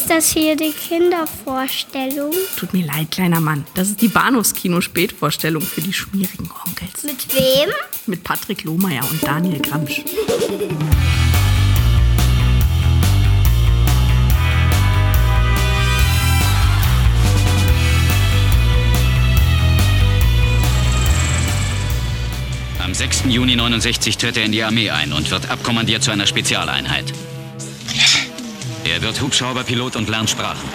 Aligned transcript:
Ist 0.00 0.10
das 0.10 0.30
hier 0.30 0.54
die 0.54 0.70
Kindervorstellung? 0.70 2.32
Tut 2.56 2.72
mir 2.72 2.86
leid, 2.86 3.10
kleiner 3.10 3.40
Mann. 3.40 3.66
Das 3.74 3.88
ist 3.88 4.00
die 4.00 4.06
Bahnhofskino-Spätvorstellung 4.06 5.60
für 5.60 5.80
die 5.80 5.92
schmierigen 5.92 6.48
Onkels. 6.64 7.02
Mit 7.02 7.34
wem? 7.34 7.68
Mit 8.06 8.22
Patrick 8.22 8.62
Lohmeier 8.62 9.02
und 9.10 9.26
Daniel 9.26 9.60
Gramsch. 9.60 10.04
Am 22.78 22.94
6. 22.94 23.24
Juni 23.26 23.56
69 23.56 24.16
tritt 24.16 24.36
er 24.36 24.44
in 24.44 24.52
die 24.52 24.62
Armee 24.62 24.90
ein 24.90 25.12
und 25.12 25.28
wird 25.32 25.50
abkommandiert 25.50 26.04
zu 26.04 26.12
einer 26.12 26.28
Spezialeinheit. 26.28 27.12
Er 28.88 29.02
wird 29.02 29.20
Hubschrauberpilot 29.20 29.96
und 29.96 30.08
lernt 30.08 30.30
Sprachen. 30.30 30.66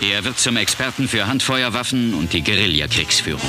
Er 0.00 0.24
wird 0.24 0.40
zum 0.40 0.56
Experten 0.56 1.06
für 1.06 1.28
Handfeuerwaffen 1.28 2.14
und 2.14 2.32
die 2.32 2.42
Guerillakriegsführung. 2.42 3.48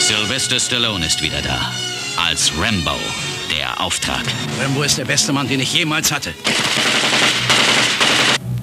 Sylvester 0.00 0.58
Stallone 0.58 1.04
ist 1.04 1.22
wieder 1.22 1.42
da. 1.42 1.70
Als 2.16 2.50
Rambo, 2.58 2.96
der 3.54 3.82
Auftrag. 3.82 4.22
Rambo 4.58 4.84
ist 4.84 4.96
der 4.96 5.04
beste 5.04 5.34
Mann, 5.34 5.48
den 5.48 5.60
ich 5.60 5.74
jemals 5.74 6.12
hatte. 6.12 6.32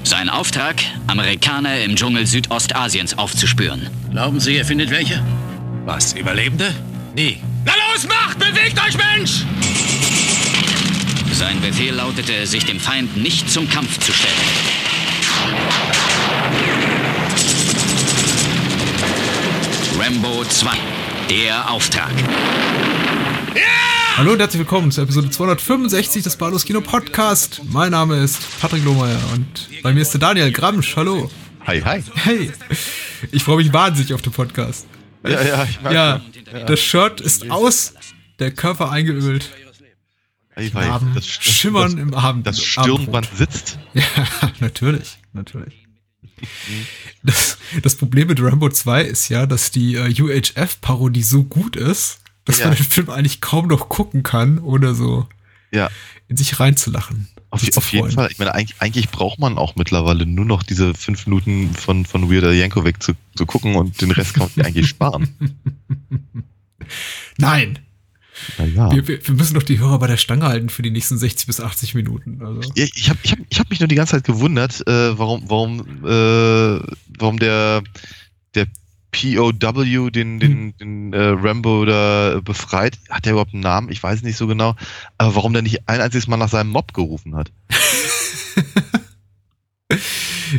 Sein 0.04 0.28
Auftrag, 0.28 0.82
Amerikaner 1.06 1.82
im 1.84 1.96
Dschungel 1.96 2.26
Südostasiens 2.26 3.16
aufzuspüren. 3.16 3.88
Glauben 4.10 4.40
Sie, 4.40 4.58
er 4.58 4.66
findet 4.66 4.90
welche? 4.90 5.24
Was, 5.94 6.14
Überlebende? 6.14 6.74
Nie. 7.16 7.38
Na 7.66 7.74
los, 7.74 8.08
macht! 8.08 8.40
Bewegt 8.40 8.80
euch, 8.80 8.96
Mensch! 8.96 9.44
Sein 11.34 11.60
Befehl 11.60 11.94
lautete, 11.94 12.48
sich 12.48 12.64
dem 12.64 12.80
Feind 12.80 13.18
nicht 13.18 13.52
zum 13.52 13.70
Kampf 13.70 14.00
zu 14.00 14.14
stellen. 14.14 14.34
Rambo 20.00 20.46
2. 20.46 20.70
Der 21.30 21.70
Auftrag. 21.70 22.12
Hallo 24.16 24.32
und 24.32 24.40
herzlich 24.40 24.60
willkommen 24.60 24.92
zur 24.92 25.04
Episode 25.04 25.30
265 25.30 26.24
des 26.24 26.38
Bados 26.38 26.64
Kino 26.64 26.80
Podcast. 26.80 27.64
Mein 27.70 27.92
Name 27.92 28.16
ist 28.16 28.40
Patrick 28.62 28.86
Lohmeier 28.86 29.20
und 29.34 29.68
bei 29.84 29.92
mir 29.92 30.04
ist 30.04 30.14
der 30.14 30.22
Daniel 30.22 30.54
Gramsch. 30.54 30.96
Hallo. 30.96 31.30
Hi, 31.68 31.82
hi. 31.82 32.02
Hey. 32.16 32.50
Ich 33.34 33.44
freue 33.44 33.58
mich 33.58 33.74
wahnsinnig 33.74 34.14
auf 34.14 34.22
den 34.22 34.32
Podcast. 34.32 34.88
Ja, 35.24 35.42
ja, 35.44 35.64
ich 35.66 35.82
merke 35.82 35.96
Ja, 35.96 36.22
schon. 36.52 36.66
das 36.68 36.80
Shirt 36.80 37.22
ist 37.22 37.50
aus, 37.52 37.94
der 38.40 38.52
Körper 38.52 38.92
eingeölt. 38.92 39.50
Hi, 40.56 40.70
hi. 40.72 40.86
Abend, 40.90 41.16
Das, 41.16 41.26
das, 41.26 41.34
Schimmern 41.34 41.92
das, 41.92 42.02
im 42.02 42.14
Abend. 42.14 42.46
Das 42.48 42.62
Stirnband 42.64 43.30
sitzt. 43.36 43.78
Ja, 43.94 44.04
natürlich, 44.60 45.18
natürlich. 45.34 45.88
Das, 47.24 47.58
das 47.84 47.96
Problem 47.96 48.28
mit 48.28 48.42
Rambo 48.42 48.70
2 48.70 49.04
ist 49.04 49.30
ja, 49.30 49.46
dass 49.46 49.72
die 49.72 49.96
äh, 49.96 50.10
UHF-Parodie 50.22 51.24
so 51.24 51.44
gut 51.44 51.76
ist, 51.76 52.20
dass 52.46 52.60
Ja. 52.60 52.68
man 52.68 52.76
den 52.76 52.86
Film 52.86 53.10
eigentlich 53.10 53.42
kaum 53.42 53.68
noch 53.68 53.90
gucken 53.90 54.24
kann, 54.24 54.58
ohne 54.60 54.96
so 54.96 55.28
Ja, 55.72 55.90
in 56.28 56.38
sich 56.38 56.60
reinzulachen. 56.60 57.28
Auf, 57.52 57.78
auf 57.78 57.94
jeden. 57.94 58.12
Fall. 58.12 58.30
Ich 58.32 58.40
meine, 58.40 58.56
eigentlich, 58.56 58.82
eigentlich 58.82 59.10
braucht 59.10 59.38
man 59.38 59.58
auch 59.58 59.76
mittlerweile 59.76 60.26
nur 60.26 60.46
noch 60.46 60.64
diese 60.64 60.94
fünf 60.94 61.28
Minuten 61.28 61.74
von, 61.74 62.06
von 62.06 62.32
Weird 62.32 62.46
Al 62.46 62.54
Yankovic 62.54 63.04
zu, 63.04 63.14
zu 63.36 63.46
gucken 63.46 63.76
und 63.76 64.02
den 64.02 64.12
Rest 64.12 64.36
kann 64.36 64.50
man 64.56 64.66
eigentlich 64.66 64.88
sparen. 64.88 65.28
Nein, 67.38 67.80
Naja. 68.58 68.92
wir, 68.92 69.08
wir, 69.08 69.34
müssen 69.34 69.54
doch 69.54 69.64
die 69.64 69.80
Hörer 69.80 70.00
bei 70.00 70.08
der 70.08 70.18
Stange 70.18 70.46
halten 70.46 70.70
für 70.70 70.82
die 70.82 70.92
nächsten 70.92 71.18
60 71.18 71.48
bis 71.48 71.60
80 71.60 71.94
Minuten. 71.94 72.42
Also. 72.42 72.72
Ja, 72.76 72.86
ich 72.94 73.10
habe 73.10 73.20
ich 73.24 73.32
hab, 73.34 73.40
ich 73.50 73.60
hab 73.60 73.70
mich 73.70 73.80
nur 73.80 73.88
die 73.88 73.96
ganze 73.96 74.16
Zeit 74.16 74.24
gewundert, 74.24 74.86
äh, 74.88 75.18
warum, 75.18 75.44
warum, 75.48 75.80
äh, 76.06 76.80
warum 77.20 77.38
der, 77.38 77.84
der 78.56 78.68
POW 79.12 80.10
den, 80.10 80.40
den, 80.40 80.76
den 80.78 81.14
äh, 81.14 81.22
Rambo 81.22 81.86
da 81.86 82.40
befreit. 82.44 82.98
Hat 83.10 83.26
der 83.26 83.34
überhaupt 83.34 83.54
einen 83.54 83.64
Namen? 83.64 83.92
Ich 83.92 84.02
weiß 84.02 84.24
nicht 84.24 84.38
so 84.38 84.48
genau. 84.48 84.76
Aber 85.18 85.36
warum 85.36 85.54
der 85.54 85.62
nicht 85.62 85.88
ein 85.90 86.02
einziges 86.02 86.28
Mal 86.28 86.38
nach 86.38 86.50
seinem 86.50 86.70
Mob 86.70 86.94
gerufen 86.94 87.36
hat. 87.36 87.52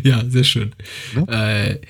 Ja, 0.02 0.24
sehr 0.26 0.44
schön. 0.44 0.74
Ne? 1.14 1.28
Äh, 1.28 1.80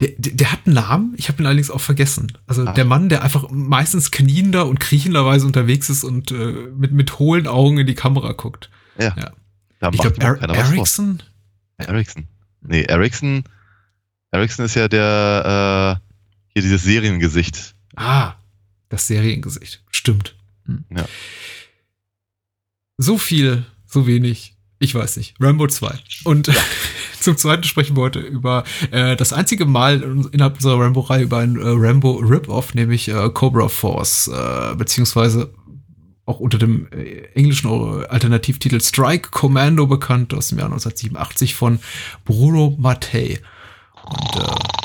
der, 0.00 0.10
der, 0.18 0.50
hat 0.50 0.60
einen 0.66 0.74
Namen, 0.74 1.14
ich 1.16 1.28
habe 1.28 1.40
ihn 1.40 1.46
allerdings 1.46 1.70
auch 1.70 1.80
vergessen. 1.80 2.32
Also 2.48 2.64
Ach. 2.66 2.74
der 2.74 2.84
Mann, 2.84 3.08
der 3.08 3.22
einfach 3.22 3.50
meistens 3.50 4.10
kniender 4.10 4.66
und 4.66 4.80
kriechenderweise 4.80 5.46
unterwegs 5.46 5.88
ist 5.90 6.02
und 6.02 6.32
äh, 6.32 6.70
mit, 6.76 6.92
mit 6.92 7.20
hohlen 7.20 7.46
Augen 7.46 7.78
in 7.78 7.86
die 7.86 7.94
Kamera 7.94 8.32
guckt. 8.32 8.68
Ja. 8.98 9.14
Ja. 9.16 9.32
Da 9.78 9.90
Ich 9.92 10.00
glaube, 10.00 10.20
vor. 10.20 10.36
Ericsson? 10.36 11.22
Ericsson. 11.76 12.26
Nee, 12.62 12.82
Ericsson. 12.82 13.44
Ericsson 14.32 14.64
ist 14.64 14.74
ja 14.74 14.88
der, 14.88 16.00
äh, 16.00 16.11
hier 16.52 16.62
dieses 16.62 16.82
Seriengesicht. 16.82 17.74
Ah, 17.96 18.34
das 18.88 19.06
Seriengesicht. 19.06 19.82
Stimmt. 19.90 20.36
Hm. 20.66 20.84
Ja. 20.94 21.06
So 22.98 23.18
viel, 23.18 23.64
so 23.86 24.06
wenig. 24.06 24.56
Ich 24.78 24.94
weiß 24.94 25.16
nicht. 25.16 25.34
Rambo 25.40 25.66
2. 25.66 25.98
Und 26.24 26.50
zum 27.20 27.36
zweiten 27.36 27.64
sprechen 27.64 27.96
wir 27.96 28.02
heute 28.02 28.18
über 28.18 28.64
äh, 28.90 29.16
das 29.16 29.32
einzige 29.32 29.64
Mal 29.64 30.02
innerhalb 30.32 30.56
unserer 30.56 30.80
Rambo-Reihe 30.80 31.22
über 31.22 31.38
ein 31.38 31.56
äh, 31.56 31.62
Rambo 31.64 32.12
Rip-Off, 32.16 32.74
nämlich 32.74 33.08
äh, 33.08 33.30
Cobra 33.30 33.68
Force, 33.68 34.28
äh, 34.28 34.74
beziehungsweise 34.74 35.54
auch 36.24 36.40
unter 36.40 36.58
dem 36.58 36.88
äh, 36.92 37.26
englischen 37.34 37.68
Alternativtitel 37.68 38.80
Strike 38.80 39.30
Commando 39.30 39.86
bekannt 39.86 40.34
aus 40.34 40.48
dem 40.48 40.58
Jahr 40.58 40.66
1987 40.66 41.54
von 41.54 41.78
Bruno 42.24 42.76
Mattei. 42.78 43.40
Und, 44.04 44.36
äh, 44.36 44.81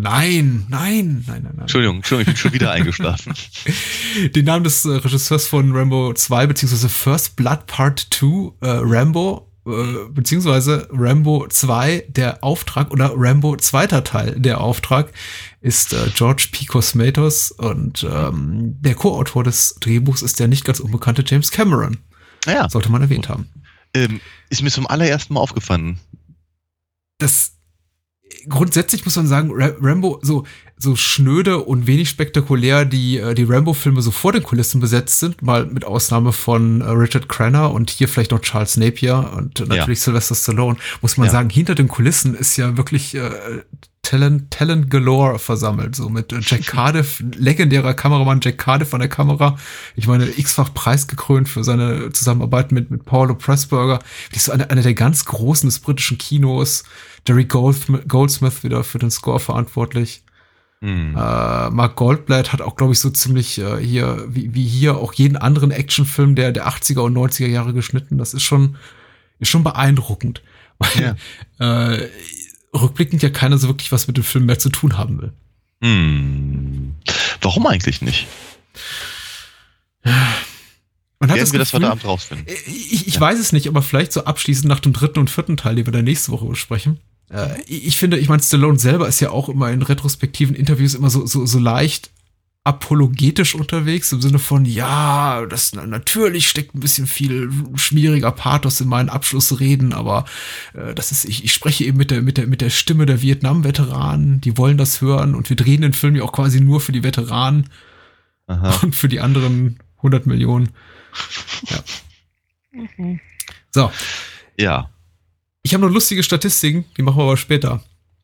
nein, 0.00 0.66
nein, 0.68 1.24
nein, 1.26 1.42
nein, 1.42 1.42
nein. 1.44 1.58
Entschuldigung, 1.60 1.96
Entschuldigung, 1.96 2.32
ich 2.32 2.34
bin 2.34 2.36
schon 2.36 2.52
wieder 2.52 2.70
eingeschlafen. 2.72 3.34
Den 4.34 4.44
Namen 4.44 4.64
des 4.64 4.84
äh, 4.84 4.90
Regisseurs 4.90 5.46
von 5.46 5.72
Rambo 5.74 6.12
2, 6.14 6.46
beziehungsweise 6.46 6.88
First 6.88 7.36
Blood 7.36 7.66
Part 7.66 8.06
2, 8.10 8.26
äh, 8.60 8.68
Rambo, 8.82 9.50
äh, 9.66 10.08
beziehungsweise 10.10 10.88
Rambo 10.92 11.46
2, 11.48 12.04
der 12.08 12.42
Auftrag, 12.44 12.90
oder 12.92 13.12
Rambo 13.16 13.56
zweiter 13.56 14.04
Teil, 14.04 14.38
der 14.38 14.60
Auftrag, 14.60 15.12
ist 15.60 15.92
äh, 15.92 16.10
George 16.14 16.48
P. 16.52 16.66
Cosmatos 16.66 17.50
und 17.50 18.06
ähm, 18.08 18.76
der 18.80 18.94
Co-Autor 18.94 19.42
des 19.44 19.76
Drehbuchs 19.80 20.22
ist 20.22 20.38
der 20.38 20.48
nicht 20.48 20.64
ganz 20.64 20.78
unbekannte 20.80 21.24
James 21.26 21.50
Cameron. 21.50 21.98
Ja, 22.46 22.68
Sollte 22.68 22.90
man 22.92 23.02
erwähnt 23.02 23.28
haben. 23.28 23.48
ähm, 23.94 24.20
ist 24.50 24.62
mir 24.62 24.70
zum 24.70 24.86
allerersten 24.86 25.34
Mal 25.34 25.40
aufgefallen. 25.40 25.98
das 27.18 27.55
grundsätzlich 28.48 29.04
muss 29.04 29.16
man 29.16 29.26
sagen, 29.26 29.50
Ra 29.52 29.70
Rambo, 29.80 30.18
so, 30.22 30.44
so 30.78 30.94
schnöde 30.96 31.58
und 31.58 31.86
wenig 31.86 32.08
spektakulär 32.08 32.84
die, 32.84 33.18
äh, 33.18 33.34
die 33.34 33.44
Rambo-Filme 33.44 34.02
so 34.02 34.10
vor 34.10 34.32
den 34.32 34.42
Kulissen 34.42 34.80
besetzt 34.80 35.18
sind, 35.20 35.42
mal 35.42 35.66
mit 35.66 35.84
Ausnahme 35.84 36.32
von 36.32 36.80
äh, 36.80 36.84
Richard 36.90 37.28
Crenna 37.28 37.66
und 37.66 37.90
hier 37.90 38.08
vielleicht 38.08 38.30
noch 38.30 38.40
Charles 38.40 38.76
Napier 38.76 39.32
und 39.36 39.66
natürlich 39.68 40.00
Sylvester 40.00 40.34
Stallone, 40.34 40.76
muss 41.02 41.16
man 41.16 41.26
Ja. 41.26 41.32
sagen, 41.32 41.50
hinter 41.50 41.74
den 41.74 41.88
Kulissen 41.88 42.34
ist 42.34 42.56
ja 42.56 42.76
wirklich 42.76 43.14
äh, 43.14 43.30
Talent, 44.02 44.52
Talent 44.52 44.88
galore 44.88 45.40
versammelt, 45.40 45.96
so 45.96 46.08
mit 46.08 46.32
äh, 46.32 46.38
Jack 46.40 46.66
Cardiff, 46.66 47.24
legendärer 47.36 47.94
Kameramann 47.94 48.40
Jack 48.40 48.58
Cardiff 48.58 48.94
an 48.94 49.00
der 49.00 49.08
Kamera. 49.08 49.58
Ich 49.96 50.06
meine, 50.06 50.26
x-fach 50.28 50.72
preisgekrönt 50.74 51.48
für 51.48 51.64
seine 51.64 52.12
Zusammenarbeit 52.12 52.70
mit, 52.70 52.90
mit 52.90 53.04
Paulo 53.04 53.34
Pressburger. 53.34 53.98
Die 54.32 54.36
ist 54.36 54.44
so 54.44 54.52
eine, 54.52 54.70
eine 54.70 54.82
der 54.82 54.94
ganz 54.94 55.24
Großen 55.24 55.66
des 55.68 55.80
britischen 55.80 56.18
Kinos. 56.18 56.84
Jerry 57.26 57.44
Goldsmith, 57.44 58.62
wieder 58.64 58.84
für 58.84 58.98
den 58.98 59.10
Score 59.10 59.40
verantwortlich. 59.40 60.22
Hm. 60.80 61.10
Äh, 61.16 61.70
Mark 61.70 61.96
Goldblatt 61.96 62.52
hat 62.52 62.60
auch, 62.60 62.76
glaube 62.76 62.92
ich, 62.92 62.98
so 63.00 63.10
ziemlich 63.10 63.58
äh, 63.58 63.78
hier, 63.78 64.24
wie, 64.28 64.54
wie 64.54 64.66
hier, 64.66 64.96
auch 64.96 65.12
jeden 65.14 65.36
anderen 65.36 65.70
Actionfilm 65.70 66.34
der, 66.34 66.52
der 66.52 66.68
80er 66.68 67.00
und 67.00 67.14
90er 67.16 67.46
Jahre 67.46 67.72
geschnitten. 67.72 68.18
Das 68.18 68.34
ist 68.34 68.42
schon, 68.42 68.76
ist 69.38 69.48
schon 69.48 69.64
beeindruckend. 69.64 70.42
Weil 70.78 71.16
äh, 71.58 72.08
rückblickend 72.76 73.22
ja 73.22 73.30
keiner 73.30 73.56
so 73.56 73.68
wirklich 73.68 73.90
was 73.90 74.06
mit 74.06 74.18
dem 74.18 74.24
Film 74.24 74.44
mehr 74.46 74.58
zu 74.58 74.68
tun 74.68 74.98
haben 74.98 75.20
will. 75.22 75.32
Hm. 75.82 76.94
Warum 77.40 77.66
eigentlich 77.66 78.02
nicht? 78.02 78.26
Man 81.18 81.30
hat 81.30 81.36
Werden 81.38 81.52
wir 81.52 81.58
das 81.58 81.70
Gefühl- 81.70 81.80
heute 81.84 81.90
Abend 81.90 82.04
rausfinden. 82.04 82.46
Äh, 82.46 82.54
Ich, 82.70 83.06
ich 83.08 83.18
weiß 83.20 83.38
es 83.38 83.52
nicht, 83.52 83.68
aber 83.68 83.82
vielleicht 83.82 84.12
so 84.12 84.24
abschließend 84.24 84.66
nach 84.68 84.80
dem 84.80 84.92
dritten 84.92 85.18
und 85.18 85.30
vierten 85.30 85.56
Teil, 85.56 85.76
den 85.76 85.86
wir 85.86 85.92
dann 85.92 86.04
nächste 86.04 86.32
Woche 86.32 86.44
besprechen. 86.46 87.00
Äh, 87.30 87.60
ich 87.66 87.86
ich 87.88 87.96
finde, 87.96 88.18
ich 88.18 88.28
meine, 88.28 88.42
Stallone 88.42 88.78
selber 88.78 89.08
ist 89.08 89.20
ja 89.20 89.30
auch 89.30 89.48
immer 89.48 89.70
in 89.70 89.82
retrospektiven 89.82 90.54
Interviews 90.54 90.94
immer 90.94 91.10
so, 91.10 91.26
so, 91.26 91.46
so 91.46 91.58
leicht 91.58 92.10
apologetisch 92.64 93.54
unterwegs, 93.54 94.10
im 94.10 94.20
Sinne 94.20 94.40
von, 94.40 94.64
ja, 94.64 95.46
das 95.46 95.72
na- 95.72 95.86
natürlich 95.86 96.48
steckt 96.48 96.74
ein 96.74 96.80
bisschen 96.80 97.06
viel 97.06 97.48
schmieriger 97.76 98.32
Pathos 98.32 98.80
in 98.80 98.88
meinen 98.88 99.08
Abschlussreden, 99.08 99.92
aber 99.92 100.24
äh, 100.74 100.92
das 100.92 101.12
ist, 101.12 101.26
ich, 101.26 101.44
ich 101.44 101.52
spreche 101.52 101.84
eben 101.84 101.96
mit 101.96 102.10
der, 102.10 102.22
mit 102.22 102.38
der, 102.38 102.48
mit 102.48 102.60
der 102.60 102.70
Stimme 102.70 103.06
der 103.06 103.22
Vietnam-Veteranen, 103.22 104.40
die 104.40 104.58
wollen 104.58 104.78
das 104.78 105.00
hören 105.00 105.36
und 105.36 105.48
wir 105.48 105.56
drehen 105.56 105.82
den 105.82 105.92
Film 105.92 106.16
ja 106.16 106.24
auch 106.24 106.32
quasi 106.32 106.60
nur 106.60 106.80
für 106.80 106.90
die 106.90 107.04
Veteranen. 107.04 107.70
Aha. 108.48 108.78
und 108.82 108.96
für 108.96 109.08
die 109.08 109.20
anderen 109.20 109.78
100 109.98 110.26
Millionen. 110.26 110.70
Ja. 111.68 111.78
So, 113.72 113.92
Ja. 114.58 114.90
Ich 115.66 115.74
habe 115.74 115.84
noch 115.84 115.92
lustige 115.92 116.22
Statistiken, 116.22 116.84
die 116.96 117.02
machen 117.02 117.18
wir 117.18 117.24
aber 117.24 117.36
später. 117.36 117.82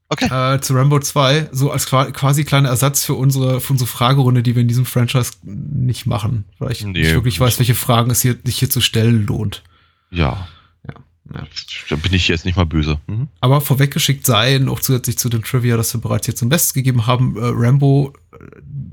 Okay. 0.09 0.27
Äh, 0.27 0.61
zu 0.61 0.75
Rambo 0.75 1.01
2, 1.01 1.49
so 1.53 1.71
als 1.71 1.87
qua- 1.87 2.11
quasi 2.11 2.45
kleiner 2.45 2.69
Ersatz 2.69 3.05
für 3.05 3.15
unsere, 3.15 3.61
für 3.61 3.73
unsere 3.73 3.89
Fragerunde, 3.89 4.43
die 4.43 4.55
wir 4.55 4.63
in 4.63 4.69
diesem 4.69 4.85
Franchise 4.87 5.33
nicht 5.43 6.07
machen, 6.07 6.45
weil 6.59 6.71
ich 6.73 6.85
Nee. 6.85 6.93
nicht 7.01 7.13
wirklich 7.15 7.41
weiß, 7.41 7.59
welche 7.59 7.75
Fragen 7.75 8.11
es 8.11 8.21
hier, 8.21 8.37
sich 8.45 8.59
hier 8.59 8.69
zu 8.71 8.81
stellen 8.83 9.27
lohnt. 9.27 9.63
Ja. 10.11 10.47
Ja, 10.87 10.95
ja. 11.35 11.47
Da 11.89 11.97
bin 11.97 12.13
ich 12.13 12.29
jetzt 12.29 12.45
nicht 12.45 12.57
mal 12.57 12.67
böse. 12.67 12.99
Mhm. 13.07 13.29
Aber 13.41 13.61
vorweggeschickt 13.63 14.27
sei, 14.27 14.59
noch 14.59 14.81
zusätzlich 14.81 15.17
zu 15.19 15.31
dem 15.31 15.43
Trivia, 15.45 15.77
das 15.79 15.95
wir 15.95 16.01
bereits 16.03 16.27
hier 16.27 16.37
zum 16.37 16.51
Besten 16.51 16.75
gegeben 16.75 17.07
haben, 17.07 17.37
äh, 17.39 17.41
Rambo 17.47 18.13
äh, 18.33 18.37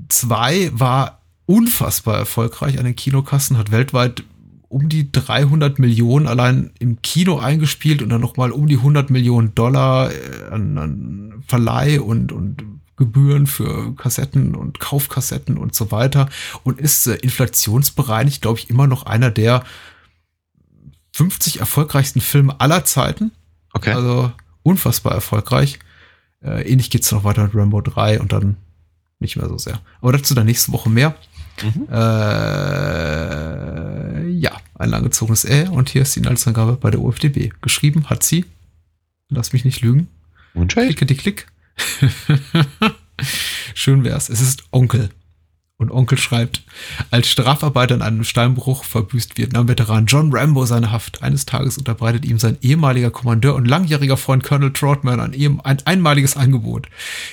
2 0.08 0.70
war 0.72 1.20
unfassbar 1.44 2.16
erfolgreich 2.16 2.78
an 2.78 2.84
den 2.86 2.96
Kinokassen, 2.96 3.58
hat 3.58 3.70
weltweit 3.72 4.22
um 4.70 4.88
die 4.88 5.10
300 5.10 5.80
Millionen 5.80 6.28
allein 6.28 6.70
im 6.78 7.02
Kino 7.02 7.40
eingespielt 7.40 8.02
und 8.02 8.08
dann 8.08 8.20
nochmal 8.20 8.52
um 8.52 8.68
die 8.68 8.76
100 8.76 9.10
Millionen 9.10 9.52
Dollar 9.56 10.12
äh, 10.12 10.44
an, 10.48 10.78
an 10.78 11.44
Verleih 11.46 12.00
und, 12.00 12.30
und 12.30 12.64
Gebühren 12.96 13.48
für 13.48 13.96
Kassetten 13.96 14.54
und 14.54 14.78
Kaufkassetten 14.78 15.58
und 15.58 15.74
so 15.74 15.90
weiter 15.90 16.28
und 16.62 16.80
ist 16.80 17.08
äh, 17.08 17.16
inflationsbereinigt, 17.16 18.42
glaube 18.42 18.60
ich, 18.60 18.70
immer 18.70 18.86
noch 18.86 19.06
einer 19.06 19.32
der 19.32 19.64
50 21.14 21.58
erfolgreichsten 21.58 22.20
Filme 22.20 22.60
aller 22.60 22.84
Zeiten. 22.84 23.32
Okay. 23.72 23.92
Also 23.92 24.30
unfassbar 24.62 25.14
erfolgreich. 25.14 25.80
Äh, 26.44 26.70
ähnlich 26.70 26.90
geht's 26.90 27.10
noch 27.10 27.24
weiter 27.24 27.42
mit 27.42 27.56
Rambo 27.56 27.80
3 27.80 28.20
und 28.20 28.32
dann 28.32 28.56
nicht 29.18 29.36
mehr 29.36 29.48
so 29.48 29.58
sehr. 29.58 29.80
Aber 30.00 30.12
dazu 30.12 30.34
dann 30.34 30.46
nächste 30.46 30.70
Woche 30.70 30.90
mehr. 30.90 31.16
Mhm. 31.62 31.88
Äh, 31.90 31.96
ja, 34.28 34.52
ein 34.74 34.90
langgezogenes 34.90 35.44
Ä 35.44 35.68
und 35.68 35.90
hier 35.90 36.02
ist 36.02 36.14
die 36.16 36.20
Inhaltsangabe 36.20 36.76
bei 36.76 36.90
der 36.90 37.00
UFDB. 37.00 37.50
Geschrieben 37.60 38.08
hat 38.10 38.22
sie, 38.22 38.44
lass 39.28 39.52
mich 39.52 39.64
nicht 39.64 39.80
lügen, 39.80 40.08
Moonshade? 40.54 40.86
klicke 40.86 41.06
die 41.06 41.16
Klick. 41.16 41.46
Schön 43.74 44.04
wär's. 44.04 44.28
Es 44.28 44.40
ist 44.40 44.64
Onkel. 44.72 45.10
Und 45.80 45.90
Onkel 45.90 46.18
schreibt, 46.18 46.62
als 47.10 47.30
Strafarbeiter 47.30 47.94
in 47.94 48.02
einem 48.02 48.22
Steinbruch 48.22 48.84
verbüßt 48.84 49.38
Vietnam-Veteran 49.38 50.04
John 50.04 50.30
Rambo 50.30 50.66
seine 50.66 50.92
Haft. 50.92 51.22
Eines 51.22 51.46
Tages 51.46 51.78
unterbreitet 51.78 52.26
ihm 52.26 52.38
sein 52.38 52.58
ehemaliger 52.60 53.10
Kommandeur 53.10 53.54
und 53.54 53.66
langjähriger 53.66 54.18
Freund 54.18 54.44
Colonel 54.44 54.74
Troutman 54.74 55.18
ein, 55.20 55.60
ein 55.64 55.78
einmaliges 55.86 56.36
Angebot. 56.36 56.88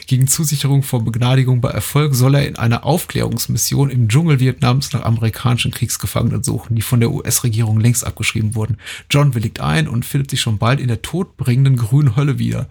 Gegen 0.05 0.29
Zusicherung 0.29 0.81
vor 0.81 1.03
Begnadigung 1.03 1.59
bei 1.59 1.71
Erfolg 1.71 2.15
soll 2.15 2.35
er 2.35 2.47
in 2.47 2.55
einer 2.55 2.85
Aufklärungsmission 2.85 3.89
im 3.89 4.07
Dschungel 4.07 4.39
Vietnams 4.39 4.93
nach 4.93 5.03
amerikanischen 5.03 5.71
Kriegsgefangenen 5.71 6.41
suchen, 6.41 6.77
die 6.77 6.81
von 6.81 7.01
der 7.01 7.11
US-Regierung 7.11 7.81
längst 7.81 8.07
abgeschrieben 8.07 8.55
wurden. 8.55 8.77
John 9.09 9.35
willigt 9.35 9.59
ein 9.59 9.89
und 9.89 10.05
findet 10.05 10.31
sich 10.31 10.39
schon 10.39 10.57
bald 10.57 10.79
in 10.79 10.87
der 10.87 11.01
todbringenden 11.01 11.75
grünen 11.75 12.15
Hölle 12.15 12.39
wieder. 12.39 12.67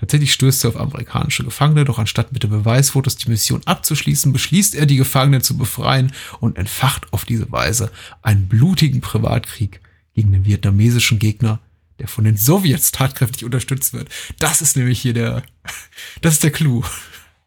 Tatsächlich 0.00 0.32
stößt 0.32 0.64
er 0.64 0.70
auf 0.70 0.76
amerikanische 0.80 1.44
Gefangene, 1.44 1.84
doch 1.84 1.98
anstatt 1.98 2.32
mit 2.32 2.42
den 2.42 2.50
Beweisfotos 2.50 3.16
die 3.16 3.28
Mission 3.30 3.62
abzuschließen, 3.64 4.32
beschließt 4.32 4.74
er, 4.74 4.86
die 4.86 4.96
Gefangenen 4.96 5.40
zu 5.42 5.56
befreien 5.56 6.12
und 6.40 6.56
entfacht 6.58 7.12
auf 7.12 7.24
diese 7.24 7.50
Weise 7.50 7.90
einen 8.22 8.48
blutigen 8.48 9.00
Privatkrieg 9.00 9.80
gegen 10.14 10.32
den 10.32 10.44
vietnamesischen 10.44 11.18
Gegner, 11.18 11.60
der 11.98 12.08
von 12.08 12.24
den 12.24 12.36
Sowjets 12.36 12.92
tatkräftig 12.92 13.44
unterstützt 13.44 13.92
wird. 13.92 14.08
Das 14.38 14.60
ist 14.62 14.76
nämlich 14.76 15.00
hier 15.00 15.14
der, 15.14 15.42
das 16.20 16.34
ist 16.34 16.42
der 16.44 16.50
Clou. 16.52 16.84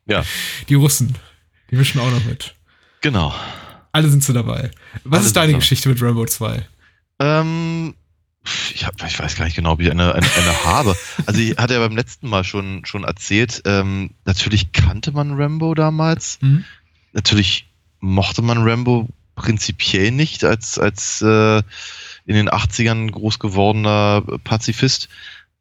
Ja, 0.05 0.23
Die 0.67 0.73
Russen, 0.75 1.15
die 1.69 1.75
mischen 1.75 2.01
auch 2.01 2.11
noch 2.11 2.25
mit. 2.25 2.55
genau. 3.01 3.33
Alle 3.93 4.09
sind 4.09 4.23
so 4.23 4.31
dabei. 4.31 4.71
Was 5.03 5.19
Alle 5.19 5.27
ist 5.27 5.35
deine 5.35 5.53
Geschichte 5.55 5.89
mit 5.89 6.01
Rambo 6.01 6.25
2? 6.25 6.65
Ähm, 7.19 7.93
ich, 8.73 8.85
hab, 8.85 9.01
ich 9.03 9.19
weiß 9.19 9.35
gar 9.35 9.45
nicht 9.45 9.55
genau, 9.55 9.73
ob 9.73 9.81
ich 9.81 9.91
eine, 9.91 10.15
eine, 10.15 10.27
eine 10.27 10.65
habe. 10.65 10.95
Also 11.25 11.39
ich 11.39 11.57
hatte 11.57 11.75
ja 11.75 11.79
beim 11.79 11.95
letzten 11.95 12.27
Mal 12.27 12.43
schon, 12.43 12.85
schon 12.85 13.03
erzählt, 13.03 13.61
ähm, 13.65 14.11
natürlich 14.25 14.71
kannte 14.71 15.11
man 15.11 15.33
Rambo 15.33 15.73
damals. 15.73 16.39
Hm? 16.41 16.63
Natürlich 17.13 17.69
mochte 17.99 18.41
man 18.41 18.67
Rambo 18.67 19.07
prinzipiell 19.35 20.11
nicht 20.11 20.43
als, 20.43 20.79
als 20.79 21.21
äh, 21.21 21.57
in 22.25 22.35
den 22.35 22.49
80ern 22.49 23.11
groß 23.11 23.39
gewordener 23.39 24.21
Pazifist 24.43 25.09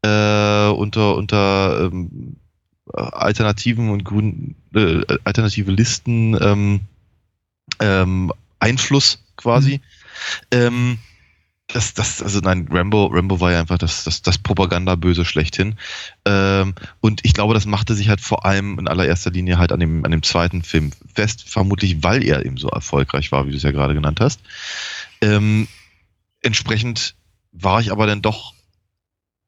äh, 0.02 0.68
unter, 0.68 1.16
unter 1.16 1.90
ähm, 1.92 2.36
alternativen 2.92 3.90
und 3.90 4.04
grünen 4.04 4.56
äh, 4.74 5.02
alternative 5.24 5.70
Listen 5.70 6.36
ähm, 6.40 6.80
ähm, 7.78 8.32
Einfluss 8.58 9.22
quasi. 9.36 9.80
Ähm, 10.50 10.98
das, 11.72 11.94
das, 11.94 12.22
also 12.22 12.40
nein, 12.40 12.68
Rambo, 12.70 13.06
Rambo 13.06 13.40
war 13.40 13.52
ja 13.52 13.60
einfach 13.60 13.78
das, 13.78 14.04
das, 14.04 14.22
das 14.22 14.38
Propagandaböse 14.38 15.24
schlechthin. 15.24 15.76
Ähm, 16.24 16.74
und 17.00 17.20
ich 17.24 17.34
glaube, 17.34 17.54
das 17.54 17.66
machte 17.66 17.94
sich 17.94 18.08
halt 18.08 18.20
vor 18.20 18.44
allem 18.44 18.78
in 18.78 18.88
allererster 18.88 19.30
Linie 19.30 19.58
halt 19.58 19.72
an 19.72 19.80
dem, 19.80 20.04
an 20.04 20.10
dem 20.10 20.22
zweiten 20.22 20.62
Film 20.62 20.92
fest, 21.14 21.48
vermutlich 21.48 22.02
weil 22.02 22.24
er 22.24 22.44
eben 22.44 22.56
so 22.56 22.68
erfolgreich 22.68 23.32
war, 23.32 23.46
wie 23.46 23.50
du 23.50 23.56
es 23.56 23.62
ja 23.62 23.72
gerade 23.72 23.94
genannt 23.94 24.20
hast. 24.20 24.40
Ähm, 25.20 25.68
entsprechend 26.42 27.14
war 27.52 27.80
ich 27.80 27.92
aber 27.92 28.06
dann 28.06 28.22
doch, 28.22 28.54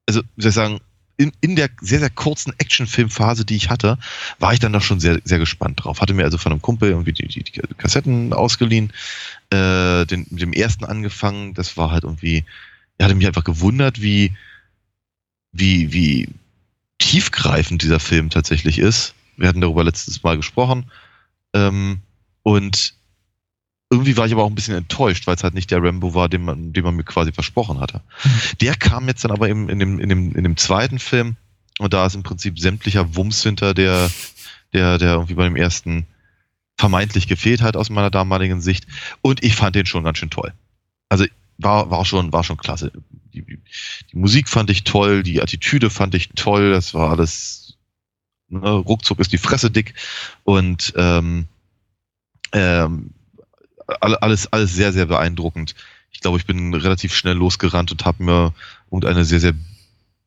also 0.06 0.22
wie 0.36 0.42
soll 0.42 0.50
ich 0.50 0.54
sagen, 0.54 0.80
in, 1.16 1.32
in 1.40 1.56
der 1.56 1.68
sehr, 1.80 2.00
sehr 2.00 2.10
kurzen 2.10 2.52
Actionfilmphase, 2.58 3.44
die 3.44 3.56
ich 3.56 3.70
hatte, 3.70 3.98
war 4.38 4.52
ich 4.52 4.58
dann 4.58 4.72
doch 4.72 4.82
schon 4.82 4.98
sehr, 4.98 5.20
sehr 5.24 5.38
gespannt 5.38 5.84
drauf. 5.84 6.00
Hatte 6.00 6.14
mir 6.14 6.24
also 6.24 6.38
von 6.38 6.52
einem 6.52 6.62
Kumpel 6.62 6.90
irgendwie 6.90 7.12
die, 7.12 7.28
die, 7.28 7.42
die 7.44 7.60
Kassetten 7.76 8.32
ausgeliehen, 8.32 8.92
äh, 9.52 10.06
den, 10.06 10.26
mit 10.30 10.40
dem 10.40 10.52
ersten 10.52 10.84
angefangen. 10.84 11.54
Das 11.54 11.76
war 11.76 11.90
halt 11.90 12.04
irgendwie, 12.04 12.44
er 12.98 13.06
hatte 13.06 13.14
mich 13.14 13.26
einfach 13.26 13.44
gewundert, 13.44 14.00
wie, 14.00 14.32
wie, 15.52 15.92
wie 15.92 16.28
tiefgreifend 16.98 17.82
dieser 17.82 18.00
Film 18.00 18.30
tatsächlich 18.30 18.78
ist. 18.78 19.14
Wir 19.36 19.48
hatten 19.48 19.60
darüber 19.60 19.84
letztes 19.84 20.22
Mal 20.22 20.36
gesprochen. 20.36 20.90
Ähm, 21.52 22.00
und 22.42 22.94
irgendwie 23.90 24.16
war 24.16 24.26
ich 24.26 24.32
aber 24.32 24.42
auch 24.42 24.48
ein 24.48 24.54
bisschen 24.54 24.74
enttäuscht, 24.74 25.26
weil 25.26 25.34
es 25.34 25.44
halt 25.44 25.52
nicht 25.52 25.70
der 25.70 25.82
Rambo 25.82 26.14
war, 26.14 26.30
den 26.30 26.44
man, 26.44 26.72
den 26.72 26.84
man 26.84 26.96
mir 26.96 27.04
quasi 27.04 27.30
versprochen 27.30 27.78
hatte. 27.78 28.00
Der 28.62 28.74
kam 28.74 29.06
jetzt 29.06 29.22
dann 29.24 29.32
aber 29.32 29.50
im, 29.50 29.68
in, 29.68 29.78
dem, 29.78 30.00
in, 30.00 30.08
dem, 30.08 30.34
in 30.34 30.44
dem 30.44 30.56
zweiten 30.56 30.98
Film 30.98 31.36
und 31.78 31.92
da 31.92 32.06
ist 32.06 32.14
im 32.14 32.22
Prinzip 32.22 32.58
sämtlicher 32.58 33.16
Wumms 33.16 33.42
hinter, 33.42 33.74
der, 33.74 34.10
der, 34.72 34.96
der 34.96 35.12
irgendwie 35.12 35.34
bei 35.34 35.44
dem 35.44 35.56
ersten 35.56 36.06
vermeintlich 36.76 37.28
gefehlt 37.28 37.62
hat 37.62 37.76
aus 37.76 37.90
meiner 37.90 38.10
damaligen 38.10 38.60
Sicht. 38.60 38.86
Und 39.20 39.42
ich 39.44 39.54
fand 39.54 39.76
den 39.76 39.86
schon 39.86 40.04
ganz 40.04 40.18
schön 40.18 40.30
toll. 40.30 40.52
Also 41.08 41.26
war, 41.58 41.90
war 41.90 42.04
schon, 42.04 42.32
war 42.32 42.44
schon 42.44 42.56
klasse. 42.56 42.92
Die, 43.32 43.42
die 43.42 44.16
Musik 44.16 44.48
fand 44.48 44.70
ich 44.70 44.84
toll, 44.84 45.22
die 45.22 45.40
Attitüde 45.40 45.90
fand 45.90 46.14
ich 46.14 46.30
toll, 46.30 46.70
das 46.70 46.92
war 46.94 47.10
alles, 47.10 47.78
ne, 48.48 48.70
ruckzuck 48.70 49.20
ist 49.20 49.32
die 49.32 49.38
Fresse 49.38 49.70
dick 49.70 49.94
und 50.44 50.92
ähm, 50.96 51.46
ähm, 52.52 53.10
alle- 54.00 54.22
alles, 54.22 54.52
alles 54.52 54.74
sehr, 54.74 54.92
sehr 54.92 55.06
beeindruckend. 55.06 55.74
Ich 56.10 56.20
glaube, 56.20 56.38
ich 56.38 56.46
bin 56.46 56.74
relativ 56.74 57.14
schnell 57.14 57.36
losgerannt 57.36 57.90
und 57.90 58.04
habe 58.04 58.22
mir 58.22 58.54
irgendeine 58.90 59.24
sehr, 59.24 59.40
sehr 59.40 59.54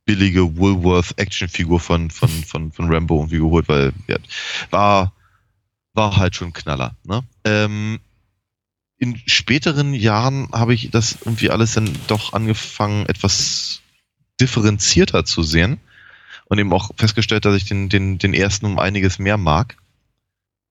billige 0.05 0.58
Woolworth-Actionfigur 0.58 1.79
von, 1.79 2.12
von, 2.12 2.29
von, 2.29 2.72
von 2.72 2.93
Rambo 2.93 3.17
irgendwie 3.17 3.39
geholt, 3.39 3.67
weil 3.67 3.93
ja, 4.08 4.17
war, 4.69 5.13
war 5.95 6.17
halt 6.17 6.35
schon 6.35 6.53
Knaller. 6.53 6.95
Ne? 7.03 7.23
Ähm, 7.43 7.99
in 8.97 9.21
späteren 9.25 9.93
Jahren 9.93 10.49
habe 10.51 10.73
ich 10.73 10.91
das 10.91 11.17
irgendwie 11.21 11.49
alles 11.49 11.73
dann 11.73 11.89
doch 12.07 12.33
angefangen, 12.33 13.05
etwas 13.07 13.81
differenzierter 14.39 15.25
zu 15.25 15.43
sehen 15.43 15.79
und 16.45 16.59
eben 16.59 16.73
auch 16.73 16.91
festgestellt, 16.97 17.45
dass 17.45 17.55
ich 17.55 17.65
den, 17.65 17.89
den, 17.89 18.17
den 18.17 18.33
ersten 18.33 18.65
um 18.65 18.79
einiges 18.79 19.19
mehr 19.19 19.37
mag. 19.37 19.77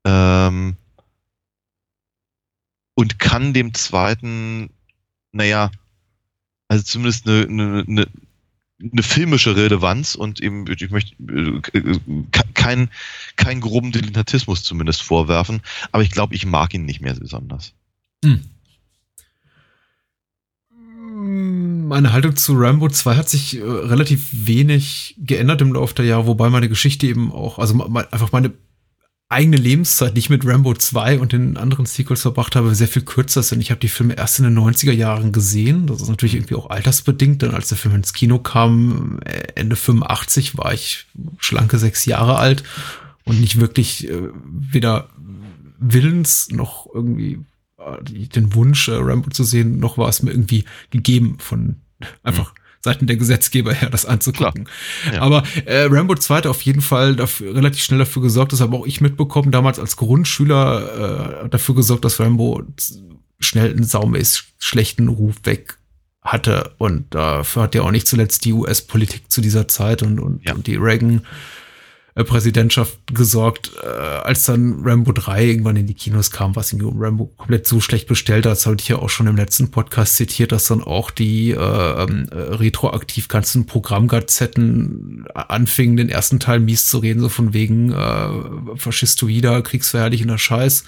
Ähm, 0.04 0.76
und 2.94 3.18
kann 3.18 3.52
dem 3.52 3.74
zweiten, 3.74 4.70
naja, 5.32 5.70
also 6.68 6.84
zumindest 6.84 7.26
eine, 7.26 7.46
eine, 7.46 7.84
eine, 7.86 8.06
eine 8.80 9.02
filmische 9.02 9.56
Relevanz 9.56 10.14
und 10.14 10.40
eben, 10.40 10.64
ich 10.68 10.90
möchte 10.90 11.14
äh, 11.22 11.60
kein, 12.54 12.90
kein 13.36 13.60
groben 13.60 13.92
Dilettantismus 13.92 14.64
zumindest 14.64 15.02
vorwerfen, 15.02 15.60
aber 15.92 16.02
ich 16.02 16.10
glaube, 16.10 16.34
ich 16.34 16.44
mag 16.44 16.74
ihn 16.74 16.84
nicht 16.84 17.00
mehr 17.00 17.14
besonders. 17.14 17.72
Hm. 18.24 18.42
Meine 21.86 22.12
Haltung 22.12 22.34
zu 22.34 22.54
Rambo 22.54 22.88
2 22.88 23.16
hat 23.16 23.28
sich 23.28 23.56
äh, 23.56 23.62
relativ 23.62 24.28
wenig 24.32 25.14
geändert 25.18 25.60
im 25.60 25.72
Laufe 25.72 25.94
der 25.94 26.06
Jahre, 26.06 26.26
wobei 26.26 26.50
meine 26.50 26.68
Geschichte 26.68 27.06
eben 27.06 27.30
auch, 27.30 27.58
also 27.58 27.80
einfach 28.10 28.32
meine 28.32 28.52
eigene 29.34 29.56
Lebenszeit, 29.56 30.16
die 30.16 30.20
ich 30.20 30.30
mit 30.30 30.46
Rambo 30.46 30.72
2 30.74 31.18
und 31.18 31.32
den 31.32 31.56
anderen 31.56 31.86
Sequels 31.86 32.22
verbracht 32.22 32.56
habe, 32.56 32.74
sehr 32.74 32.88
viel 32.88 33.02
kürzer. 33.02 33.42
Denn 33.42 33.60
ich 33.60 33.70
habe 33.70 33.80
die 33.80 33.88
Filme 33.88 34.16
erst 34.16 34.38
in 34.38 34.44
den 34.44 34.58
90er 34.58 34.92
Jahren 34.92 35.32
gesehen. 35.32 35.86
Das 35.86 36.00
ist 36.00 36.08
natürlich 36.08 36.36
irgendwie 36.36 36.54
auch 36.54 36.70
altersbedingt, 36.70 37.42
denn 37.42 37.50
als 37.50 37.68
der 37.68 37.76
Film 37.76 37.96
ins 37.96 38.12
Kino 38.12 38.38
kam, 38.38 39.18
äh, 39.24 39.48
Ende 39.56 39.76
85, 39.76 40.56
war 40.56 40.72
ich 40.72 41.06
schlanke 41.38 41.78
sechs 41.78 42.04
Jahre 42.06 42.38
alt 42.38 42.62
und 43.24 43.40
nicht 43.40 43.60
wirklich 43.60 44.08
äh, 44.08 44.28
weder 44.46 45.08
Willens 45.78 46.48
noch 46.50 46.86
irgendwie 46.94 47.40
äh, 47.78 48.02
den 48.04 48.54
Wunsch, 48.54 48.88
äh, 48.88 48.94
Rambo 48.94 49.30
zu 49.30 49.44
sehen, 49.44 49.78
noch 49.78 49.98
war 49.98 50.08
es 50.08 50.22
mir 50.22 50.30
irgendwie 50.30 50.64
gegeben 50.90 51.36
von 51.40 51.76
einfach 52.22 52.54
mhm. 52.54 52.63
Seiten 52.84 53.06
der 53.06 53.16
Gesetzgeber 53.16 53.72
her, 53.72 53.88
das 53.88 54.04
anzugucken. 54.04 54.68
Ja. 55.10 55.22
Aber 55.22 55.42
äh, 55.64 55.88
Rambo 55.90 56.14
2 56.14 56.36
hat 56.36 56.46
auf 56.46 56.60
jeden 56.62 56.82
Fall 56.82 57.16
dafür, 57.16 57.54
relativ 57.54 57.82
schnell 57.82 57.98
dafür 57.98 58.20
gesorgt, 58.20 58.52
das 58.52 58.60
habe 58.60 58.76
auch 58.76 58.84
ich 58.84 59.00
mitbekommen, 59.00 59.50
damals 59.50 59.78
als 59.78 59.96
Grundschüler 59.96 61.44
äh, 61.44 61.48
dafür 61.48 61.74
gesorgt, 61.74 62.04
dass 62.04 62.20
Rambo 62.20 62.62
schnell 63.40 63.70
einen 63.70 63.84
saumäßig 63.84 64.44
schlechten 64.58 65.08
Ruf 65.08 65.36
weg 65.44 65.78
hatte. 66.20 66.74
Und 66.76 67.14
dafür 67.14 67.62
hat 67.62 67.74
ja 67.74 67.80
auch 67.80 67.90
nicht 67.90 68.06
zuletzt 68.06 68.44
die 68.44 68.52
US-Politik 68.52 69.32
zu 69.32 69.40
dieser 69.40 69.66
Zeit 69.66 70.02
und, 70.02 70.20
und, 70.20 70.44
ja. 70.44 70.54
und 70.54 70.66
die 70.66 70.76
Reagan 70.76 71.22
Präsidentschaft 72.22 72.98
gesorgt, 73.12 73.72
äh, 73.82 73.86
als 73.86 74.44
dann 74.44 74.82
Rambo 74.84 75.10
3 75.10 75.46
irgendwann 75.46 75.74
in 75.74 75.88
die 75.88 75.94
Kinos 75.94 76.30
kam, 76.30 76.54
was 76.54 76.72
irgendwie 76.72 76.86
um 76.86 77.02
Rambo 77.02 77.26
komplett 77.36 77.66
so 77.66 77.80
schlecht 77.80 78.06
bestellt 78.06 78.46
hat. 78.46 78.52
Das 78.52 78.66
hatte 78.66 78.82
ich 78.82 78.88
ja 78.88 79.00
auch 79.00 79.10
schon 79.10 79.26
im 79.26 79.36
letzten 79.36 79.72
Podcast 79.72 80.14
zitiert, 80.16 80.52
dass 80.52 80.68
dann 80.68 80.80
auch 80.80 81.10
die 81.10 81.50
äh, 81.50 81.56
äh, 81.56 82.06
retroaktiv 82.32 83.26
ganzen 83.26 83.66
Programmgazetten 83.66 85.26
anfingen, 85.34 85.96
den 85.96 86.08
ersten 86.08 86.38
Teil 86.38 86.60
mies 86.60 86.86
zu 86.86 86.98
reden, 86.98 87.18
so 87.20 87.28
von 87.28 87.52
wegen 87.52 87.90
äh, 87.90 88.76
Faschistoider, 88.76 89.62
kriegsverherrlichender 89.62 90.38
Scheiß 90.38 90.84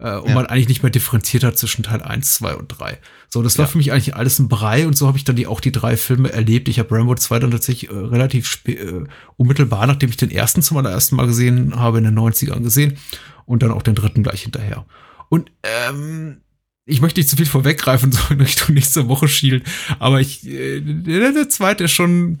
äh, 0.00 0.16
und 0.16 0.28
ja. 0.28 0.34
man 0.34 0.46
eigentlich 0.46 0.68
nicht 0.68 0.82
mehr 0.82 0.90
differenziert 0.90 1.44
hat 1.44 1.58
zwischen 1.58 1.82
Teil 1.82 2.02
1, 2.02 2.34
2 2.34 2.54
und 2.54 2.68
3. 2.68 2.98
So, 3.28 3.42
das 3.42 3.58
war 3.58 3.68
für 3.68 3.78
mich 3.78 3.92
eigentlich 3.92 4.16
alles 4.16 4.38
ein 4.38 4.48
Brei 4.48 4.86
und 4.86 4.96
so 4.96 5.06
habe 5.06 5.18
ich 5.18 5.24
dann 5.24 5.36
die, 5.36 5.46
auch 5.46 5.60
die 5.60 5.72
drei 5.72 5.96
Filme 5.96 6.32
erlebt. 6.32 6.68
Ich 6.68 6.78
habe 6.78 6.94
Rambo 6.94 7.14
2 7.14 7.38
dann 7.38 7.50
tatsächlich 7.50 7.90
äh, 7.90 7.94
relativ 7.94 8.60
äh, 8.66 9.04
unmittelbar, 9.36 9.86
nachdem 9.86 10.10
ich 10.10 10.16
den 10.16 10.30
ersten 10.30 10.62
zum 10.62 10.78
allerersten 10.78 11.16
Mal 11.16 11.26
gesehen 11.26 11.76
habe, 11.76 11.98
in 11.98 12.04
den 12.04 12.18
90ern 12.18 12.62
gesehen 12.62 12.98
und 13.44 13.62
dann 13.62 13.70
auch 13.70 13.82
den 13.82 13.94
dritten 13.94 14.22
gleich 14.22 14.42
hinterher. 14.42 14.86
Und 15.28 15.52
ähm, 15.62 16.38
ich 16.86 17.00
möchte 17.00 17.20
nicht 17.20 17.28
zu 17.28 17.36
viel 17.36 17.46
vorweggreifen, 17.46 18.10
so 18.12 18.20
in 18.30 18.40
Richtung 18.40 18.74
nächste 18.74 19.06
Woche 19.08 19.28
schielen, 19.28 19.62
aber 19.98 20.20
ich, 20.20 20.46
äh, 20.46 20.80
der, 20.80 21.32
der 21.32 21.48
zweite 21.48 21.84
ist 21.84 21.92
schon 21.92 22.40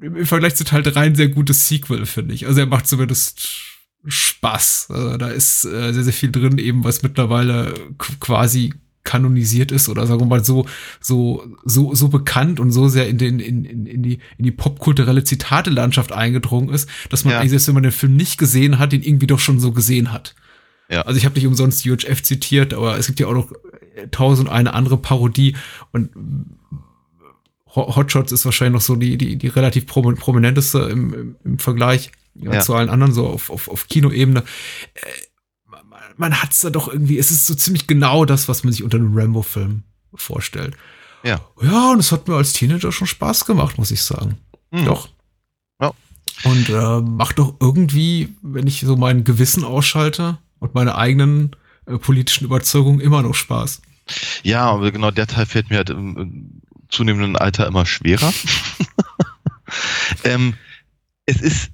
im 0.00 0.26
Vergleich 0.26 0.54
zu 0.56 0.64
Teil 0.64 0.82
3 0.82 1.00
ein 1.00 1.14
sehr 1.14 1.28
gutes 1.28 1.68
Sequel, 1.68 2.06
finde 2.06 2.34
ich. 2.34 2.46
Also 2.46 2.60
er 2.60 2.66
macht 2.66 2.86
zumindest 2.86 3.75
Spaß. 4.06 4.88
Also 4.90 5.16
da 5.16 5.28
ist 5.28 5.64
äh, 5.64 5.92
sehr, 5.92 6.04
sehr 6.04 6.12
viel 6.12 6.30
drin, 6.30 6.58
eben 6.58 6.84
was 6.84 7.02
mittlerweile 7.02 7.74
quasi 8.20 8.72
kanonisiert 9.06 9.72
ist 9.72 9.88
oder 9.88 10.06
sagen 10.06 10.20
wir 10.20 10.26
mal 10.26 10.44
so 10.44 10.66
so 11.00 11.46
so 11.64 11.94
so 11.94 12.08
bekannt 12.08 12.58
und 12.60 12.72
so 12.72 12.88
sehr 12.88 13.08
in 13.08 13.18
den 13.18 13.38
in, 13.38 13.64
in, 13.64 13.86
in 13.86 14.02
die 14.02 14.18
in 14.36 14.44
die 14.44 14.50
popkulturelle 14.50 15.24
Zitate-Landschaft 15.24 16.12
eingedrungen 16.12 16.68
ist, 16.68 16.88
dass 17.08 17.24
man 17.24 17.32
ja. 17.32 17.38
eigentlich 17.38 17.50
selbst 17.50 17.68
wenn 17.68 17.74
man 17.74 17.84
den 17.84 17.92
Film 17.92 18.16
nicht 18.16 18.36
gesehen 18.36 18.78
hat, 18.78 18.92
den 18.92 19.02
irgendwie 19.02 19.28
doch 19.28 19.38
schon 19.38 19.60
so 19.60 19.72
gesehen 19.72 20.12
hat. 20.12 20.34
Ja. 20.90 21.02
Also 21.02 21.18
ich 21.18 21.24
habe 21.24 21.36
nicht 21.36 21.46
umsonst 21.46 21.86
UHF 21.86 22.22
zitiert, 22.22 22.74
aber 22.74 22.98
es 22.98 23.06
gibt 23.06 23.20
ja 23.20 23.28
auch 23.28 23.34
noch 23.34 23.52
tausend 24.10 24.48
eine 24.48 24.74
andere 24.74 24.98
Parodie 24.98 25.56
und 25.92 26.10
Hotshots 27.74 28.32
ist 28.32 28.44
wahrscheinlich 28.44 28.74
noch 28.74 28.86
so 28.86 28.96
die 28.96 29.16
die 29.16 29.36
die 29.36 29.48
relativ 29.48 29.86
prominenteste 29.86 30.78
im, 30.80 31.14
im, 31.14 31.36
im 31.44 31.58
Vergleich 31.58 32.10
ja. 32.40 32.60
zu 32.60 32.74
allen 32.74 32.90
anderen, 32.90 33.12
so 33.12 33.26
auf, 33.26 33.50
auf, 33.50 33.68
auf 33.68 33.88
Kinoebene. 33.88 34.44
Äh, 34.94 35.00
man 36.16 36.40
hat 36.42 36.52
es 36.52 36.60
da 36.60 36.70
doch 36.70 36.88
irgendwie, 36.88 37.18
es 37.18 37.30
ist 37.30 37.46
so 37.46 37.54
ziemlich 37.54 37.86
genau 37.86 38.24
das, 38.24 38.48
was 38.48 38.64
man 38.64 38.72
sich 38.72 38.82
unter 38.82 38.96
einem 38.96 39.16
Rambo-Film 39.16 39.82
vorstellt. 40.14 40.76
Ja. 41.22 41.40
Ja, 41.60 41.92
und 41.92 41.98
es 41.98 42.12
hat 42.12 42.28
mir 42.28 42.36
als 42.36 42.52
Teenager 42.52 42.92
schon 42.92 43.06
Spaß 43.06 43.44
gemacht, 43.44 43.78
muss 43.78 43.90
ich 43.90 44.02
sagen. 44.02 44.38
Mhm. 44.70 44.84
Doch. 44.84 45.08
Ja. 45.80 45.92
Und 46.44 46.68
äh, 46.68 47.00
macht 47.00 47.38
doch 47.38 47.56
irgendwie, 47.60 48.34
wenn 48.42 48.66
ich 48.66 48.80
so 48.80 48.96
mein 48.96 49.24
Gewissen 49.24 49.64
ausschalte 49.64 50.38
und 50.58 50.74
meine 50.74 50.96
eigenen 50.96 51.54
äh, 51.86 51.98
politischen 51.98 52.44
Überzeugungen, 52.44 53.00
immer 53.00 53.22
noch 53.22 53.34
Spaß. 53.34 53.82
Ja, 54.42 54.70
aber 54.70 54.92
genau 54.92 55.10
der 55.10 55.26
Teil 55.26 55.46
fällt 55.46 55.70
mir 55.70 55.78
halt 55.78 55.90
im, 55.90 56.16
im 56.16 56.62
zunehmenden 56.88 57.36
Alter 57.36 57.66
immer 57.66 57.86
schwerer. 57.86 58.32
ähm, 60.24 60.54
es 61.26 61.40
ist 61.40 61.70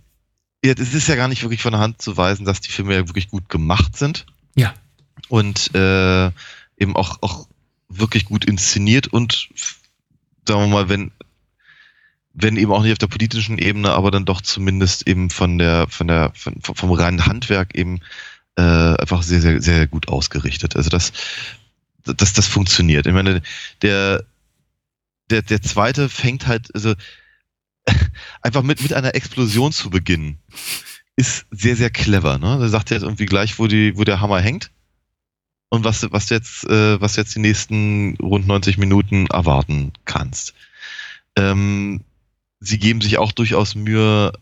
es 0.62 0.94
ist 0.94 1.08
ja 1.08 1.16
gar 1.16 1.28
nicht 1.28 1.42
wirklich 1.42 1.62
von 1.62 1.72
der 1.72 1.80
Hand 1.80 2.00
zu 2.00 2.16
weisen, 2.16 2.46
dass 2.46 2.60
die 2.60 2.70
Filme 2.70 2.94
ja 2.94 3.08
wirklich 3.08 3.28
gut 3.28 3.48
gemacht 3.48 3.96
sind. 3.96 4.26
Ja. 4.54 4.74
Und 5.28 5.74
äh, 5.74 6.26
eben 6.78 6.96
auch, 6.96 7.18
auch 7.20 7.48
wirklich 7.88 8.24
gut 8.24 8.44
inszeniert 8.44 9.08
und 9.08 9.48
sagen 10.46 10.60
wir 10.62 10.66
mal, 10.68 10.88
wenn, 10.88 11.10
wenn 12.32 12.56
eben 12.56 12.72
auch 12.72 12.82
nicht 12.82 12.92
auf 12.92 12.98
der 12.98 13.06
politischen 13.08 13.58
Ebene, 13.58 13.92
aber 13.92 14.10
dann 14.10 14.24
doch 14.24 14.40
zumindest 14.40 15.06
eben 15.06 15.30
von 15.30 15.58
der, 15.58 15.86
von 15.88 16.08
der, 16.08 16.32
von, 16.34 16.54
vom 16.60 16.92
reinen 16.92 17.26
Handwerk 17.26 17.74
eben 17.74 18.00
äh, 18.56 18.62
einfach 18.62 19.22
sehr, 19.22 19.40
sehr, 19.40 19.60
sehr 19.60 19.86
gut 19.86 20.08
ausgerichtet. 20.08 20.76
Also 20.76 20.90
das, 20.90 21.12
das, 22.04 22.32
das 22.32 22.46
funktioniert. 22.46 23.06
Ich 23.06 23.12
meine, 23.12 23.42
der, 23.82 24.24
der, 25.30 25.42
der 25.42 25.62
zweite 25.62 26.08
fängt 26.08 26.46
halt, 26.46 26.74
also 26.74 26.94
einfach 28.42 28.62
mit, 28.62 28.82
mit 28.82 28.92
einer 28.92 29.14
Explosion 29.14 29.72
zu 29.72 29.90
beginnen, 29.90 30.38
ist 31.16 31.46
sehr, 31.50 31.76
sehr 31.76 31.90
clever. 31.90 32.38
Ne? 32.38 32.58
Da 32.58 32.68
sagt 32.68 32.90
er 32.90 32.96
jetzt 32.96 33.04
irgendwie 33.04 33.26
gleich, 33.26 33.58
wo, 33.58 33.66
die, 33.66 33.96
wo 33.96 34.04
der 34.04 34.20
Hammer 34.20 34.40
hängt 34.40 34.70
und 35.68 35.84
was, 35.84 36.06
was, 36.12 36.28
jetzt, 36.28 36.64
äh, 36.64 37.00
was 37.00 37.16
jetzt 37.16 37.34
die 37.34 37.40
nächsten 37.40 38.16
rund 38.16 38.46
90 38.46 38.78
Minuten 38.78 39.26
erwarten 39.26 39.92
kannst. 40.04 40.54
Ähm, 41.36 42.02
sie 42.60 42.78
geben 42.78 43.00
sich 43.00 43.18
auch 43.18 43.32
durchaus 43.32 43.74
Mühe, 43.74 44.32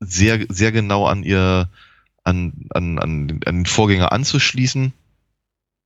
sehr, 0.00 0.46
sehr 0.48 0.72
genau 0.72 1.06
an 1.06 1.22
ihr, 1.22 1.68
an, 2.24 2.52
an, 2.70 2.98
an, 2.98 3.40
an 3.44 3.56
den 3.56 3.66
Vorgänger 3.66 4.12
anzuschließen. 4.12 4.92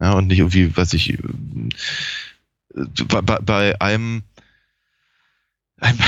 Ja, 0.00 0.12
und 0.12 0.28
nicht 0.28 0.38
irgendwie, 0.38 0.76
was 0.76 0.92
ich, 0.92 1.14
äh, 1.14 1.18
bei, 3.06 3.20
bei 3.22 3.80
einem 3.80 4.22
ein, 5.80 5.98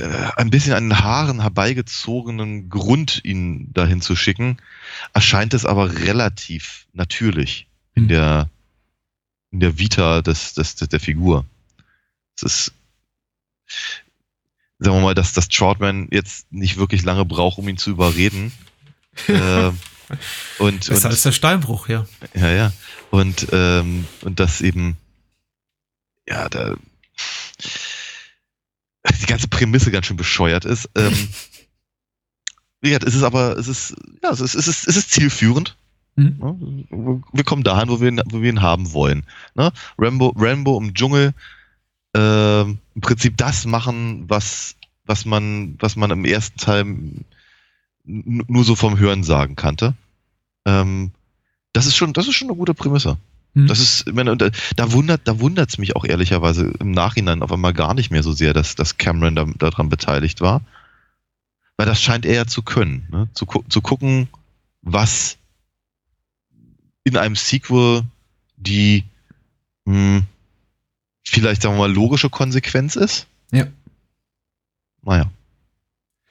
äh, 0.00 0.30
ein 0.36 0.50
bisschen 0.50 0.72
an 0.72 0.88
den 0.88 0.98
Haaren 0.98 1.40
herbeigezogenen 1.40 2.68
Grund, 2.68 3.24
ihn 3.24 3.72
dahin 3.72 4.00
zu 4.00 4.16
schicken, 4.16 4.58
erscheint 5.12 5.54
es 5.54 5.64
aber 5.64 6.00
relativ 6.00 6.86
natürlich 6.92 7.68
in 7.94 8.04
hm. 8.04 8.08
der, 8.08 8.50
in 9.50 9.60
der 9.60 9.78
Vita 9.78 10.22
des, 10.22 10.54
des, 10.54 10.74
des, 10.74 10.88
der 10.88 11.00
Figur. 11.00 11.44
Es 12.36 12.42
ist, 12.42 12.72
sagen 14.78 14.96
wir 14.96 15.02
mal, 15.02 15.14
dass 15.14 15.32
das 15.32 15.48
Troutman 15.48 16.08
jetzt 16.10 16.52
nicht 16.52 16.76
wirklich 16.76 17.04
lange 17.04 17.24
braucht, 17.24 17.58
um 17.58 17.68
ihn 17.68 17.76
zu 17.78 17.90
überreden. 17.90 18.52
äh, 19.28 19.70
und, 20.58 20.88
Besser 20.88 20.94
und, 20.94 21.04
als 21.06 21.22
der 21.22 21.32
Steinbruch, 21.32 21.88
ja. 21.88 22.06
Ja, 22.34 22.50
ja. 22.50 22.72
Und, 23.10 23.46
ähm, 23.52 24.06
und 24.22 24.40
das 24.40 24.60
eben, 24.60 24.96
ja, 26.26 26.48
da, 26.48 26.76
die 29.22 29.26
ganze 29.26 29.48
Prämisse 29.48 29.90
ganz 29.90 30.06
schön 30.06 30.16
bescheuert 30.16 30.64
ist. 30.64 30.90
Ähm, 30.94 31.12
wie 32.80 32.88
gesagt, 32.88 33.04
es 33.04 33.14
ist 33.14 33.22
aber, 33.22 33.56
es 33.56 33.68
ist, 33.68 33.94
ja, 34.22 34.30
es 34.30 34.40
ist, 34.40 34.54
es 34.54 34.68
ist, 34.68 34.88
es 34.88 34.96
ist 34.96 35.10
zielführend. 35.10 35.76
Mhm. 36.16 37.24
Wir 37.32 37.44
kommen 37.44 37.62
dahin, 37.62 37.88
wo 37.88 38.00
wir 38.00 38.08
ihn, 38.08 38.20
wo 38.26 38.42
wir 38.42 38.50
ihn 38.50 38.60
haben 38.60 38.92
wollen. 38.92 39.24
Ne? 39.54 39.72
Rambo, 39.96 40.34
Rambo 40.36 40.78
im 40.78 40.92
Dschungel, 40.92 41.32
äh, 42.14 42.62
im 42.62 43.00
Prinzip 43.00 43.36
das 43.38 43.64
machen, 43.64 44.28
was, 44.28 44.76
was 45.06 45.24
man, 45.24 45.76
was 45.78 45.96
man 45.96 46.10
im 46.10 46.24
ersten 46.24 46.58
Teil 46.58 46.84
nur 48.04 48.64
so 48.64 48.74
vom 48.74 48.98
Hören 48.98 49.22
sagen 49.22 49.56
kannte. 49.56 49.94
Ähm, 50.66 51.12
das 51.72 51.86
ist 51.86 51.96
schon, 51.96 52.12
das 52.12 52.28
ist 52.28 52.34
schon 52.34 52.48
eine 52.48 52.56
gute 52.56 52.74
Prämisse. 52.74 53.16
Mhm. 53.54 53.66
Das 53.66 53.80
ist, 53.80 54.06
ich 54.06 54.14
meine, 54.14 54.36
da, 54.36 54.50
da 54.76 54.92
wundert, 54.92 55.22
da 55.24 55.40
wundert 55.40 55.70
es 55.70 55.78
mich 55.78 55.96
auch 55.96 56.04
ehrlicherweise 56.04 56.72
im 56.80 56.90
Nachhinein 56.90 57.42
auf 57.42 57.52
einmal 57.52 57.74
gar 57.74 57.94
nicht 57.94 58.10
mehr 58.10 58.22
so 58.22 58.32
sehr, 58.32 58.52
dass, 58.52 58.74
dass 58.74 58.98
Cameron 58.98 59.36
da, 59.36 59.44
daran 59.58 59.88
beteiligt 59.88 60.40
war. 60.40 60.62
Weil 61.76 61.86
das 61.86 62.00
scheint 62.00 62.26
er 62.26 62.34
ja 62.34 62.46
zu 62.46 62.62
können, 62.62 63.06
ne? 63.10 63.28
zu, 63.34 63.46
zu 63.68 63.80
gucken, 63.80 64.28
was 64.82 65.38
in 67.04 67.16
einem 67.16 67.34
Sequel 67.34 68.02
die 68.56 69.04
mh, 69.84 69.94
hm, 69.94 70.26
vielleicht, 71.24 71.62
sagen 71.62 71.74
wir 71.74 71.80
mal, 71.80 71.92
logische 71.92 72.30
Konsequenz 72.30 72.96
ist. 72.96 73.26
Ja. 73.50 73.66
Naja. 75.02 75.30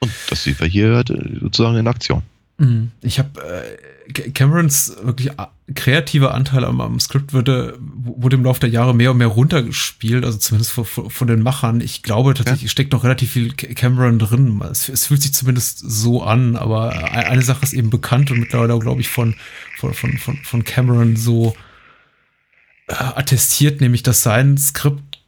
Und 0.00 0.12
das 0.28 0.44
sehen 0.44 0.58
wir 0.58 0.66
hier 0.66 1.04
sozusagen 1.40 1.76
in 1.76 1.86
Aktion. 1.86 2.22
Mhm. 2.58 2.90
Ich 3.00 3.18
habe 3.18 3.40
äh, 3.40 4.30
Camerons 4.30 4.96
wirklich 5.02 5.30
kreativer 5.74 6.34
Anteil 6.34 6.64
am, 6.64 6.80
am 6.80 7.00
Skript 7.00 7.32
wurde, 7.32 7.78
wurde 7.80 8.36
im 8.36 8.44
Laufe 8.44 8.60
der 8.60 8.70
Jahre 8.70 8.94
mehr 8.94 9.12
und 9.12 9.18
mehr 9.18 9.28
runtergespielt, 9.28 10.24
also 10.24 10.38
zumindest 10.38 10.72
von, 10.72 10.84
von 10.84 11.26
den 11.26 11.42
Machern. 11.42 11.80
Ich 11.80 12.02
glaube 12.02 12.34
tatsächlich, 12.34 12.64
ja. 12.64 12.68
steckt 12.68 12.92
noch 12.92 13.04
relativ 13.04 13.32
viel 13.32 13.52
Cameron 13.52 14.18
drin. 14.18 14.60
Es, 14.70 14.88
es, 14.88 15.06
fühlt 15.06 15.22
sich 15.22 15.34
zumindest 15.34 15.78
so 15.78 16.22
an, 16.22 16.56
aber 16.56 16.94
e-, 16.94 16.98
eine 16.98 17.42
Sache 17.42 17.62
ist 17.62 17.72
eben 17.72 17.90
bekannt 17.90 18.30
und 18.30 18.40
mittlerweile, 18.40 18.78
glaube 18.78 19.00
ich, 19.00 19.08
von, 19.08 19.34
von, 19.78 19.94
von, 19.94 20.16
von 20.18 20.64
Cameron 20.64 21.16
so 21.16 21.54
äh, 22.88 22.94
attestiert, 22.94 23.80
nämlich 23.80 24.02
dass 24.02 24.22
sein 24.22 24.58
Skript 24.58 25.22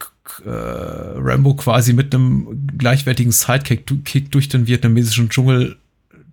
äh, 0.45 0.51
Rambo 0.51 1.55
quasi 1.55 1.93
mit 1.93 2.15
einem 2.15 2.69
gleichwertigen 2.77 3.33
Sidekick 3.33 4.31
durch 4.31 4.49
den 4.49 4.67
vietnamesischen 4.67 5.29
Dschungel 5.29 5.77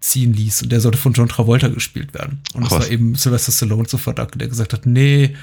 ziehen 0.01 0.34
ließ 0.34 0.63
und 0.63 0.72
der 0.72 0.81
sollte 0.81 0.98
von 0.98 1.13
John 1.13 1.29
Travolta 1.29 1.67
gespielt 1.70 2.13
werden. 2.13 2.41
Und 2.53 2.63
Ach 2.63 2.70
das 2.70 2.79
war 2.79 2.89
eben 2.89 3.15
Sylvester 3.15 3.51
Stallone 3.51 3.88
zu 3.88 3.98
verdanken, 3.98 4.39
der 4.39 4.48
gesagt 4.48 4.74
hat, 4.74 4.86
nee, 4.86 5.36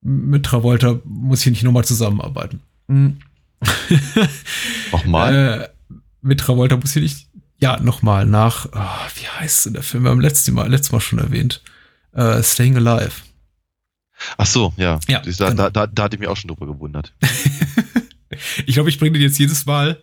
mit 0.00 0.46
Travolta 0.46 1.00
muss 1.04 1.40
ich 1.40 1.50
nicht 1.50 1.64
nochmal 1.64 1.84
zusammenarbeiten. 1.84 2.60
Hm. 2.88 3.18
Nochmal? 4.92 5.34
Äh, 5.34 5.98
mit 6.22 6.40
Travolta 6.40 6.76
muss 6.76 6.94
ich 6.94 7.02
nicht, 7.02 7.28
ja, 7.58 7.80
nochmal 7.80 8.24
nach, 8.24 8.72
ah, 8.72 9.08
wie 9.16 9.26
heißt 9.26 9.66
denn 9.66 9.72
der 9.74 9.82
Film? 9.82 10.04
Wir 10.04 10.10
haben 10.10 10.20
letztes 10.20 10.54
Mal, 10.54 10.70
letztes 10.70 10.92
Mal 10.92 11.00
schon 11.00 11.18
erwähnt. 11.18 11.62
Äh, 12.12 12.42
Staying 12.42 12.76
Alive. 12.76 13.22
Ach 14.36 14.46
so, 14.46 14.72
ja. 14.76 15.00
Ja, 15.08 15.22
sag, 15.26 15.50
genau. 15.50 15.64
da, 15.64 15.70
da, 15.70 15.86
da 15.86 16.02
hatte 16.04 16.16
ich 16.16 16.20
mich 16.20 16.28
auch 16.28 16.36
schon 16.36 16.48
drüber 16.48 16.66
gewundert. 16.66 17.12
Ich 18.66 18.74
glaube, 18.74 18.88
ich 18.88 18.98
bringe 18.98 19.12
den 19.12 19.22
jetzt 19.22 19.38
jedes 19.38 19.66
Mal, 19.66 20.02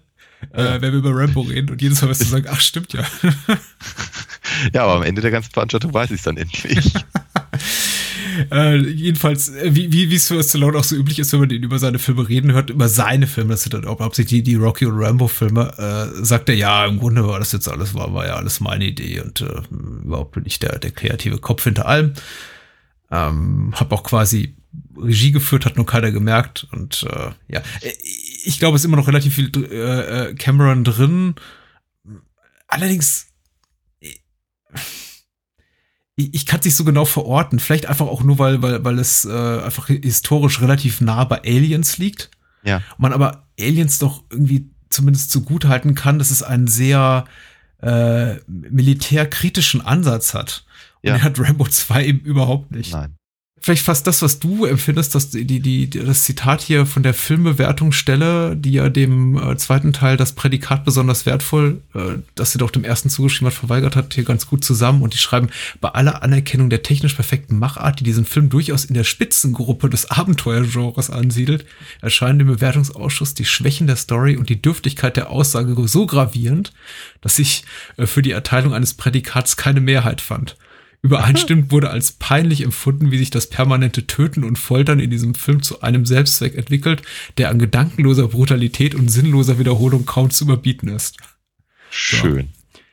Ja. 0.55 0.75
äh, 0.75 0.81
wenn 0.81 0.91
wir 0.91 0.99
über 0.99 1.11
Rambo 1.13 1.41
reden 1.41 1.69
und 1.71 1.81
jedes 1.81 2.01
Mal 2.01 2.09
wirst 2.09 2.21
du 2.21 2.25
sagen, 2.25 2.47
ach 2.49 2.59
stimmt 2.61 2.93
ja. 2.93 3.03
Ja, 4.73 4.83
aber 4.83 4.95
am 4.95 5.03
Ende 5.03 5.21
der 5.21 5.31
ganzen 5.31 5.51
Veranstaltung 5.51 5.93
weiß 5.93 6.11
ich 6.11 6.17
es 6.17 6.23
dann 6.23 6.37
endlich. 6.37 6.93
äh, 8.51 8.77
jedenfalls, 8.77 9.49
äh, 9.49 9.75
wie, 9.75 9.91
wie 9.91 10.09
wie 10.09 10.15
es 10.15 10.27
für 10.27 10.41
Stallone 10.43 10.77
auch 10.77 10.83
so 10.83 10.95
üblich 10.95 11.19
ist, 11.19 11.33
wenn 11.33 11.39
man 11.41 11.49
ihn 11.49 11.63
über 11.63 11.79
seine 11.79 11.99
Filme 11.99 12.27
reden 12.27 12.51
hört, 12.53 12.69
über 12.69 12.87
seine 12.87 13.27
Filme, 13.27 13.51
das 13.51 13.63
sind 13.63 13.73
dann 13.73 13.85
auch 13.85 13.99
hauptsächlich 13.99 14.43
die, 14.43 14.51
die 14.51 14.55
Rocky 14.55 14.85
und 14.85 15.01
Rambo-Filme, 15.01 16.11
äh, 16.19 16.23
sagt 16.23 16.49
er, 16.49 16.55
ja, 16.55 16.85
im 16.85 16.99
Grunde 16.99 17.27
war 17.27 17.39
das 17.39 17.51
jetzt 17.51 17.67
alles, 17.67 17.93
war, 17.93 18.13
war 18.13 18.25
ja 18.27 18.35
alles 18.35 18.59
meine 18.59 18.85
Idee 18.85 19.21
und 19.21 19.41
äh, 19.41 19.61
überhaupt 20.03 20.33
bin 20.33 20.45
ich 20.45 20.59
der, 20.59 20.79
der 20.79 20.91
kreative 20.91 21.39
Kopf 21.39 21.63
hinter 21.63 21.87
allem. 21.87 22.13
Ähm, 23.11 23.73
hab 23.75 23.91
auch 23.91 24.03
quasi 24.03 24.55
Regie 24.97 25.31
geführt, 25.31 25.65
hat 25.65 25.77
nur 25.77 25.85
keiner 25.85 26.11
gemerkt 26.11 26.67
und 26.71 27.05
äh, 27.09 27.31
ja, 27.53 27.61
Äh, 27.81 27.91
ich 28.45 28.59
glaube, 28.59 28.75
es 28.75 28.81
ist 28.81 28.85
immer 28.85 28.97
noch 28.97 29.07
relativ 29.07 29.35
viel 29.35 29.51
äh, 29.71 30.29
äh, 30.29 30.33
Cameron 30.35 30.83
drin. 30.83 31.35
Allerdings, 32.67 33.27
ich, 33.99 34.21
ich 36.33 36.45
kann 36.45 36.59
es 36.59 36.65
nicht 36.65 36.75
so 36.75 36.83
genau 36.85 37.05
verorten. 37.05 37.59
Vielleicht 37.59 37.87
einfach 37.87 38.07
auch 38.07 38.23
nur, 38.23 38.39
weil, 38.39 38.61
weil, 38.61 38.83
weil 38.83 38.99
es 38.99 39.25
äh, 39.25 39.61
einfach 39.61 39.87
historisch 39.87 40.61
relativ 40.61 41.01
nah 41.01 41.23
bei 41.25 41.41
Aliens 41.43 41.97
liegt. 41.97 42.31
Ja. 42.63 42.81
Man 42.97 43.13
aber 43.13 43.47
Aliens 43.59 43.99
doch 43.99 44.23
irgendwie 44.29 44.69
zumindest 44.89 45.31
zugute 45.31 45.67
halten 45.69 45.93
kann, 45.95 46.19
dass 46.19 46.31
es 46.31 46.41
einen 46.41 46.67
sehr 46.67 47.25
äh, 47.81 48.35
militärkritischen 48.47 49.81
Ansatz 49.81 50.33
hat. 50.33 50.65
Und 51.03 51.09
Ja. 51.09 51.15
er 51.15 51.23
hat 51.23 51.39
Rambo 51.39 51.67
2 51.67 52.05
eben 52.05 52.19
überhaupt 52.21 52.71
nicht. 52.71 52.93
Nein. 52.93 53.17
Vielleicht 53.65 53.83
fast 53.83 54.05
das, 54.05 54.21
was 54.21 54.37
du 54.37 54.65
empfindest, 54.65 55.15
dass 55.15 55.31
die, 55.31 55.43
die, 55.43 55.59
die, 55.59 55.89
das 55.89 56.23
Zitat 56.23 56.61
hier 56.61 56.85
von 56.85 57.01
der 57.01 57.15
Filmbewertungsstelle, 57.15 58.55
die 58.55 58.73
ja 58.73 58.89
dem 58.89 59.39
äh, 59.39 59.57
zweiten 59.57 59.91
Teil 59.91 60.17
das 60.17 60.33
Prädikat 60.33 60.85
besonders 60.85 61.25
wertvoll, 61.25 61.81
äh, 61.95 62.19
das 62.35 62.51
sie 62.51 62.59
doch 62.59 62.69
dem 62.69 62.83
ersten 62.83 63.09
zugeschrieben 63.09 63.47
hat, 63.47 63.55
verweigert 63.55 63.95
hat, 63.95 64.13
hier 64.13 64.23
ganz 64.23 64.45
gut 64.45 64.63
zusammen. 64.63 65.01
Und 65.01 65.15
die 65.15 65.17
schreiben, 65.17 65.49
bei 65.81 65.89
aller 65.89 66.21
Anerkennung 66.21 66.69
der 66.69 66.83
technisch 66.83 67.15
perfekten 67.15 67.57
Machart, 67.57 67.99
die 67.99 68.03
diesen 68.03 68.25
Film 68.25 68.49
durchaus 68.49 68.85
in 68.85 68.93
der 68.93 69.03
Spitzengruppe 69.03 69.89
des 69.89 70.11
Abenteuergenres 70.11 71.09
ansiedelt, 71.09 71.65
erscheinen 72.01 72.37
dem 72.37 72.49
Bewertungsausschuss 72.49 73.33
die 73.33 73.45
Schwächen 73.45 73.87
der 73.87 73.95
Story 73.95 74.37
und 74.37 74.49
die 74.49 74.61
Dürftigkeit 74.61 75.17
der 75.17 75.31
Aussage 75.31 75.75
so 75.87 76.05
gravierend, 76.05 76.71
dass 77.21 77.39
ich 77.39 77.63
äh, 77.97 78.05
für 78.05 78.21
die 78.21 78.29
Erteilung 78.29 78.75
eines 78.75 78.93
Prädikats 78.93 79.57
keine 79.57 79.81
Mehrheit 79.81 80.21
fand. 80.21 80.55
Übereinstimmend 81.01 81.71
wurde 81.71 81.89
als 81.89 82.13
peinlich 82.13 82.61
empfunden, 82.61 83.11
wie 83.11 83.17
sich 83.17 83.29
das 83.29 83.49
permanente 83.49 84.07
Töten 84.07 84.43
und 84.43 84.57
Foltern 84.57 84.99
in 84.99 85.09
diesem 85.09 85.35
Film 85.35 85.61
zu 85.61 85.81
einem 85.81 86.05
Selbstzweck 86.05 86.55
entwickelt, 86.55 87.01
der 87.37 87.49
an 87.49 87.59
gedankenloser 87.59 88.27
Brutalität 88.27 88.95
und 88.95 89.09
sinnloser 89.09 89.59
Wiederholung 89.59 90.05
kaum 90.05 90.29
zu 90.29 90.45
überbieten 90.45 90.89
ist. 90.89 91.17
Schön. 91.89 92.49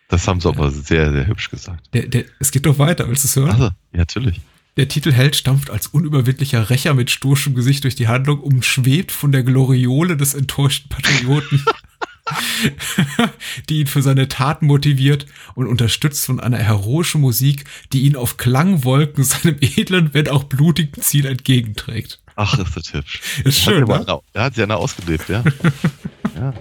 Das 0.08 0.28
haben 0.28 0.40
sie 0.40 0.48
aber 0.48 0.70
sehr, 0.70 1.10
sehr 1.10 1.26
hübsch 1.26 1.50
gesagt. 1.50 1.88
Der, 1.94 2.06
der, 2.06 2.24
es 2.38 2.50
geht 2.50 2.66
doch 2.66 2.78
weiter, 2.78 3.08
willst 3.08 3.24
du 3.24 3.28
es 3.28 3.36
hören? 3.36 3.50
Also, 3.50 3.64
ja, 3.64 3.98
natürlich. 3.98 4.42
Der 4.76 4.88
Titelheld 4.88 5.36
stampft 5.36 5.70
als 5.70 5.86
unüberwindlicher 5.86 6.70
Rächer 6.70 6.94
mit 6.94 7.10
stoischem 7.10 7.54
Gesicht 7.54 7.84
durch 7.84 7.94
die 7.94 8.08
Handlung, 8.08 8.40
umschwebt 8.40 9.12
von 9.12 9.32
der 9.32 9.42
Gloriole 9.42 10.16
des 10.16 10.34
enttäuschten 10.34 10.88
Patrioten, 10.88 11.64
die 13.68 13.80
ihn 13.80 13.86
für 13.86 14.02
seine 14.02 14.28
Taten 14.28 14.66
motiviert 14.66 15.26
und 15.54 15.66
unterstützt 15.66 16.26
von 16.26 16.40
einer 16.40 16.58
heroischen 16.58 17.20
Musik, 17.20 17.64
die 17.92 18.02
ihn 18.02 18.16
auf 18.16 18.36
Klangwolken 18.36 19.24
seinem 19.24 19.56
edlen, 19.60 20.14
wenn 20.14 20.28
auch 20.28 20.44
blutigen 20.44 21.02
Ziel 21.02 21.26
entgegenträgt. 21.26 22.20
Ach, 22.36 22.58
ist 22.58 22.76
das 22.76 22.92
hübsch. 22.92 23.20
Ist 23.44 23.58
schön, 23.58 23.84
ne? 23.84 24.20
Er 24.32 24.44
hat 24.44 24.54
sie 24.54 24.62
einer 24.62 24.78
ausgelebt, 24.78 25.28
ja. 25.28 25.44
ja. 26.34 26.54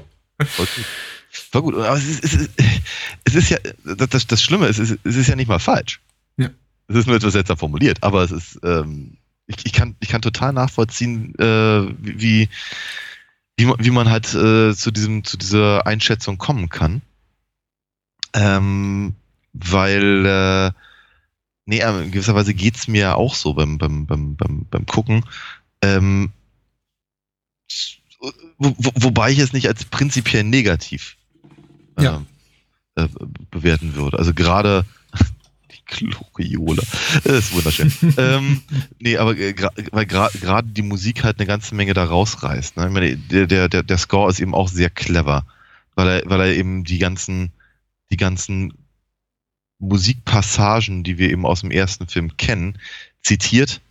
Voll 0.46 0.66
gut. 0.66 0.86
War 1.54 1.62
gut. 1.62 1.76
Aber 1.76 1.96
es 1.96 2.08
ist, 2.08 2.24
es 2.24 2.34
ist, 2.34 2.50
es 3.24 3.36
ist 3.36 3.50
ja, 3.50 3.58
das, 3.86 4.10
das, 4.10 4.28
das 4.28 4.44
Schlimme 4.44 4.68
ist, 4.68 4.80
es 4.80 4.90
ist, 4.92 5.00
es 5.06 5.16
ist 5.16 5.28
ja 5.28 5.36
nicht 5.36 5.48
mal 5.48 5.60
falsch. 5.60 6.02
Ja. 6.38 6.50
Es 6.88 6.98
ist 6.98 7.08
nur 7.08 7.16
etwas 7.16 7.34
seltsam 7.34 7.58
formuliert, 7.58 8.00
aber 8.02 8.24
es 8.24 8.32
ist, 8.32 8.60
ähm, 8.64 9.18
ich, 9.48 9.66
ich, 9.66 9.72
kann, 9.72 9.96
ich 10.02 10.10
kann 10.10 10.22
total 10.22 10.52
nachvollziehen, 10.52 11.34
äh, 11.40 11.94
wie, 12.00 12.50
wie, 13.58 13.66
man- 13.66 13.78
wie 13.84 13.92
man 13.92 14.10
halt 14.10 14.34
äh, 14.34 14.74
zu, 14.76 14.92
diesem, 14.92 15.24
zu 15.24 15.38
dieser 15.38 15.86
Einschätzung 15.86 16.38
kommen 16.38 16.70
kann. 16.70 17.02
Ähm, 18.34 19.16
weil, 19.54 20.26
äh, 20.26 20.72
nee, 21.66 21.80
äh, 21.80 22.04
in 22.04 22.12
gewisser 22.12 22.36
Weise 22.36 22.54
geht's 22.54 22.88
mir 22.88 23.02
ja 23.02 23.16
auch 23.16 23.36
so 23.36 23.54
beim, 23.54 23.78
beim, 23.78 24.06
beim, 24.06 24.36
beim, 24.36 24.66
beim 24.70 24.86
Gucken. 24.86 25.26
Ähm, 25.82 26.32
wo, 28.58 28.74
wo, 28.78 28.92
wobei 28.96 29.32
ich 29.32 29.40
es 29.40 29.54
nicht 29.54 29.68
als 29.68 29.86
prinzipiell 29.86 30.44
negativ 30.44 31.18
Ja. 32.00 32.18
ähm, 32.18 32.28
äh, 32.96 33.08
bewerten 33.50 33.96
würde. 33.96 34.18
Also 34.20 34.34
gerade 34.34 34.86
die 36.00 36.06
Gloriole. 36.08 36.82
Das 37.24 37.46
ist 37.46 37.54
wunderschön. 37.54 37.92
ähm, 38.18 38.62
nee, 39.00 39.18
aber 39.18 39.38
äh, 39.38 39.52
gra- 39.52 39.74
weil 39.92 40.06
gra- 40.06 40.36
gerade 40.40 40.68
die 40.70 40.82
Musik 40.82 41.24
halt 41.24 41.40
eine 41.40 41.48
ganze 41.48 41.76
Menge 41.76 41.94
da 41.94 42.04
rausreißt. 42.04 42.78
Ne? 42.78 42.88
Ich 42.88 42.92
meine, 42.94 43.18
der, 43.18 43.48
der, 43.70 43.84
der, 43.84 43.98
Score 43.98 44.30
ist 44.30 44.40
eben 44.40 44.56
auch 44.56 44.68
sehr 44.70 44.90
clever, 44.90 45.46
weil 45.96 46.08
er, 46.08 46.30
weil 46.30 46.42
er 46.42 46.56
eben 46.56 46.84
die 46.84 46.98
ganzen, 46.98 47.52
die 48.12 48.18
ganzen 48.18 48.74
Musikpassagen, 49.80 51.04
die 51.04 51.18
wir 51.18 51.30
eben 51.32 51.46
aus 51.46 51.62
dem 51.62 51.72
ersten 51.72 52.08
Film 52.08 52.38
kennen, 52.38 52.78
zitiert, 53.24 53.82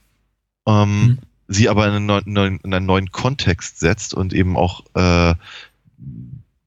ähm, 0.66 1.02
Mhm. 1.02 1.18
sie 1.48 1.68
aber 1.68 1.86
in 1.88 1.94
einen, 1.94 2.06
neuen, 2.32 2.60
in 2.60 2.74
einen 2.74 2.86
neuen 2.86 3.10
Kontext 3.10 3.80
setzt 3.80 4.14
und 4.14 4.32
eben 4.32 4.56
auch 4.56 4.84
äh, 4.94 5.34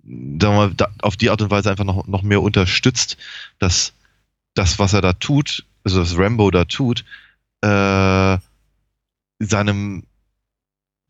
da, 0.03 0.69
auf 1.01 1.15
die 1.15 1.29
Art 1.29 1.41
und 1.41 1.51
Weise 1.51 1.71
einfach 1.71 1.85
noch, 1.85 2.05
noch 2.07 2.21
mehr 2.23 2.41
unterstützt, 2.41 3.17
dass 3.59 3.93
das, 4.53 4.79
was 4.79 4.93
er 4.93 5.01
da 5.01 5.13
tut, 5.13 5.65
also 5.83 6.01
was 6.01 6.17
Rambo 6.17 6.51
da 6.51 6.65
tut, 6.65 7.03
äh, 7.61 8.37
seinem, 9.39 10.03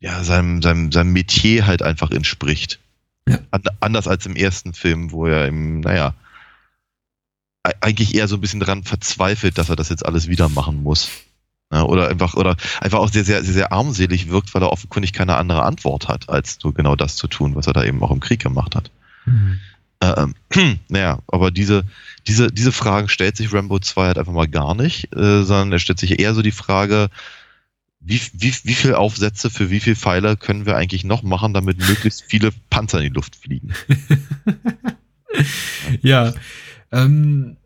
ja, 0.00 0.24
seinem, 0.24 0.62
seinem, 0.62 0.92
seinem 0.92 1.12
Metier 1.12 1.66
halt 1.66 1.82
einfach 1.82 2.10
entspricht. 2.10 2.80
Ja. 3.28 3.38
An, 3.50 3.62
anders 3.80 4.08
als 4.08 4.26
im 4.26 4.36
ersten 4.36 4.74
Film, 4.74 5.12
wo 5.12 5.26
er 5.26 5.46
im, 5.46 5.80
naja, 5.80 6.14
eigentlich 7.80 8.14
eher 8.14 8.28
so 8.28 8.36
ein 8.36 8.40
bisschen 8.40 8.60
dran 8.60 8.84
verzweifelt, 8.84 9.56
dass 9.56 9.70
er 9.70 9.76
das 9.76 9.88
jetzt 9.88 10.04
alles 10.04 10.28
wieder 10.28 10.48
machen 10.48 10.82
muss. 10.82 11.10
Ja, 11.72 11.82
oder 11.82 12.08
einfach, 12.08 12.34
oder 12.34 12.56
einfach 12.80 12.98
auch 12.98 13.08
sehr, 13.08 13.24
sehr, 13.24 13.42
sehr, 13.42 13.54
sehr 13.54 13.72
armselig 13.72 14.28
wirkt, 14.28 14.54
weil 14.54 14.62
er 14.62 14.70
offenkundig 14.70 15.12
keine 15.12 15.36
andere 15.36 15.62
Antwort 15.64 16.08
hat, 16.08 16.28
als 16.28 16.58
so 16.60 16.72
genau 16.72 16.94
das 16.94 17.16
zu 17.16 17.26
tun, 17.26 17.56
was 17.56 17.66
er 17.66 17.72
da 17.72 17.82
eben 17.82 18.02
auch 18.02 18.10
im 18.10 18.20
Krieg 18.20 18.40
gemacht 18.40 18.76
hat. 18.76 18.90
Mhm. 19.24 19.60
Ähm, 20.12 20.34
naja, 20.88 21.18
aber 21.26 21.50
diese, 21.50 21.84
diese, 22.26 22.48
diese 22.48 22.72
Fragen 22.72 23.08
stellt 23.08 23.36
sich 23.36 23.52
Rambo 23.52 23.78
2 23.78 24.06
halt 24.06 24.18
einfach 24.18 24.32
mal 24.32 24.48
gar 24.48 24.74
nicht, 24.74 25.14
äh, 25.14 25.42
sondern 25.42 25.72
er 25.72 25.78
stellt 25.78 25.98
sich 25.98 26.18
eher 26.18 26.34
so 26.34 26.42
die 26.42 26.52
Frage, 26.52 27.08
wie, 28.00 28.20
wie, 28.34 28.52
wie 28.64 28.74
viel 28.74 28.94
Aufsätze 28.94 29.48
für 29.48 29.70
wie 29.70 29.80
viel 29.80 29.96
Pfeile 29.96 30.36
können 30.36 30.66
wir 30.66 30.76
eigentlich 30.76 31.04
noch 31.04 31.22
machen, 31.22 31.54
damit 31.54 31.78
möglichst 31.78 32.24
viele 32.26 32.50
Panzer 32.68 32.98
in 32.98 33.04
die 33.04 33.14
Luft 33.14 33.36
fliegen? 33.36 33.72
Ja, 36.00 36.32
ähm, 36.92 37.56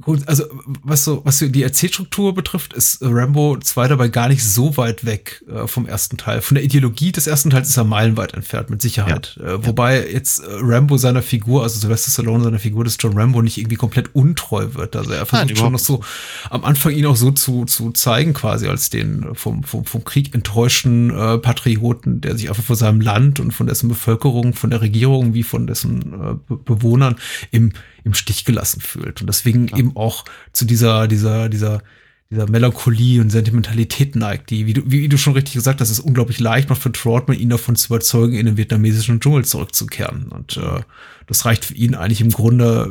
gut, 0.00 0.26
also 0.26 0.44
was 0.82 1.04
so, 1.04 1.24
was 1.24 1.38
so 1.38 1.48
die 1.48 1.62
Erzählstruktur 1.62 2.34
betrifft, 2.34 2.72
ist 2.72 2.98
Rambo 3.00 3.56
2 3.58 3.88
dabei 3.88 4.08
gar 4.08 4.28
nicht 4.28 4.44
so 4.44 4.76
weit 4.76 5.04
weg 5.04 5.44
äh, 5.48 5.66
vom 5.66 5.86
ersten 5.86 6.16
Teil. 6.16 6.40
Von 6.40 6.56
der 6.56 6.64
Ideologie 6.64 7.12
des 7.12 7.26
ersten 7.26 7.50
Teils 7.50 7.68
ist 7.68 7.76
er 7.76 7.84
meilenweit 7.84 8.34
entfernt, 8.34 8.70
mit 8.70 8.82
Sicherheit. 8.82 9.38
Äh, 9.42 9.64
wobei 9.66 10.08
jetzt 10.10 10.40
äh, 10.40 10.46
Rambo 10.48 10.96
seiner 10.96 11.22
Figur, 11.22 11.62
also 11.62 11.78
Sylvester 11.78 12.10
Stallone 12.10 12.44
seiner 12.44 12.58
Figur 12.58 12.84
des 12.84 12.96
John 12.98 13.18
Rambo 13.18 13.42
nicht 13.42 13.58
irgendwie 13.58 13.76
komplett 13.76 14.14
untreu 14.14 14.68
wird. 14.74 14.96
Also 14.96 15.12
er 15.12 15.26
versucht 15.26 15.58
schon 15.58 15.72
noch 15.72 15.78
so 15.78 16.02
am 16.50 16.64
Anfang 16.64 16.92
ihn 16.92 17.06
auch 17.06 17.16
so 17.16 17.30
zu, 17.30 17.64
zu 17.64 17.90
zeigen, 17.92 18.32
quasi 18.32 18.66
als 18.66 18.90
den 18.90 19.34
vom, 19.34 19.62
vom, 19.64 19.84
vom 19.84 20.04
Krieg 20.04 20.34
enttäuschten 20.34 21.10
äh, 21.10 21.38
Patrioten, 21.38 22.20
der 22.20 22.36
sich 22.36 22.48
einfach 22.48 22.64
von 22.64 22.76
seinem 22.76 23.00
Land 23.00 23.40
und 23.40 23.52
von 23.52 23.66
dessen 23.66 23.88
Bevölkerung, 23.88 24.54
von 24.54 24.70
der 24.70 24.80
Regierung 24.80 25.34
wie 25.34 25.42
von 25.42 25.66
dessen 25.66 26.12
äh, 26.12 26.34
Be 26.48 26.56
Bewohnern 26.64 27.16
im, 27.50 27.72
im 28.04 28.14
Stich 28.14 28.44
gelassen 28.44 28.80
fühlt. 28.80 29.20
Und 29.20 29.26
deswegen 29.26 29.68
eben 29.76 29.96
auch 29.96 30.24
zu 30.52 30.64
dieser, 30.64 31.08
dieser, 31.08 31.48
dieser, 31.48 31.82
dieser 32.30 32.48
Melancholie 32.48 33.20
und 33.20 33.30
Sentimentalität 33.30 34.14
neigt, 34.16 34.50
die, 34.50 34.66
wie 34.66 34.74
du, 34.74 34.82
wie 34.86 35.08
du 35.08 35.16
schon 35.16 35.32
richtig 35.32 35.54
gesagt 35.54 35.80
hast, 35.80 35.90
ist 35.90 36.00
unglaublich 36.00 36.40
leicht 36.40 36.68
noch 36.68 36.78
für 36.78 36.92
Trotman, 36.92 37.38
ihn 37.38 37.48
davon 37.50 37.76
zu 37.76 37.88
überzeugen, 37.88 38.34
in 38.34 38.46
den 38.46 38.56
vietnamesischen 38.56 39.20
Dschungel 39.20 39.44
zurückzukehren. 39.44 40.28
Und 40.28 40.56
äh, 40.58 40.80
das 41.26 41.44
reicht 41.44 41.64
für 41.64 41.74
ihn 41.74 41.94
eigentlich 41.94 42.20
im 42.20 42.30
Grunde, 42.30 42.90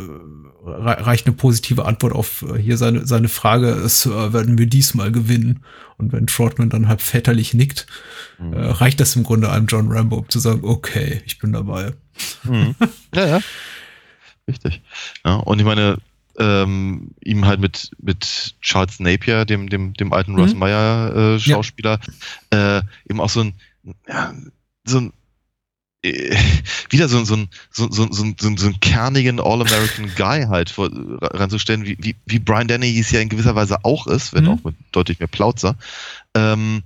äh, 0.66 0.70
reicht 0.70 1.28
eine 1.28 1.36
positive 1.36 1.86
Antwort 1.86 2.14
auf 2.14 2.44
äh, 2.44 2.58
hier 2.58 2.78
seine, 2.78 3.06
seine 3.06 3.30
Frage, 3.30 3.88
Sir, 3.88 4.34
werden 4.34 4.58
wir 4.58 4.66
diesmal 4.66 5.12
gewinnen? 5.12 5.64
Und 5.98 6.12
wenn 6.12 6.28
Trotman 6.28 6.70
dann 6.70 6.88
halb 6.88 7.02
väterlich 7.02 7.54
nickt, 7.54 7.86
mhm. 8.40 8.54
äh, 8.54 8.66
reicht 8.66 9.00
das 9.00 9.16
im 9.16 9.24
Grunde 9.24 9.52
einem 9.52 9.68
John 9.68 9.92
Rambo, 9.92 10.18
um 10.18 10.30
zu 10.30 10.40
sagen, 10.40 10.62
okay, 10.64 11.22
ich 11.26 11.38
bin 11.38 11.54
dabei. 11.54 11.94
Mhm. 12.44 12.76
Ja, 13.16 13.28
ja. 13.28 13.40
Richtig. 14.48 14.82
Ja, 15.26 15.36
und 15.36 15.60
ich 15.60 15.66
meine, 15.66 15.98
ähm, 16.38 17.12
ihm 17.24 17.46
halt 17.46 17.60
mit, 17.60 17.92
mit 18.00 18.56
Charles 18.62 19.00
Napier, 19.00 19.46
dem, 19.46 19.70
dem, 19.70 19.94
dem 19.94 20.14
alten 20.14 20.34
mhm. 20.34 20.40
Ross 20.40 20.56
Meyer 20.56 21.16
äh, 21.16 21.40
Schauspieler, 21.40 22.00
ja. 22.52 22.78
äh, 22.78 22.82
eben 23.10 23.22
auch 23.22 23.30
so 23.30 23.42
ein, 23.42 23.54
ja, 24.08 24.34
so 24.86 25.00
ein 25.00 25.14
äh, 26.04 26.36
wieder 26.90 27.08
so, 27.08 27.24
so, 27.24 27.38
so, 27.72 27.90
so, 27.92 28.08
so, 28.12 28.34
so, 28.38 28.58
so 28.58 28.66
einen 28.66 28.80
kernigen 28.80 29.40
All-American 29.40 30.12
Guy 30.16 30.46
halt 30.48 30.70
vor, 30.70 30.90
ranzustellen, 31.22 31.86
wie, 31.86 31.98
wie, 32.00 32.16
wie 32.26 32.40
Brian 32.40 32.68
Denny 32.68 32.98
es 33.00 33.12
ja 33.12 33.20
in 33.20 33.30
gewisser 33.30 33.56
Weise 33.56 33.84
auch 33.84 34.08
ist, 34.08 34.34
wenn 34.34 34.46
mhm. 34.46 34.50
auch 34.50 34.64
mit 34.64 34.76
deutlich 34.92 35.20
mehr 35.20 35.28
Plauzer, 35.28 35.76
ähm, 36.36 36.84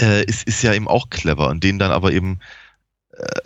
äh, 0.00 0.24
ist, 0.24 0.44
ist 0.44 0.62
ja 0.62 0.74
eben 0.74 0.88
auch 0.88 1.10
clever 1.10 1.48
und 1.48 1.64
den 1.64 1.78
dann 1.78 1.90
aber 1.90 2.12
eben 2.12 2.38
äh, 3.12 3.40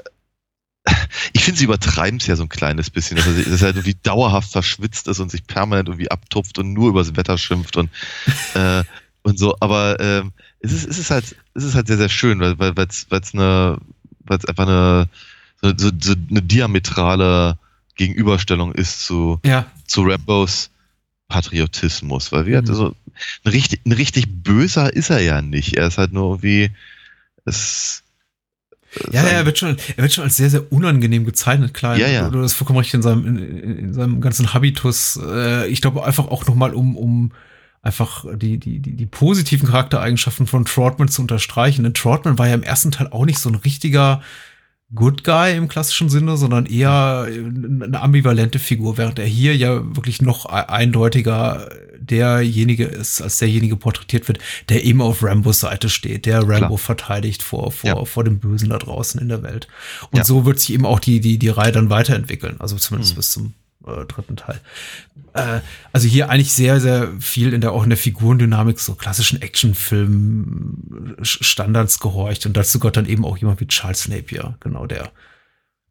ich 1.32 1.44
finde, 1.44 1.58
sie 1.58 1.64
übertreiben 1.64 2.18
es 2.20 2.26
ja 2.26 2.36
so 2.36 2.42
ein 2.42 2.48
kleines 2.48 2.90
bisschen, 2.90 3.16
dass 3.16 3.26
er, 3.26 3.34
dass 3.34 3.60
er 3.60 3.66
halt 3.66 3.76
irgendwie 3.76 3.98
dauerhaft 4.02 4.50
verschwitzt 4.50 5.08
ist 5.08 5.20
und 5.20 5.30
sich 5.30 5.46
permanent 5.46 5.88
irgendwie 5.88 6.10
abtupft 6.10 6.58
und 6.58 6.72
nur 6.72 6.90
übers 6.90 7.16
Wetter 7.16 7.38
schimpft 7.38 7.76
und, 7.76 7.90
äh, 8.54 8.82
und 9.22 9.38
so. 9.38 9.56
Aber 9.60 10.00
ähm, 10.00 10.32
es, 10.60 10.72
ist, 10.72 10.88
es, 10.88 10.98
ist 10.98 11.10
halt, 11.10 11.36
es 11.54 11.64
ist 11.64 11.74
halt 11.74 11.86
sehr, 11.86 11.98
sehr 11.98 12.08
schön, 12.08 12.40
weil 12.40 12.52
es 12.52 12.58
weil, 12.58 12.76
weil's 12.76 13.34
eine, 13.34 13.78
weil's 14.20 14.44
einfach 14.46 14.66
eine, 14.66 15.08
so, 15.60 15.72
so, 15.76 15.90
so 16.00 16.14
eine 16.30 16.42
diametrale 16.42 17.58
Gegenüberstellung 17.96 18.72
ist 18.72 19.04
zu, 19.04 19.38
ja. 19.44 19.66
zu 19.86 20.02
Rambos 20.02 20.70
Patriotismus. 21.28 22.32
Weil 22.32 22.46
wir 22.46 22.62
mhm. 22.62 22.66
so 22.66 22.96
ein 23.44 23.50
richtig, 23.50 23.80
ein 23.84 23.92
richtig 23.92 24.26
böser 24.28 24.92
ist 24.92 25.10
er 25.10 25.20
ja 25.20 25.42
nicht. 25.42 25.76
Er 25.76 25.86
ist 25.86 25.98
halt 25.98 26.12
nur 26.12 26.30
irgendwie. 26.30 26.70
Es, 27.44 28.02
ja, 29.12 29.22
ja, 29.22 29.29
er 29.31 29.46
wird 29.46 29.59
schon, 29.59 29.76
er 29.96 30.03
wird 30.03 30.12
schon 30.12 30.24
als 30.24 30.37
sehr, 30.37 30.50
sehr 30.50 30.72
unangenehm 30.72 31.24
gezeichnet, 31.24 31.74
klar. 31.74 31.96
Ja, 31.96 32.09
ja. 32.09 32.29
Du 32.29 32.42
hast 32.42 32.55
vollkommen 32.55 32.79
recht 32.79 32.92
in 32.94 33.03
seinem, 33.03 33.24
in, 33.24 33.79
in 33.79 33.94
seinem 33.94 34.20
ganzen 34.20 34.53
Habitus. 34.53 35.18
Äh, 35.24 35.68
ich 35.68 35.81
glaube 35.81 36.05
einfach 36.05 36.29
auch 36.29 36.46
nochmal, 36.46 36.74
um, 36.74 36.96
um 36.96 37.33
einfach 37.83 38.24
die, 38.35 38.59
die, 38.59 38.81
die, 38.81 38.96
die 38.96 39.07
positiven 39.07 39.68
Charaktereigenschaften 39.68 40.46
von 40.46 40.64
Trotman 40.64 41.09
zu 41.09 41.22
unterstreichen. 41.22 41.85
Denn 41.85 41.94
Trotman 41.94 42.38
war 42.38 42.48
ja 42.48 42.55
im 42.55 42.62
ersten 42.62 42.90
Teil 42.90 43.09
auch 43.11 43.24
nicht 43.24 43.38
so 43.38 43.48
ein 43.48 43.55
richtiger 43.55 44.22
Good 44.94 45.22
Guy 45.22 45.57
im 45.57 45.68
klassischen 45.68 46.09
Sinne, 46.09 46.37
sondern 46.37 46.66
eher 46.66 47.26
eine 47.29 48.00
ambivalente 48.00 48.59
Figur, 48.59 48.98
während 48.98 49.18
er 49.18 49.26
hier 49.26 49.57
ja 49.57 49.76
wirklich 49.94 50.20
noch 50.20 50.46
e-, 50.46 50.53
eindeutiger 50.53 51.68
derjenige 52.00 52.85
ist, 52.85 53.20
als 53.20 53.38
derjenige 53.38 53.76
porträtiert 53.76 54.26
wird, 54.26 54.40
der 54.68 54.85
eben 54.85 55.00
auf 55.00 55.22
Rambos 55.22 55.61
Seite 55.61 55.88
steht, 55.88 56.26
der 56.26 56.40
Rambo 56.40 56.66
Klar. 56.66 56.79
verteidigt 56.79 57.42
vor, 57.42 57.70
vor, 57.70 57.88
ja. 57.88 58.05
vor 58.05 58.24
dem 58.24 58.40
Bösen 58.40 58.70
da 58.70 58.79
draußen 58.79 59.20
in 59.20 59.29
der 59.29 59.42
Welt. 59.42 59.68
Und 60.11 60.18
ja. 60.18 60.24
so 60.24 60.44
wird 60.44 60.59
sich 60.59 60.72
eben 60.72 60.87
auch 60.87 60.98
die, 60.98 61.20
die, 61.20 61.38
die 61.38 61.48
Reihe 61.48 61.72
dann 61.72 61.90
weiterentwickeln, 61.90 62.57
also 62.59 62.76
zumindest 62.76 63.14
mhm. 63.14 63.16
bis 63.16 63.31
zum 63.31 63.55
äh, 63.86 64.04
dritten 64.06 64.34
Teil. 64.36 64.60
Äh, 65.34 65.60
also 65.92 66.08
hier 66.08 66.28
eigentlich 66.28 66.52
sehr, 66.52 66.80
sehr 66.80 67.12
viel 67.20 67.52
in 67.52 67.60
der, 67.60 67.70
auch 67.72 67.84
in 67.84 67.90
der 67.90 67.98
Figurendynamik 67.98 68.80
so 68.80 68.94
klassischen 68.94 69.42
Actionfilm-Standards 69.42 72.00
gehorcht 72.00 72.46
und 72.46 72.56
dazu 72.56 72.78
gehört 72.78 72.96
dann 72.96 73.06
eben 73.06 73.24
auch 73.24 73.38
jemand 73.38 73.60
wie 73.60 73.66
Charles 73.66 74.06
Napier, 74.08 74.54
genau 74.60 74.86
der 74.86 75.10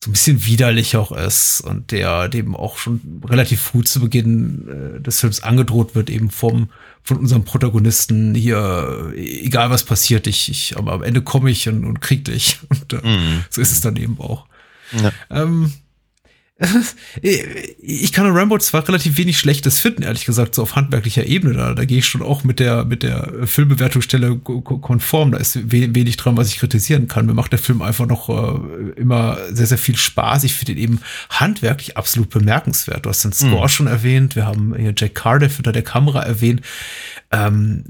so 0.01 0.09
ein 0.09 0.13
bisschen 0.13 0.45
widerlich 0.45 0.95
auch 0.95 1.11
ist 1.11 1.59
und 1.59 1.91
der 1.91 2.29
dem 2.29 2.55
auch 2.55 2.77
schon 2.77 3.21
relativ 3.27 3.61
früh 3.61 3.83
zu 3.83 3.99
Beginn 3.99 4.95
äh, 4.97 5.01
des 5.01 5.19
Films 5.19 5.43
angedroht 5.43 5.93
wird, 5.93 6.09
eben 6.09 6.29
vom 6.29 6.69
von 7.01 7.17
unserem 7.17 7.43
Protagonisten 7.43 8.35
hier, 8.35 9.13
egal 9.15 9.69
was 9.69 9.83
passiert, 9.83 10.27
ich, 10.27 10.49
ich 10.49 10.77
aber 10.77 10.93
am 10.93 11.03
Ende 11.03 11.21
komme 11.21 11.49
ich 11.49 11.67
und, 11.67 11.85
und 11.85 12.01
krieg 12.01 12.25
dich. 12.25 12.59
Und 12.69 12.93
äh, 12.93 12.97
mm. 12.97 13.45
so 13.49 13.61
ist 13.61 13.71
es 13.71 13.81
dann 13.81 13.95
eben 13.95 14.19
auch. 14.19 14.45
Ja. 14.91 15.11
Ähm, 15.29 15.73
ich 17.21 18.11
kann 18.11 18.25
an 18.25 18.35
Rambo 18.35 18.57
zwar 18.57 18.85
relativ 18.87 19.17
wenig 19.17 19.37
Schlechtes 19.37 19.79
finden, 19.79 20.03
ehrlich 20.03 20.25
gesagt, 20.25 20.55
so 20.55 20.63
auf 20.63 20.75
handwerklicher 20.75 21.25
Ebene. 21.25 21.53
Da, 21.53 21.73
da 21.73 21.85
gehe 21.85 21.99
ich 21.99 22.05
schon 22.05 22.21
auch 22.21 22.43
mit 22.43 22.59
der, 22.59 22.83
mit 22.83 23.03
der 23.03 23.31
Filmbewertungsstelle 23.45 24.37
konform. 24.37 25.31
Da 25.31 25.37
ist 25.37 25.71
wenig 25.71 26.17
dran, 26.17 26.35
was 26.35 26.49
ich 26.49 26.59
kritisieren 26.59 27.07
kann. 27.07 27.25
Mir 27.25 27.33
macht 27.33 27.53
der 27.53 27.59
Film 27.59 27.81
einfach 27.81 28.07
noch 28.07 28.29
äh, 28.29 28.99
immer 28.99 29.37
sehr, 29.51 29.67
sehr 29.67 29.77
viel 29.77 29.95
Spaß. 29.95 30.43
Ich 30.43 30.53
finde 30.53 30.73
ihn 30.73 30.79
eben 30.79 31.01
handwerklich 31.29 31.95
absolut 31.95 32.29
bemerkenswert. 32.29 33.05
Du 33.05 33.09
hast 33.09 33.23
den 33.23 33.33
Score 33.33 33.63
mhm. 33.63 33.69
schon 33.69 33.87
erwähnt. 33.87 34.35
Wir 34.35 34.45
haben 34.45 34.75
hier 34.75 34.93
Jack 34.95 35.15
Cardiff 35.15 35.55
hinter 35.55 35.71
der 35.71 35.83
Kamera 35.83 36.23
erwähnt 36.23 36.61
ähm, 37.31 37.83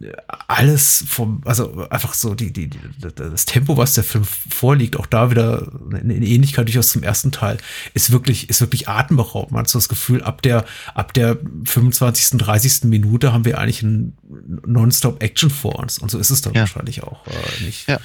alles 0.47 1.05
vom, 1.07 1.41
also 1.45 1.87
einfach 1.89 2.13
so 2.13 2.35
die, 2.35 2.51
die, 2.51 2.67
die, 2.67 2.79
das 3.15 3.45
Tempo, 3.45 3.77
was 3.77 3.93
der 3.93 4.03
Film 4.03 4.25
vorliegt, 4.25 4.97
auch 4.97 5.05
da 5.05 5.31
wieder 5.31 5.71
eine 5.93 6.13
Ähnlichkeit 6.13 6.67
durchaus 6.67 6.89
zum 6.89 7.03
ersten 7.03 7.31
Teil, 7.31 7.57
ist 7.93 8.11
wirklich, 8.11 8.49
ist 8.49 8.59
wirklich 8.59 8.89
atemberaubend. 8.89 9.51
Man 9.51 9.61
hat 9.61 9.69
so 9.69 9.79
das 9.79 9.87
Gefühl, 9.87 10.23
ab 10.23 10.41
der, 10.41 10.65
ab 10.93 11.13
der 11.13 11.37
25., 11.63 12.37
30. 12.37 12.83
Minute 12.85 13.31
haben 13.31 13.45
wir 13.45 13.59
eigentlich 13.59 13.81
einen 13.81 14.17
Nonstop-Action 14.65 15.49
vor 15.49 15.79
uns. 15.79 15.99
Und 15.99 16.11
so 16.11 16.19
ist 16.19 16.31
es 16.31 16.41
dann 16.41 16.53
ja. 16.53 16.61
wahrscheinlich 16.61 17.03
auch 17.03 17.25
äh, 17.27 17.63
nicht. 17.63 17.87
Ja. 17.87 17.99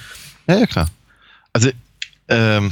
ja, 0.47 0.59
ja, 0.59 0.65
klar. 0.67 0.87
Also 1.51 1.69
ähm, 2.29 2.71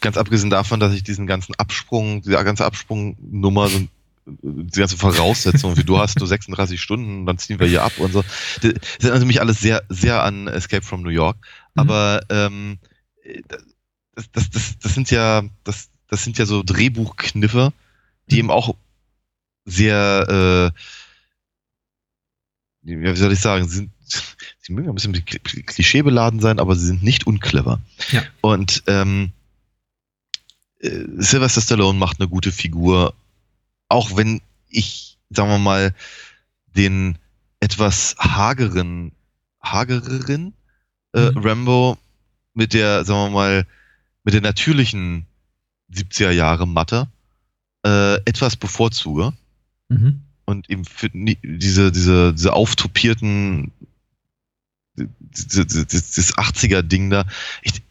ganz 0.00 0.16
abgesehen 0.16 0.50
davon, 0.50 0.78
dass 0.78 0.94
ich 0.94 1.02
diesen 1.02 1.26
ganzen 1.26 1.54
Absprung, 1.56 2.22
diese 2.22 2.42
ganze 2.44 2.64
Absprungnummer 2.64 3.68
so 3.68 3.80
die 4.26 4.80
ganze 4.80 4.96
Voraussetzung, 4.96 5.76
wie 5.76 5.84
du 5.84 5.98
hast 5.98 6.18
nur 6.18 6.26
36 6.26 6.80
Stunden, 6.80 7.26
dann 7.26 7.38
ziehen 7.38 7.60
wir 7.60 7.66
hier 7.66 7.84
ab 7.84 7.92
und 7.98 8.12
so. 8.12 8.24
Das 8.60 8.72
sind 9.00 9.12
also 9.12 9.24
mich 9.24 9.40
alles 9.40 9.60
sehr, 9.60 9.84
sehr 9.88 10.22
an 10.22 10.48
Escape 10.48 10.84
from 10.84 11.02
New 11.02 11.10
York. 11.10 11.36
Mhm. 11.74 11.80
Aber 11.80 12.20
ähm, 12.28 12.78
das, 14.14 14.30
das, 14.32 14.50
das, 14.50 14.78
das 14.78 14.94
sind 14.94 15.10
ja, 15.10 15.42
das, 15.62 15.90
das 16.08 16.24
sind 16.24 16.38
ja 16.38 16.46
so 16.46 16.62
Drehbuchkniffe, 16.62 17.72
die 18.30 18.38
eben 18.38 18.50
auch 18.50 18.74
sehr, 19.64 20.72
äh, 20.72 20.78
wie 22.82 23.16
soll 23.16 23.32
ich 23.32 23.40
sagen, 23.40 23.68
sind, 23.68 23.90
sie 24.60 24.72
mögen 24.72 24.88
ein 24.88 24.94
bisschen 24.94 25.24
klischeebeladen 25.24 26.40
sein, 26.40 26.58
aber 26.58 26.74
sie 26.76 26.86
sind 26.86 27.02
nicht 27.02 27.26
unclever. 27.26 27.80
Ja. 28.10 28.22
Und 28.40 28.82
ähm, 28.86 29.32
äh, 30.80 31.04
Sylvester 31.18 31.60
Stallone 31.60 31.98
macht 31.98 32.20
eine 32.20 32.28
gute 32.28 32.52
Figur 32.52 33.14
auch 33.88 34.16
wenn 34.16 34.40
ich, 34.68 35.18
sagen 35.30 35.50
wir 35.50 35.58
mal, 35.58 35.94
den 36.66 37.18
etwas 37.60 38.16
hageren, 38.18 39.12
hagereren 39.62 40.54
äh, 41.14 41.30
mhm. 41.30 41.38
Rambo 41.38 41.98
mit 42.54 42.74
der, 42.74 43.04
sagen 43.04 43.30
wir 43.30 43.30
mal, 43.30 43.66
mit 44.24 44.34
der 44.34 44.40
natürlichen 44.42 45.26
70er 45.92 46.30
Jahre 46.30 46.66
Matte 46.66 47.08
äh, 47.84 48.16
etwas 48.24 48.56
bevorzuge. 48.56 49.32
Mhm. 49.88 50.22
Und 50.44 50.70
eben 50.70 50.84
für 50.84 51.10
diese, 51.10 51.90
diese, 51.90 52.32
diese 52.32 52.52
auftopierten, 52.52 53.72
dieses 54.94 56.34
80er-Ding 56.36 57.10
da, 57.10 57.26
ich, 57.62 57.82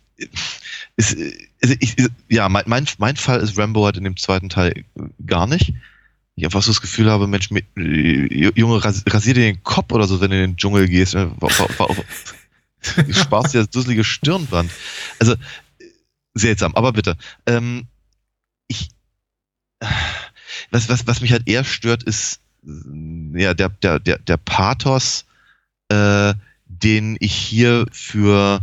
ist, 0.96 1.18
also 1.66 1.76
ich, 1.80 1.96
ja, 2.30 2.48
mein, 2.48 2.64
mein, 2.68 2.86
mein 3.00 3.16
Fall 3.16 3.40
ist 3.40 3.58
Rambo 3.58 3.86
halt 3.86 3.98
in 3.98 4.04
dem 4.04 4.18
zweiten 4.18 4.50
Teil 4.50 4.86
gar 5.26 5.48
nicht. 5.48 5.74
Ich 6.36 6.46
einfach 6.46 6.62
so 6.62 6.72
das 6.72 6.82
Gefühl 6.82 7.10
habe, 7.10 7.28
Mensch, 7.28 7.50
mit, 7.50 7.66
Junge, 7.76 8.84
rasier 8.84 9.34
dir 9.34 9.42
den 9.42 9.64
Kopf 9.64 9.92
oder 9.92 10.06
so, 10.06 10.22
wenn 10.22 10.30
du 10.30 10.36
in 10.38 10.52
den 10.52 10.58
Dschungel 10.58 10.88
gehst. 10.88 11.16
War, 11.16 11.50
sparst 13.10 13.54
dir 13.54 13.60
das 13.60 13.70
dusselige 13.70 14.04
Stirnband. 14.04 14.70
Also, 15.20 15.36
seltsam, 16.36 16.76
aber 16.76 16.94
bitte. 16.94 17.18
Ähm, 17.48 17.88
ich, 18.68 18.90
was, 20.70 20.88
was, 20.88 21.08
was 21.08 21.22
mich 21.22 21.32
halt 21.32 21.48
eher 21.48 21.64
stört, 21.64 22.04
ist, 22.04 22.42
ja, 23.34 23.56
der, 23.56 23.70
der, 23.70 24.00
der, 24.00 24.20
der 24.20 24.38
Pathos, 24.38 25.26
äh, 25.90 26.36
den 26.68 27.18
ich 27.20 27.34
hier 27.34 27.88
für 27.92 28.60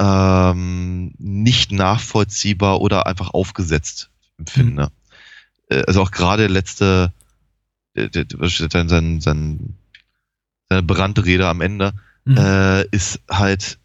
ähm, 0.00 1.14
nicht 1.18 1.72
nachvollziehbar 1.72 2.80
oder 2.80 3.06
einfach 3.06 3.30
aufgesetzt 3.30 4.10
empfinde. 4.38 4.90
Mhm. 5.70 5.82
Also 5.86 6.02
auch 6.02 6.10
gerade 6.10 6.46
letzte, 6.46 7.12
sein, 7.94 8.88
sein, 8.88 9.20
sein, 9.20 9.74
seine 10.68 10.82
Brandrede 10.82 11.48
am 11.48 11.60
Ende 11.60 11.94
mhm. 12.24 12.36
äh, 12.36 12.82
ist 12.88 13.20
halt, 13.28 13.78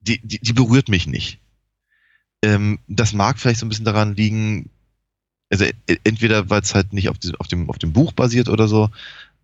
die, 0.00 0.20
die, 0.22 0.38
die 0.38 0.52
berührt 0.52 0.88
mich 0.88 1.06
nicht. 1.06 1.40
Ähm, 2.42 2.78
das 2.86 3.12
mag 3.12 3.38
vielleicht 3.38 3.60
so 3.60 3.66
ein 3.66 3.70
bisschen 3.70 3.86
daran 3.86 4.14
liegen, 4.14 4.70
also 5.50 5.64
entweder 6.04 6.50
weil 6.50 6.60
es 6.60 6.74
halt 6.74 6.92
nicht 6.92 7.08
auf, 7.08 7.18
die, 7.18 7.34
auf, 7.38 7.48
dem, 7.48 7.70
auf 7.70 7.78
dem 7.78 7.92
Buch 7.92 8.12
basiert 8.12 8.48
oder 8.48 8.68
so, 8.68 8.90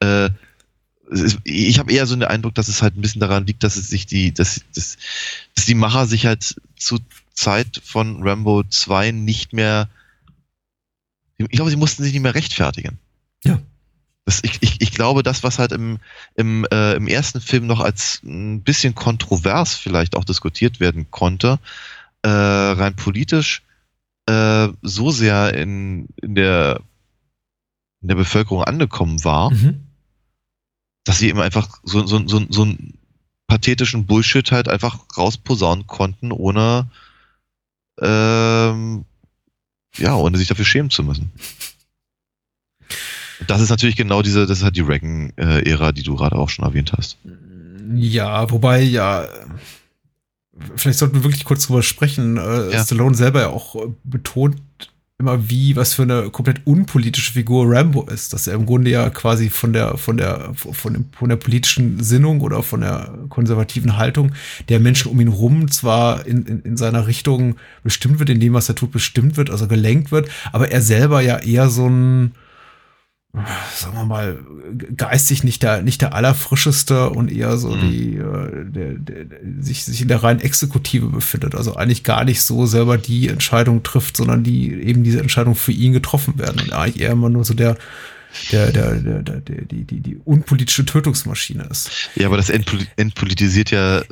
äh, 0.01 0.31
ist, 1.21 1.39
ich 1.45 1.79
habe 1.79 1.93
eher 1.93 2.07
so 2.07 2.15
den 2.15 2.25
Eindruck, 2.25 2.55
dass 2.55 2.69
es 2.69 2.83
halt 2.83 2.97
ein 2.97 3.01
bisschen 3.01 3.21
daran 3.21 3.47
liegt, 3.47 3.63
dass 3.63 3.77
es 3.77 3.89
sich 3.89 4.07
die, 4.07 4.33
dass, 4.33 4.63
dass, 4.75 4.97
dass 5.55 5.67
die 5.67 5.75
Macher 5.75 6.07
sich 6.07 6.27
halt 6.27 6.57
zur 6.77 7.01
Zeit 7.35 7.81
von 7.85 8.23
Rambo 8.23 8.63
2 8.65 9.11
nicht 9.11 9.53
mehr, 9.53 9.89
ich 11.39 11.49
glaube, 11.49 11.71
sie 11.71 11.77
mussten 11.77 12.03
sich 12.03 12.13
nicht 12.13 12.23
mehr 12.23 12.35
rechtfertigen. 12.35 12.99
Ja. 13.45 13.61
Das, 14.25 14.41
ich, 14.45 14.59
ich, 14.61 14.81
ich 14.81 14.93
glaube, 14.93 15.23
das, 15.23 15.43
was 15.43 15.59
halt 15.59 15.73
im, 15.73 15.99
im, 16.37 16.67
äh, 16.73 16.95
im 16.95 17.09
ersten 17.09 17.41
Film 17.41 17.67
noch 17.67 17.81
als 17.81 18.21
ein 18.23 18.63
bisschen 18.63 18.95
kontrovers 18.95 19.75
vielleicht 19.75 20.15
auch 20.15 20.25
diskutiert 20.25 20.79
werden 20.79 21.11
konnte, 21.11 21.59
äh, 22.23 22.29
rein 22.29 22.95
politisch, 22.95 23.63
äh, 24.27 24.69
so 24.83 25.11
sehr 25.11 25.55
in, 25.55 26.07
in, 26.23 26.37
der, 26.37 26.81
in 28.01 28.09
der 28.09 28.15
Bevölkerung 28.15 28.63
angekommen 28.63 29.25
war, 29.25 29.51
Mhm. 29.51 29.89
Dass 31.05 31.19
sie 31.19 31.29
eben 31.29 31.41
einfach 31.41 31.81
so, 31.83 32.07
so, 32.07 32.27
so, 32.27 32.43
so 32.49 32.63
einen 32.63 32.99
pathetischen 33.47 34.07
Bullshit 34.07 34.51
halt 34.53 34.69
einfach 34.69 34.99
rausposaunen 35.17 35.87
konnten, 35.87 36.33
ohne 36.33 36.89
ähm, 38.01 39.05
ja, 39.97 40.15
ohne 40.15 40.39
sich 40.39 40.49
dafür 40.49 40.65
schämen 40.65 40.91
zu 40.91 41.03
müssen. 41.03 41.31
Das 43.47 43.61
ist 43.61 43.71
natürlich 43.71 43.97
genau 43.97 44.23
diese, 44.23 44.47
das 44.47 44.59
ist 44.59 44.65
halt 44.65 44.77
die 44.77 44.83
Reagan-Ära, 44.83 45.93
die 45.93 46.03
du 46.03 46.17
gerade 46.17 46.37
auch 46.37 46.49
schon 46.49 46.65
erwähnt 46.65 46.93
hast. 46.97 47.19
Ja, 47.95 48.51
wobei, 48.51 48.81
ja, 48.81 49.27
vielleicht 50.77 50.99
sollten 50.99 51.17
wir 51.17 51.25
wirklich 51.25 51.45
kurz 51.45 51.67
drüber 51.67 51.83
sprechen. 51.83 52.37
Äh, 52.37 52.73
Ja. 52.73 52.85
Stallone 52.85 53.15
selber 53.15 53.41
ja 53.41 53.49
auch 53.49 53.77
betont 54.05 54.63
immer, 55.23 55.49
wie, 55.49 55.77
was 55.77 55.95
für 55.95 56.03
eine 56.03 56.31
komplett 56.31 56.63
unpolitische 56.65 57.33
Figur 57.33 57.71
Rambo 57.71 58.03
ist, 58.03 58.33
dass 58.33 58.49
er 58.49 58.55
im 58.55 58.67
Grunde 58.67 58.91
ja 58.91 59.09
quasi 59.09 59.51
von 59.51 59.73
der, 59.73 59.97
von 59.97 60.17
der, 60.17 60.51
von, 60.55 60.93
dem, 60.93 61.05
von 61.17 61.29
der 61.29 61.37
politischen 61.37 62.03
Sinnung 62.03 62.41
oder 62.41 62.63
von 62.63 62.81
der 62.81 63.15
konservativen 63.29 63.97
Haltung 63.97 64.33
der 64.69 64.81
Menschen 64.81 65.11
um 65.13 65.21
ihn 65.21 65.29
rum 65.29 65.71
zwar 65.71 66.27
in, 66.27 66.45
in, 66.45 66.61
in 66.63 66.77
seiner 66.77 67.07
Richtung 67.07 67.55
bestimmt 67.85 68.19
wird, 68.19 68.31
in 68.31 68.41
dem, 68.41 68.53
was 68.53 68.69
er 68.69 68.75
tut, 68.75 68.91
bestimmt 68.91 69.37
wird, 69.37 69.49
also 69.49 69.69
gelenkt 69.69 70.11
wird, 70.11 70.29
aber 70.51 70.71
er 70.73 70.83
selber 70.83 71.21
ja 71.21 71.39
eher 71.39 71.69
so 71.69 71.89
ein, 71.89 72.33
sagen 73.75 73.97
wir 73.97 74.05
mal, 74.05 74.39
geistig 74.95 75.43
nicht 75.43 75.63
der, 75.63 75.81
nicht 75.81 76.03
der 76.03 76.15
allerfrischeste 76.15 77.09
und 77.11 77.33
eher 77.33 77.57
so 77.57 77.71
Mhm. 77.71 77.81
die, 77.81 78.17
äh, 78.17 78.65
der, 78.67 78.93
der, 78.95 79.25
der 79.25 79.39
sich, 79.61 79.85
sich 79.85 80.03
in 80.03 80.09
der 80.09 80.23
reinen 80.23 80.41
Exekutive 80.41 81.07
befindet. 81.07 81.55
Also 81.55 81.75
eigentlich 81.75 82.05
gar 82.05 82.25
nicht 82.25 82.43
so 82.43 82.67
selber 82.67 82.99
die 82.99 83.29
Entscheidung 83.29 83.83
trifft, 83.83 84.19
sondern 84.19 84.45
die 84.45 84.73
eben 84.73 85.03
diese 85.03 85.21
Entscheidung 85.21 85.55
für 85.55 85.73
ihn 85.73 85.95
getroffen 85.95 86.39
werden. 86.39 86.61
Und 86.61 86.73
eigentlich 86.75 87.01
eher 87.01 87.13
immer 87.13 87.31
nur 87.31 87.45
so 87.45 87.55
der, 87.55 87.79
der, 88.51 88.73
der, 88.73 88.95
der, 88.97 89.23
der, 89.23 89.41
die, 89.41 89.85
die, 89.85 90.01
die 90.01 90.17
unpolitische 90.25 90.85
Tötungsmaschine 90.85 91.65
ist. 91.71 91.91
Ja, 92.15 92.27
aber 92.27 92.37
das 92.37 92.51
entpoli 92.51 92.87
entpolitisiert 92.97 93.71
ja 93.71 94.03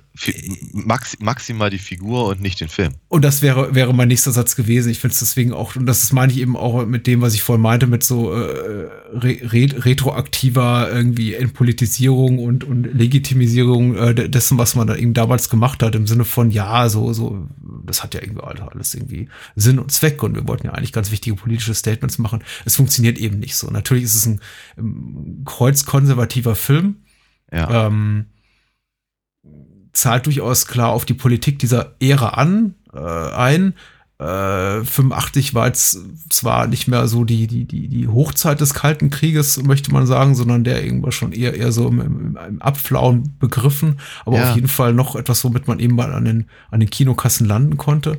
max 0.73 1.17
maximal 1.21 1.71
die 1.71 1.79
Figur 1.79 2.27
und 2.27 2.41
nicht 2.41 2.61
den 2.61 2.69
Film. 2.69 2.93
Und 3.09 3.25
das 3.25 3.43
wäre, 3.43 3.75
wäre 3.75 3.95
mein 3.95 4.09
nächster 4.09 4.33
Satz 4.33 4.57
gewesen. 4.57 4.91
Ich 4.91 4.99
finde 4.99 5.15
es 5.15 5.21
deswegen 5.21 5.53
auch, 5.53 5.77
und 5.77 5.87
das 5.87 6.13
meine 6.13 6.33
ich 6.33 6.39
eben 6.39 6.57
auch 6.57 6.85
mit 6.87 7.07
dem, 7.07 7.23
was 7.23 7.35
ich 7.35 7.43
vorhin 7.43 7.63
meinte, 7.63 7.87
mit 7.87 8.05
so 8.05 8.33
äh, 8.33 8.89
re 9.13 9.39
re 9.43 9.69
retroaktiver 9.85 10.91
irgendwie 10.93 11.35
Entpolitisierung 11.35 12.39
und, 12.39 12.65
und 12.65 12.85
Legitimisierung 12.85 13.97
äh, 13.97 14.15
de- 14.15 14.29
dessen, 14.29 14.59
was 14.59 14.75
man 14.75 14.87
da 14.87 14.97
eben 14.97 15.15
damals 15.15 15.49
gemacht 15.49 15.83
hat, 15.83 15.95
im 15.95 16.07
Sinne 16.07 16.25
von, 16.25 16.51
ja, 16.51 16.89
so, 16.89 17.13
so, 17.13 17.49
das 17.87 18.03
hat 18.03 18.15
ja 18.15 18.21
irgendwie 18.21 18.43
alles 18.43 18.95
irgendwie 18.95 19.29
Sinn 19.57 19.79
und 19.79 19.91
Zweck 19.91 20.23
und 20.23 20.35
wir 20.35 20.47
wollten 20.47 20.67
ja 20.67 20.73
eigentlich 20.73 20.93
ganz 20.93 21.11
wichtige 21.11 21.37
politische 21.37 21.75
Statements 21.75 22.19
machen. 22.19 22.43
Es 22.65 22.77
funktioniert 22.77 23.19
eben 23.19 23.39
nicht 23.39 23.57
so. 23.57 23.69
Natürlich 23.69 24.05
ist 24.05 24.10
es 24.15 24.27
ein 24.27 24.41
ähm, 24.79 25.43
kreuzkonservativer 25.45 26.55
Film, 26.55 26.97
Ja. 27.53 27.87
ähm, 27.87 28.27
zahlt 29.93 30.27
durchaus 30.27 30.67
klar 30.67 30.91
auf 30.91 31.05
die 31.05 31.15
Politik 31.15 31.59
dieser 31.59 31.95
Ära 32.01 32.31
an, 32.31 32.75
äh, 32.93 32.99
ein. 32.99 33.75
Äh, 34.19 34.85
85 34.85 35.55
war 35.55 35.67
jetzt 35.67 35.99
zwar 36.29 36.67
nicht 36.67 36.87
mehr 36.89 37.09
so 37.09 37.25
die, 37.25 37.47
die, 37.47 37.65
die, 37.65 37.89
die 37.89 38.07
Hochzeit 38.07 38.61
des 38.61 38.75
Kalten 38.75 39.09
Krieges, 39.09 39.63
möchte 39.63 39.93
man 39.93 40.07
sagen, 40.07 40.35
sondern 40.35 40.63
der 40.63 40.85
irgendwann 40.85 41.11
schon 41.13 41.33
eher, 41.33 41.55
eher 41.55 41.73
so 41.73 41.89
im, 41.89 42.01
im, 42.03 42.37
im 42.37 42.61
Abflauen 42.63 43.35
begriffen, 43.39 43.99
aber 44.27 44.37
Ja. 44.37 44.51
auf 44.51 44.55
jeden 44.57 44.69
Fall 44.69 44.93
noch 44.93 45.17
etwas, 45.17 45.43
womit 45.43 45.67
man 45.69 45.79
eben 45.81 45.95
mal 45.97 46.13
an 46.13 46.27
den, 46.27 46.47
an 46.71 46.81
den 46.81 46.91
Kinokassen 46.91 47.47
landen 47.47 47.79
konnte. 47.79 48.17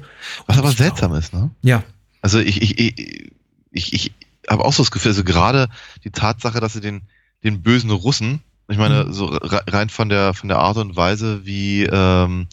Was 0.47 0.57
aber 0.57 0.71
seltsam 0.71 1.13
ist, 1.13 1.33
ne? 1.33 1.51
Ja, 1.61 1.83
Also 2.23 2.39
ich, 2.39 2.61
ich, 2.63 2.79
ich, 2.79 3.31
ich, 3.71 3.93
ich 3.93 4.11
habe 4.51 4.63
auch 4.65 4.73
so 4.73 4.83
das 4.83 4.91
Gefühl, 4.91 5.11
also 5.11 5.23
gerade 5.23 5.67
die 6.03 6.11
Tatsache, 6.11 6.59
dass 6.59 6.73
sie 6.73 6.81
den, 6.81 7.01
den 7.43 7.63
bösen 7.63 7.89
Russen, 7.89 8.41
ich 8.69 8.77
meine, 8.77 9.05
Mhm. 9.05 9.13
so 9.13 9.25
re- 9.25 9.63
rein 9.67 9.89
von 9.89 10.09
der 10.09 10.33
von 10.33 10.47
der 10.47 10.59
Art 10.59 10.77
und 10.77 10.95
Weise, 10.95 11.45
wie 11.45 11.83
ähm, 11.83 12.47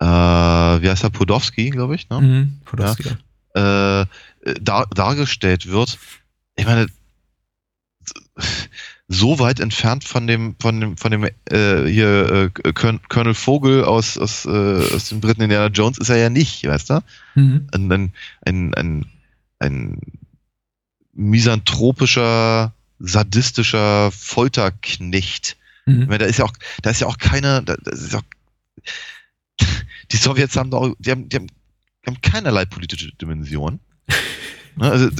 äh, 0.00 0.04
wie 0.06 0.88
heißt 0.88 1.04
er, 1.04 1.10
Podowski, 1.10 1.70
glaube 1.70 1.94
ich, 1.96 2.08
ne? 2.08 2.20
mhm. 2.20 2.60
Podolski, 2.64 3.10
ja. 3.54 4.02
äh, 4.02 4.06
dar, 4.60 4.86
dargestellt 4.94 5.66
wird, 5.68 5.98
ich 6.56 6.64
meine, 6.64 6.86
so 9.08 9.38
weit 9.38 9.58
entfernt 9.60 10.04
von 10.04 10.26
dem, 10.26 10.54
von 10.60 10.80
dem, 10.80 10.96
von 10.96 11.10
dem 11.10 11.24
äh, 11.24 11.86
hier 11.86 12.50
äh, 12.64 12.72
Colonel 12.72 13.00
Colonel 13.08 13.34
Vogel 13.34 13.84
aus, 13.84 14.18
aus, 14.18 14.44
äh, 14.44 14.94
aus 14.94 15.08
den 15.08 15.20
Briten 15.20 15.42
Indiana 15.42 15.68
Jones 15.68 15.98
ist 15.98 16.10
er 16.10 16.16
ja 16.16 16.30
nicht, 16.30 16.66
weißt 16.66 16.90
du? 16.90 17.00
Mhm. 17.34 17.68
Ein, 17.72 17.90
ein, 17.92 18.12
ein, 18.44 18.74
ein, 18.74 19.06
ein 19.58 20.00
misanthropischer, 21.18 22.72
sadistischer 23.00 24.12
Folterknecht. 24.12 25.56
Mhm. 25.84 26.06
meine, 26.06 26.18
da 26.18 26.26
ist 26.26 26.38
ja 26.38 26.44
auch, 26.44 26.52
da 26.82 26.90
ist 26.90 27.00
ja 27.00 27.08
auch 27.08 27.18
keine, 27.18 27.62
da, 27.64 27.74
ist 27.74 28.14
auch, 28.14 28.22
die 30.12 30.16
Sowjets 30.16 30.56
haben 30.56 30.70
doch, 30.70 30.94
die 31.00 31.10
haben, 31.10 31.28
die 31.28 31.36
haben, 31.36 31.48
die 31.48 32.06
haben 32.06 32.20
keinerlei 32.22 32.64
politische 32.64 33.12
Dimension. 33.12 33.80
Ne, 34.76 34.92
Also, 34.92 35.10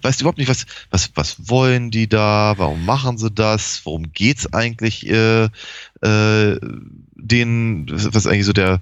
weißt 0.00 0.20
du 0.20 0.22
überhaupt 0.22 0.38
nicht, 0.38 0.48
was, 0.48 0.64
was, 0.88 1.10
was 1.16 1.36
wollen 1.50 1.90
die 1.90 2.08
da? 2.08 2.54
Warum 2.56 2.86
machen 2.86 3.18
sie 3.18 3.30
das? 3.30 3.82
Worum 3.84 4.10
geht's 4.14 4.50
eigentlich 4.54 5.06
äh, 5.06 5.50
äh, 6.00 6.58
denen? 7.16 7.90
Was 7.90 8.06
was 8.06 8.24
ist 8.24 8.26
eigentlich 8.26 8.46
so 8.46 8.54
der, 8.54 8.80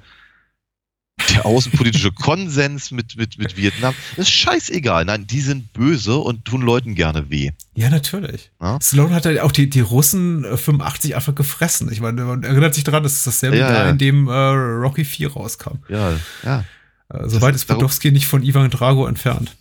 der 1.34 1.46
außenpolitische 1.46 2.12
Konsens 2.12 2.90
mit, 2.90 3.16
mit, 3.16 3.38
mit 3.38 3.56
Vietnam? 3.56 3.94
Das 4.16 4.26
ist 4.28 4.32
scheißegal. 4.34 5.04
Nein, 5.04 5.26
die 5.26 5.40
sind 5.40 5.72
böse 5.72 6.16
und 6.16 6.44
tun 6.44 6.62
Leuten 6.62 6.94
gerne 6.94 7.30
weh. 7.30 7.50
Ja, 7.74 7.90
natürlich. 7.90 8.50
Ja. 8.60 8.78
Stallone 8.82 9.14
hat 9.14 9.24
ja 9.26 9.42
auch 9.42 9.52
die, 9.52 9.68
die 9.70 9.80
Russen 9.80 10.44
äh, 10.44 10.56
85 10.56 11.14
einfach 11.16 11.34
gefressen. 11.34 11.90
Ich 11.92 12.00
meine, 12.00 12.22
man 12.24 12.42
erinnert 12.42 12.74
sich 12.74 12.84
daran, 12.84 13.02
das 13.02 13.14
ist 13.14 13.26
dasselbe 13.26 13.58
Ja, 13.58 13.70
Jahr, 13.72 13.84
ja. 13.84 13.90
in 13.90 13.98
dem 13.98 14.28
äh, 14.28 14.32
Rocky 14.32 15.04
4 15.04 15.32
rauskam. 15.32 15.78
Ja, 15.88 16.12
ja, 16.44 16.64
Äh, 17.12 17.28
Soweit 17.28 17.54
ist 17.54 17.66
Podowski 17.66 18.12
nicht 18.12 18.26
von 18.26 18.42
Ivan 18.42 18.70
Drago 18.70 19.06
entfernt. 19.06 19.56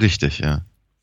richtig, 0.00 0.38
ja. 0.38 0.62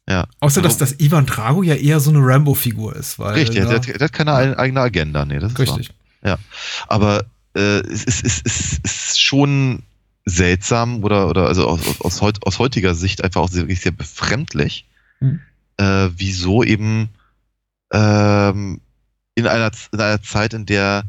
Ja. 0.09 0.25
Außer, 0.39 0.61
dass, 0.61 0.77
dass 0.77 1.01
Ivan 1.01 1.25
Drago 1.25 1.63
ja 1.63 1.75
eher 1.75 1.99
so 1.99 2.11
eine 2.11 2.19
Rambo-Figur 2.19 2.95
ist. 2.95 3.19
Weil, 3.19 3.33
Richtig, 3.33 3.57
äh, 3.57 3.65
der, 3.65 3.75
hat, 3.75 3.87
der 3.87 3.99
hat 3.99 4.13
keine 4.13 4.33
ein- 4.33 4.55
eigene 4.55 4.79
Agenda, 4.79 5.25
nee, 5.25 5.37
das 5.37 5.51
ist 5.51 5.59
richtig. 5.59 5.89
wahr. 6.21 6.39
Aber 6.87 7.25
äh, 7.57 7.79
es, 7.87 8.03
ist, 8.03 8.21
ist, 8.23 8.45
es 8.45 8.79
ist 8.83 9.21
schon 9.21 9.83
seltsam 10.25 11.03
oder, 11.03 11.29
oder 11.29 11.47
also 11.47 11.67
aus, 11.67 11.87
aus, 11.87 12.01
aus, 12.01 12.21
heut, 12.21 12.45
aus 12.45 12.59
heutiger 12.59 12.95
Sicht 12.95 13.23
einfach 13.23 13.41
auch 13.41 13.49
sehr, 13.49 13.63
wirklich 13.63 13.81
sehr 13.81 13.91
befremdlich, 13.91 14.85
Mhm. 15.19 15.41
äh, 15.77 16.09
wieso 16.15 16.63
eben 16.63 17.09
ähm, 17.91 18.81
in, 19.35 19.47
einer, 19.47 19.71
in 19.91 19.99
einer 19.99 20.21
Zeit, 20.21 20.53
in 20.53 20.65
der 20.65 21.05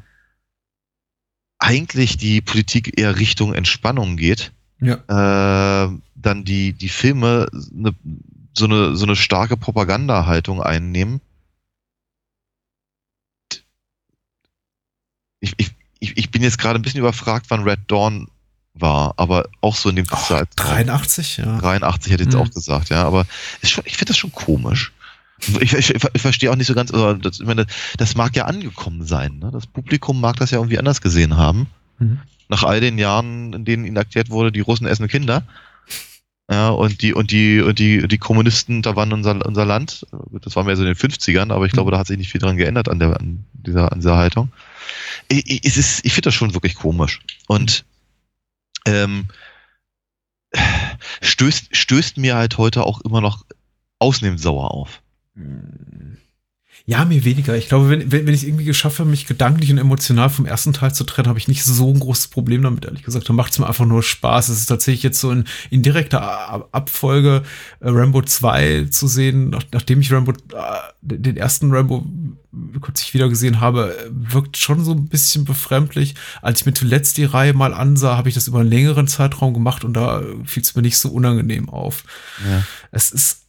eigentlich 1.58 2.16
die 2.16 2.40
Politik 2.40 2.98
eher 2.98 3.18
Richtung 3.18 3.52
Entspannung 3.52 4.16
geht, 4.16 4.52
Ja. 4.80 4.94
äh, 5.84 5.98
dann 6.14 6.44
die, 6.44 6.72
die 6.72 6.88
Filme 6.88 7.48
eine, 7.52 7.94
so, 8.56 8.64
eine, 8.66 8.96
so 8.96 9.04
eine 9.04 9.16
starke 9.16 9.56
Propagandahaltung 9.56 10.62
einnehmen. 10.62 11.20
Ich, 15.40 15.54
ich, 15.56 15.70
ich, 16.00 16.16
ich 16.16 16.30
bin 16.30 16.42
jetzt 16.42 16.58
gerade 16.58 16.78
ein 16.78 16.82
bisschen 16.82 17.00
überfragt, 17.00 17.46
wann 17.48 17.62
Red 17.64 17.80
Dawn 17.88 18.28
war, 18.74 19.14
aber 19.16 19.48
auch 19.60 19.74
so 19.74 19.88
in 19.88 19.96
dem 19.96 20.06
Oh, 20.10 20.16
Zeitraum. 20.16 20.68
83, 20.74 21.38
ja. 21.38 21.58
83 21.58 22.12
hätte 22.12 22.22
ich 22.22 22.26
jetzt 22.28 22.36
Mhm. 22.36 22.42
auch 22.42 22.50
gesagt, 22.50 22.90
ja, 22.90 23.04
aber 23.04 23.26
ist 23.60 23.70
schon, 23.70 23.84
ich 23.86 23.96
finde 23.96 24.10
das 24.12 24.18
schon 24.18 24.32
komisch. 24.32 24.92
Ich, 25.60 25.72
ich, 25.72 25.94
ich 25.94 26.22
verstehe 26.22 26.50
auch 26.50 26.56
nicht 26.56 26.66
so 26.66 26.74
ganz, 26.74 26.92
also 26.92 27.12
das, 27.14 27.38
ich 27.40 27.46
meine, 27.46 27.66
das 27.96 28.16
mag 28.16 28.34
ja 28.36 28.46
angekommen 28.46 29.04
sein. 29.06 29.38
Ne? 29.38 29.50
Das 29.52 29.66
Publikum 29.68 30.20
mag 30.20 30.36
das 30.36 30.50
ja 30.50 30.58
irgendwie 30.58 30.78
anders 30.78 31.00
gesehen 31.00 31.36
haben. 31.36 31.66
Mhm. 31.98 32.18
Nach 32.48 32.64
all 32.64 32.80
den 32.80 32.98
Jahren, 32.98 33.52
in 33.52 33.64
denen 33.64 33.84
ihnen 33.84 33.96
erklärt 33.96 34.30
wurde, 34.30 34.50
die 34.50 34.60
Russen 34.60 34.86
essen 34.86 35.06
Kinder. 35.06 35.42
Ja, 36.50 36.70
und 36.70 37.02
die, 37.02 37.12
und 37.12 37.30
die, 37.30 37.60
und 37.60 37.78
die, 37.78 38.08
die 38.08 38.18
Kommunisten, 38.18 38.80
da 38.82 38.96
waren 38.96 39.12
unser, 39.12 39.44
unser 39.44 39.66
Land. 39.66 40.06
Das 40.40 40.56
war 40.56 40.64
mehr 40.64 40.76
so 40.76 40.82
in 40.82 40.86
den 40.88 40.96
50ern, 40.96 41.52
aber 41.52 41.66
ich 41.66 41.72
glaube, 41.72 41.90
da 41.90 41.98
hat 41.98 42.06
sich 42.06 42.16
nicht 42.16 42.32
viel 42.32 42.40
dran 42.40 42.56
geändert 42.56 42.88
an 42.88 42.98
der, 42.98 43.20
an 43.20 43.44
dieser, 43.52 43.92
an 43.92 43.98
dieser 44.00 44.16
Haltung. 44.16 44.50
Ich, 45.28 45.64
ich, 45.64 45.76
ich 45.76 46.12
finde 46.12 46.26
das 46.26 46.34
schon 46.34 46.54
wirklich 46.54 46.74
komisch. 46.74 47.20
Und, 47.46 47.84
ähm, 48.86 49.28
stößt, 51.20 51.76
stößt 51.76 52.16
mir 52.16 52.36
halt 52.36 52.58
heute 52.58 52.84
auch 52.84 53.00
immer 53.02 53.20
noch 53.20 53.44
ausnehmend 53.98 54.40
sauer 54.40 54.70
auf. 54.72 55.02
Ja, 56.86 57.04
mir 57.04 57.24
weniger. 57.24 57.56
Ich 57.56 57.68
glaube, 57.68 57.90
wenn, 57.90 58.10
wenn, 58.10 58.26
wenn 58.26 58.34
ich 58.34 58.46
irgendwie 58.46 58.64
geschafft 58.64 58.98
habe, 58.98 59.10
mich 59.10 59.26
gedanklich 59.26 59.70
und 59.70 59.78
emotional 59.78 60.30
vom 60.30 60.46
ersten 60.46 60.72
Teil 60.72 60.94
zu 60.94 61.04
trennen, 61.04 61.28
habe 61.28 61.38
ich 61.38 61.48
nicht 61.48 61.62
so 61.64 61.92
ein 61.92 62.00
großes 62.00 62.28
Problem 62.28 62.62
damit, 62.62 62.86
ehrlich 62.86 63.02
gesagt. 63.02 63.28
Da 63.28 63.34
macht 63.34 63.52
es 63.52 63.58
mir 63.58 63.66
einfach 63.66 63.84
nur 63.84 64.02
Spaß. 64.02 64.48
Es 64.48 64.60
ist 64.60 64.66
tatsächlich 64.66 65.02
jetzt 65.02 65.20
so 65.20 65.30
in, 65.30 65.44
in 65.70 65.82
direkter 65.82 66.66
Abfolge 66.72 67.42
äh, 67.80 67.90
Rambo 67.90 68.22
2 68.22 68.86
zu 68.90 69.06
sehen, 69.06 69.50
nach, 69.50 69.64
nachdem 69.72 70.00
ich 70.00 70.10
Rambo, 70.10 70.32
äh, 70.32 70.34
den 71.02 71.36
ersten 71.36 71.70
Rambo 71.72 72.06
kurz 72.80 73.12
wieder 73.12 73.28
gesehen 73.28 73.60
habe, 73.60 74.10
wirkt 74.10 74.56
schon 74.56 74.84
so 74.84 74.92
ein 74.92 75.08
bisschen 75.08 75.44
befremdlich. 75.44 76.14
Als 76.40 76.60
ich 76.60 76.66
mir 76.66 76.74
zuletzt 76.74 77.16
die 77.18 77.24
Reihe 77.24 77.52
mal 77.52 77.74
ansah, 77.74 78.16
habe 78.16 78.28
ich 78.28 78.34
das 78.34 78.48
über 78.48 78.60
einen 78.60 78.70
längeren 78.70 79.08
Zeitraum 79.08 79.52
gemacht 79.52 79.84
und 79.84 79.94
da 79.94 80.22
fiel 80.44 80.62
es 80.62 80.74
mir 80.74 80.82
nicht 80.82 80.98
so 80.98 81.10
unangenehm 81.10 81.68
auf. 81.68 82.04
Ja. 82.46 82.64
Es 82.90 83.10
ist, 83.12 83.46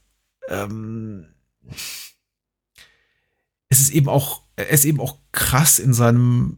ähm, 0.50 1.28
es 3.70 3.80
ist 3.80 3.92
eben 3.92 4.10
auch, 4.10 4.42
er 4.56 4.70
ist 4.70 4.86
eben 4.86 5.00
auch 5.00 5.18
krass 5.32 5.80
in 5.80 5.94
seinem, 5.94 6.58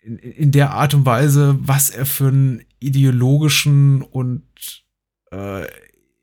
in, 0.00 0.18
in 0.18 0.52
der 0.52 0.72
Art 0.72 0.94
und 0.94 1.06
Weise, 1.06 1.56
was 1.60 1.90
er 1.90 2.06
für 2.06 2.28
einen 2.28 2.64
ideologischen 2.80 4.02
und 4.02 4.44
äh, 5.30 5.66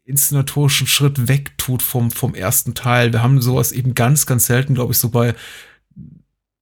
inszenatorischen 0.06 0.88
Schritt 0.88 1.28
wegtut 1.28 1.82
vom, 1.82 2.12
vom 2.12 2.36
ersten 2.36 2.74
Teil. 2.74 3.14
Wir 3.14 3.24
haben 3.24 3.42
sowas 3.42 3.72
eben 3.72 3.94
ganz, 3.96 4.26
ganz 4.26 4.46
selten, 4.46 4.76
glaube 4.76 4.94
ich, 4.94 5.00
so 5.00 5.10
bei 5.10 5.34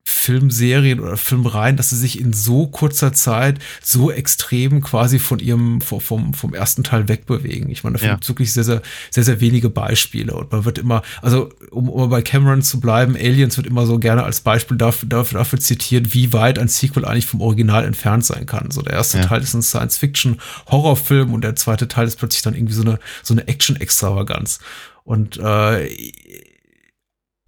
Filmserien 0.03 0.99
oder 0.99 1.17
Filmreihen, 1.17 1.77
dass 1.77 1.89
sie 1.89 1.97
sich 1.97 2.19
in 2.19 2.33
so 2.33 2.67
kurzer 2.67 3.13
Zeit 3.13 3.59
so 3.81 4.11
extrem 4.11 4.81
quasi 4.81 5.19
von 5.19 5.39
ihrem 5.39 5.81
vom, 5.81 6.33
vom 6.33 6.53
ersten 6.53 6.83
Teil 6.83 7.07
wegbewegen. 7.07 7.69
Ich 7.69 7.83
meine, 7.83 7.97
da 7.97 8.05
ja. 8.05 8.11
gibt 8.13 8.27
wirklich 8.27 8.53
sehr, 8.53 8.63
sehr, 8.63 8.81
sehr, 9.09 9.23
sehr 9.23 9.41
wenige 9.41 9.69
Beispiele. 9.69 10.33
Und 10.33 10.51
man 10.51 10.65
wird 10.65 10.77
immer, 10.77 11.01
also 11.21 11.49
um, 11.71 11.89
um 11.89 12.09
bei 12.09 12.21
Cameron 12.21 12.61
zu 12.61 12.79
bleiben, 12.79 13.15
Aliens 13.15 13.57
wird 13.57 13.67
immer 13.67 13.85
so 13.85 13.99
gerne 13.99 14.23
als 14.23 14.41
Beispiel 14.41 14.77
dafür, 14.77 15.09
dafür, 15.09 15.39
dafür 15.39 15.59
zitiert, 15.59 16.13
wie 16.13 16.33
weit 16.33 16.59
ein 16.59 16.67
Sequel 16.67 17.05
eigentlich 17.05 17.27
vom 17.27 17.41
Original 17.41 17.85
entfernt 17.85 18.25
sein 18.25 18.45
kann. 18.45 18.71
So 18.71 18.81
der 18.81 18.93
erste 18.93 19.19
ja. 19.19 19.25
Teil 19.25 19.41
ist 19.41 19.53
ein 19.53 19.61
Science-Fiction-Horrorfilm 19.61 21.33
und 21.33 21.43
der 21.43 21.55
zweite 21.55 21.87
Teil 21.87 22.07
ist 22.07 22.17
plötzlich 22.17 22.41
dann 22.41 22.55
irgendwie 22.55 22.73
so 22.73 22.83
eine, 22.83 22.99
so 23.23 23.33
eine 23.33 23.47
Action-Extravaganz. 23.47 24.59
Und 25.03 25.37
äh, 25.37 25.87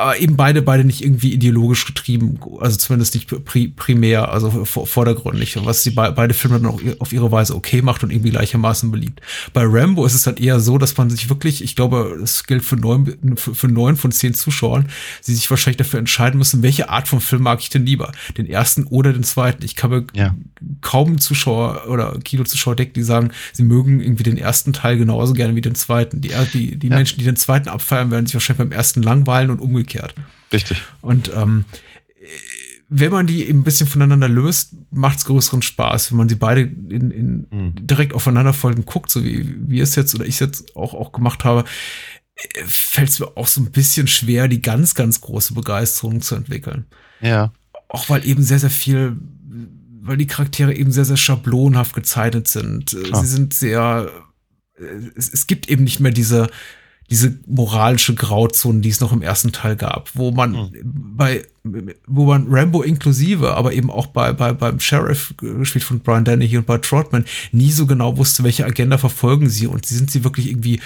aber 0.03 0.19
eben 0.19 0.35
beide, 0.35 0.61
beide 0.61 0.83
nicht 0.83 1.01
irgendwie 1.01 1.31
ideologisch 1.31 1.85
getrieben, 1.85 2.37
also 2.59 2.77
zumindest 2.77 3.15
nicht 3.15 3.45
pri 3.45 3.69
primär, 3.69 4.29
also 4.29 4.65
vordergründig, 4.65 5.57
was 5.63 5.83
sie 5.83 5.91
be 5.91 6.11
beide 6.13 6.33
Filme 6.33 6.59
dann 6.59 6.69
auch 6.69 6.81
auf 6.99 7.13
ihre 7.13 7.31
Weise 7.31 7.55
okay 7.55 7.81
macht 7.81 8.03
und 8.03 8.11
irgendwie 8.11 8.31
gleichermaßen 8.31 8.91
beliebt. 8.91 9.21
Bei 9.53 9.63
Rambo 9.65 10.05
ist 10.05 10.13
es 10.13 10.23
dann 10.23 10.35
eher 10.35 10.59
so, 10.59 10.77
dass 10.77 10.97
man 10.97 11.09
sich 11.09 11.29
wirklich, 11.29 11.63
ich 11.63 11.77
glaube, 11.77 12.17
das 12.19 12.43
gilt 12.43 12.65
für 12.65 12.75
neun, 12.75 13.15
für, 13.37 13.55
für 13.55 13.69
neun 13.69 13.95
von 13.95 14.11
zehn 14.11 14.33
Zuschauern, 14.33 14.89
sie 15.21 15.33
sich 15.33 15.49
wahrscheinlich 15.49 15.77
dafür 15.77 15.99
entscheiden 15.99 16.37
müssen, 16.37 16.63
welche 16.63 16.89
Art 16.89 17.07
von 17.07 17.21
Film 17.21 17.43
mag 17.43 17.61
ich 17.61 17.69
denn 17.69 17.85
lieber? 17.85 18.11
Den 18.37 18.47
ersten 18.47 18.83
oder 18.83 19.13
den 19.13 19.23
zweiten? 19.23 19.63
Ich 19.63 19.77
kann 19.77 19.89
mir 19.89 20.05
ja. 20.13 20.35
kaum 20.81 21.17
Zuschauer 21.19 21.87
oder 21.87 22.19
Kinozuschauer 22.19 22.75
decken, 22.75 22.93
die 22.95 23.03
sagen, 23.03 23.31
sie 23.53 23.63
mögen 23.63 24.01
irgendwie 24.01 24.23
den 24.23 24.37
ersten 24.37 24.73
Teil 24.73 24.97
genauso 24.97 25.31
gerne 25.31 25.55
wie 25.55 25.61
den 25.61 25.75
zweiten. 25.75 26.19
Die, 26.19 26.31
die, 26.53 26.75
die 26.75 26.87
ja. 26.89 26.95
Menschen, 26.95 27.19
die 27.19 27.25
den 27.25 27.37
zweiten 27.37 27.69
abfeiern, 27.69 28.11
werden 28.11 28.25
sich 28.25 28.35
wahrscheinlich 28.35 28.67
beim 28.67 28.73
ersten 28.73 29.01
langweilen 29.01 29.49
und 29.49 29.61
umgekehrt 29.61 29.92
umgekehrt. 29.93 30.15
Richtig. 30.51 30.81
Und 31.01 31.31
ähm, 31.35 31.65
wenn 32.89 33.11
man 33.11 33.27
die 33.27 33.47
eben 33.47 33.59
ein 33.59 33.63
bisschen 33.63 33.87
voneinander 33.87 34.29
löst, 34.29 34.75
macht 34.91 35.19
es 35.19 35.25
größeren 35.25 35.61
Spaß. 35.61 36.11
Wenn 36.11 36.17
man 36.17 36.29
sie 36.29 36.35
beide 36.35 36.61
in, 36.61 37.11
in 37.11 37.47
mhm. 37.49 37.87
direkt 37.87 38.13
aufeinanderfolgend 38.13 38.85
guckt, 38.85 39.09
so 39.09 39.23
wie 39.23 39.55
wir 39.67 39.83
es 39.83 39.95
jetzt 39.95 40.13
oder 40.13 40.25
ich 40.25 40.35
es 40.35 40.39
jetzt 40.39 40.75
auch, 40.75 40.93
auch 40.93 41.11
gemacht 41.11 41.43
habe, 41.43 41.65
fällt 42.65 43.09
es 43.09 43.19
mir 43.19 43.37
auch 43.37 43.47
so 43.47 43.61
ein 43.61 43.71
bisschen 43.71 44.07
schwer, 44.07 44.47
die 44.47 44.61
ganz, 44.61 44.95
ganz 44.95 45.21
große 45.21 45.53
Begeisterung 45.53 46.21
zu 46.21 46.35
entwickeln. 46.35 46.85
Ja. 47.21 47.53
Auch 47.89 48.09
weil 48.09 48.25
eben 48.25 48.43
sehr, 48.43 48.59
sehr 48.59 48.71
viel, 48.71 49.17
weil 50.01 50.17
die 50.17 50.27
Charaktere 50.27 50.73
eben 50.73 50.91
sehr, 50.91 51.05
sehr 51.05 51.17
schablonhaft 51.17 51.93
gezeichnet 51.93 52.47
sind. 52.47 52.89
Klar. 52.91 53.21
Sie 53.21 53.27
sind 53.27 53.53
sehr, 53.53 54.09
es, 55.15 55.29
es 55.31 55.47
gibt 55.47 55.69
eben 55.69 55.83
nicht 55.83 55.99
mehr 55.99 56.11
diese, 56.11 56.49
diese 57.09 57.37
moralische 57.47 58.15
Grauzone, 58.15 58.81
die 58.81 58.89
es 58.89 58.99
noch 58.99 59.11
im 59.11 59.21
ersten 59.21 59.51
Teil 59.51 59.75
gab, 59.75 60.09
wo 60.13 60.31
man 60.31 60.51
mhm. 60.51 60.71
bei, 61.15 61.43
wo 62.07 62.25
man 62.25 62.47
Rambo 62.49 62.81
inklusive, 62.81 63.55
aber 63.55 63.73
eben 63.73 63.89
auch 63.91 64.07
bei, 64.07 64.33
bei, 64.33 64.53
beim 64.53 64.79
Sheriff, 64.79 65.33
gespielt 65.37 65.83
von 65.83 65.99
Brian 65.99 66.25
Dennehy 66.25 66.57
und 66.57 66.65
bei 66.65 66.77
Trotman, 66.77 67.25
nie 67.51 67.71
so 67.71 67.85
genau 67.85 68.17
wusste, 68.17 68.43
welche 68.43 68.65
Agenda 68.65 68.97
verfolgen 68.97 69.49
sie 69.49 69.67
und 69.67 69.85
sind 69.85 70.11
sie 70.11 70.23
wirklich 70.23 70.49
irgendwie 70.49 70.79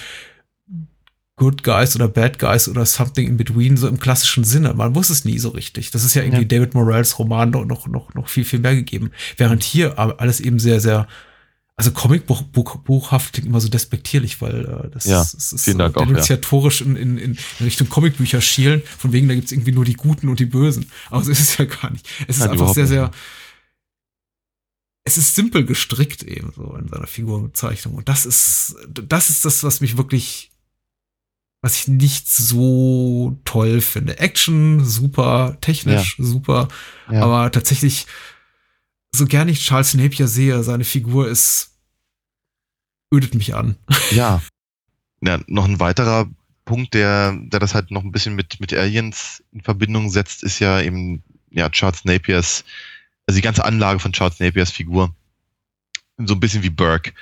Good 1.38 1.64
Guys 1.64 1.96
oder 1.96 2.08
Bad 2.08 2.40
Guys 2.40 2.68
oder 2.68 2.86
something 2.86 3.28
in 3.28 3.38
between, 3.38 3.78
so 3.78 3.88
im 3.88 4.00
klassischen 4.00 4.44
Sinne. 4.44 4.74
Man 4.74 4.96
wusste 4.96 5.14
es 5.14 5.24
nie 5.24 5.38
so 5.38 5.50
richtig. 5.50 5.92
Das 5.92 6.04
ist 6.04 6.16
ja 6.16 6.24
irgendwie 6.24 6.42
ja. 6.42 6.48
David 6.48 6.74
Morales 6.74 7.20
Roman 7.20 7.52
noch, 7.52 7.88
noch, 7.88 8.14
noch 8.16 8.28
viel, 8.28 8.44
viel 8.44 8.60
mehr 8.60 8.76
gegeben. 8.76 9.12
Während 9.38 9.64
hier 9.64 10.00
alles 10.00 10.40
eben 10.40 10.58
sehr, 10.58 10.82
sehr 10.82 11.08
also 11.80 11.92
Comicbuchhaft 11.92 13.34
klingt 13.34 13.48
immer 13.48 13.62
so 13.62 13.70
despektierlich, 13.70 14.42
weil 14.42 14.66
äh, 14.66 14.90
das, 14.90 15.06
ja, 15.06 15.22
ist, 15.22 15.54
ist 15.54 15.80
Dank 15.80 15.94
so 15.94 16.04
denunziatorisch 16.04 16.82
ja. 16.82 16.88
in, 16.88 16.96
in, 16.96 17.18
in 17.20 17.38
Richtung 17.62 17.88
Comicbücher 17.88 18.42
schielen, 18.42 18.82
von 18.98 19.14
wegen, 19.14 19.28
da 19.28 19.36
gibt's 19.36 19.52
irgendwie 19.52 19.74
nur 19.74 19.86
die 19.86 19.94
Guten 19.94 20.28
und 20.28 20.40
die 20.40 20.48
Bösen. 20.48 20.92
Aber 21.12 21.24
so 21.24 21.32
ist 21.32 21.40
es 21.40 21.58
ja 21.58 21.66
gar 21.66 21.92
nicht. 21.92 22.10
Es 22.28 22.38
ist 22.38 22.42
Nein, 22.42 22.54
einfach 22.54 22.74
sehr, 22.74 22.88
sehr, 22.88 23.12
es 25.04 25.20
ist 25.20 25.36
simpel 25.36 25.66
gestrickt 25.66 26.24
eben 26.24 26.52
so 26.56 26.76
in 26.76 26.88
seiner 26.88 27.06
Figurenbezeichnung. 27.06 27.94
Und 27.94 28.10
das 28.10 28.26
ist, 28.26 28.76
das 28.90 29.30
ist 29.30 29.46
das, 29.46 29.64
was 29.64 29.80
mich 29.80 29.98
wirklich, 29.98 30.50
was 31.62 31.76
ich 31.76 31.88
nicht 31.88 32.28
so 32.28 33.40
toll 33.46 33.82
finde. 33.82 34.18
Action, 34.18 34.84
super, 34.84 35.60
technisch, 35.62 36.18
ja. 36.18 36.26
super, 36.26 36.70
aber 37.06 37.52
tatsächlich 37.52 38.08
so 39.14 39.26
gern 39.26 39.50
ich 39.50 39.66
Charles 39.66 39.94
Napier 39.94 40.28
sehe, 40.28 40.64
seine 40.64 40.84
Figur 40.84 41.28
ist, 41.28 41.72
ödet 43.14 43.36
mich 43.36 43.56
an. 43.56 43.76
Ja. 44.12 44.42
ja 45.22 45.40
noch 45.48 45.66
ein 45.66 45.80
weiterer 45.80 46.30
Punkt, 46.66 46.94
der, 46.94 47.34
der 47.34 47.60
das 47.60 47.74
halt 47.74 47.92
noch 47.92 48.04
ein 48.04 48.12
bisschen 48.12 48.36
mit, 48.36 48.60
mit 48.60 48.74
Aliens 48.74 49.44
in 49.52 49.62
Verbindung 49.62 50.10
setzt, 50.10 50.44
ist 50.44 50.60
ja 50.60 50.82
eben, 50.82 51.24
ja, 51.50 51.70
Charles 51.70 52.06
Napiers, 52.06 52.64
also 53.26 53.38
die 53.38 53.44
ganze 53.44 53.66
Anlage 53.66 54.00
von 54.00 54.14
Charles 54.14 54.40
Napiers 54.40 54.72
Figur. 54.72 55.14
So 56.18 56.34
ein 56.34 56.40
bisschen 56.40 56.64
wie 56.64 56.70
Burke. 56.70 57.14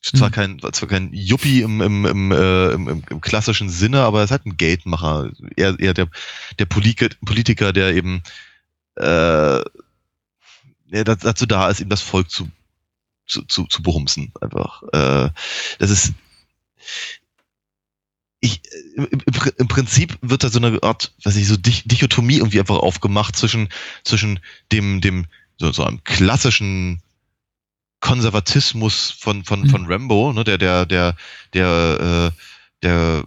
Zwar 0.00 0.28
hm. 0.28 0.32
kein, 0.32 0.72
zwar 0.72 0.88
kein 0.88 1.12
Yuppie 1.12 1.62
im, 1.62 1.80
im, 1.80 2.06
im, 2.06 2.32
äh, 2.32 2.70
im, 2.70 2.88
im, 2.88 3.02
im 3.10 3.20
klassischen 3.20 3.68
Sinne, 3.68 4.02
aber 4.02 4.18
er 4.18 4.24
ist 4.24 4.30
halt 4.30 4.46
ein 4.46 4.56
Geldmacher. 4.56 5.30
Eher, 5.56 5.78
eher 5.78 5.94
der, 5.94 6.08
der 6.58 6.66
Politiker, 6.66 7.72
der 7.72 7.94
eben 7.94 8.22
äh, 8.96 9.60
ja, 10.90 11.04
dazu 11.04 11.46
da 11.46 11.68
ist, 11.68 11.80
eben 11.80 11.90
das 11.90 12.02
Volk 12.02 12.30
zu, 12.30 12.48
zu, 13.26 13.42
zu, 13.42 13.66
zu 13.66 13.82
behumsen. 13.82 14.32
Einfach. 14.40 14.82
Äh, 14.92 15.30
das 15.78 15.90
ist. 15.90 16.12
Ich, 18.40 18.62
im, 18.94 19.08
im 19.56 19.68
Prinzip 19.68 20.16
wird 20.20 20.44
da 20.44 20.48
so 20.48 20.60
eine 20.60 20.80
Art, 20.82 21.12
weiß 21.24 21.34
ich, 21.34 21.48
so 21.48 21.56
Dichotomie 21.56 22.36
irgendwie 22.36 22.60
einfach 22.60 22.76
aufgemacht 22.78 23.34
zwischen, 23.34 23.68
zwischen 24.04 24.38
dem, 24.70 25.00
dem, 25.00 25.26
so, 25.58 25.72
so 25.72 25.84
einem 25.84 26.04
klassischen 26.04 27.02
Konservatismus 27.98 29.10
von, 29.10 29.44
von, 29.44 29.62
mhm. 29.62 29.70
von 29.70 29.86
Rambo, 29.86 30.32
ne, 30.32 30.44
der, 30.44 30.56
der, 30.56 30.86
der, 30.86 31.16
der, 31.52 32.32
äh, 32.32 32.40
der 32.84 33.24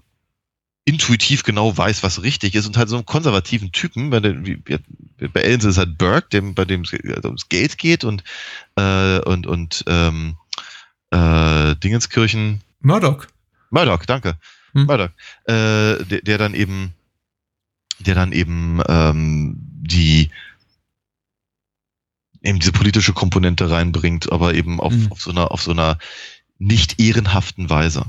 intuitiv 0.86 1.44
genau 1.44 1.78
weiß, 1.78 2.04
was 2.04 2.24
richtig 2.24 2.56
ist 2.56 2.66
und 2.66 2.78
halt 2.78 2.90
so 2.90 2.96
einen 2.96 3.06
konservativen 3.06 3.72
Typen, 3.72 4.10
bei, 4.10 4.20
der, 4.20 4.46
wie, 4.46 4.56
bei 4.56 5.42
Ellen 5.42 5.60
ist 5.60 5.66
es 5.66 5.78
halt 5.78 5.98
Burke, 5.98 6.30
dem, 6.30 6.56
bei 6.56 6.66
dem 6.66 6.82
es 6.82 6.94
also 6.94 7.28
ums 7.28 7.50
Geld 7.50 7.78
geht 7.78 8.04
und, 8.04 8.24
äh, 8.76 9.20
und, 9.20 9.46
und 9.46 9.84
ähm, 9.88 10.38
äh, 11.12 11.76
Dingenskirchen. 11.76 12.62
Murdoch. 12.82 13.28
Murdoch, 13.70 14.06
danke. 14.06 14.38
Hm. 14.74 14.86
Murdoch. 14.86 15.10
Äh, 15.46 16.04
der, 16.06 16.22
der 16.24 16.38
dann 16.38 16.56
eben, 16.56 16.94
der 18.00 18.16
dann 18.16 18.32
eben 18.32 18.82
ähm, 18.88 19.56
die 19.82 20.32
eben 22.42 22.60
diese 22.60 22.72
politische 22.72 23.14
Komponente 23.14 23.70
reinbringt, 23.70 24.32
aber 24.32 24.56
eben 24.56 24.80
auf, 24.80 24.94
hm. 24.94 25.12
auf 25.12 25.22
so 25.22 25.30
einer, 25.30 25.52
auf 25.52 25.62
so 25.62 25.72
einer 25.72 26.00
nicht 26.58 27.00
ehrenhaften 27.00 27.70
Weise. 27.70 28.06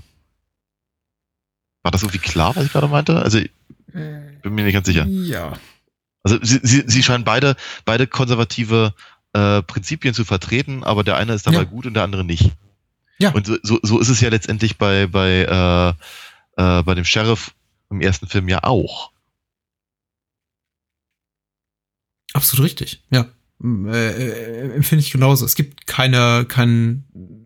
War 1.82 1.90
das 1.90 2.02
irgendwie 2.02 2.18
klar, 2.18 2.54
was 2.56 2.64
ich 2.64 2.72
gerade 2.72 2.88
meinte? 2.88 3.20
Also, 3.20 3.38
ich 3.38 3.50
bin 3.94 4.54
mir 4.54 4.64
nicht 4.64 4.74
ganz 4.74 4.86
sicher. 4.86 5.06
Ja. 5.06 5.58
Also, 6.22 6.38
sie, 6.42 6.60
sie, 6.62 6.84
sie 6.86 7.02
scheinen 7.02 7.24
beide, 7.24 7.56
beide 7.84 8.06
konservative 8.06 8.94
äh, 9.32 9.62
Prinzipien 9.62 10.14
zu 10.14 10.24
vertreten, 10.24 10.84
aber 10.84 11.04
der 11.04 11.16
eine 11.16 11.34
ist 11.34 11.46
dabei 11.46 11.58
ja. 11.58 11.64
gut 11.64 11.86
und 11.86 11.94
der 11.94 12.04
andere 12.04 12.24
nicht. 12.24 12.50
Ja. 13.18 13.30
Und 13.32 13.46
so, 13.46 13.56
so, 13.62 13.78
so 13.82 13.98
ist 13.98 14.08
es 14.08 14.20
ja 14.20 14.28
letztendlich 14.28 14.78
bei, 14.78 15.06
bei, 15.06 15.96
äh, 16.56 16.78
äh, 16.78 16.82
bei 16.82 16.94
dem 16.94 17.04
Sheriff 17.04 17.54
im 17.90 18.00
ersten 18.00 18.26
Film 18.26 18.48
ja 18.48 18.62
auch. 18.64 19.10
Absolut 22.32 22.64
richtig, 22.64 23.02
ja. 23.10 23.26
Äh, 23.62 24.08
äh, 24.08 24.74
empfinde 24.74 25.04
ich 25.04 25.12
genauso. 25.12 25.44
Es 25.44 25.54
gibt 25.54 25.86
keine, 25.86 26.46
keinen 26.46 27.41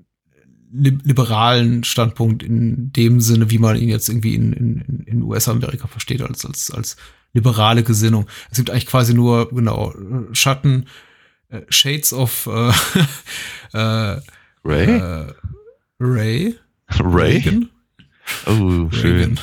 liberalen 0.77 1.85
Standpunkt 1.85 2.43
in 2.43 2.93
dem 2.93 3.21
Sinne, 3.21 3.51
wie 3.51 3.59
man 3.59 3.77
ihn 3.77 3.89
jetzt 3.89 4.09
irgendwie 4.09 4.35
in, 4.35 4.53
in, 4.53 5.05
in 5.07 5.23
US-Amerika 5.23 5.87
versteht, 5.89 6.23
als, 6.23 6.45
als, 6.45 6.71
als 6.71 6.97
liberale 7.33 7.83
Gesinnung. 7.83 8.27
Es 8.51 8.59
gibt 8.59 8.71
eigentlich 8.71 8.87
quasi 8.87 9.15
nur, 9.15 9.49
genau, 9.51 9.95
Schatten, 10.33 10.87
äh, 11.49 11.63
Shades 11.69 12.13
of 12.13 12.47
äh, 12.47 12.73
äh, 13.73 14.21
Ray? 14.65 14.99
Äh, 14.99 15.33
Ray. 16.01 16.55
Ray? 17.01 17.39
Reagan? 17.43 17.71
Oh, 18.47 18.91
schön. 18.91 19.39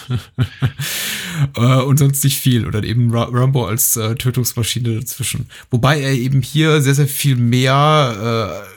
äh, 1.56 1.82
und 1.82 1.98
sonst 1.98 2.24
nicht 2.24 2.38
viel. 2.38 2.68
Oder 2.68 2.84
eben 2.84 3.12
Ra 3.12 3.30
Rambo 3.32 3.66
als 3.66 3.96
äh, 3.96 4.16
Tötungsmaschine 4.16 5.00
dazwischen. 5.00 5.50
Wobei 5.72 6.02
er 6.02 6.12
eben 6.12 6.42
hier 6.42 6.82
sehr, 6.82 6.96
sehr 6.96 7.08
viel 7.08 7.36
mehr, 7.36 8.66
äh, 8.66 8.70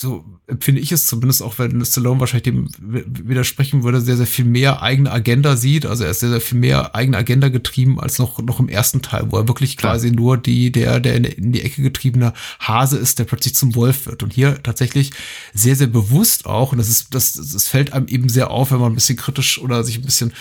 so 0.00 0.24
empfinde 0.52 0.80
ich 0.80 0.92
es 0.92 1.06
zumindest, 1.06 1.42
auch 1.42 1.58
wenn 1.58 1.84
Stallone 1.84 2.20
wahrscheinlich 2.20 2.44
dem 2.44 2.68
widersprechen 2.78 3.82
würde, 3.82 4.00
sehr, 4.00 4.16
sehr 4.16 4.26
viel 4.26 4.44
mehr 4.44 4.82
eigene 4.82 5.10
Agenda 5.10 5.56
sieht. 5.56 5.86
Also 5.86 6.04
er 6.04 6.10
ist 6.10 6.20
sehr, 6.20 6.30
sehr 6.30 6.40
viel 6.40 6.58
mehr 6.58 6.94
eigene 6.94 7.16
Agenda 7.16 7.48
getrieben 7.48 7.98
als 7.98 8.18
noch, 8.18 8.38
noch 8.38 8.60
im 8.60 8.68
ersten 8.68 9.02
Teil, 9.02 9.26
wo 9.30 9.38
er 9.38 9.48
wirklich 9.48 9.76
Klar. 9.76 9.94
quasi 9.94 10.10
nur 10.10 10.36
die, 10.36 10.70
der, 10.70 11.00
der 11.00 11.16
in, 11.16 11.24
in 11.24 11.52
die 11.52 11.62
Ecke 11.62 11.82
getriebene 11.82 12.32
Hase 12.60 12.98
ist, 12.98 13.18
der 13.18 13.24
plötzlich 13.24 13.54
zum 13.54 13.74
Wolf 13.74 14.06
wird. 14.06 14.22
Und 14.22 14.32
hier 14.32 14.62
tatsächlich 14.62 15.12
sehr, 15.54 15.76
sehr 15.76 15.86
bewusst 15.86 16.46
auch, 16.46 16.72
und 16.72 16.78
das 16.78 16.88
ist, 16.88 17.14
das, 17.14 17.32
das 17.32 17.68
fällt 17.68 17.92
einem 17.92 18.06
eben 18.08 18.28
sehr 18.28 18.50
auf, 18.50 18.70
wenn 18.70 18.80
man 18.80 18.92
ein 18.92 18.96
bisschen 18.96 19.16
kritisch 19.16 19.58
oder 19.58 19.82
sich 19.84 19.98
ein 19.98 20.04
bisschen 20.04 20.32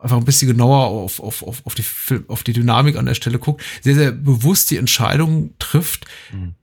einfach 0.00 0.16
ein 0.16 0.24
bisschen 0.24 0.48
genauer 0.48 0.86
auf, 0.86 1.20
auf, 1.20 1.42
auf, 1.42 1.66
auf, 1.66 1.74
die, 1.74 1.82
Film- 1.82 2.24
auf 2.28 2.42
die 2.42 2.52
Dynamik 2.52 2.96
an 2.96 3.06
der 3.06 3.14
Stelle 3.14 3.38
guckt, 3.38 3.62
sehr, 3.82 3.94
sehr 3.94 4.12
bewusst 4.12 4.70
die 4.70 4.76
Entscheidung 4.76 5.54
trifft, 5.58 6.06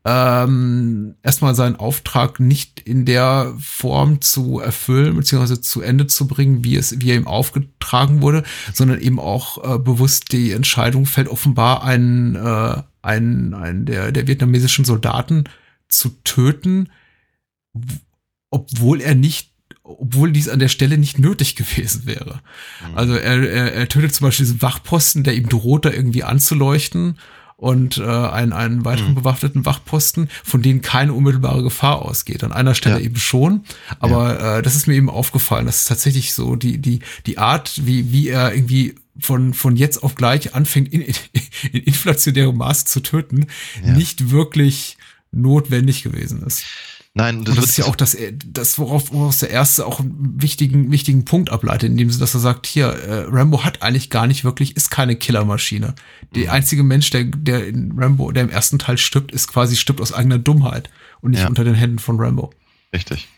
ähm, 0.05 1.15
erstmal 1.23 1.55
seinen 1.55 1.75
Auftrag 1.75 2.39
nicht 2.39 2.79
in 2.79 3.05
der 3.05 3.53
Form 3.59 4.21
zu 4.21 4.59
erfüllen, 4.59 5.15
beziehungsweise 5.15 5.61
zu 5.61 5.81
Ende 5.81 6.07
zu 6.07 6.27
bringen, 6.27 6.63
wie 6.63 6.75
es, 6.75 6.99
wie 6.99 7.11
er 7.11 7.17
ihm 7.17 7.27
aufgetragen 7.27 8.21
wurde, 8.21 8.43
sondern 8.73 9.01
eben 9.01 9.19
auch 9.19 9.75
äh, 9.75 9.79
bewusst 9.79 10.31
die 10.31 10.51
Entscheidung 10.51 11.05
fällt, 11.05 11.27
offenbar 11.27 11.83
einen, 11.83 12.35
äh, 12.35 12.81
einen, 13.01 13.53
einen 13.53 13.85
der, 13.85 14.11
der 14.11 14.27
vietnamesischen 14.27 14.85
Soldaten 14.85 15.45
zu 15.89 16.09
töten, 16.23 16.89
obwohl 18.49 19.01
er 19.01 19.15
nicht 19.15 19.54
obwohl 19.87 20.31
dies 20.31 20.49
an 20.49 20.59
der 20.59 20.67
Stelle 20.67 20.97
nicht 20.97 21.19
nötig 21.19 21.55
gewesen 21.55 22.05
wäre. 22.05 22.41
Also 22.95 23.13
er, 23.15 23.47
er, 23.49 23.73
er 23.73 23.87
tötet 23.87 24.15
zum 24.15 24.27
Beispiel 24.27 24.45
diesen 24.45 24.61
Wachposten, 24.61 25.23
der 25.23 25.35
ihm 25.35 25.47
droht, 25.47 25.85
da 25.85 25.91
irgendwie 25.91 26.23
anzuleuchten 26.23 27.19
und 27.57 27.97
äh, 27.99 28.03
einen, 28.03 28.51
einen 28.51 28.83
weiteren 28.83 29.15
bewaffneten 29.15 29.63
Wachposten, 29.65 30.27
von 30.43 30.61
denen 30.61 30.81
keine 30.81 31.13
unmittelbare 31.13 31.63
Gefahr 31.63 32.01
ausgeht. 32.01 32.43
An 32.43 32.51
einer 32.51 32.75
Stelle 32.75 32.97
Ja. 32.99 33.05
eben 33.05 33.15
schon, 33.15 33.63
aber 33.99 34.57
äh, 34.57 34.61
das 34.61 34.75
ist 34.75 34.87
mir 34.87 34.95
eben 34.95 35.09
aufgefallen. 35.09 35.65
Das 35.67 35.81
ist 35.81 35.87
tatsächlich 35.87 36.33
so 36.33 36.55
die, 36.55 36.79
die, 36.79 36.99
die 37.27 37.37
Art, 37.37 37.85
wie, 37.85 38.11
wie 38.11 38.27
er 38.27 38.53
irgendwie 38.53 38.95
von, 39.19 39.53
von 39.53 39.77
jetzt 39.77 40.03
auf 40.03 40.15
gleich 40.15 40.53
anfängt, 40.55 40.91
in, 40.91 41.01
in, 41.01 41.15
in 41.71 41.83
inflationärem 41.83 42.57
Maße 42.57 42.85
zu 42.85 42.99
töten, 43.01 43.45
Ja. 43.85 43.93
nicht 43.93 44.31
wirklich 44.31 44.97
notwendig 45.31 46.03
gewesen 46.03 46.41
ist. 46.43 46.63
Nein, 47.17 47.37
Und 47.39 47.47
das 47.47 47.57
ist 47.59 47.77
ja 47.77 47.85
auch 47.85 47.95
das, 47.95 48.13
äh, 48.13 48.33
das 48.45 48.77
worauf, 48.77 49.11
woraus 49.13 49.39
der 49.39 49.49
erste 49.49 49.85
auch 49.85 50.01
einen 50.01 50.33
wichtigen, 50.41 50.91
wichtigen 50.91 51.23
Punkt 51.23 51.49
ableitet, 51.49 51.89
indem 51.89 52.11
sie, 52.11 52.19
dass 52.19 52.33
er 52.33 52.41
sagt, 52.41 52.67
hier, 52.67 52.87
äh, 52.87 53.25
Rambo 53.29 53.63
hat 53.63 53.81
eigentlich 53.81 54.09
gar 54.09 54.27
nicht 54.27 54.43
wirklich, 54.43 54.75
ist 54.75 54.89
keine 54.91 55.15
Killermaschine. 55.15 55.95
Der 56.35 56.51
einzige 56.51 56.83
Mensch, 56.83 57.09
der, 57.11 57.23
der 57.23 57.67
in 57.67 57.97
Rambo, 57.97 58.33
der 58.33 58.43
im 58.43 58.49
ersten 58.49 58.79
Teil 58.79 58.97
stirbt, 58.97 59.31
ist 59.31 59.47
quasi 59.47 59.77
stirbt 59.77 60.01
aus 60.01 60.11
eigener 60.11 60.39
Dummheit 60.39 60.89
und 61.21 61.31
nicht 61.31 61.39
Ja. 61.39 61.47
unter 61.47 61.63
den 61.63 61.75
Händen 61.75 61.99
von 61.99 62.19
Rambo. 62.19 62.53
Richtig. 62.93 63.29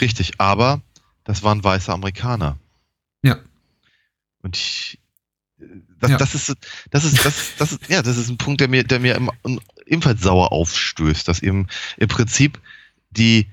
Richtig, 0.00 0.32
aber 0.38 0.82
das 1.22 1.44
waren 1.44 1.62
weiße 1.62 1.92
Amerikaner. 1.92 2.58
Ja. 3.22 3.38
Und 4.42 4.56
ich, 4.56 4.98
das, 6.00 6.10
Ja. 6.10 6.16
das 6.16 6.34
ist, 6.34 6.54
das 6.90 7.04
ist, 7.04 7.24
das, 7.24 7.34
das 7.56 7.70
ist, 7.72 7.88
ja, 7.88 8.02
das 8.02 8.16
ist 8.16 8.28
ein 8.30 8.36
Punkt, 8.36 8.60
der 8.60 8.66
mir, 8.68 8.82
der 8.82 8.98
mir 8.98 9.14
im, 9.14 9.30
ebenfalls 9.86 10.22
sauer 10.22 10.50
aufstößt, 10.50 11.28
dass 11.28 11.40
eben 11.40 11.68
im 11.98 12.08
Prinzip 12.08 12.60
die, 13.16 13.50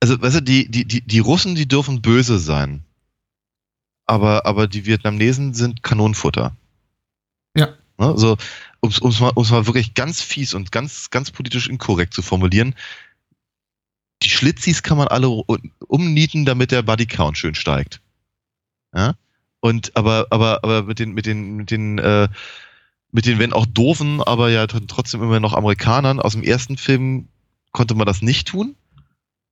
also, 0.00 0.20
weißt 0.20 0.36
du, 0.36 0.42
die, 0.42 0.70
die, 0.70 0.84
die, 0.84 1.00
die 1.00 1.18
Russen, 1.18 1.54
die 1.54 1.68
dürfen 1.68 2.02
böse 2.02 2.38
sein. 2.38 2.84
Aber, 4.06 4.46
aber 4.46 4.66
die 4.66 4.84
Vietnamesen 4.84 5.54
sind 5.54 5.82
Kanonenfutter. 5.82 6.56
Ja. 7.56 7.74
Ne? 7.98 8.14
So, 8.16 8.36
um's, 8.80 8.98
um's 8.98 9.20
mal, 9.20 9.30
um's 9.34 9.50
mal 9.50 9.66
wirklich 9.66 9.94
ganz 9.94 10.20
fies 10.20 10.54
und 10.54 10.72
ganz, 10.72 11.10
ganz 11.10 11.30
politisch 11.30 11.68
inkorrekt 11.68 12.14
zu 12.14 12.22
formulieren. 12.22 12.74
Die 14.22 14.30
Schlitzis 14.30 14.82
kann 14.82 14.98
man 14.98 15.08
alle 15.08 15.28
umnieten, 15.28 16.44
damit 16.44 16.72
der 16.72 16.82
Bodycount 16.82 17.38
schön 17.38 17.54
steigt. 17.54 18.00
Ja? 18.94 19.14
Und 19.60 19.96
aber, 19.96 20.26
aber, 20.30 20.64
aber 20.64 20.82
mit 20.82 20.98
den, 20.98 21.12
mit 21.12 21.26
den, 21.26 21.56
mit 21.56 21.70
den, 21.70 21.98
äh, 21.98 22.28
mit 23.12 23.26
den, 23.26 23.38
wenn 23.38 23.52
auch 23.52 23.66
doofen, 23.66 24.20
aber 24.22 24.50
ja 24.50 24.64
tr- 24.64 24.86
trotzdem 24.88 25.22
immer 25.22 25.38
noch 25.38 25.52
Amerikanern 25.52 26.18
aus 26.18 26.32
dem 26.32 26.42
ersten 26.42 26.76
Film 26.76 27.28
konnte 27.70 27.94
man 27.94 28.06
das 28.06 28.22
nicht 28.22 28.48
tun. 28.48 28.74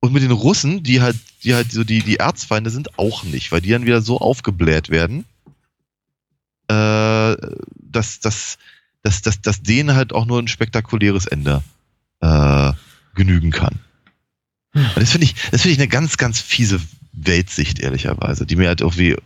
Und 0.00 0.12
mit 0.14 0.22
den 0.22 0.30
Russen, 0.30 0.82
die 0.82 1.02
halt, 1.02 1.16
die 1.44 1.54
halt 1.54 1.70
so 1.72 1.84
die, 1.84 2.02
die 2.02 2.16
Erzfeinde 2.16 2.70
sind, 2.70 2.98
auch 2.98 3.22
nicht, 3.22 3.52
weil 3.52 3.60
die 3.60 3.70
dann 3.70 3.84
wieder 3.84 4.00
so 4.00 4.18
aufgebläht 4.18 4.88
werden, 4.88 5.26
äh, 6.68 7.36
dass, 7.76 8.20
dass, 8.20 8.58
dass, 9.02 9.22
dass, 9.22 9.40
dass 9.42 9.62
denen 9.62 9.94
halt 9.94 10.14
auch 10.14 10.24
nur 10.24 10.38
ein 10.40 10.48
spektakuläres 10.48 11.26
Ende 11.26 11.62
äh, 12.20 12.72
genügen 13.14 13.50
kann. 13.50 13.78
Und 14.72 14.96
das 14.96 15.10
finde 15.10 15.26
ich, 15.26 15.34
das 15.50 15.62
finde 15.62 15.72
ich 15.72 15.78
eine 15.78 15.88
ganz, 15.88 16.16
ganz 16.16 16.40
fiese 16.40 16.80
Weltsicht, 17.12 17.80
ehrlicherweise, 17.80 18.46
die 18.46 18.56
mir 18.56 18.68
halt 18.68 18.80
irgendwie 18.80 19.16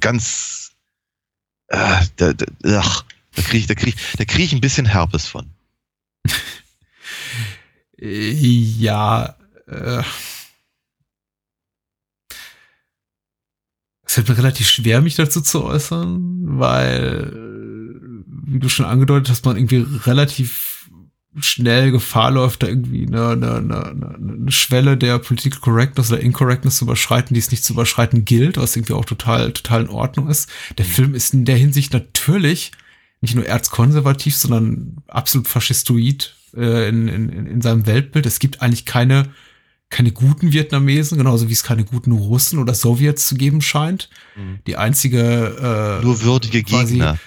ganz, 0.00 0.72
äh, 1.68 2.04
da, 2.16 2.32
da, 2.32 2.46
ach, 2.80 3.04
da 3.34 3.42
kriege 3.42 3.58
ich, 3.58 3.66
da 3.66 3.74
krieg, 3.74 3.94
da 4.16 4.24
krieg 4.24 4.46
ich 4.46 4.52
ein 4.52 4.60
bisschen 4.60 4.86
Herpes 4.86 5.26
von. 5.26 5.46
Äh, 7.98 8.30
Ja, 8.32 9.36
äh, 9.66 10.02
es 14.02 14.14
fällt 14.14 14.28
mir 14.28 14.38
relativ 14.38 14.68
schwer, 14.68 15.00
mich 15.00 15.16
dazu 15.16 15.40
zu 15.40 15.64
äußern, 15.64 16.58
weil, 16.58 17.32
äh, 17.32 18.52
wie 18.52 18.58
du 18.58 18.68
schon 18.68 18.86
angedeutet 18.86 19.30
hast, 19.30 19.44
man 19.44 19.56
irgendwie 19.56 19.84
relativ 20.06 20.76
schnell 21.40 21.90
Gefahr 21.90 22.30
läuft, 22.30 22.62
da 22.62 22.68
irgendwie 22.68 23.06
eine, 23.06 23.30
eine, 23.30 23.56
eine, 23.56 24.14
eine 24.14 24.52
Schwelle 24.52 24.96
der 24.96 25.18
Political 25.18 25.60
Correctness 25.60 26.10
oder 26.10 26.20
Incorrectness 26.20 26.78
zu 26.78 26.84
überschreiten, 26.84 27.34
die 27.34 27.40
es 27.40 27.50
nicht 27.50 27.64
zu 27.64 27.74
überschreiten 27.74 28.24
gilt, 28.24 28.56
was 28.56 28.74
irgendwie 28.74 28.94
auch 28.94 29.04
total, 29.04 29.52
total 29.52 29.82
in 29.82 29.90
Ordnung 29.90 30.28
ist. 30.28 30.48
Der 30.78 30.86
Film 30.86 31.14
ist 31.14 31.34
in 31.34 31.44
der 31.44 31.56
Hinsicht 31.56 31.92
natürlich 31.92 32.72
nicht 33.20 33.34
nur 33.34 33.46
erzkonservativ, 33.46 34.36
sondern 34.36 34.98
absolut 35.08 35.48
faschistoid 35.48 36.34
äh, 36.54 36.88
in, 36.88 37.08
in 37.08 37.46
in 37.46 37.60
seinem 37.60 37.86
Weltbild. 37.86 38.26
Es 38.26 38.38
gibt 38.38 38.62
eigentlich 38.62 38.84
keine, 38.84 39.28
keine 39.88 40.10
guten 40.12 40.52
Vietnamesen, 40.52 41.16
genauso 41.18 41.48
wie 41.48 41.52
es 41.52 41.62
keine 41.62 41.84
guten 41.84 42.12
Russen 42.12 42.58
oder 42.58 42.74
Sowjets 42.74 43.28
zu 43.28 43.36
geben 43.36 43.60
scheint. 43.62 44.08
Mhm. 44.36 44.58
Die 44.66 44.76
einzige 44.76 45.98
äh, 46.00 46.04
Nur 46.04 46.22
würdige 46.22 46.62
quasi- 46.62 46.94
Gegner. 46.94 47.18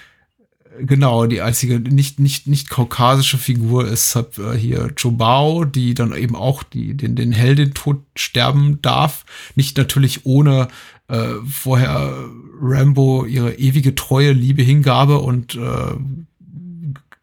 Genau, 0.82 1.26
die 1.26 1.42
einzige 1.42 1.78
nicht 1.80 2.20
nicht 2.20 2.46
nicht 2.46 2.70
kaukasische 2.70 3.36
Figur 3.38 3.86
ist 3.86 4.14
halt, 4.14 4.38
äh, 4.38 4.56
hier 4.56 4.94
Chobao, 4.94 5.64
die 5.64 5.92
dann 5.94 6.14
eben 6.14 6.34
auch 6.36 6.62
die 6.62 6.96
den 6.96 7.16
den 7.16 7.32
Heldentod 7.32 7.98
sterben 8.16 8.80
darf, 8.80 9.26
nicht 9.56 9.76
natürlich 9.76 10.24
ohne 10.24 10.68
äh, 11.08 11.34
vorher 11.46 12.14
Rambo 12.62 13.26
ihre 13.26 13.54
ewige 13.54 13.94
treue 13.94 14.32
Liebe 14.32 14.62
Hingabe 14.62 15.18
und 15.18 15.54
äh, 15.56 15.96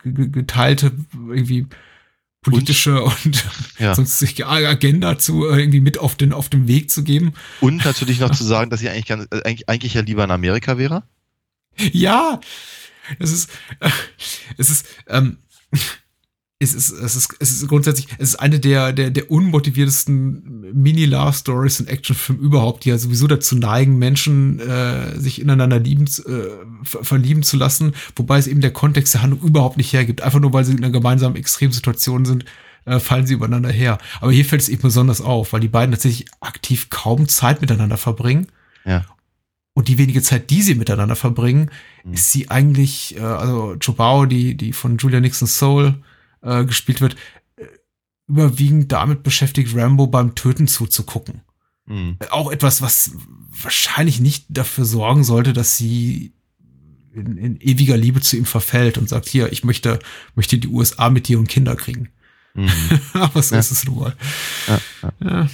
geteilte 0.03 0.91
irgendwie 1.29 1.65
politische 2.51 3.03
und, 3.03 3.45
Ja. 3.79 3.93
sonstige 3.95 4.47
Agenda 4.47 5.17
zu 5.19 5.47
äh, 5.47 5.59
irgendwie 5.59 5.81
mit 5.81 5.97
auf 5.99 6.15
den 6.15 6.33
auf 6.33 6.49
dem 6.49 6.67
Weg 6.67 6.89
zu 6.89 7.03
geben. 7.03 7.33
Und 7.61 7.85
natürlich 7.85 8.19
noch 8.19 8.31
zu 8.31 8.43
sagen, 8.45 8.69
dass 8.69 8.79
sie 8.79 8.89
eigentlich, 8.89 9.05
ganz, 9.05 9.27
äh, 9.31 9.41
eigentlich, 9.43 9.69
eigentlich 9.69 9.93
ja 9.93 10.01
lieber 10.01 10.23
in 10.23 10.31
Amerika 10.31 10.77
wäre. 10.77 11.03
Ja, 11.91 12.39
es 13.19 13.31
ist, 13.31 13.49
äh, 13.79 13.89
es 14.57 14.69
ist, 14.69 14.87
ähm, 15.07 15.37
es 16.59 16.73
ist, 16.73 16.91
es 16.91 17.15
ist, 17.15 17.35
es 17.39 17.51
ist 17.51 17.67
grundsätzlich, 17.67 18.07
es 18.17 18.29
ist 18.29 18.35
eine 18.37 18.59
der, 18.59 18.91
der, 18.91 19.11
der 19.11 19.29
unmotiviertesten 19.29 20.71
Mini-Love-Stories 20.73 21.79
in 21.81 21.87
Actionfilmen 21.87 22.43
überhaupt, 22.43 22.83
die 22.85 22.89
ja 22.89 22.97
sowieso 22.97 23.27
dazu 23.27 23.55
neigen, 23.55 23.97
Menschen 23.99 24.59
äh, 24.59 25.19
sich 25.19 25.39
ineinander 25.39 25.79
lieben, 25.79 26.07
zu- 26.07 26.27
äh, 26.27 26.49
ver 26.83 27.03
verlieben 27.03 27.43
zu 27.43 27.57
lassen, 27.57 27.93
wobei 28.15 28.39
es 28.39 28.47
eben 28.47 28.61
der 28.61 28.71
Kontext 28.73 29.13
der 29.13 29.21
Handlung 29.21 29.41
überhaupt 29.47 29.77
nicht 29.77 29.93
hergibt. 29.93 30.21
Einfach 30.21 30.39
nur, 30.39 30.51
weil 30.53 30.65
sie 30.65 30.71
in 30.71 30.79
einer 30.83 30.91
gemeinsamen 30.91 31.35
Extremsituation 31.35 32.25
sind, 32.25 32.45
äh, 32.85 32.99
fallen 32.99 33.27
sie 33.27 33.35
übereinander 33.35 33.69
her. 33.71 33.99
Aber 34.21 34.31
hier 34.31 34.45
fällt 34.45 34.63
es 34.63 34.69
eben 34.69 34.81
besonders 34.81 35.21
auf, 35.21 35.53
weil 35.53 35.59
die 35.61 35.67
beiden 35.67 35.91
tatsächlich 35.91 36.27
aktiv 36.39 36.89
kaum 36.89 37.27
Zeit 37.27 37.61
miteinander 37.61 37.97
verbringen. 37.97 38.47
Ja. 38.83 39.05
Und 39.75 39.89
die 39.89 39.99
wenige 39.99 40.23
Zeit, 40.23 40.49
die 40.49 40.63
sie 40.63 40.73
miteinander 40.73 41.15
verbringen, 41.15 41.69
Mhm. 42.03 42.13
ist 42.13 42.31
sie 42.31 42.49
eigentlich, 42.49 43.15
äh, 43.15 43.19
also 43.21 43.75
Chobao, 43.79 44.25
die, 44.25 44.55
die 44.57 44.73
von 44.73 44.97
Julia 44.97 45.19
Nixon 45.19 45.47
Soul 45.47 45.93
äh, 46.41 46.65
gespielt 46.65 47.01
wird, 47.01 47.15
äh, 47.57 47.65
überwiegend 48.27 48.91
damit 48.91 49.23
beschäftigt, 49.23 49.75
Rambo 49.75 50.07
beim 50.07 50.35
Töten 50.35 50.67
zuzugucken. 50.67 51.41
Mhm. 51.85 52.17
Auch 52.29 52.51
etwas, 52.51 52.81
was 52.81 53.11
wahrscheinlich 53.49 54.19
nicht 54.19 54.45
dafür 54.49 54.85
sorgen 54.85 55.23
sollte, 55.23 55.53
dass 55.53 55.77
sie 55.77 56.33
in, 57.13 57.37
in 57.37 57.61
ewiger 57.61 57.97
Liebe 57.97 58.21
zu 58.21 58.37
ihm 58.37 58.45
verfällt 58.45 58.97
und 58.97 59.09
sagt, 59.09 59.27
hier, 59.27 59.51
ich 59.51 59.63
möchte, 59.63 59.99
möchte 60.35 60.57
die 60.57 60.67
USA 60.67 61.09
mit 61.09 61.27
dir 61.27 61.39
und 61.39 61.47
Kinder 61.47 61.75
kriegen. 61.75 62.09
Mhm. 62.53 62.69
Aber 63.13 63.41
so 63.41 63.55
Ja. 63.55 63.59
ist 63.59 63.71
es 63.71 63.85
nun 63.85 63.99
mal. 63.99 64.15
Ja, 64.67 64.79
Ja. 65.19 65.49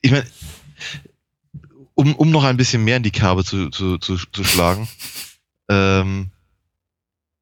ich 0.00 0.10
meine, 0.10 0.26
um, 1.94 2.14
um 2.14 2.30
noch 2.30 2.44
ein 2.44 2.56
bisschen 2.56 2.84
mehr 2.84 2.98
in 2.98 3.02
die 3.02 3.10
Kerbe 3.10 3.44
zu, 3.44 3.70
zu, 3.70 3.98
zu, 3.98 4.16
zu 4.16 4.44
schlagen, 4.44 4.88
ähm, 5.68 6.30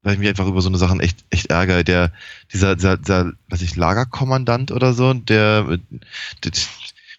weil 0.06 0.12
ich 0.12 0.20
mich 0.20 0.28
einfach 0.28 0.46
über 0.46 0.62
so 0.62 0.68
eine 0.68 0.78
Sachen 0.78 1.00
echt, 1.00 1.24
echt 1.30 1.46
ärgere, 1.46 1.82
der, 1.82 2.12
dieser, 2.52 2.76
dieser, 2.76 2.96
dieser 2.96 3.32
was 3.48 3.60
ich, 3.60 3.74
Lagerkommandant 3.74 4.70
oder 4.70 4.94
so, 4.94 5.12
der 5.12 5.64
mit, 5.64 5.82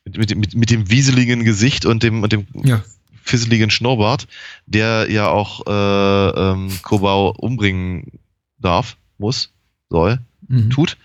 mit, 0.06 0.38
mit, 0.38 0.56
mit, 0.56 0.70
dem 0.70 0.90
wieseligen 0.90 1.44
Gesicht 1.44 1.86
und 1.86 2.02
dem, 2.02 2.24
und 2.24 2.32
dem 2.32 2.48
Ja. 2.64 2.82
fisseligen 3.24 3.72
Schnurrbart, 3.72 4.30
der 4.68 5.12
ja 5.12 5.28
auch 5.28 5.68
äh, 5.68 6.30
ähm, 6.52 6.80
Kobau 6.82 7.32
umbringen 7.32 8.22
darf, 8.58 8.96
muss, 9.18 9.52
soll 9.90 10.20
Mhm. 10.48 10.70
tut, 10.70 10.96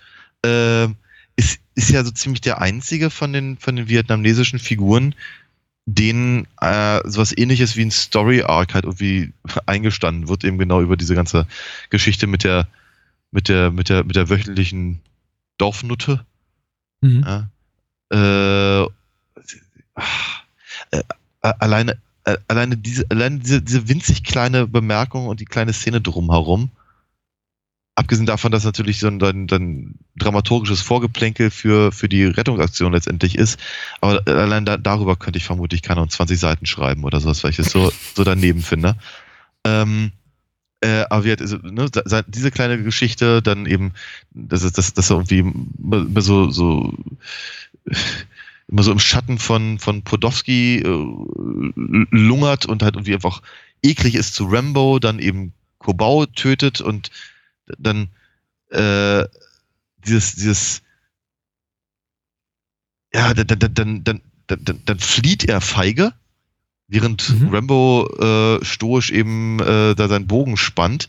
ähm, 0.45 0.95
ist, 1.35 1.59
ist 1.75 1.89
ja 1.89 2.05
so 2.05 2.11
ziemlich 2.11 2.39
der 2.39 2.61
einzige 2.61 3.09
von 3.09 3.33
den, 3.33 3.57
von 3.57 3.75
den 3.75 3.89
vietnamesischen 3.89 4.57
Figuren, 4.57 5.15
denen 5.85 6.47
äh, 6.61 7.01
sowas 7.05 7.37
ähnliches 7.37 7.75
wie 7.75 7.83
ein 7.83 7.91
Story-Arc 7.91 8.73
halt 8.73 8.85
irgendwie 8.85 9.33
eingestanden 9.65 10.29
wird, 10.29 10.43
eben 10.43 10.57
genau 10.57 10.81
über 10.81 10.97
diese 10.97 11.15
ganze 11.15 11.47
Geschichte 11.89 12.27
mit 12.27 12.43
der, 12.43 12.67
mit 13.31 13.49
der, 13.49 13.71
mit 13.71 13.89
der, 13.89 14.03
mit 14.03 14.15
der 14.15 14.29
wöchentlichen 14.29 15.01
Dorfnutte. 15.57 16.25
Mhm. 17.01 17.25
Ja. 17.25 17.49
Äh, 18.13 18.87
äh, 20.91 21.03
alleine, 21.41 21.97
äh, 22.23 22.37
alleine 22.47 22.77
diese, 22.77 23.05
alleine 23.09 23.39
diese, 23.39 23.61
diese 23.61 23.87
winzig 23.89 24.23
kleine 24.23 24.67
Bemerkung 24.67 25.27
und 25.27 25.39
die 25.39 25.45
kleine 25.45 25.73
Szene 25.73 25.99
drumherum. 25.99 26.71
Abgesehen 27.95 28.25
davon, 28.25 28.51
dass 28.51 28.63
natürlich 28.63 28.99
so 28.99 29.07
ein, 29.07 29.21
ein, 29.21 29.47
ein 29.51 29.99
dramaturgisches 30.15 30.81
Vorgeplänkel 30.81 31.51
für, 31.51 31.91
für 31.91 32.09
die 32.09 32.23
Rettungsaktion 32.25 32.91
letztendlich 32.91 33.37
ist. 33.37 33.59
Aber 34.01 34.21
allein 34.25 34.65
da, 34.65 34.77
darüber 34.77 35.15
könnte 35.15 35.37
ich 35.37 35.45
vermutlich 35.45 35.83
keine 35.83 36.07
20 36.07 36.39
Seiten 36.39 36.65
schreiben 36.65 37.03
oder 37.03 37.21
sowas, 37.21 37.43
weil 37.43 37.51
ich 37.51 37.57
das 37.57 37.69
so, 37.69 37.91
so 38.15 38.23
daneben 38.23 38.61
finde. 38.63 38.95
Ähm, 39.63 40.11
äh, 40.81 41.05
aber 41.09 41.23
wie 41.23 41.31
hat, 41.31 41.41
also, 41.41 41.57
ne, 41.57 41.87
se- 41.93 42.25
diese 42.27 42.49
kleine 42.49 42.81
Geschichte, 42.81 43.43
dann 43.43 43.67
eben, 43.67 43.93
das 44.31 44.63
ist, 44.63 44.77
das, 44.79 44.93
das 44.93 45.11
irgendwie 45.11 45.39
immer 45.39 46.21
so, 46.21 46.49
so, 46.49 46.93
immer 48.67 48.83
so 48.83 48.91
im 48.91 48.99
Schatten 48.99 49.37
von, 49.37 49.77
von 49.77 50.01
Podowski 50.01 50.79
äh, 50.79 51.73
lungert 51.75 52.65
und 52.65 52.81
halt 52.81 52.95
irgendwie 52.95 53.13
einfach 53.13 53.41
eklig 53.83 54.15
ist 54.15 54.33
zu 54.33 54.45
Rambo, 54.45 54.97
dann 54.99 55.19
eben 55.19 55.53
Kobau 55.77 56.25
tötet 56.25 56.81
und 56.81 57.11
dann 57.77 58.09
äh, 58.69 59.25
dieses, 60.05 60.35
dieses, 60.35 60.81
ja, 63.13 63.33
dann, 63.33 63.47
dann, 63.47 63.73
dann, 63.73 64.03
dann, 64.03 64.21
dann, 64.47 64.81
dann, 64.85 64.99
flieht 64.99 65.45
er 65.45 65.61
feige, 65.61 66.13
während 66.87 67.29
Mhm. 67.29 67.49
Rambo 67.49 68.07
äh, 68.19 68.65
stoisch 68.65 69.11
eben 69.11 69.59
äh, 69.59 69.95
da 69.95 70.07
seinen 70.07 70.27
Bogen 70.27 70.57
spannt. 70.57 71.07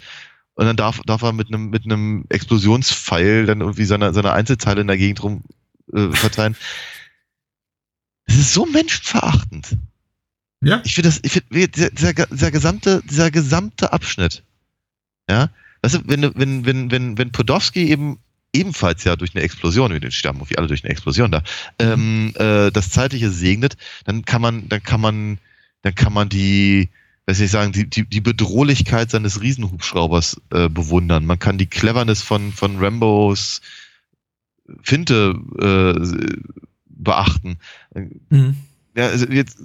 Und 0.55 0.67
dann 0.67 0.77
darf, 0.77 1.01
darf 1.05 1.23
er 1.23 1.33
mit 1.33 1.49
einem 1.49 1.71
mit 1.71 1.85
einem 1.85 2.27
Explosionspfeil 2.29 3.47
dann 3.47 3.61
irgendwie 3.61 3.87
seine, 3.87 4.15
seine 4.15 4.33
Einzelteile 4.33 4.83
in 4.83 4.87
der 4.87 4.97
Gegend 4.97 5.23
rum 5.23 5.43
äh, 5.93 6.11
verteilen. 6.11 6.57
Das 8.27 8.37
ist 8.37 8.55
so 8.55 8.65
menschenverachtend. 8.65 9.77
Ja. 10.63 10.81
Ich 10.83 10.95
finde 10.95 11.11
das, 11.11 11.21
ich 11.23 11.33
finde, 11.33 11.69
dieser, 11.69 11.91
dieser, 11.91 12.15
dieser 12.15 12.51
gesamte, 12.51 13.03
dieser 13.05 13.31
gesamte 13.31 13.93
Abschnitt, 13.93 14.43
ja, 15.29 15.51
weißt 15.85 15.97
du, 15.97 15.99
wenn, 16.07 16.35
wenn, 16.35 16.64
wenn, 16.64 16.91
wenn, 16.91 17.18
wenn 17.18 17.30
Podowski 17.30 17.91
eben 17.91 18.18
ebenfalls 18.55 19.05
ja 19.05 19.16
durch 19.16 19.35
eine 19.35 19.45
Explosion, 19.45 19.93
wir 19.93 20.11
sterben 20.11 20.39
irgendwie 20.39 20.57
alle 20.57 20.68
durch 20.68 20.82
eine 20.82 20.91
Explosion 20.91 21.30
da, 21.30 21.43
ähm, 21.78 22.32
äh, 22.37 22.70
das 22.70 22.91
Zeitliche 22.91 23.30
segnet, 23.30 23.76
dann 24.05 24.24
kann 24.24 24.41
man, 24.41 24.68
dann 24.68 24.82
kann 24.82 25.01
man, 25.01 25.39
dann 25.82 25.95
kann 25.95 26.12
man 26.12 26.30
die, 26.30 26.89
weiß 27.26 27.41
ich 27.41 27.51
sagen, 27.51 27.72
die, 27.72 27.89
die, 27.89 28.09
die 28.09 28.20
Bedrohlichkeit 28.22 29.11
seines 29.11 29.43
Riesenhubschraubers 29.43 30.41
äh, 30.51 30.68
bewundern. 30.70 31.26
Man 31.26 31.39
kann 31.39 31.59
die 31.59 31.66
Cleverness 31.66 32.22
von, 32.22 32.53
von 32.53 32.78
Rambos 32.78 33.61
Finte 34.82 35.35
äh, 35.61 36.39
beachten. 36.87 37.59
Mhm. 38.30 38.57
Ja, 38.97 39.09
also 39.09 39.26
jetzt, 39.26 39.59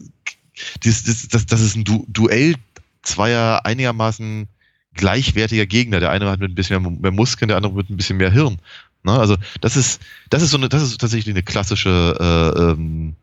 dieses, 0.83 1.03
das, 1.03 1.27
das, 1.29 1.45
das 1.45 1.61
ist 1.61 1.77
ein 1.77 1.85
du 1.85 2.05
Duell 2.09 2.55
zweier 3.03 3.65
einigermaßen 3.65 4.49
gleichwertiger 4.93 5.65
Gegner. 5.65 5.99
Der 5.99 6.11
eine 6.11 6.29
hat 6.29 6.39
mit 6.39 6.51
ein 6.51 6.55
bisschen 6.55 6.81
mehr, 6.81 6.91
mehr 6.91 7.11
Muskeln, 7.11 7.47
der 7.47 7.57
andere 7.57 7.73
mit 7.73 7.89
ein 7.89 7.97
bisschen 7.97 8.17
mehr 8.17 8.31
Hirn. 8.31 8.59
Ne? 9.03 9.13
Also 9.13 9.37
das 9.61 9.77
ist, 9.77 10.01
das 10.29 10.41
ist 10.43 10.51
so 10.51 10.57
eine, 10.57 10.69
das 10.69 10.83
ist 10.83 10.99
tatsächlich 10.99 11.33
eine 11.33 11.43
klassische 11.43 12.15
äh, 12.19 12.59
ähm, 12.59 13.15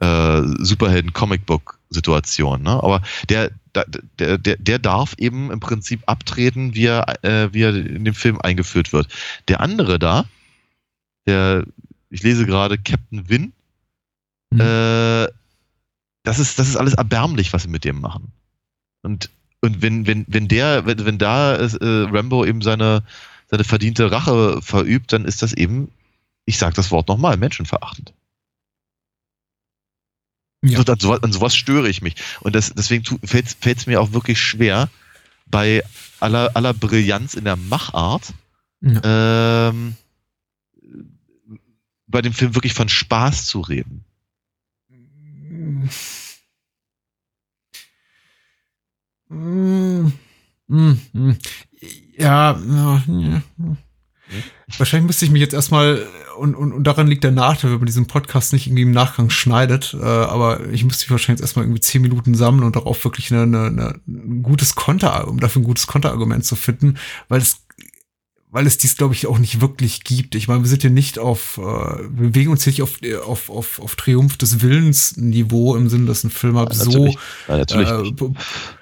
äh, 0.00 0.42
Superhelden-Comicbook-Situation. 0.64 2.62
Ne? 2.62 2.70
Aber 2.70 3.02
der, 3.28 3.50
der, 3.74 3.84
der, 4.18 4.38
der, 4.38 4.56
der 4.56 4.78
darf 4.78 5.14
eben 5.18 5.50
im 5.50 5.60
Prinzip 5.60 6.02
abtreten, 6.06 6.74
wie 6.74 6.86
er, 6.86 7.24
äh, 7.24 7.52
wie 7.52 7.62
er 7.62 7.74
in 7.74 8.04
dem 8.04 8.14
Film 8.14 8.40
eingeführt 8.40 8.92
wird. 8.92 9.08
Der 9.48 9.60
andere 9.60 9.98
da, 9.98 10.24
der, 11.26 11.64
ich 12.10 12.22
lese 12.22 12.46
gerade 12.46 12.78
Captain 12.78 13.28
Win, 13.28 13.52
Mhm. 14.50 14.60
äh, 14.60 15.28
das 16.22 16.38
ist, 16.38 16.58
das 16.58 16.68
ist 16.68 16.76
alles 16.76 16.94
erbärmlich, 16.94 17.52
was 17.52 17.62
sie 17.64 17.68
mit 17.68 17.84
dem 17.84 18.00
machen. 18.00 18.32
Und, 19.02 19.30
und 19.60 19.82
wenn, 19.82 20.06
wenn, 20.06 20.24
wenn 20.28 20.48
der, 20.48 20.86
wenn, 20.86 21.04
wenn 21.04 21.18
da 21.18 21.56
äh, 21.56 21.68
Rambo 21.80 22.44
eben 22.44 22.62
seine, 22.62 23.02
seine 23.50 23.64
verdiente 23.64 24.10
Rache 24.10 24.60
verübt, 24.62 25.12
dann 25.12 25.24
ist 25.24 25.42
das 25.42 25.52
eben, 25.52 25.90
ich 26.44 26.58
sag 26.58 26.74
das 26.74 26.90
Wort 26.90 27.08
nochmal, 27.08 27.36
menschenverachtend. 27.36 28.12
Ja. 30.62 30.78
Und 30.80 30.90
an, 30.90 30.98
sowas, 30.98 31.22
an 31.22 31.32
sowas 31.32 31.56
störe 31.56 31.88
ich 31.88 32.02
mich. 32.02 32.16
Und 32.40 32.54
das, 32.54 32.72
deswegen 32.74 33.04
fällt 33.24 33.64
es 33.64 33.86
mir 33.86 34.00
auch 34.00 34.12
wirklich 34.12 34.40
schwer, 34.40 34.88
bei 35.46 35.82
aller, 36.20 36.54
aller 36.54 36.74
Brillanz 36.74 37.34
in 37.34 37.44
der 37.44 37.56
Machart, 37.56 38.34
Ja. 38.80 39.70
ähm, 39.70 39.94
bei 42.06 42.22
dem 42.22 42.32
Film 42.32 42.54
wirklich 42.54 42.74
von 42.74 42.88
Spaß 42.88 43.46
zu 43.46 43.60
reden. 43.60 44.04
Mm, 49.28 50.12
mm, 50.68 50.92
mm. 51.12 51.36
Ja. 52.16 52.60
Wahrscheinlich 54.76 55.06
müsste 55.06 55.24
ich 55.24 55.30
mich 55.30 55.40
jetzt 55.40 55.54
erstmal, 55.54 56.06
und, 56.38 56.54
und, 56.54 56.72
und 56.72 56.84
daran 56.84 57.06
liegt 57.06 57.24
der 57.24 57.30
Nachteil, 57.30 57.70
wenn 57.70 57.78
man 57.78 57.86
diesen 57.86 58.06
Podcast 58.06 58.52
nicht 58.52 58.66
irgendwie 58.66 58.82
im 58.82 58.90
Nachgang 58.90 59.30
schneidet, 59.30 59.96
äh, 59.98 60.04
aber 60.04 60.68
ich 60.68 60.84
müsste 60.84 61.04
mich 61.04 61.10
wahrscheinlich 61.10 61.40
jetzt 61.40 61.48
erstmal 61.48 61.64
irgendwie 61.64 61.80
zehn 61.80 62.02
Minuten 62.02 62.34
sammeln 62.34 62.64
und 62.64 62.76
darauf 62.76 63.02
wirklich 63.04 63.32
eine, 63.32 63.42
eine, 63.42 63.66
eine, 63.66 64.00
ein 64.06 64.42
gutes 64.42 64.74
Konter, 64.74 65.28
um 65.28 65.40
dafür 65.40 65.62
ein 65.62 65.64
gutes 65.64 65.86
Konterargument 65.86 66.44
zu 66.44 66.56
finden, 66.56 66.98
weil 67.28 67.40
es 67.40 67.62
weil 68.50 68.66
es 68.66 68.78
dies, 68.78 68.96
glaube 68.96 69.14
ich, 69.14 69.26
auch 69.26 69.38
nicht 69.38 69.60
wirklich 69.60 70.04
gibt. 70.04 70.34
Ich 70.34 70.48
meine, 70.48 70.62
wir 70.62 70.68
sind 70.68 70.82
ja 70.82 70.90
nicht 70.90 71.18
auf, 71.18 71.58
äh, 71.58 71.60
wir 71.62 72.30
bewegen 72.30 72.50
uns 72.50 72.64
hier 72.64 72.72
nicht 72.72 72.82
auf, 72.82 72.98
auf, 73.26 73.50
auf, 73.50 73.78
auf 73.80 73.96
Triumph 73.96 74.36
des 74.38 74.60
Willens-Niveau 74.62 75.76
im 75.76 75.88
Sinne, 75.88 76.06
dass 76.06 76.24
ein 76.24 76.30
Film 76.30 76.56
halt 76.56 76.72
so. 76.74 77.06
Ja, 77.48 77.56
äh, 77.90 78.04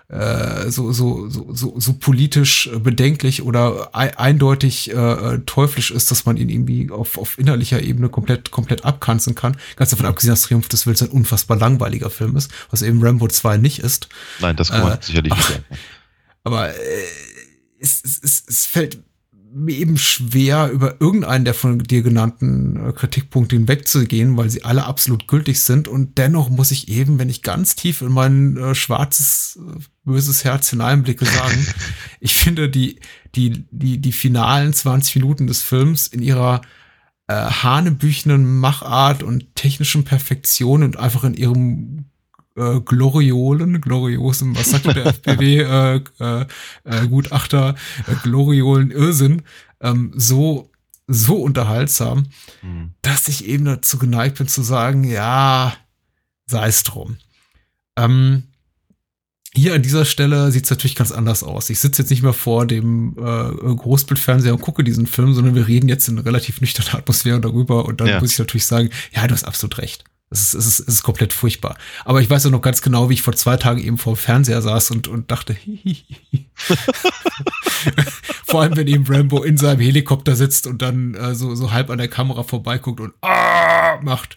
äh, 0.08 0.70
so, 0.70 0.92
so, 0.92 1.28
so, 1.28 1.52
so, 1.52 1.74
so 1.80 1.92
politisch 1.94 2.68
äh, 2.68 2.78
bedenklich 2.78 3.42
oder 3.42 3.90
ei- 3.92 4.16
eindeutig 4.16 4.90
äh, 4.90 4.94
äh, 4.94 5.38
teuflisch 5.46 5.90
ist, 5.90 6.12
dass 6.12 6.26
man 6.26 6.36
ihn 6.36 6.48
irgendwie 6.48 6.90
auf, 6.90 7.18
auf 7.18 7.38
innerlicher 7.38 7.82
Ebene 7.82 8.08
komplett, 8.08 8.52
komplett 8.52 8.84
abkanzeln 8.84 9.34
kann. 9.34 9.56
Ganz 9.74 9.90
davon 9.90 10.06
abgesehen, 10.06 10.30
dass 10.30 10.42
Triumph 10.42 10.68
des 10.68 10.86
Willens 10.86 11.02
ein 11.02 11.08
unfassbar 11.08 11.56
langweiliger 11.56 12.08
Film 12.10 12.36
ist, 12.36 12.52
was 12.70 12.82
eben 12.82 13.02
Rambo 13.02 13.26
2 13.26 13.56
nicht 13.56 13.80
ist. 13.80 14.08
Nein, 14.40 14.54
das 14.54 14.70
kann 14.70 14.82
man 14.82 14.92
äh, 14.92 15.02
sicherlich 15.02 15.32
nicht 15.32 15.48
sagen. 15.48 15.64
Aber 16.44 16.68
äh, 16.68 16.74
es, 17.80 18.00
es, 18.04 18.20
es, 18.22 18.44
es 18.46 18.64
fällt 18.66 19.02
eben 19.68 19.96
schwer, 19.96 20.70
über 20.70 21.00
irgendeinen 21.00 21.44
der 21.44 21.54
von 21.54 21.78
dir 21.78 22.02
genannten 22.02 22.88
äh, 22.88 22.92
Kritikpunkte 22.92 23.56
hinwegzugehen, 23.56 24.36
weil 24.36 24.50
sie 24.50 24.64
alle 24.64 24.84
absolut 24.84 25.28
gültig 25.28 25.60
sind. 25.60 25.88
Und 25.88 26.18
dennoch 26.18 26.50
muss 26.50 26.70
ich 26.70 26.88
eben, 26.88 27.18
wenn 27.18 27.28
ich 27.28 27.42
ganz 27.42 27.76
tief 27.76 28.02
in 28.02 28.12
mein 28.12 28.56
äh, 28.56 28.74
schwarzes, 28.74 29.58
äh, 29.60 29.78
böses 30.04 30.44
Herz 30.44 30.70
hineinblicke, 30.70 31.24
sagen, 31.24 31.66
ich 32.20 32.36
finde 32.36 32.68
die, 32.68 33.00
die, 33.34 33.66
die, 33.70 33.98
die 33.98 34.12
finalen 34.12 34.72
20 34.72 35.16
Minuten 35.16 35.46
des 35.46 35.62
Films 35.62 36.06
in 36.06 36.22
ihrer 36.22 36.60
äh, 37.28 37.34
hanebüchenen 37.34 38.58
Machart 38.58 39.22
und 39.22 39.54
technischen 39.54 40.04
Perfektion 40.04 40.82
und 40.82 40.98
einfach 40.98 41.24
in 41.24 41.34
ihrem 41.34 42.06
äh, 42.56 42.80
gloriolen, 42.80 43.80
gloriosen, 43.80 44.56
was 44.56 44.70
sagt 44.70 44.86
der 44.86 45.06
FPW, 45.06 45.60
äh, 45.60 46.00
äh, 46.20 46.46
äh, 46.84 47.06
Gutachter, 47.08 47.74
äh, 48.06 48.14
gloriolen 48.22 48.90
Irrsinn, 48.90 49.42
ähm, 49.80 50.12
so 50.14 50.70
so 51.08 51.36
unterhaltsam, 51.36 52.26
Hm. 52.62 52.90
dass 53.02 53.28
ich 53.28 53.46
eben 53.46 53.64
dazu 53.64 53.96
geneigt 53.98 54.38
bin 54.38 54.48
zu 54.48 54.62
sagen, 54.62 55.04
ja, 55.04 55.72
sei 56.46 56.66
es 56.66 56.82
drum. 56.82 57.18
Ähm, 57.96 58.42
hier 59.54 59.74
an 59.74 59.82
dieser 59.82 60.04
Stelle 60.04 60.50
sieht 60.50 60.64
es 60.64 60.70
natürlich 60.70 60.96
ganz 60.96 61.12
anders 61.12 61.42
aus. 61.42 61.70
Ich 61.70 61.78
sitze 61.78 62.02
jetzt 62.02 62.10
nicht 62.10 62.22
mehr 62.22 62.32
vor 62.34 62.66
dem 62.66 63.16
äh, 63.16 63.74
Großbildfernseher 63.74 64.52
und 64.52 64.60
gucke 64.60 64.82
diesen 64.84 65.06
Film, 65.06 65.32
sondern 65.32 65.54
wir 65.54 65.66
reden 65.68 65.88
jetzt 65.88 66.08
in 66.08 66.18
relativ 66.18 66.60
nüchterner 66.60 66.98
Atmosphäre 66.98 67.40
darüber 67.40 67.86
und 67.86 68.00
dann 68.00 68.08
Ja. 68.08 68.20
muss 68.20 68.32
ich 68.32 68.38
natürlich 68.38 68.66
sagen, 68.66 68.90
ja, 69.14 69.26
du 69.26 69.32
hast 69.32 69.44
absolut 69.44 69.78
recht. 69.78 70.04
Es 70.36 70.54
ist, 70.54 70.54
es, 70.54 70.66
ist, 70.66 70.80
es 70.80 70.94
ist 70.96 71.02
komplett 71.02 71.32
furchtbar. 71.32 71.76
Aber 72.04 72.20
ich 72.20 72.28
weiß 72.28 72.46
auch 72.46 72.50
noch 72.50 72.60
ganz 72.60 72.82
genau, 72.82 73.08
wie 73.08 73.14
ich 73.14 73.22
vor 73.22 73.34
zwei 73.34 73.56
Tagen 73.56 73.80
eben 73.82 73.96
vor 73.96 74.14
dem 74.14 74.18
Fernseher 74.18 74.60
saß 74.60 74.90
und, 74.90 75.08
und 75.08 75.30
dachte, 75.30 75.54
hihihi. 75.54 76.04
vor 78.44 78.62
allem, 78.62 78.76
wenn 78.76 78.86
eben 78.86 79.06
Rambo 79.06 79.42
in 79.42 79.56
seinem 79.56 79.80
Helikopter 79.80 80.36
sitzt 80.36 80.66
und 80.66 80.82
dann 80.82 81.14
äh, 81.14 81.34
so, 81.34 81.54
so 81.54 81.72
halb 81.72 81.88
an 81.90 81.98
der 81.98 82.08
Kamera 82.08 82.42
vorbeiguckt 82.42 83.00
und 83.00 83.14
ah 83.22 83.98
macht. 84.02 84.36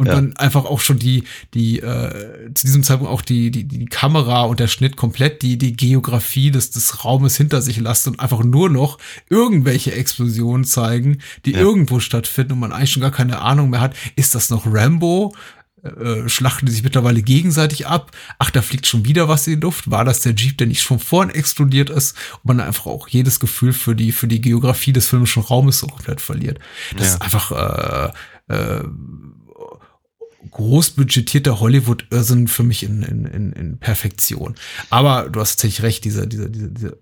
Und 0.00 0.06
Ja. 0.06 0.14
dann 0.14 0.36
einfach 0.36 0.64
auch 0.64 0.78
schon 0.78 1.00
die, 1.00 1.24
die, 1.54 1.80
äh, 1.80 2.54
zu 2.54 2.66
diesem 2.66 2.84
Zeitpunkt 2.84 3.12
auch 3.12 3.20
die, 3.20 3.50
die, 3.50 3.64
die 3.64 3.84
Kamera 3.86 4.42
und 4.44 4.60
der 4.60 4.68
Schnitt 4.68 4.96
komplett 4.96 5.42
die, 5.42 5.58
die 5.58 5.72
Geografie 5.76 6.52
des, 6.52 6.70
des 6.70 7.04
Raumes 7.04 7.36
hinter 7.36 7.60
sich 7.62 7.78
lässt 7.78 8.06
und 8.06 8.20
einfach 8.20 8.44
nur 8.44 8.70
noch 8.70 8.98
irgendwelche 9.28 9.92
Explosionen 9.92 10.62
zeigen, 10.64 11.18
die 11.44 11.52
Ja. 11.52 11.58
irgendwo 11.58 11.98
stattfinden 11.98 12.52
und 12.52 12.60
man 12.60 12.72
eigentlich 12.72 12.92
schon 12.92 13.02
gar 13.02 13.10
keine 13.10 13.40
Ahnung 13.40 13.70
mehr 13.70 13.80
hat, 13.80 13.96
ist 14.14 14.36
das 14.36 14.50
noch 14.50 14.66
Rambo? 14.72 15.34
Äh, 15.82 16.28
schlachten 16.28 16.66
die 16.66 16.72
sich 16.72 16.82
mittlerweile 16.84 17.22
gegenseitig 17.22 17.86
ab. 17.88 18.12
Ach, 18.38 18.50
da 18.50 18.62
fliegt 18.62 18.86
schon 18.86 19.04
wieder 19.04 19.28
was 19.28 19.46
in 19.48 19.54
die 19.54 19.60
Luft. 19.60 19.90
War 19.90 20.04
das 20.04 20.20
der 20.20 20.34
Jeep, 20.34 20.58
der 20.58 20.66
nicht 20.68 20.82
schon 20.82 20.98
vorhin 21.00 21.34
explodiert 21.34 21.90
ist? 21.90 22.16
Und 22.44 22.44
man 22.56 22.60
einfach 22.60 22.86
auch 22.86 23.08
jedes 23.08 23.40
Gefühl 23.40 23.72
für 23.72 23.96
die, 23.96 24.12
für 24.12 24.28
die 24.28 24.40
Geografie 24.40 24.92
des 24.92 25.08
filmischen 25.08 25.42
Raumes 25.42 25.78
so 25.80 25.86
komplett 25.88 26.20
verliert. 26.20 26.58
Das 26.96 27.08
Ja. 27.08 27.14
ist 27.14 27.22
einfach 27.22 28.12
äh, 28.48 28.54
äh, 28.54 28.84
großbudgetierter 30.50 31.60
Hollywood-Irrsinn 31.60 32.48
für 32.48 32.62
mich 32.62 32.82
in, 32.82 33.02
in, 33.02 33.24
in, 33.24 33.52
in 33.52 33.78
Perfektion. 33.78 34.54
Aber 34.90 35.28
du 35.28 35.40
hast 35.40 35.56
tatsächlich 35.56 35.82
recht, 35.82 36.04
diese, 36.04 36.26
diese, 36.26 36.50
diese, 36.50 36.70
diese 36.70 36.98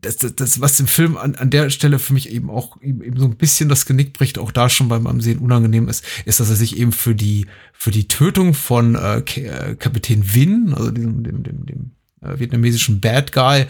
das, 0.00 0.16
das, 0.16 0.34
das, 0.34 0.60
was 0.60 0.80
im 0.80 0.86
Film 0.86 1.16
an, 1.16 1.34
an 1.34 1.50
der 1.50 1.70
Stelle 1.70 1.98
für 1.98 2.12
mich 2.12 2.30
eben 2.30 2.50
auch 2.50 2.80
eben, 2.80 3.02
eben 3.02 3.18
so 3.18 3.26
ein 3.26 3.36
bisschen 3.36 3.68
das 3.68 3.86
Genick 3.86 4.12
bricht, 4.12 4.38
auch 4.38 4.50
da 4.50 4.68
schon 4.68 4.88
beim 4.88 5.06
Ansehen 5.06 5.38
unangenehm 5.38 5.88
ist, 5.88 6.04
ist, 6.24 6.40
dass 6.40 6.50
er 6.50 6.56
sich 6.56 6.76
eben 6.76 6.92
für 6.92 7.14
die, 7.14 7.46
für 7.72 7.90
die 7.90 8.08
Tötung 8.08 8.54
von 8.54 8.94
äh, 8.94 9.18
äh, 9.18 9.74
Kapitän 9.76 10.34
Win, 10.34 10.72
also 10.74 10.90
diesem, 10.90 11.22
dem, 11.22 11.42
dem, 11.42 11.66
dem 11.66 11.90
äh, 12.20 12.38
vietnamesischen 12.38 13.00
Bad 13.00 13.32
Guy, 13.32 13.66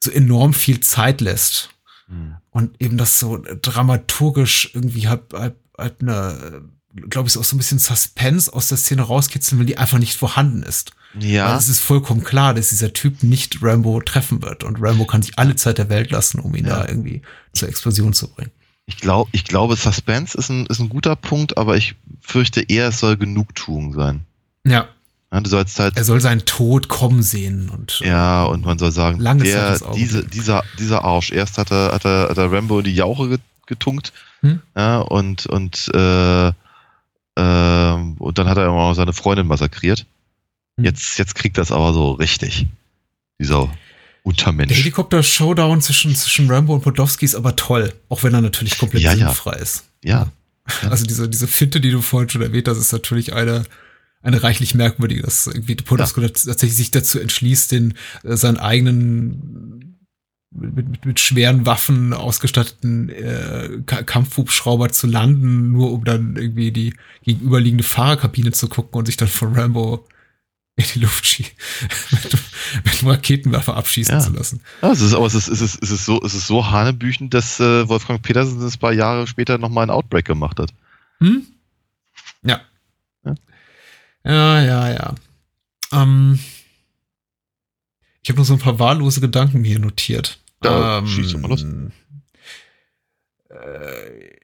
so 0.00 0.10
enorm 0.10 0.54
viel 0.54 0.80
Zeit 0.80 1.20
lässt. 1.20 1.70
Hm. 2.08 2.36
Und 2.50 2.80
eben 2.82 2.96
das 2.96 3.18
so 3.18 3.42
dramaturgisch 3.62 4.70
irgendwie 4.74 5.08
halb, 5.08 5.32
halb, 5.32 5.56
halb 5.76 6.02
eine, 6.02 6.62
glaube 7.10 7.28
ich, 7.28 7.36
auch 7.38 7.44
so 7.44 7.54
ein 7.54 7.58
bisschen 7.58 7.78
Suspense 7.78 8.52
aus 8.52 8.68
der 8.68 8.78
Szene 8.78 9.02
rauskitzeln 9.02 9.58
will, 9.58 9.66
die 9.66 9.78
einfach 9.78 9.98
nicht 9.98 10.16
vorhanden 10.16 10.62
ist. 10.62 10.92
Ja, 11.18 11.56
es 11.56 11.68
ist 11.68 11.80
vollkommen 11.80 12.22
klar, 12.22 12.52
dass 12.54 12.68
dieser 12.68 12.92
Typ 12.92 13.22
nicht 13.22 13.62
Rambo 13.62 14.00
treffen 14.00 14.42
wird. 14.42 14.62
Und 14.62 14.76
Rambo 14.80 15.06
kann 15.06 15.22
sich 15.22 15.38
alle 15.38 15.56
Zeit 15.56 15.78
der 15.78 15.88
Welt 15.88 16.10
lassen, 16.10 16.38
um 16.38 16.54
ihn 16.54 16.66
Ja. 16.66 16.80
da 16.80 16.88
irgendwie 16.88 17.22
zur 17.52 17.68
Explosion 17.68 18.12
zu 18.12 18.28
bringen. 18.28 18.50
ich 18.86 18.96
glaube, 18.98 19.28
ich 19.32 19.44
glaube, 19.44 19.76
Suspense 19.76 20.36
ist 20.38 20.48
ein, 20.50 20.64
ist 20.66 20.80
ein 20.80 20.88
guter 20.88 21.14
Punkt, 21.16 21.58
aber 21.58 21.76
ich 21.76 21.94
fürchte 22.22 22.62
eher, 22.62 22.88
es 22.88 23.00
soll 23.00 23.16
Genugtuung 23.18 23.92
sein. 23.94 24.20
Ja. 24.64 24.88
Ja, 25.30 25.40
du 25.42 25.50
sollst 25.50 25.78
halt 25.78 25.96
Er 25.98 26.04
soll 26.04 26.22
seinen 26.22 26.46
Tod 26.46 26.88
kommen 26.88 27.22
sehen 27.22 27.68
und 27.68 28.00
Ja, 28.00 28.44
und 28.44 28.64
man 28.64 28.78
soll 28.78 28.92
sagen, 28.92 29.20
Lange 29.20 29.44
der, 29.44 29.78
diese, 29.94 30.24
dieser, 30.24 30.62
dieser 30.78 31.04
Arsch, 31.04 31.32
erst 31.32 31.58
hat 31.58 31.70
er, 31.70 31.92
hat 31.92 32.06
er, 32.06 32.30
hat 32.30 32.38
er 32.38 32.50
Rambo 32.50 32.78
in 32.78 32.84
die 32.86 32.94
Jauche 32.94 33.28
get- 33.28 33.40
getunkt, 33.66 34.14
Hm? 34.40 34.60
ja, 34.74 35.00
und, 35.00 35.44
und, 35.46 35.90
äh, 35.94 36.52
ähm, 37.38 38.16
und 38.18 38.38
dann 38.38 38.48
hat 38.48 38.58
er 38.58 38.66
immer 38.66 38.94
seine 38.94 39.12
Freundin 39.12 39.46
massakriert. 39.46 40.06
Hm. 40.76 40.84
Jetzt, 40.84 41.18
jetzt 41.18 41.34
kriegt 41.34 41.56
das 41.56 41.72
aber 41.72 41.92
so 41.92 42.12
richtig. 42.12 42.66
Dieser 43.40 43.66
der 43.66 43.78
Untermensch. 44.24 44.76
Helikopter-Showdown 44.76 45.80
zwischen, 45.80 46.14
zwischen 46.14 46.50
Rambo 46.50 46.74
und 46.74 46.82
Podolski 46.82 47.24
ist 47.24 47.36
aber 47.36 47.56
toll. 47.56 47.94
Auch 48.08 48.24
wenn 48.24 48.34
er 48.34 48.40
natürlich 48.40 48.76
komplett 48.76 49.02
Ja, 49.02 49.12
ja. 49.12 49.28
sinnfrei 49.28 49.56
ist. 49.56 49.84
Ja, 50.04 50.28
Also 50.90 51.06
diese, 51.06 51.28
diese 51.28 51.46
Finte, 51.46 51.80
die 51.80 51.90
du 51.90 52.02
vorhin 52.02 52.28
schon 52.28 52.42
erwähnt 52.42 52.68
hast, 52.68 52.78
ist 52.78 52.92
natürlich 52.92 53.32
eine, 53.32 53.64
eine 54.22 54.42
reichlich 54.42 54.74
merkwürdige, 54.74 55.22
dass 55.22 55.46
irgendwie 55.46 55.76
Podolski 55.76 56.20
tatsächlich 56.20 56.76
sich 56.76 56.90
dazu 56.90 57.18
entschließt, 57.18 57.72
den, 57.72 57.94
äh, 58.24 58.36
seinen 58.36 58.58
eigenen 58.58 59.87
mit, 60.50 60.88
mit, 60.88 61.04
mit 61.04 61.20
schweren 61.20 61.66
Waffen 61.66 62.12
ausgestatteten 62.12 63.10
äh, 63.10 63.80
Ka- 63.86 64.02
Kampfhubschrauber 64.02 64.88
zu 64.90 65.06
landen, 65.06 65.72
nur 65.72 65.92
um 65.92 66.04
dann 66.04 66.36
irgendwie 66.36 66.72
die 66.72 66.94
gegenüberliegende 67.22 67.84
Fahrerkabine 67.84 68.52
zu 68.52 68.68
gucken 68.68 68.98
und 68.98 69.06
sich 69.06 69.16
dann 69.16 69.28
von 69.28 69.54
Rambo 69.54 70.06
in 70.76 70.84
die 70.94 71.00
Luft 71.00 71.26
schie 71.26 71.44
mit, 72.12 72.38
mit 72.84 73.00
einem 73.02 73.10
Raketenwerfer 73.10 73.76
abschießen 73.76 74.14
Ja. 74.14 74.20
zu 74.20 74.32
lassen. 74.32 74.60
Ja, 74.80 74.92
es 74.92 75.00
ist, 75.00 75.12
aber 75.12 75.26
es 75.26 75.34
ist, 75.34 75.48
es 75.48 75.60
ist, 75.60 75.82
es 75.82 75.90
ist 75.90 76.04
so, 76.04 76.22
es 76.24 76.34
ist 76.34 76.46
so 76.46 76.70
hanebüchend, 76.70 77.34
dass 77.34 77.58
äh, 77.60 77.88
Wolfgang 77.88 78.22
Petersen 78.22 78.60
das 78.60 78.76
ein 78.76 78.80
paar 78.80 78.92
Jahre 78.92 79.26
später 79.26 79.58
nochmal 79.58 79.84
ein 79.86 79.90
Outbreak 79.90 80.24
gemacht 80.24 80.58
hat. 80.60 80.72
Hm? 81.20 81.42
Ja. 82.42 82.60
Ja. 83.24 83.34
Ja, 84.24 84.62
ja, 84.62 84.92
ja. 84.92 85.14
Ähm, 85.92 86.38
ich 88.28 88.30
habe 88.30 88.40
nur 88.40 88.44
so 88.44 88.52
ein 88.52 88.58
paar 88.58 88.78
wahllose 88.78 89.22
Gedanken 89.22 89.64
hier 89.64 89.78
notiert. 89.78 90.38
Ja, 90.62 90.98
ähm, 90.98 91.06
schieß 91.06 91.32
doch 91.32 91.40
mal 91.40 91.48
los. 91.48 91.64
Äh, 93.48 94.36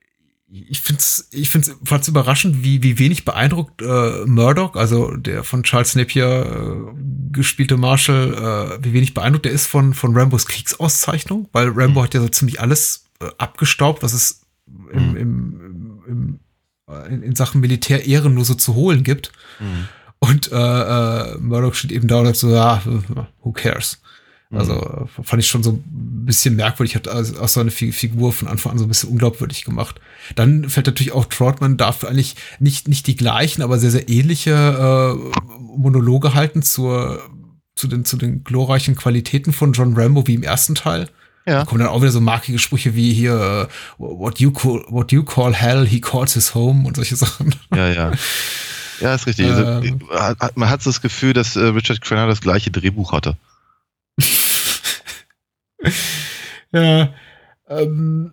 ich 0.51 0.81
find's, 0.81 1.29
ich 1.33 1.51
find's 1.51 1.77
fand's 1.85 2.09
überraschend, 2.09 2.65
wie, 2.65 2.83
wie 2.83 2.99
wenig 2.99 3.27
beeindruckt 3.27 3.83
äh, 3.83 4.25
Murdoch, 4.25 4.75
also 4.75 5.15
der 5.17 5.45
von 5.45 5.65
Charles 5.65 5.97
Napier 5.97 6.87
äh, 6.97 6.99
gespielte 7.31 7.77
Marshall, 7.77 8.79
äh, 8.81 8.83
wie 8.83 8.95
wenig 8.95 9.13
beeindruckt 9.13 9.45
er 9.45 9.53
ist 9.53 9.67
von, 9.67 9.93
von 9.93 10.17
Rambos 10.17 10.47
Kriegsauszeichnung, 10.47 11.51
weil 11.53 11.69
Rambo 11.69 12.03
hat 12.03 12.15
ja 12.15 12.23
so 12.23 12.29
ziemlich 12.29 12.63
alles 12.63 13.11
äh, 13.21 13.27
abgestaubt, 13.37 14.03
was 14.03 14.15
es 14.15 14.47
im, 14.67 15.11
Mhm. 15.11 15.17
im, 15.17 15.61
im, 15.61 16.03
im, 16.07 16.41
äh, 16.89 17.13
in, 17.13 17.23
in 17.23 17.37
Sachen 17.37 17.61
Militärehren 17.61 18.33
nur 18.33 18.47
so 18.47 18.55
zu 18.55 18.75
holen 18.75 19.03
gibt. 19.03 19.31
Mhm. 19.61 19.89
Und 20.31 20.51
äh, 20.53 20.57
äh, 20.57 21.39
Murdoch 21.39 21.75
steht 21.75 21.93
eben 21.93 22.09
da 22.09 22.19
und 22.19 22.27
sagt 22.27 22.37
so, 22.39 22.51
ja, 22.51 22.83
who 23.43 23.53
cares? 23.53 24.01
Also 24.51 24.75
äh, 25.19 25.23
fand 25.25 25.43
ich 25.43 25.49
schon 25.49 25.65
so 25.65 25.73
ein 25.73 26.25
bisschen 26.27 26.55
merkwürdig, 26.55 26.95
hat 26.95 27.09
also 27.09 27.41
auch 27.41 27.49
so 27.49 27.59
eine 27.61 27.73
Fi- 27.73 27.91
Figur 27.91 28.33
von 28.33 28.47
Anfang 28.47 28.73
an 28.73 28.79
so 28.79 28.85
ein 28.85 28.89
bisschen 28.89 29.11
unglaubwürdig 29.11 29.65
gemacht. 29.65 30.01
Dann 30.37 30.69
fällt 30.71 30.87
natürlich 30.87 31.13
auch 31.13 31.25
Trotman 31.25 31.77
dafür 31.77 32.09
eigentlich 32.09 32.37
nicht, 32.61 32.87
nicht 32.87 33.09
die 33.09 33.17
gleichen, 33.17 33.63
aber 33.63 33.79
sehr, 33.81 33.91
sehr 33.91 34.09
ähnliche 34.09 34.53
äh, 34.53 35.41
Monologe 35.77 36.35
halten 36.35 36.63
zur, 36.63 37.21
zu, 37.75 37.89
den, 37.89 38.05
zu 38.05 38.17
den 38.17 38.45
glorreichen 38.45 38.95
Qualitäten 38.95 39.53
von 39.53 39.73
John 39.73 39.95
Rambo 39.97 40.27
wie 40.29 40.35
im 40.35 40.45
ersten 40.45 40.77
Teil. 40.77 41.09
Ja. 41.47 41.59
Da 41.59 41.65
kommen 41.65 41.81
dann 41.81 41.89
auch 41.89 42.01
wieder 42.01 42.13
so 42.13 42.21
markige 42.21 42.61
Sprüche 42.61 42.95
wie 42.95 43.13
hier, 43.13 43.69
äh, 43.69 43.75
what 43.99 44.39
you 44.39 44.53
call, 44.53 44.85
what 44.89 45.11
you 45.11 45.25
call 45.25 45.53
hell, 45.53 45.85
he 45.85 46.01
calls 46.01 46.35
his 46.35 46.55
home 46.55 46.87
und 46.87 46.95
solche 46.95 47.17
Sachen. 47.17 47.55
Ja, 47.75 47.89
ja. 47.89 48.13
Ja, 49.01 49.15
ist 49.15 49.27
richtig. 49.27 49.47
Also, 49.47 49.65
Ähm. 49.65 50.01
man 50.55 50.69
hat 50.71 50.83
so 50.83 50.91
das 50.91 51.01
Gefühl, 51.01 51.33
dass 51.33 51.57
äh, 51.57 51.61
Richard 51.61 52.01
Crenna 52.01 52.27
das 52.27 52.41
gleiche 52.41 52.71
Drehbuch 52.71 53.13
hatte. 53.13 53.37
ja. 56.73 57.13
Ähm, 57.69 58.33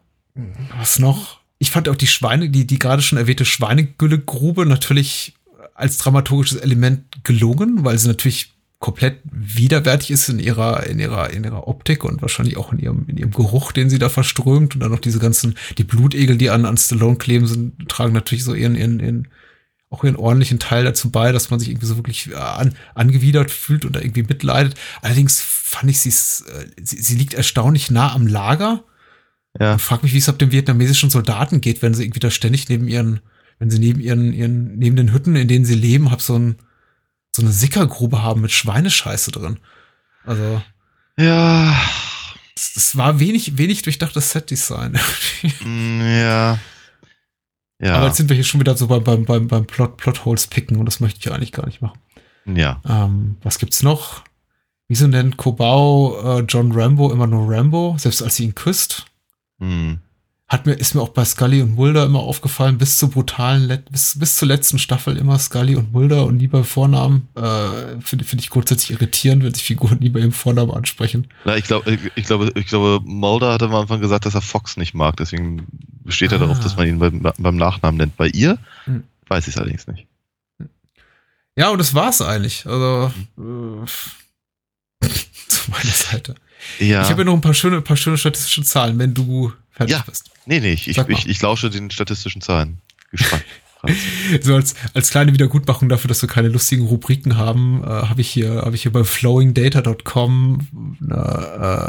was 0.78 1.00
noch? 1.00 1.40
Ich 1.58 1.72
fand 1.72 1.90
auch 1.90 1.96
die 1.96 2.08
Schweine, 2.08 2.50
die, 2.50 2.66
die 2.66 2.80
gerade 2.80 3.02
schon 3.02 3.18
erwähnte 3.18 3.46
Schweinegüllegrube 3.46 4.66
natürlich 4.66 5.36
als 5.74 5.98
dramaturgisches 5.98 6.60
Element 6.60 7.24
gelungen, 7.24 7.84
weil 7.84 7.98
sie 7.98 8.08
natürlich 8.08 8.54
komplett 8.80 9.20
widerwärtig 9.24 10.10
ist 10.10 10.28
in 10.28 10.40
ihrer, 10.40 10.88
in 10.88 11.00
ihrer, 11.00 11.30
in 11.30 11.44
ihrer 11.44 11.68
Optik 11.68 12.04
und 12.04 12.22
wahrscheinlich 12.22 12.58
auch 12.58 12.74
in 12.74 12.80
ihrem, 12.80 13.06
in 13.08 13.18
ihrem 13.18 13.32
Geruch, 13.32 13.72
den 13.72 13.90
sie 13.92 14.00
da 14.00 14.10
verströmt 14.10 14.74
und 14.74 14.82
dann 14.82 14.92
noch 14.92 15.00
diese 15.00 15.20
ganzen, 15.20 15.56
die 15.78 15.84
Blutegel, 15.84 16.36
die 16.36 16.50
an, 16.50 16.66
an 16.66 16.78
Stallone 16.78 17.18
kleben 17.18 17.46
sind, 17.46 17.88
tragen 17.88 18.14
natürlich 18.14 18.44
so 18.44 18.56
ihren, 18.56 18.76
ihren, 18.76 19.00
ihren, 19.00 19.28
auch 19.92 20.04
ihren 20.04 20.16
ordentlichen 20.16 20.58
Teil 20.58 20.84
dazu 20.86 21.12
bei, 21.12 21.32
dass 21.32 21.50
man 21.52 21.60
sich 21.60 21.70
irgendwie 21.70 21.86
so 21.86 21.98
wirklich 21.98 22.32
äh, 22.32 22.36
an, 22.36 22.76
angewidert 22.96 23.52
fühlt 23.52 23.86
und 23.86 23.96
da 23.96 24.00
irgendwie 24.00 24.24
mitleidet. 24.24 24.76
Allerdings 25.02 25.42
fand 25.42 25.92
ich 25.92 26.00
sie, 26.00 26.10
äh, 26.10 26.66
sie, 26.82 27.02
sie 27.02 27.16
liegt 27.16 27.34
erstaunlich 27.36 27.92
nah 27.92 28.14
am 28.14 28.26
Lager. 28.26 28.84
Ja. 29.60 29.76
Ich 29.76 29.82
frage 29.82 30.04
mich, 30.04 30.14
wie 30.14 30.18
es 30.18 30.30
ab 30.30 30.40
den 30.40 30.52
vietnamesischen 30.54 31.10
Soldaten 31.10 31.60
geht, 31.60 31.82
wenn 31.82 31.94
sie 31.94 32.06
irgendwie 32.06 32.22
da 32.22 32.32
ständig 32.32 32.70
neben 32.70 32.88
ihren, 32.88 33.20
wenn 33.60 33.70
sie 33.70 33.80
neben 33.80 34.00
ihren, 34.00 34.32
ihren, 34.34 34.78
neben 34.78 34.96
den 34.96 35.12
Hütten, 35.14 35.36
in 35.36 35.50
denen 35.50 35.66
sie 35.66 35.76
leben, 35.76 36.10
hab 36.10 36.22
so 36.22 36.40
ein, 36.40 36.56
so 37.36 37.42
eine 37.42 37.52
Sickergrube 37.52 38.24
haben 38.24 38.42
mit 38.42 38.52
Schweinescheiße 38.52 39.32
drin. 39.32 39.60
Also, 40.26 40.62
Ja. 41.18 41.76
das, 42.56 42.74
das 42.76 42.96
war 42.98 43.20
wenig, 43.20 43.58
wenig 43.58 43.82
durchdachtes 43.82 44.32
Set-Design. 44.32 44.98
mm, 45.66 46.02
Ja. 46.02 46.60
Ja. 47.82 47.96
Aber 47.96 48.08
jetzt 48.08 48.18
sind 48.18 48.30
wir 48.30 48.36
hier 48.36 48.46
schon 48.46 48.60
wieder 48.60 48.78
so 48.78 48.88
beim, 48.88 49.04
beim, 49.04 49.26
beim, 49.26 49.48
beim 49.48 49.66
Plot, 49.66 49.98
Plotholes 49.98 50.48
picken 50.48 50.78
und 50.78 50.86
das 50.86 51.00
möchte 51.00 51.20
ich 51.20 51.34
eigentlich 51.34 51.52
gar 51.52 51.66
nicht 51.66 51.82
machen. 51.82 52.00
ja. 52.46 52.82
Ähm, 52.88 53.38
was 53.42 53.58
gibt's 53.58 53.84
noch? 53.84 54.24
Wieso 54.88 55.08
nennt 55.08 55.38
Kobau 55.38 56.40
äh, 56.40 56.46
John 56.48 56.72
Rambo 56.74 57.12
immer 57.12 57.28
nur 57.28 57.50
Rambo, 57.52 57.96
selbst 57.98 58.22
als 58.22 58.36
sie 58.36 58.46
ihn 58.46 58.56
küsst? 58.56 59.06
Hm. 59.60 60.00
Hat 60.52 60.66
mir, 60.66 60.74
ist 60.74 60.96
mir 60.96 61.02
auch 61.02 61.10
bei 61.14 61.24
Scully 61.24 61.62
und 61.62 61.76
Mulder 61.76 62.04
immer 62.06 62.20
aufgefallen, 62.20 62.78
bis 62.78 62.98
zur 62.98 63.10
brutalen, 63.10 63.64
Let 63.70 63.90
bis, 63.90 64.20
bis 64.20 64.36
zur 64.36 64.50
letzten 64.50 64.80
Staffel 64.80 65.16
immer 65.16 65.40
Scully 65.40 65.78
und 65.78 65.94
Mulder 65.94 66.26
und 66.26 66.36
nie 66.38 66.48
bei 66.48 66.62
Vornamen. 66.64 67.30
Äh, 67.36 68.02
Finde 68.02 68.26
find 68.26 68.42
ich 68.42 68.50
grundsätzlich 68.50 68.92
irritierend, 68.92 69.46
wenn 69.46 69.54
sich 69.54 69.64
Figuren 69.64 70.00
nie 70.00 70.10
bei 70.10 70.20
ihrem 70.20 70.34
Vornamen 70.34 70.72
ansprechen. 70.72 71.30
Na, 71.46 71.56
ich 71.56 71.64
glaube, 71.64 71.90
ich, 71.94 72.00
ich 72.16 72.26
glaube, 72.26 72.52
ich 72.56 72.66
glaube, 72.66 73.00
Mulder 73.06 73.54
hat 73.54 73.64
am 73.64 73.74
Anfang 73.74 74.02
gesagt, 74.02 74.26
dass 74.26 74.36
er 74.36 74.42
Fox 74.42 74.76
nicht 74.76 74.94
mag, 74.94 75.16
deswegen 75.16 75.68
besteht 76.04 76.34
er 76.34 76.38
Ah. 76.38 76.42
darauf, 76.42 76.60
dass 76.60 76.76
man 76.76 76.86
ihn 76.86 77.00
beim, 77.00 77.22
beim 77.22 77.56
Nachnamen 77.56 77.98
nennt. 77.98 78.18
Bei 78.18 78.28
ihr 78.28 78.58
Hm. 78.84 79.04
weiß 79.30 79.48
ich 79.48 79.54
es 79.56 79.58
allerdings 79.58 79.88
nicht. 79.88 80.06
Ja, 81.56 81.70
und 81.70 81.78
das 81.78 81.94
war's 81.94 82.22
eigentlich. 82.22 82.66
Also, 82.66 83.10
äh, 83.40 83.86
zu 85.48 85.72
meiner 85.72 85.92
Seite. 85.94 86.36
Ja. 86.80 87.04
Ich 87.04 87.10
habe 87.10 87.22
ja 87.22 87.26
noch 87.26 87.34
ein 87.36 87.42
paar 87.42 87.54
schöne, 87.54 87.82
paar 87.82 87.96
schöne 87.98 88.18
statistische 88.18 88.64
Zahlen, 88.64 89.00
wenn 89.00 89.14
du 89.14 89.54
fertig 89.88 89.98
Ja. 89.98 90.04
bist. 90.08 90.32
nee, 90.46 90.60
nee, 90.60 90.74
ich, 90.74 90.88
ich, 90.88 90.98
ich, 90.98 91.28
ich 91.28 91.42
lausche 91.42 91.70
den 91.70 91.92
statistischen 91.92 92.42
Zahlen. 92.42 92.78
Gespannt. 93.12 93.44
So 94.42 94.54
als, 94.54 94.76
als 94.94 95.10
kleine 95.10 95.34
Wiedergutmachung 95.34 95.90
dafür, 95.90 96.08
dass 96.08 96.22
wir 96.22 96.30
keine 96.30 96.50
lustigen 96.50 96.86
Rubriken 96.86 97.38
haben, 97.38 97.84
äh, 97.84 97.88
habe 97.88 98.22
ich 98.22 98.30
hier 98.30 98.62
habe 98.62 98.76
ich 98.76 98.84
hier 98.84 98.92
bei 98.92 99.04
flowingdata.com 99.04 100.68
eine, 101.02 101.16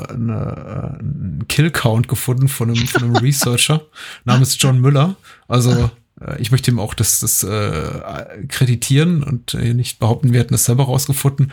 äh, 0.08 0.14
eine, 0.14 0.96
äh, 0.96 0.98
einen 1.00 1.44
Kill-Count 1.48 2.08
gefunden 2.08 2.48
von 2.48 2.70
einem, 2.70 2.86
von 2.86 3.02
einem 3.04 3.16
Researcher 3.22 3.82
namens 4.24 4.56
John 4.58 4.80
Müller. 4.80 5.16
Also 5.48 5.90
äh, 6.20 6.40
ich 6.40 6.50
möchte 6.50 6.70
ihm 6.70 6.78
auch 6.78 6.94
das, 6.94 7.20
das 7.20 7.42
äh, 7.42 8.46
kreditieren 8.48 9.22
und 9.22 9.54
äh, 9.54 9.74
nicht 9.74 9.98
behaupten, 9.98 10.32
wir 10.32 10.40
hätten 10.40 10.54
das 10.54 10.64
selber 10.64 10.84
rausgefunden. 10.84 11.52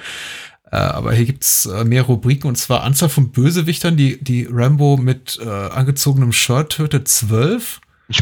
Äh, 0.71 0.77
aber 0.77 1.13
hier 1.13 1.25
gibt's 1.25 1.65
äh, 1.65 1.83
mehr 1.83 2.03
Rubriken 2.03 2.47
und 2.47 2.55
zwar 2.55 2.83
Anzahl 2.83 3.09
von 3.09 3.31
Bösewichtern, 3.31 3.97
die, 3.97 4.23
die 4.23 4.47
Rambo 4.49 4.97
mit 4.97 5.39
äh, 5.41 5.49
angezogenem 5.49 6.31
Shirt 6.31 6.73
tötet, 6.73 7.07
12. 7.07 7.81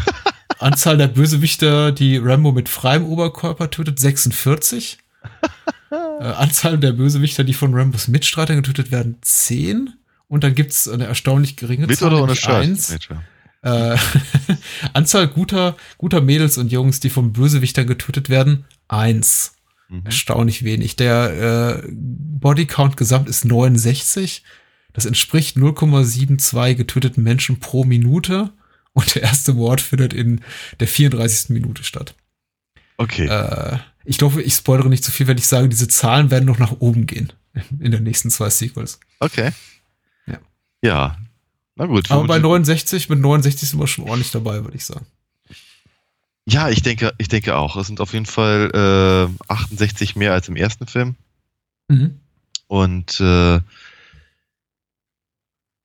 Anzahl 0.60 0.98
der 0.98 1.08
Bösewichter, 1.08 1.92
die 1.92 2.18
Rambo 2.18 2.52
mit 2.52 2.70
freiem 2.70 3.06
Oberkörper 3.06 3.70
tötet, 3.70 4.00
46. 4.00 4.98
äh, 5.92 5.96
Anzahl 5.96 6.78
der 6.78 6.94
Bösewichter, 6.94 7.44
die 7.44 7.54
von 7.54 7.74
Rambos 7.74 8.08
Mitstreitern 8.08 8.58
getötet 8.58 8.92
werden, 8.92 9.18
10. 9.22 9.94
Und 10.30 10.44
dann 10.44 10.56
gibt's 10.56 10.88
eine 10.88 11.06
erstaunlich 11.06 11.58
geringe 11.58 11.88
Mit 11.88 11.98
Zahl, 11.98 12.10
oder 12.14 12.22
nämlich 12.22 12.40
Shirt? 12.40 12.56
eins. 12.56 12.90
Nature. 12.92 13.24
Äh, 13.62 13.98
Anzahl 14.94 15.28
guter, 15.28 15.76
guter 15.98 16.22
Mädels 16.22 16.58
und 16.58 16.72
Jungs, 16.72 17.00
die 17.00 17.10
von 17.10 17.34
Bösewichtern 17.34 17.88
getötet 17.88 18.30
werden, 18.30 18.66
1. 18.88 19.57
Mhm. 19.90 20.02
Erstaunlich 20.06 20.64
wenig. 20.64 20.96
Der 20.96 21.82
äh, 21.84 21.88
Bodycount 21.92 22.98
gesamt 22.98 23.30
ist 23.30 23.46
69. 23.46 24.44
Das 24.94 25.06
entspricht 25.06 25.58
0,72 25.58 26.76
getöteten 26.76 27.24
Menschen 27.24 27.60
pro 27.60 27.84
Minute. 27.84 28.52
Und 28.94 29.14
der 29.16 29.22
erste 29.24 29.54
Mord 29.54 29.80
findet 29.80 30.14
in 30.14 30.42
der 30.80 30.88
34. 30.88 31.50
Minute 31.52 31.84
statt. 31.84 32.16
Okay. 32.98 33.28
Äh, 33.28 33.78
ich 34.06 34.18
glaube, 34.18 34.42
ich 34.42 34.56
spoilere 34.56 34.90
nicht 34.90 35.04
zu 35.04 35.12
viel, 35.12 35.28
wenn 35.28 35.38
ich 35.38 35.48
sage, 35.48 35.70
diese 35.70 35.88
Zahlen 35.88 36.32
werden 36.32 36.46
noch 36.46 36.58
nach 36.58 36.78
oben 36.80 37.06
gehen 37.06 37.32
in 37.80 37.92
den 37.92 38.04
nächsten 38.04 38.32
zwei 38.32 38.50
Sequels. 38.50 39.00
Okay. 39.20 39.52
Ja. 40.26 40.40
Ja. 40.82 41.18
Na 41.76 41.86
gut. 41.86 42.10
Aber 42.10 42.22
bei 42.24 42.40
vermutlich- 42.40 42.68
69, 42.68 43.10
mit 43.10 43.20
69 43.20 43.70
sind 43.70 43.80
wir 43.80 43.88
schon 43.88 44.06
ordentlich 44.06 44.32
dabei, 44.32 44.64
würde 44.64 44.76
ich 44.78 44.86
sagen. 44.86 45.06
Ja, 46.50 46.70
ich 46.70 46.82
denke, 46.82 47.14
ich 47.18 47.28
denke 47.28 47.58
auch. 47.58 47.76
Es 47.76 47.88
sind 47.88 48.00
auf 48.00 48.14
jeden 48.14 48.26
Fall 48.26 48.72
äh, 48.74 49.44
68 49.52 50.16
mehr 50.16 50.32
als 50.32 50.48
im 50.48 50.56
ersten 50.56 50.88
Film. 50.88 51.16
Mhm. 51.90 52.20
Und 52.68 53.20
äh, 53.20 53.60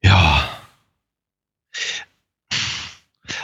ja. 0.05 0.49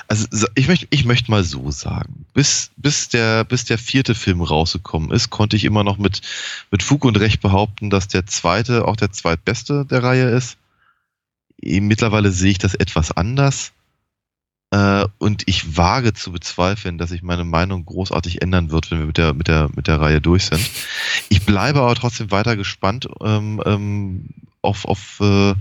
Also 0.06 0.26
so- 0.30 0.46
ich 0.54 0.68
möchte, 0.68 0.86
ich 0.90 1.04
möchte 1.04 1.30
mal 1.30 1.42
so 1.44 1.70
sagen, 1.70 2.24
bis, 2.34 2.70
bis, 2.76 3.08
der, 3.08 3.44
bis 3.44 3.64
der 3.64 3.78
vierte 3.78 4.14
Film 4.14 4.40
rausgekommen 4.40 5.10
ist, 5.10 5.30
konnte 5.30 5.56
ich 5.56 5.64
immer 5.64 5.82
noch 5.84 5.98
mit, 5.98 6.22
mit 6.70 6.82
Fug 6.82 7.04
und 7.04 7.18
Recht 7.18 7.40
behaupten, 7.40 7.90
dass 7.90 8.06
der 8.08 8.26
zweite 8.26 8.86
auch 8.86 8.96
der 8.96 9.10
zweitbeste 9.12 9.84
der 9.84 10.02
Reihe 10.02 10.30
ist. 10.30 10.56
Mittlerweile 11.60 12.30
sehe 12.30 12.52
ich 12.52 12.58
das 12.58 12.74
etwas 12.74 13.10
anders. 13.12 13.72
Äh, 14.70 15.06
und 15.18 15.44
ich 15.46 15.76
wage 15.76 16.12
zu 16.12 16.30
bezweifeln, 16.30 16.98
dass 16.98 17.10
sich 17.10 17.22
meine 17.22 17.44
Meinung 17.44 17.86
großartig 17.86 18.42
ändern 18.42 18.70
wird, 18.70 18.90
wenn 18.90 18.98
wir 18.98 19.06
mit 19.06 19.16
der, 19.16 19.32
mit 19.32 19.48
der, 19.48 19.70
mit 19.74 19.86
der 19.86 20.00
Reihe 20.00 20.20
durch 20.20 20.44
sind. 20.44 20.60
Ich 21.30 21.46
bleibe 21.46 21.80
aber 21.80 21.94
trotzdem 21.94 22.30
weiter 22.30 22.56
gespannt 22.56 23.08
ähm, 23.22 23.62
ähm, 23.64 24.28
auf, 24.60 24.84
auf 24.84 25.20
äh, 25.20 25.54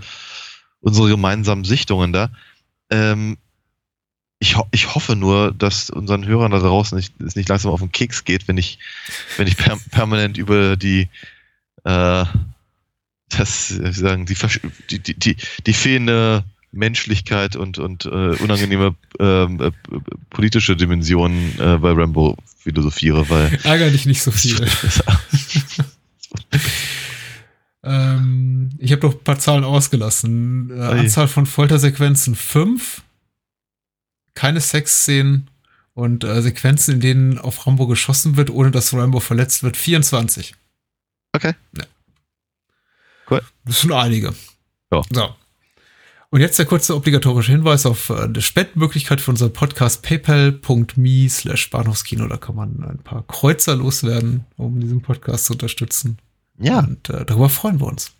unsere 0.81 1.09
gemeinsamen 1.09 1.63
Sichtungen 1.63 2.11
da. 2.11 2.29
Ähm, 2.89 3.37
ich, 4.39 4.57
ho 4.57 4.67
ich 4.71 4.93
hoffe 4.93 5.15
nur, 5.15 5.53
dass 5.53 5.89
unseren 5.89 6.25
Hörern 6.25 6.51
da 6.51 6.59
draußen 6.59 6.95
nicht, 6.95 7.19
es 7.21 7.35
nicht 7.35 7.49
langsam 7.49 7.71
auf 7.71 7.79
den 7.79 7.91
Keks 7.91 8.23
geht, 8.23 8.47
wenn 8.47 8.57
ich, 8.57 8.77
wenn 9.37 9.47
ich 9.47 9.57
per 9.57 9.77
permanent 9.91 10.37
über 10.37 10.75
die, 10.75 11.09
äh, 11.85 12.25
das, 13.29 13.67
sagen, 13.69 14.25
die, 14.25 14.99
die, 14.99 15.13
die, 15.13 15.37
die 15.65 15.73
fehlende 15.73 16.43
Menschlichkeit 16.78 17.55
und, 17.55 17.78
und 17.78 18.05
äh, 18.05 18.09
unangenehme 18.09 18.95
ähm, 19.19 19.59
äh, 19.59 19.71
politische 20.30 20.75
Dimensionen 20.75 21.59
äh, 21.59 21.78
bei 21.78 21.91
Rambo 21.91 22.38
philosophiere, 22.59 23.30
weil 23.30 23.59
Ärger 23.63 23.89
dich 23.89 24.05
nicht 24.05 24.21
so 24.21 24.32
viel. 24.32 24.55
ähm, 27.84 28.69
ich 28.78 28.91
habe 28.91 29.07
noch 29.07 29.15
ein 29.15 29.23
paar 29.23 29.39
Zahlen 29.39 29.63
ausgelassen. 29.63 30.71
Äh. 30.71 30.82
Anzahl 30.82 31.28
von 31.28 31.45
Foltersequenzen 31.45 32.36
5. 32.36 33.01
Keine 34.34 34.61
Sexszenen. 34.61 35.49
Und 35.93 36.23
äh, 36.23 36.43
Sequenzen, 36.43 36.93
in 36.93 36.99
denen 36.99 37.38
auf 37.39 37.65
Rambo 37.65 37.88
geschossen 37.88 38.38
wird, 38.38 38.51
ohne 38.51 38.69
dass 38.69 38.93
Rambo 38.93 39.19
verletzt 39.19 39.63
wird, 39.63 39.75
24. 39.75 40.53
Okay. 41.34 41.53
Ja. 41.75 41.86
Cool. 43.32 43.41
Das 43.65 43.82
sind 43.82 43.91
einige. 43.91 44.36
Ja. 44.91 45.01
So. 45.11 45.36
Und 46.30 46.41
jetzt 46.41 46.59
der 46.59 46.65
kurze 46.65 46.93
obligatorische 46.95 47.53
Hinweis 47.53 47.86
auf 47.86 48.09
äh, 48.09 48.28
die 48.28 48.41
Spendenmöglichkeit 48.41 49.21
für 49.21 49.32
unseren 49.32 49.53
Podcast 49.53 50.01
paypal.me 50.03 51.30
slash 51.30 51.69
Bahnhofskino. 51.69 52.28
Da 52.28 52.36
kann 52.38 52.55
man 52.55 52.84
ein 52.84 52.97
paar 52.99 53.23
Kreuzer 53.28 53.75
loswerden, 53.75 54.43
um 54.57 54.80
diesen 54.80 55.01
Podcast 55.01 55.45
zu 55.45 55.53
unterstützen. 55.53 56.17
Ja, 56.59 56.80
Und 56.80 57.09
äh, 57.09 57.23
darüber 57.25 57.49
freuen 57.49 57.80
wir 57.80 57.88
uns. 57.88 58.11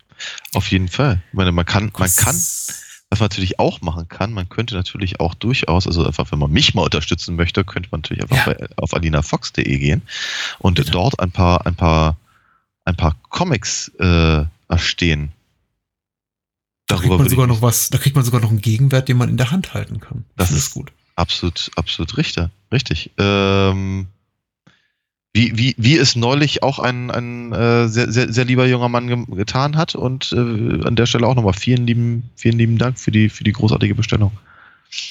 auf 0.54 0.70
jeden 0.70 0.88
Fall. 0.88 1.22
Ich 1.28 1.34
meine, 1.34 1.52
man 1.52 1.66
kann, 1.66 1.92
man 1.98 2.10
kann, 2.16 2.34
was 2.34 3.20
man 3.20 3.24
natürlich 3.28 3.58
auch 3.58 3.82
machen 3.82 4.08
kann, 4.08 4.32
man 4.32 4.48
könnte 4.48 4.74
natürlich 4.74 5.20
auch 5.20 5.34
durchaus, 5.34 5.86
also 5.86 6.06
einfach, 6.06 6.32
wenn 6.32 6.38
man 6.38 6.50
mich 6.50 6.74
mal 6.74 6.82
unterstützen 6.82 7.36
möchte, 7.36 7.62
könnte 7.64 7.90
man 7.92 8.00
natürlich 8.00 8.22
einfach 8.22 8.46
Ja. 8.46 8.54
bei, 8.54 8.68
auf 8.76 8.94
alinafox.de 8.94 9.64
gehen 9.78 10.00
und 10.60 10.74
Bitte. 10.76 10.92
dort 10.92 11.20
ein 11.20 11.30
paar, 11.30 11.66
ein 11.66 11.74
paar, 11.74 12.16
ein 12.86 12.96
paar 12.96 13.16
Comics 13.28 13.88
äh, 13.98 14.44
erstehen. 14.68 15.32
Da 16.88 16.96
kriegt 16.96 17.10
man 17.16 17.28
sogar 17.28 17.46
noch 17.46 17.62
was, 17.62 17.90
da 17.90 17.98
kriegt 17.98 18.16
man 18.16 18.24
sogar 18.24 18.40
noch 18.40 18.50
einen 18.50 18.60
Gegenwert, 18.60 19.08
den 19.08 19.16
man 19.18 19.28
in 19.28 19.36
der 19.36 19.50
Hand 19.50 19.74
halten 19.74 20.00
kann. 20.00 20.24
Das 20.36 20.48
finde 20.48 20.58
ist- 20.58 20.72
gut. 20.72 20.90
Absolut, 21.16 21.70
absolut 21.76 22.16
richtig. 22.16 22.46
richtig. 22.72 23.10
Ähm, 23.18 24.06
wie, 25.34 25.56
wie, 25.58 25.74
wie 25.76 25.96
es 25.96 26.14
neulich 26.16 26.62
auch 26.62 26.78
ein, 26.78 27.10
ein 27.10 27.52
äh, 27.52 27.88
sehr, 27.88 28.10
sehr, 28.10 28.32
sehr 28.32 28.44
lieber 28.44 28.66
junger 28.66 28.88
Mann 28.88 29.08
ge 29.08 29.24
getan 29.36 29.76
hat. 29.76 29.94
Und 29.96 30.32
äh, 30.32 30.36
an 30.36 30.94
der 30.96 31.06
Stelle 31.06 31.26
auch 31.26 31.34
nochmal 31.34 31.54
vielen 31.54 31.86
lieben, 31.86 32.30
vielen 32.36 32.56
lieben 32.58 32.78
Dank 32.78 32.98
für 32.98 33.10
die, 33.10 33.28
für 33.28 33.42
die 33.44 33.52
großartige 33.52 33.94
Bestellung. 33.96 34.30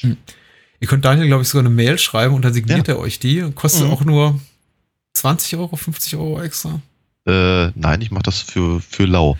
Ihr 0.02 0.88
könnt 0.88 1.06
Daniel, 1.06 1.28
glaube 1.28 1.44
ich, 1.44 1.50
sogar 1.50 1.66
eine 1.66 1.76
Mail 1.76 1.98
schreiben 2.00 2.34
und 2.36 2.44
dann 2.44 2.54
signiert 2.54 2.88
er 2.88 3.00
euch 3.00 3.20
die. 3.20 3.42
Kostet 3.54 3.86
Mhm. 3.86 3.92
auch 3.92 4.04
nur 4.06 4.40
20 5.14 5.58
Euro, 5.58 5.76
50 5.76 6.16
Euro 6.16 6.42
extra. 6.42 6.82
Äh, 7.26 7.68
nein, 7.76 8.02
ich 8.02 8.12
mache 8.12 8.24
das 8.24 8.42
für, 8.42 8.80
für 8.82 9.06
lau. 9.06 9.38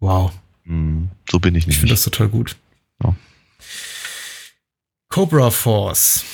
Wow. 0.00 0.32
Hm, 0.64 1.08
so 1.30 1.38
bin 1.40 1.54
ich 1.54 1.62
Ich 1.62 1.66
nicht. 1.68 1.78
finde 1.78 1.94
das 1.94 2.04
total 2.04 2.28
gut. 2.28 2.56
Ja. 3.02 3.14
Cobra 5.08 5.50
Force. 5.50 6.24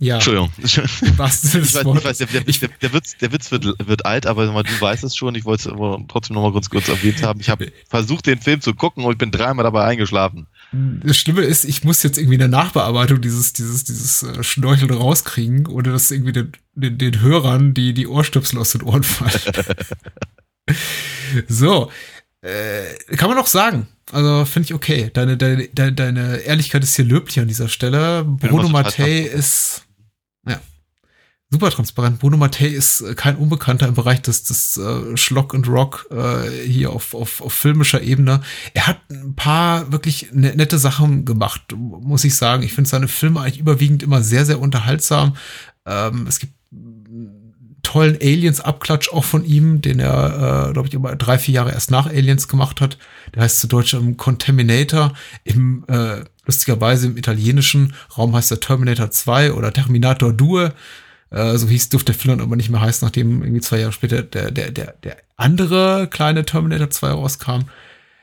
Ja, 0.00 0.16
Entschuldigung. 0.16 0.50
Ich 0.62 0.76
weiß, 0.76 1.54
ich 1.54 1.74
weiß 1.84 2.18
der, 2.18 2.26
der, 2.26 2.40
der, 2.42 2.68
der, 2.82 2.92
Witz, 2.92 3.16
der 3.18 3.32
Witz 3.32 3.50
wird, 3.52 3.64
wird 3.86 4.04
alt, 4.04 4.26
aber 4.26 4.62
du 4.62 4.80
weißt 4.80 5.04
es 5.04 5.16
schon. 5.16 5.34
Ich 5.34 5.44
wollte 5.44 5.70
es 5.70 6.06
trotzdem 6.08 6.34
nochmal 6.34 6.52
kurz, 6.52 6.68
kurz 6.68 6.88
erwähnt 6.88 7.22
haben. 7.22 7.40
Ich 7.40 7.48
habe 7.48 7.72
versucht, 7.88 8.26
den 8.26 8.40
Film 8.40 8.60
zu 8.60 8.74
gucken 8.74 9.04
und 9.04 9.12
ich 9.12 9.18
bin 9.18 9.30
dreimal 9.30 9.62
dabei 9.62 9.84
eingeschlafen. 9.84 10.46
Das 10.72 11.16
Schlimme 11.16 11.42
ist, 11.42 11.64
ich 11.64 11.84
muss 11.84 12.02
jetzt 12.02 12.18
irgendwie 12.18 12.34
in 12.34 12.40
der 12.40 12.48
Nachbearbeitung 12.48 13.20
dieses, 13.20 13.52
dieses, 13.52 13.84
dieses 13.84 14.24
äh, 14.24 14.42
Schnorcheln 14.42 14.90
rauskriegen, 14.90 15.66
ohne 15.68 15.92
dass 15.92 16.10
irgendwie 16.10 16.32
den, 16.32 16.52
den, 16.74 16.98
den 16.98 17.20
Hörern 17.20 17.72
die, 17.72 17.94
die 17.94 18.08
Ohrstöpsel 18.08 18.58
aus 18.58 18.72
den 18.72 18.82
Ohren 18.82 19.04
fallen. 19.04 19.40
so. 21.48 21.90
Äh, 22.44 23.16
kann 23.16 23.30
man 23.30 23.38
auch 23.38 23.46
sagen. 23.46 23.88
Also 24.12 24.44
finde 24.44 24.66
ich 24.66 24.74
okay. 24.74 25.10
Deine, 25.12 25.38
deine, 25.38 25.66
deine, 25.68 25.92
deine 25.94 26.36
Ehrlichkeit 26.38 26.84
ist 26.84 26.94
hier 26.94 27.06
löblich 27.06 27.40
an 27.40 27.48
dieser 27.48 27.68
Stelle. 27.68 28.22
Bruno 28.24 28.68
Mattei 28.68 29.20
ist. 29.20 29.86
Ja. 30.46 30.60
super 31.50 31.70
transparent. 31.70 32.18
Bruno 32.18 32.36
Mattei 32.36 32.66
ist 32.66 33.00
äh, 33.00 33.14
kein 33.14 33.36
Unbekannter 33.36 33.88
im 33.88 33.94
Bereich 33.94 34.20
des, 34.20 34.44
des 34.44 34.76
äh, 34.76 35.16
Schlock 35.16 35.54
und 35.54 35.68
Rock 35.68 36.06
äh, 36.10 36.50
hier 36.66 36.90
auf, 36.90 37.14
auf, 37.14 37.40
auf 37.40 37.54
filmischer 37.54 38.02
Ebene. 38.02 38.42
Er 38.74 38.88
hat 38.88 39.00
ein 39.10 39.34
paar 39.34 39.90
wirklich 39.90 40.28
ne, 40.32 40.54
nette 40.54 40.78
Sachen 40.78 41.24
gemacht, 41.24 41.62
muss 41.74 42.24
ich 42.24 42.36
sagen. 42.36 42.62
Ich 42.62 42.74
finde 42.74 42.90
seine 42.90 43.08
Filme 43.08 43.40
eigentlich 43.40 43.58
überwiegend 43.58 44.02
immer 44.02 44.20
sehr, 44.20 44.44
sehr 44.44 44.60
unterhaltsam. 44.60 45.34
Ähm, 45.86 46.26
es 46.28 46.40
gibt 46.40 46.52
tollen 47.84 48.16
Aliens-Abklatsch 48.20 49.10
auch 49.12 49.22
von 49.22 49.44
ihm, 49.44 49.80
den 49.80 50.00
er, 50.00 50.68
äh, 50.68 50.72
glaube 50.72 50.88
ich, 50.88 50.94
immer 50.94 51.14
drei, 51.14 51.38
vier 51.38 51.54
Jahre 51.54 51.72
erst 51.72 51.92
nach 51.92 52.06
Aliens 52.06 52.48
gemacht 52.48 52.80
hat. 52.80 52.98
Der 53.34 53.42
heißt 53.42 53.60
zu 53.60 53.68
Deutsch 53.68 53.94
um, 53.94 54.16
Contaminator. 54.16 55.12
Im, 55.44 55.84
äh, 55.86 56.24
lustigerweise 56.44 57.06
im 57.06 57.16
italienischen 57.16 57.94
Raum 58.18 58.34
heißt 58.34 58.50
er 58.50 58.60
Terminator 58.60 59.10
2 59.10 59.52
oder 59.52 59.72
Terminator 59.72 60.36
2. 60.36 60.72
Äh, 61.30 61.56
so 61.56 61.68
hieß, 61.68 61.90
durfte 61.90 62.12
der 62.12 62.20
Film 62.20 62.40
aber 62.40 62.56
nicht 62.56 62.70
mehr 62.70 62.80
heißen, 62.80 63.06
nachdem 63.06 63.42
irgendwie 63.42 63.60
zwei 63.60 63.78
Jahre 63.78 63.92
später 63.92 64.22
der, 64.22 64.50
der, 64.50 64.70
der, 64.70 64.94
der 65.04 65.16
andere 65.36 66.08
kleine 66.10 66.44
Terminator 66.44 66.90
2 66.90 67.08
rauskam. 67.08 67.62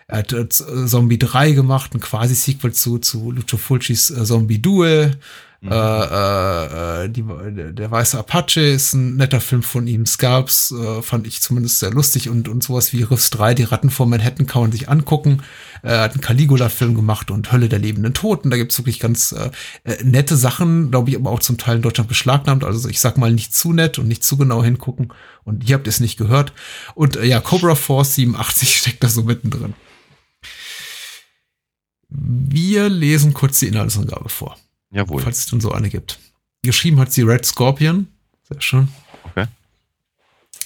Er 0.08 0.20
hat 0.20 0.34
äh, 0.34 0.50
Zombie 0.50 1.20
3 1.20 1.52
gemacht, 1.52 1.94
ein 1.94 2.02
quasi-Sequel 2.02 2.74
zu, 2.74 3.00
zu 3.00 3.32
Lucio 3.32 3.58
Fulcis 3.58 4.10
äh, 4.10 4.26
Zombie 4.26 4.62
Duel. 4.62 5.18
Mhm. 5.64 5.72
Äh, 5.72 7.04
äh, 7.04 7.10
die, 7.10 7.24
der 7.74 7.92
weiße 7.92 8.18
Apache 8.18 8.62
ist 8.62 8.94
ein 8.94 9.16
netter 9.16 9.40
Film 9.40 9.62
von 9.62 9.86
ihm. 9.86 10.08
Scalps 10.08 10.72
äh, 10.72 11.04
fand 11.04 11.28
ich 11.28 11.42
zumindest 11.42 11.80
sehr 11.80 11.92
lustig 11.92 12.30
und, 12.30 12.50
und 12.50 12.64
sowas 12.64 12.94
wie 12.94 13.04
Riffs 13.04 13.30
3, 13.30 13.54
die 13.54 13.64
Ratten 13.64 13.92
vor 13.92 14.08
Manhattan 14.08 14.48
kann 14.48 14.64
man 14.64 14.72
sich 14.72 14.90
angucken. 14.90 15.44
Er 15.84 16.02
hat 16.02 16.14
einen 16.14 16.22
Caligula-Film 16.22 16.96
gemacht 16.96 17.30
und 17.30 17.52
Hölle 17.52 17.70
der 17.70 17.78
lebenden 17.78 18.16
Toten. 18.16 18.50
Da 18.50 18.58
gibt's 18.58 18.80
wirklich 18.80 19.00
ganz 19.00 19.34
äh, 19.34 19.52
äh, 19.84 20.04
nette 20.04 20.36
Sachen, 20.36 20.90
glaube 20.90 21.12
ich, 21.12 21.16
aber 21.16 21.30
auch 21.30 21.40
zum 21.40 21.60
Teil 21.60 21.76
in 21.76 21.82
Deutschland 21.84 22.08
beschlagnahmt. 22.08 22.64
Also 22.64 22.90
ich 22.90 23.00
sag 23.00 23.20
mal 23.20 23.32
nicht 23.32 23.56
zu 23.56 23.72
nett 23.72 24.00
und 24.00 24.08
nicht 24.08 24.24
zu 24.24 24.38
genau 24.38 24.64
hingucken. 24.64 25.14
Und 25.44 25.70
ihr 25.70 25.76
habt 25.76 25.88
es 25.88 26.00
nicht 26.00 26.18
gehört. 26.18 26.54
Und 26.96 27.18
äh, 27.18 27.26
ja, 27.26 27.40
Cobra 27.40 27.76
Force 27.76 28.16
87 28.16 28.78
steckt 28.80 29.04
da 29.04 29.10
so 29.10 29.24
mittendrin. 29.24 29.76
Wir 32.10 32.90
lesen 32.90 33.36
kurz 33.36 33.60
die 33.60 33.68
Inhaltsangabe 33.68 34.28
vor. 34.28 34.58
Jawohl. 34.92 35.22
Falls 35.22 35.40
es 35.40 35.46
denn 35.48 35.62
so 35.62 35.72
eine 35.72 35.90
gibt. 35.90 36.20
Geschrieben 36.64 37.00
hat 37.00 37.12
sie 37.12 37.24
Red 37.24 37.46
Scorpion. 37.46 38.08
Sehr 38.48 38.62
schön. 38.62 38.88
Okay. 39.24 39.48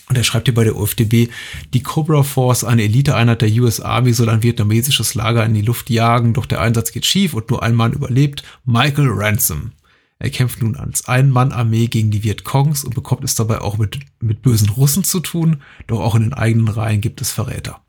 Und 0.08 0.18
er 0.18 0.24
schreibt 0.24 0.48
hier 0.48 0.54
bei 0.54 0.64
der 0.64 0.76
UFDB, 0.76 1.30
die 1.74 1.84
Cobra 1.84 2.24
Force, 2.24 2.64
eine 2.64 2.84
Eliteeinheit 2.84 3.42
der 3.42 3.52
US 3.54 3.80
Army, 3.80 4.14
soll 4.14 4.30
ein 4.30 4.44
vietnamesisches 4.44 5.16
Lager 5.16 5.44
in 5.46 5.54
die 5.54 5.62
Luft 5.62 5.90
jagen, 5.90 6.34
doch 6.34 6.46
der 6.46 6.62
Einsatz 6.62 6.92
geht 6.92 7.06
schief 7.06 7.34
und 7.34 7.50
nur 7.50 7.64
ein 7.64 7.74
Mann 7.74 7.94
überlebt, 7.94 8.44
Michael 8.66 9.10
Ransom. 9.10 9.72
Er 10.20 10.30
kämpft 10.30 10.62
nun 10.62 10.76
als 10.76 11.08
Ein-Mann-Armee 11.08 11.88
gegen 11.88 12.12
die 12.12 12.24
Vietcongs 12.24 12.84
und 12.84 12.96
bekommt 12.96 13.24
es 13.24 13.36
dabei 13.36 13.62
auch 13.62 13.78
mit, 13.78 14.00
mit 14.22 14.42
bösen 14.42 14.70
Russen 14.70 15.04
zu 15.04 15.20
tun, 15.20 15.62
doch 15.88 16.00
auch 16.00 16.16
in 16.16 16.22
den 16.22 16.34
eigenen 16.34 16.68
Reihen 16.68 17.02
gibt 17.02 17.20
es 17.22 17.32
Verräter. 17.32 17.82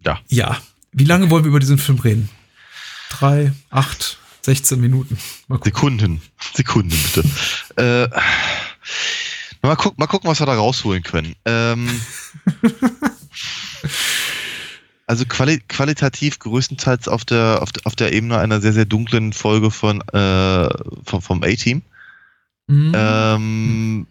Ja. 0.00 0.20
Ja. 0.28 0.60
Wie 0.92 1.04
lange 1.04 1.30
wollen 1.30 1.44
wir 1.44 1.50
über 1.50 1.60
diesen 1.60 1.78
Film 1.78 1.98
reden? 1.98 2.28
Drei, 3.10 3.52
acht, 3.70 4.18
16 4.42 4.80
Minuten. 4.80 5.18
Sekunden. 5.62 6.22
Sekunden, 6.54 6.96
bitte. 7.14 7.28
äh, 7.76 8.08
mal, 9.62 9.76
guck, 9.76 9.98
mal 9.98 10.06
gucken, 10.06 10.30
was 10.30 10.40
wir 10.40 10.46
da 10.46 10.54
rausholen 10.54 11.02
können. 11.02 11.34
Ähm, 11.44 12.00
also 15.06 15.24
quali 15.26 15.60
qualitativ 15.68 16.38
größtenteils 16.38 17.08
auf 17.08 17.24
der, 17.24 17.60
auf, 17.62 17.70
auf 17.84 17.96
der 17.96 18.12
Ebene 18.12 18.38
einer 18.38 18.60
sehr, 18.60 18.72
sehr 18.72 18.86
dunklen 18.86 19.32
Folge 19.32 19.70
von, 19.70 20.00
äh, 20.12 20.68
vom, 21.04 21.20
vom 21.20 21.42
A-Team. 21.42 21.82
Mhm. 22.68 22.92
Ähm, 22.94 24.06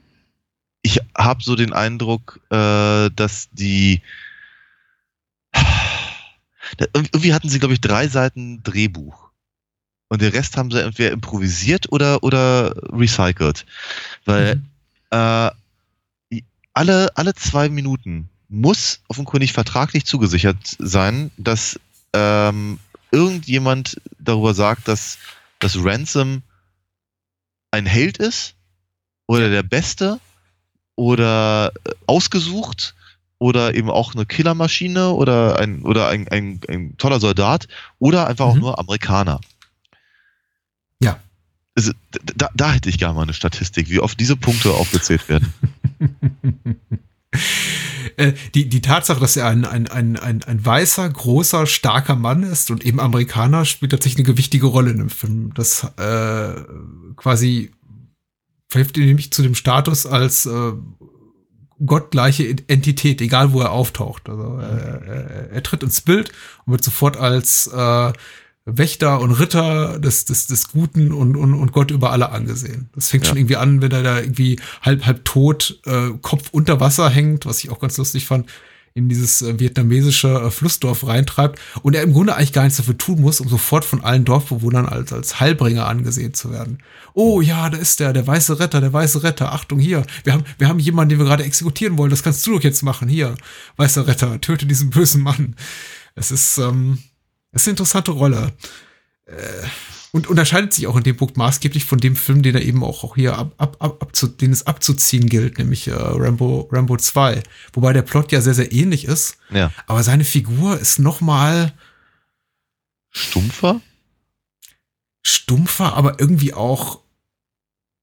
ich 0.81 0.99
habe 1.17 1.43
so 1.43 1.55
den 1.55 1.73
Eindruck, 1.73 2.39
äh, 2.49 3.09
dass 3.15 3.49
die 3.51 4.01
irgendwie 6.93 7.34
hatten 7.34 7.49
sie, 7.49 7.59
glaube 7.59 7.74
ich, 7.74 7.82
drei 7.82 8.07
Seiten 8.07 8.63
Drehbuch. 8.63 9.30
Und 10.09 10.22
den 10.22 10.32
Rest 10.32 10.57
haben 10.57 10.72
sie 10.72 10.82
entweder 10.82 11.11
improvisiert 11.11 11.91
oder, 11.91 12.24
oder 12.24 12.74
recycelt. 12.91 13.65
Weil 14.26 14.55
mhm. 14.55 14.63
äh, 15.11 15.51
alle, 16.74 17.09
alle 17.15 17.34
zwei 17.34 17.70
Minuten 17.70 18.30
muss 18.49 19.01
offenkundig 19.07 19.51
vertraglich 19.51 20.05
zugesichert 20.05 20.57
sein, 20.80 21.32
dass 21.38 21.80
ähm, 22.13 22.80
irgendjemand 23.11 23.99
darüber 24.20 24.53
sagt, 24.53 24.88
dass, 24.88 25.18
dass 25.59 25.84
Ransom 25.84 26.43
ein 27.72 27.86
Held 27.86 28.18
ist 28.18 28.55
oder 29.26 29.49
der 29.49 29.63
Beste 29.63 30.20
oder 30.95 31.74
äh, 31.84 31.91
ausgesucht 32.05 32.95
oder 33.39 33.75
eben 33.75 33.89
auch 33.89 34.15
eine 34.15 34.25
Killermaschine 34.25 35.11
oder 35.11 35.59
ein, 35.59 35.83
oder 35.83 36.07
ein, 36.09 36.27
ein, 36.27 36.59
ein 36.67 36.97
toller 36.97 37.19
Soldat 37.19 37.67
oder 37.99 38.27
einfach 38.27 38.45
mhm. 38.45 38.51
auch 38.51 38.57
nur 38.57 38.79
Amerikaner. 38.79 39.39
Ja. 41.01 41.19
Also, 41.75 41.91
da, 42.35 42.49
da 42.55 42.71
hätte 42.71 42.89
ich 42.89 42.97
gerne 42.97 43.13
mal 43.13 43.23
eine 43.23 43.33
Statistik, 43.33 43.89
wie 43.89 43.99
oft 43.99 44.19
diese 44.19 44.35
Punkte 44.35 44.71
aufgezählt 44.71 45.29
werden. 45.29 45.53
Äh, 48.15 48.33
die, 48.55 48.67
die 48.67 48.81
Tatsache, 48.81 49.19
dass 49.19 49.38
er 49.38 49.47
ein, 49.47 49.63
ein, 49.63 49.88
ein, 49.88 50.17
ein, 50.17 50.43
ein 50.43 50.65
weißer, 50.65 51.07
großer, 51.07 51.67
starker 51.67 52.15
Mann 52.15 52.41
ist 52.41 52.71
und 52.71 52.83
eben 52.83 52.99
Amerikaner, 52.99 53.63
spielt 53.65 53.91
tatsächlich 53.91 54.25
eine 54.25 54.33
gewichtige 54.33 54.65
Rolle 54.65 54.89
in 54.89 54.97
dem 54.97 55.09
Film. 55.11 55.53
Das 55.53 55.83
äh, 55.97 56.63
quasi 57.15 57.71
verhilft 58.69 58.97
ihm 58.97 59.05
nämlich 59.05 59.31
zu 59.31 59.43
dem 59.43 59.53
Status 59.53 60.07
als 60.07 60.47
äh, 60.47 60.71
gottgleiche 61.86 62.55
Entität, 62.67 63.21
egal 63.21 63.53
wo 63.53 63.61
er 63.61 63.71
auftaucht. 63.71 64.30
Also 64.30 64.57
er, 64.57 65.01
er, 65.01 65.51
er 65.51 65.63
tritt 65.63 65.84
ins 65.84 66.01
Bild 66.01 66.32
und 66.65 66.71
wird 66.71 66.84
sofort 66.84 67.17
als 67.17 67.67
äh, 67.67 68.13
Wächter 68.65 69.21
und 69.21 69.32
Ritter 69.32 69.99
des, 69.99 70.25
des, 70.25 70.47
des 70.47 70.69
Guten 70.69 71.11
und, 71.13 71.36
und, 71.36 71.53
und 71.53 71.71
Gott 71.71 71.91
über 71.91 72.11
alle 72.11 72.32
angesehen. 72.32 72.89
Das 72.95 73.09
fängt 73.09 73.23
ja. 73.23 73.30
schon 73.30 73.38
irgendwie 73.38 73.55
an, 73.55 73.82
wenn 73.82 73.91
er 73.91 74.03
da 74.03 74.19
irgendwie 74.19 74.59
halb, 74.82 75.05
halb 75.05 75.23
tot, 75.23 75.80
äh, 75.86 76.09
Kopf 76.21 76.49
unter 76.51 76.80
Wasser 76.80 77.09
hängt, 77.09 77.45
was 77.45 77.63
ich 77.63 77.69
auch 77.69 77.80
ganz 77.80 77.97
lustig 77.97 78.25
fand 78.25 78.47
in 78.97 79.09
dieses 79.09 79.43
äh, 79.43 79.59
vietnamesische 79.59 80.27
äh, 80.27 80.51
Flussdorf 80.51 81.05
reintreibt 81.05 81.59
und 81.83 81.95
er 81.95 82.01
im 82.01 82.13
Grunde 82.13 82.35
eigentlich 82.35 82.51
gar 82.51 82.63
nichts 82.63 82.77
dafür 82.77 82.97
tun 82.97 83.21
muss, 83.21 83.39
um 83.39 83.47
sofort 83.47 83.85
von 83.85 84.03
allen 84.03 84.25
Dorfbewohnern 84.25 84.87
als, 84.87 85.13
als 85.13 85.39
Heilbringer 85.39 85.87
angesehen 85.87 86.33
zu 86.33 86.51
werden. 86.51 86.79
Oh 87.13 87.39
ja, 87.41 87.69
da 87.69 87.77
ist 87.77 87.99
der, 87.99 88.11
der 88.11 88.25
weiße 88.25 88.59
Retter, 88.59 88.81
der 88.81 88.91
weiße 88.91 89.21
Retter. 89.21 89.53
Achtung, 89.53 89.79
hier. 89.79 90.03
Wir 90.23 90.33
haben, 90.33 90.43
wir 90.57 90.67
haben 90.67 90.79
jemanden, 90.79 91.09
den 91.09 91.19
wir 91.19 91.25
gerade 91.25 91.43
exekutieren 91.43 91.97
wollen. 91.97 92.09
Das 92.09 92.23
kannst 92.23 92.45
du 92.47 92.55
doch 92.55 92.63
jetzt 92.63 92.81
machen. 92.81 93.07
Hier, 93.07 93.35
weißer 93.75 94.07
Retter, 94.07 94.41
töte 94.41 94.65
diesen 94.65 94.89
bösen 94.89 95.21
Mann. 95.21 95.55
Es 96.15 96.31
ist, 96.31 96.57
ähm, 96.57 96.97
es 97.51 97.61
ist 97.61 97.67
eine 97.67 97.73
interessante 97.73 98.11
Rolle. 98.11 98.53
Äh, 99.25 99.33
und 100.18 100.26
unterscheidet 100.26 100.74
sich 100.74 100.88
auch 100.88 100.95
in 100.95 101.03
dem 101.03 101.15
Punkt 101.15 101.38
maßgeblich 101.38 101.86
von 101.86 101.99
dem 101.99 102.15
Film, 102.15 102.41
den 102.41 102.55
er 102.55 102.63
eben 102.63 102.84
auch, 102.84 103.03
auch 103.03 103.13
hier 103.13 103.38
ab, 103.38 103.53
ab, 103.59 103.78
ab, 103.78 104.01
ab 104.01 104.15
zu, 104.15 104.26
den 104.26 104.51
es 104.51 104.65
abzuziehen 104.65 105.30
gilt, 105.30 105.59
nämlich 105.59 105.88
äh, 105.88 105.93
Rambo, 105.93 106.68
Rambo 106.72 106.97
2. 106.97 107.43
Wobei 107.74 107.93
der 107.93 108.01
Plot 108.01 108.32
ja 108.32 108.41
sehr, 108.41 108.55
sehr 108.55 108.72
ähnlich 108.72 109.05
ist. 109.05 109.38
Ja. 109.51 109.72
Aber 109.86 110.01
seine 110.01 110.24
Figur 110.24 110.80
ist 110.80 110.97
noch 110.97 111.22
mal 111.22 111.72
stumpfer? 113.11 113.80
Stumpfer, 115.22 115.93
aber 115.93 116.20
irgendwie 116.20 116.55
auch 116.55 117.01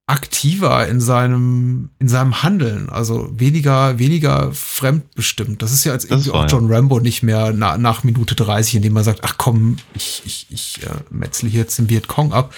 aktiver 0.07 0.87
in 0.87 1.01
seinem, 1.01 1.91
in 1.99 2.09
seinem 2.09 2.43
Handeln, 2.43 2.91
also 2.91 3.31
weniger, 3.39 3.99
weniger 3.99 4.53
fremdbestimmt. 4.53 5.63
Das 5.63 5.73
ist 5.73 5.85
ja 5.85 5.93
jetzt 5.93 6.11
irgendwie 6.11 6.31
auch 6.31 6.47
John. 6.49 6.71
Rambo 6.71 7.01
nicht 7.01 7.23
mehr 7.23 7.53
na, 7.55 7.79
nach 7.79 8.05
Minute 8.05 8.35
30, 8.35 8.77
indem 8.77 8.93
man 8.93 9.05
sagt, 9.05 9.21
ach 9.23 9.37
komm, 9.39 9.79
ich, 9.95 10.23
ich, 10.27 10.47
ich 10.51 10.83
äh, 10.83 10.91
metzle 11.11 11.49
hier 11.49 11.61
jetzt 11.61 11.79
den 11.79 11.89
Vietcong 11.89 12.35
ab. 12.35 12.55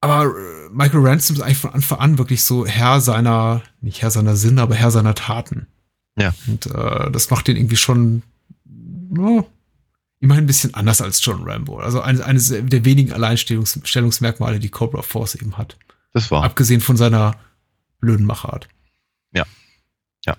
Aber 0.00 0.26
äh, 0.26 0.68
Michael 0.70 1.04
Ransom 1.04 1.36
ist 1.36 1.42
eigentlich 1.42 1.58
von 1.58 1.72
Anfang 1.72 1.98
an 1.98 2.18
wirklich 2.18 2.44
so 2.44 2.64
Herr 2.64 3.00
seiner, 3.00 3.62
nicht 3.80 4.02
Herr 4.02 4.12
seiner 4.12 4.36
Sinne, 4.36 4.62
aber 4.62 4.76
Herr 4.76 4.92
seiner 4.92 5.16
Taten. 5.16 5.66
Ja. 6.16 6.32
Und 6.46 6.66
äh, 6.66 7.10
das 7.10 7.30
macht 7.30 7.48
ihn 7.48 7.56
irgendwie 7.56 7.76
schon, 7.76 8.22
ja, 9.16 9.44
immerhin 10.20 10.44
ein 10.44 10.46
bisschen 10.48 10.74
anders 10.74 11.00
als 11.00 11.24
John 11.24 11.48
Rambo. 11.48 11.78
Also 11.78 12.00
eines, 12.00 12.20
eines 12.20 12.48
der 12.48 12.84
wenigen 12.84 13.12
Alleinstellungsmerkmale, 13.12 14.58
die 14.58 14.68
Cobra 14.68 15.02
Force 15.02 15.36
eben 15.36 15.56
hat. 15.56 15.76
Das 16.12 16.30
war. 16.30 16.44
Abgesehen 16.44 16.80
von 16.80 16.96
seiner 16.96 17.36
blöden 18.00 18.26
Machart. 18.26 18.68
Ja. 19.32 19.44
Ja. 20.24 20.36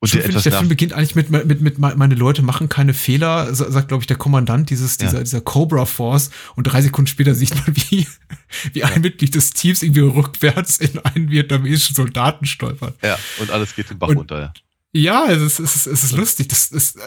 Und 0.00 0.12
der, 0.12 0.28
ich, 0.28 0.42
der 0.42 0.52
Film 0.52 0.68
beginnt 0.68 0.92
eigentlich 0.92 1.14
mit, 1.14 1.30
mit, 1.30 1.60
mit, 1.60 1.78
meine 1.78 2.14
Leute 2.14 2.42
machen 2.42 2.68
keine 2.68 2.92
Fehler, 2.92 3.54
sagt, 3.54 3.88
glaube 3.88 4.02
ich, 4.02 4.06
der 4.06 4.16
Kommandant 4.16 4.68
dieses, 4.68 4.98
dieser, 4.98 5.18
ja. 5.18 5.24
dieser 5.24 5.40
Cobra 5.40 5.86
Force. 5.86 6.30
Und 6.54 6.64
drei 6.64 6.82
Sekunden 6.82 7.06
später 7.06 7.34
sieht 7.34 7.54
man, 7.54 7.76
wie, 7.76 8.06
wie 8.74 8.84
ein 8.84 9.00
Mitglied 9.00 9.34
des 9.34 9.50
Teams 9.50 9.82
irgendwie 9.82 10.00
rückwärts 10.00 10.78
in 10.78 10.98
einen 10.98 11.30
vietnamesischen 11.30 11.96
Soldaten 11.96 12.44
stolpert. 12.44 12.96
Ja, 13.02 13.18
und 13.38 13.50
alles 13.50 13.74
geht 13.74 13.88
den 13.88 13.98
Bach 13.98 14.08
und, 14.08 14.18
runter, 14.18 14.40
ja. 14.40 14.52
Ja, 14.92 15.26
es 15.30 15.42
ist, 15.42 15.58
es 15.58 15.76
ist, 15.76 15.86
es 15.86 16.04
ist 16.04 16.12
lustig. 16.12 16.48
Das 16.48 16.70
ist, 16.70 16.98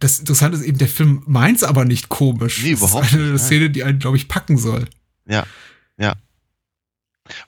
das 0.00 0.18
Interessante 0.18 0.58
ist 0.58 0.64
eben, 0.64 0.78
der 0.78 0.88
Film 0.88 1.22
meint 1.26 1.58
es 1.58 1.64
aber 1.64 1.84
nicht 1.84 2.08
komisch. 2.08 2.62
Nee, 2.62 2.72
überhaupt 2.72 3.04
das 3.04 3.12
ist 3.12 3.18
eine 3.18 3.32
nicht, 3.32 3.42
Szene, 3.42 3.70
die 3.70 3.84
einen, 3.84 3.98
glaube 3.98 4.16
ich, 4.16 4.28
packen 4.28 4.58
soll. 4.58 4.88
Ja. 5.26 5.46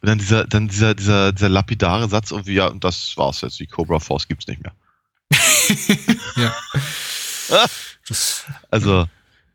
Und 0.00 0.08
dann 0.08 0.18
dieser, 0.18 0.46
dann 0.46 0.68
dieser, 0.68 0.94
dieser, 0.94 1.32
dieser 1.32 1.48
lapidare 1.48 2.08
Satz 2.08 2.30
irgendwie, 2.30 2.54
ja, 2.54 2.66
und 2.66 2.84
das 2.84 3.16
war's 3.16 3.40
jetzt, 3.40 3.58
die 3.58 3.66
Cobra 3.66 3.98
Force 3.98 4.28
gibt's 4.28 4.46
nicht 4.46 4.62
mehr. 4.62 4.72
Ja. 6.36 6.54
Also, 8.70 9.06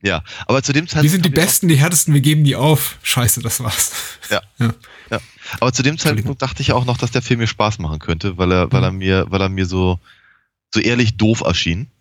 ja. 0.01 0.23
Aber 0.45 0.63
zu 0.63 0.71
dem 0.71 0.87
Zeitpunkt. 0.87 1.03
wir 1.03 1.09
sind 1.09 1.25
die 1.25 1.29
Besten, 1.29 1.67
die 1.67 1.75
Härtesten, 1.75 2.13
wir 2.13 2.21
geben 2.21 2.45
die 2.45 2.55
auf. 2.55 2.97
Scheiße, 3.03 3.41
das 3.41 3.61
war's. 3.61 3.91
Aber 5.59 5.73
zu 5.73 5.83
dem 5.83 5.97
Zeitpunkt 5.97 6.41
dachte 6.41 6.61
ich 6.61 6.71
auch 6.71 6.85
noch, 6.85 6.97
dass 6.97 7.11
der 7.11 7.21
Film 7.21 7.41
mir 7.41 7.47
Spaß 7.47 7.79
machen 7.79 7.99
könnte, 7.99 8.37
weil 8.37 8.51
er, 8.51 8.71
weil 8.71 8.83
er 8.83 8.91
mir, 8.91 9.25
weil 9.29 9.41
er 9.41 9.49
mir 9.49 9.65
so, 9.65 9.99
so 10.73 10.79
ehrlich 10.79 11.17
doof 11.17 11.41
erschien. 11.41 11.91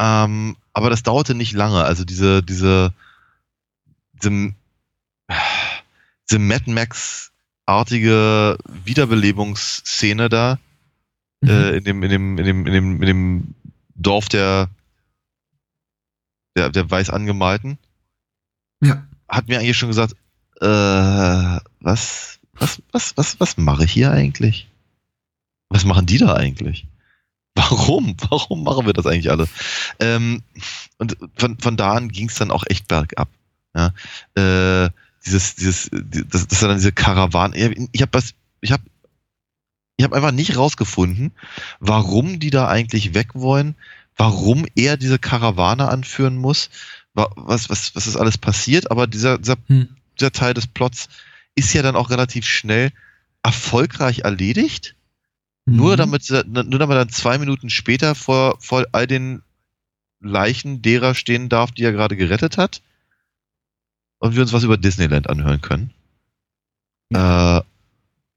Ähm, 0.00 0.56
aber 0.72 0.90
das 0.90 1.02
dauerte 1.02 1.34
nicht 1.34 1.52
lange. 1.52 1.84
Also 1.84 2.04
diese, 2.04 2.42
diese, 2.42 2.92
diese, 4.22 4.54
diese 6.30 6.38
Mad 6.38 6.70
Max-artige 6.70 8.56
Wiederbelebungsszene 8.84 10.28
da, 10.28 10.58
Mhm. 11.42 11.48
äh, 11.50 11.76
in 11.76 11.84
dem, 11.84 12.02
in 12.02 12.10
dem, 12.10 12.38
in 12.38 12.44
dem, 12.44 12.66
in 12.66 12.72
dem, 12.72 13.02
in 13.02 13.06
dem 13.06 13.54
Dorf 13.96 14.28
der, 14.28 14.68
der, 16.56 16.70
der 16.70 16.90
weiß 16.90 17.10
angemalten, 17.10 17.78
Ja. 18.82 19.06
hat 19.28 19.48
mir 19.48 19.58
eigentlich 19.58 19.76
schon 19.76 19.90
gesagt, 19.90 20.14
äh, 20.60 21.60
was, 21.80 22.38
was, 22.54 22.80
was, 22.92 23.16
was, 23.16 23.40
was 23.40 23.56
mache 23.58 23.84
ich 23.84 23.92
hier 23.92 24.10
eigentlich? 24.10 24.68
Was 25.68 25.84
machen 25.84 26.06
die 26.06 26.18
da 26.18 26.34
eigentlich? 26.34 26.86
Warum? 27.54 28.16
Warum 28.30 28.64
machen 28.64 28.86
wir 28.86 28.92
das 28.92 29.06
eigentlich 29.06 29.30
alle? 29.30 29.48
Ähm, 30.00 30.42
und 30.98 31.16
von, 31.36 31.58
von 31.58 31.76
da 31.76 31.92
an 31.92 32.08
ging 32.08 32.28
es 32.28 32.34
dann 32.34 32.50
auch 32.50 32.64
echt 32.68 32.88
bergab. 32.88 33.28
Ja? 33.76 33.92
Äh, 34.34 34.90
dieses, 35.24 35.54
dieses, 35.54 35.88
die- 35.92 36.26
das, 36.28 36.46
das 36.48 36.60
war 36.62 36.68
dann 36.68 36.78
diese 36.78 36.92
Karawane. 36.92 37.56
Ich- 37.56 37.88
Ich 37.92 38.02
habe 38.02 38.12
was, 38.12 38.34
ich 38.60 38.72
habe, 38.72 38.82
ich 39.96 40.04
habe 40.04 40.16
einfach 40.16 40.32
nicht 40.32 40.56
rausgefunden, 40.56 41.32
warum 41.80 42.40
die 42.40 42.50
da 42.50 42.68
eigentlich 42.68 43.14
weg 43.14 43.28
wollen, 43.34 43.76
warum 44.16 44.66
er 44.74 44.96
diese 44.96 45.18
Karawane 45.18 45.88
anführen 45.88 46.36
muss, 46.36 46.70
wa- 47.14 47.30
was, 47.36 47.70
was, 47.70 47.94
was 47.94 48.06
ist 48.06 48.16
alles 48.16 48.36
passiert, 48.38 48.90
aber 48.90 49.06
dieser, 49.06 49.38
dieser 49.38 49.56
Hm. 49.68 49.88
dieser 50.18 50.32
Teil 50.32 50.54
des 50.54 50.66
Plots 50.66 51.08
ist 51.54 51.72
ja 51.72 51.82
dann 51.82 51.94
auch 51.96 52.10
relativ 52.10 52.46
schnell 52.46 52.90
erfolgreich 53.44 54.20
erledigt. 54.20 54.96
Nur 55.66 55.92
Mhm. 55.92 55.96
damit, 55.96 56.22
sie- 56.24 56.44
nur 56.46 56.78
damit 56.78 56.94
er 56.96 57.04
dann 57.04 57.08
zwei 57.08 57.38
Minuten 57.38 57.70
später 57.70 58.14
vor, 58.14 58.56
vor 58.60 58.84
all 58.92 59.06
den 59.06 59.42
Leichen 60.20 60.82
derer 60.82 61.14
stehen 61.14 61.48
darf, 61.48 61.72
die 61.72 61.82
er 61.84 61.92
gerade 61.92 62.16
gerettet 62.16 62.56
hat. 62.58 62.82
Und 64.18 64.34
wir 64.34 64.42
uns 64.42 64.52
was 64.52 64.62
über 64.64 64.76
Disneyland 64.76 65.28
anhören 65.28 65.60
können. 65.60 65.90
Äh, 67.12 67.60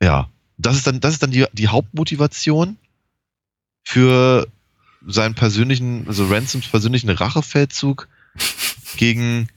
ja. 0.03 0.30
Das 0.57 0.75
ist 0.75 0.88
dann, 0.88 0.99
das 0.99 1.13
ist 1.13 1.23
dann 1.23 1.32
die, 1.32 1.45
die 1.53 1.67
Hauptmotivation 1.67 2.78
für 3.84 4.47
seinen 5.05 5.36
persönlichen, 5.36 6.07
also 6.07 6.25
Ransoms 6.28 6.67
persönlichen 6.67 7.09
Rachefeldzug 7.09 8.07
gegen, 8.97 9.49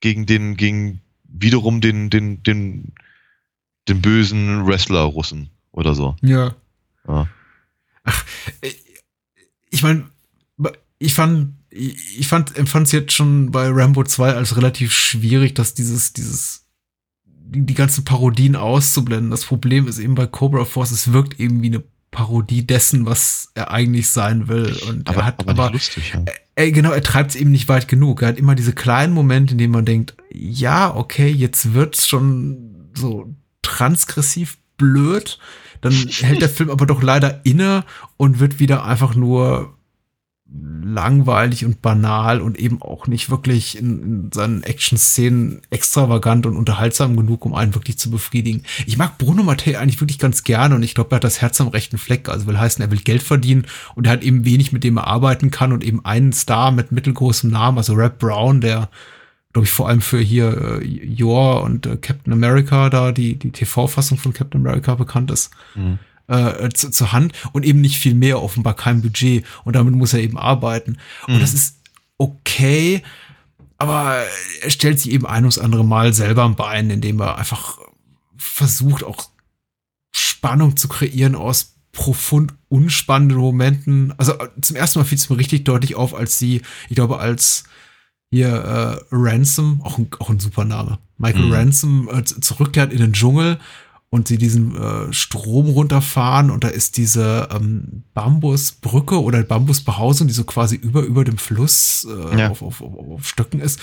gegen 0.00 0.26
den, 0.26 0.56
gegen 0.56 1.00
wiederum 1.24 1.80
den, 1.80 2.08
den, 2.08 2.42
den, 2.44 2.92
den 3.88 4.00
bösen 4.00 4.66
Wrestler-Russen 4.66 5.50
oder 5.72 5.94
so. 5.94 6.16
Ja. 6.22 6.54
Ja. 7.08 7.28
Ach, 8.04 8.24
äh, 8.60 8.72
ich 9.70 9.82
meine, 9.82 10.04
ich 10.98 11.14
fand, 11.14 11.54
ich 11.70 12.26
fand, 12.26 12.56
empfand 12.56 12.86
es 12.86 12.92
jetzt 12.92 13.12
schon 13.12 13.50
bei 13.50 13.68
Rambo 13.68 14.04
2 14.04 14.34
als 14.34 14.56
relativ 14.56 14.92
schwierig, 14.92 15.54
dass 15.54 15.74
dieses, 15.74 16.12
dieses, 16.12 16.66
die, 17.24 17.64
die 17.64 17.74
ganzen 17.74 18.04
Parodien 18.04 18.56
auszublenden. 18.56 19.30
Das 19.30 19.44
Problem 19.44 19.86
ist 19.86 19.98
eben 19.98 20.14
bei 20.14 20.26
Cobra 20.26 20.64
Force, 20.64 20.90
es 20.90 21.12
wirkt 21.12 21.38
eben 21.38 21.62
wie 21.62 21.68
eine 21.68 21.84
Parodie 22.10 22.66
dessen, 22.66 23.06
was 23.06 23.50
er 23.54 23.70
eigentlich 23.70 24.08
sein 24.08 24.48
will. 24.48 24.76
Und 24.88 25.08
Aber, 25.08 25.20
er 25.20 25.26
hat 25.26 25.40
aber, 25.40 25.50
aber, 25.50 25.72
lustig. 25.72 26.12
Ja. 26.14 26.24
Ey, 26.54 26.72
genau, 26.72 26.90
er 26.90 27.02
treibt 27.02 27.30
es 27.30 27.36
eben 27.36 27.52
nicht 27.52 27.68
weit 27.68 27.86
genug. 27.86 28.22
Er 28.22 28.28
hat 28.28 28.38
immer 28.38 28.54
diese 28.54 28.72
kleinen 28.72 29.12
Momente, 29.12 29.52
in 29.52 29.58
denen 29.58 29.72
man 29.72 29.84
denkt, 29.84 30.16
ja, 30.32 30.94
okay, 30.94 31.28
jetzt 31.28 31.74
wird's 31.74 32.08
schon 32.08 32.90
so 32.94 33.34
transgressiv 33.62 34.58
blöd. 34.76 35.38
Dann 35.80 35.92
hält 35.92 36.42
der 36.42 36.48
Film 36.48 36.70
aber 36.70 36.86
doch 36.86 37.02
leider 37.02 37.40
inne 37.44 37.84
und 38.16 38.40
wird 38.40 38.60
wieder 38.60 38.84
einfach 38.84 39.14
nur 39.14 39.74
langweilig 40.50 41.66
und 41.66 41.82
banal 41.82 42.40
und 42.40 42.58
eben 42.58 42.80
auch 42.80 43.06
nicht 43.06 43.28
wirklich 43.28 43.76
in, 43.76 44.02
in 44.02 44.32
seinen 44.32 44.62
Action-Szenen 44.62 45.60
extravagant 45.68 46.46
und 46.46 46.56
unterhaltsam 46.56 47.16
genug, 47.16 47.44
um 47.44 47.54
einen 47.54 47.74
wirklich 47.74 47.98
zu 47.98 48.10
befriedigen. 48.10 48.62
Ich 48.86 48.96
mag 48.96 49.18
Bruno 49.18 49.42
Mattei 49.42 49.78
eigentlich 49.78 50.00
wirklich 50.00 50.18
ganz 50.18 50.44
gerne 50.44 50.74
und 50.74 50.82
ich 50.82 50.94
glaube, 50.94 51.10
er 51.12 51.16
hat 51.16 51.24
das 51.24 51.42
Herz 51.42 51.60
am 51.60 51.68
rechten 51.68 51.98
Fleck. 51.98 52.30
Also 52.30 52.46
will 52.46 52.58
heißen, 52.58 52.82
er 52.82 52.90
will 52.90 53.00
Geld 53.00 53.22
verdienen 53.22 53.66
und 53.94 54.06
er 54.06 54.12
hat 54.14 54.22
eben 54.22 54.46
wenig, 54.46 54.72
mit 54.72 54.84
dem 54.84 54.96
er 54.96 55.06
arbeiten 55.06 55.50
kann 55.50 55.72
und 55.72 55.84
eben 55.84 56.04
einen 56.06 56.32
Star 56.32 56.70
mit 56.70 56.92
mittelgroßem 56.92 57.50
Namen, 57.50 57.76
also 57.76 57.92
Rap 57.92 58.18
Brown, 58.18 58.62
der 58.62 58.88
glaube 59.52 59.64
ich 59.66 59.72
vor 59.72 59.88
allem 59.88 60.00
für 60.00 60.20
hier 60.20 60.80
äh, 60.80 60.84
Yor 60.84 61.62
und 61.62 61.86
äh, 61.86 61.96
Captain 61.96 62.32
America 62.32 62.90
da 62.90 63.12
die 63.12 63.36
die 63.38 63.50
TV-Fassung 63.50 64.18
von 64.18 64.32
Captain 64.32 64.60
America 64.60 64.94
bekannt 64.94 65.30
ist 65.30 65.50
Mhm. 65.74 65.98
äh, 66.28 66.68
zu, 66.70 66.90
zur 66.90 67.12
Hand 67.12 67.32
und 67.52 67.64
eben 67.64 67.80
nicht 67.80 67.96
viel 67.98 68.14
mehr, 68.14 68.42
offenbar 68.42 68.74
kein 68.74 69.00
Budget 69.02 69.44
und 69.64 69.74
damit 69.76 69.94
muss 69.94 70.12
er 70.12 70.20
eben 70.20 70.36
arbeiten. 70.38 70.98
Und 71.26 71.36
Mhm. 71.36 71.40
das 71.40 71.54
ist 71.54 71.76
okay, 72.18 73.02
aber 73.78 74.22
er 74.60 74.70
stellt 74.70 75.00
sich 75.00 75.12
eben 75.12 75.24
ein 75.26 75.44
ums 75.44 75.58
andere 75.58 75.84
Mal 75.84 76.12
selber 76.12 76.42
am 76.42 76.56
Bein, 76.56 76.90
indem 76.90 77.20
er 77.20 77.38
einfach 77.38 77.78
versucht, 78.36 79.04
auch 79.04 79.30
Spannung 80.12 80.76
zu 80.76 80.88
kreieren 80.88 81.34
aus 81.34 81.74
profund 81.92 82.54
unspannenden 82.68 83.38
Momenten. 83.38 84.12
Also 84.18 84.32
äh, 84.38 84.48
zum 84.60 84.76
ersten 84.76 84.98
Mal 84.98 85.04
fiel 85.04 85.16
es 85.18 85.30
mir 85.30 85.38
richtig 85.38 85.64
deutlich 85.64 85.94
auf, 85.94 86.14
als 86.14 86.38
sie, 86.38 86.62
ich 86.88 86.94
glaube, 86.96 87.18
als 87.18 87.64
hier 88.30 88.48
äh, 88.48 89.04
Ransom, 89.10 89.80
auch 89.82 89.98
ein, 89.98 90.08
auch 90.18 90.30
ein 90.30 90.40
super 90.40 90.64
Name, 90.64 90.98
Michael 91.16 91.46
Mhm. 91.46 91.52
Ransom 91.52 92.08
äh, 92.12 92.24
zurückkehrt 92.24 92.92
in 92.92 92.98
den 92.98 93.12
Dschungel 93.12 93.58
und 94.10 94.28
sie 94.28 94.38
diesen 94.38 94.74
äh, 94.76 95.12
Strom 95.12 95.66
runterfahren 95.68 96.50
und 96.50 96.64
da 96.64 96.68
ist 96.68 96.96
diese 96.96 97.48
ähm, 97.52 98.04
Bambusbrücke 98.14 99.22
oder 99.22 99.42
Bambusbehausung, 99.42 100.26
die 100.28 100.32
so 100.34 100.44
quasi 100.44 100.76
über 100.76 101.02
über 101.02 101.24
dem 101.24 101.38
Fluss 101.38 102.06
äh, 102.10 102.38
Ja. 102.38 102.50
auf, 102.50 102.62
auf, 102.62 102.80
auf, 102.82 102.94
auf 102.98 103.28
Stöcken 103.28 103.60
ist. 103.60 103.80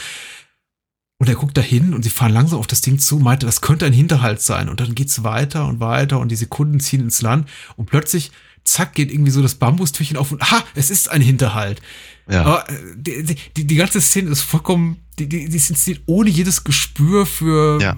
Und 1.18 1.30
er 1.30 1.36
guckt 1.36 1.56
da 1.58 1.62
hin 1.62 1.94
und 1.94 2.04
sie 2.04 2.10
fahren 2.10 2.34
langsam 2.34 2.60
auf 2.60 2.68
das 2.68 2.82
Ding 2.82 3.00
zu, 3.00 3.18
meinte, 3.20 3.46
das 3.46 3.62
könnte 3.62 3.86
ein 3.86 3.94
Hinterhalt 3.94 4.42
sein. 4.42 4.68
Und 4.68 4.82
dann 4.82 4.96
geht's 4.96 5.24
weiter 5.24 5.66
und 5.66 5.80
weiter 5.80 6.20
und 6.20 6.30
die 6.30 6.36
Sekunden 6.36 6.82
ziehen 6.82 7.00
ins 7.02 7.22
Land 7.22 7.48
und 7.78 7.86
plötzlich, 7.86 8.32
zack, 8.66 8.94
geht 8.96 9.12
irgendwie 9.14 9.32
so 9.32 9.42
das 9.42 9.56
Bambustürchen 9.56 10.18
auf 10.18 10.32
und 10.34 10.42
ha, 10.52 10.62
es 10.76 10.90
ist 10.90 11.10
ein 11.10 11.22
Hinterhalt. 11.22 11.82
Ja. 12.30 12.42
Aber 12.42 12.70
äh, 12.70 12.74
die, 12.96 13.36
die, 13.56 13.68
die 13.68 13.76
ganze 13.76 14.02
Szene 14.02 14.32
ist 14.32 14.42
vollkommen, 14.42 14.98
die, 15.20 15.28
die, 15.30 15.48
die 15.50 15.58
ist 15.58 15.70
inszeniert 15.70 16.04
ohne 16.08 16.30
jedes 16.30 16.64
Gespür 16.64 17.26
für 17.26 17.80
Ja. 17.82 17.96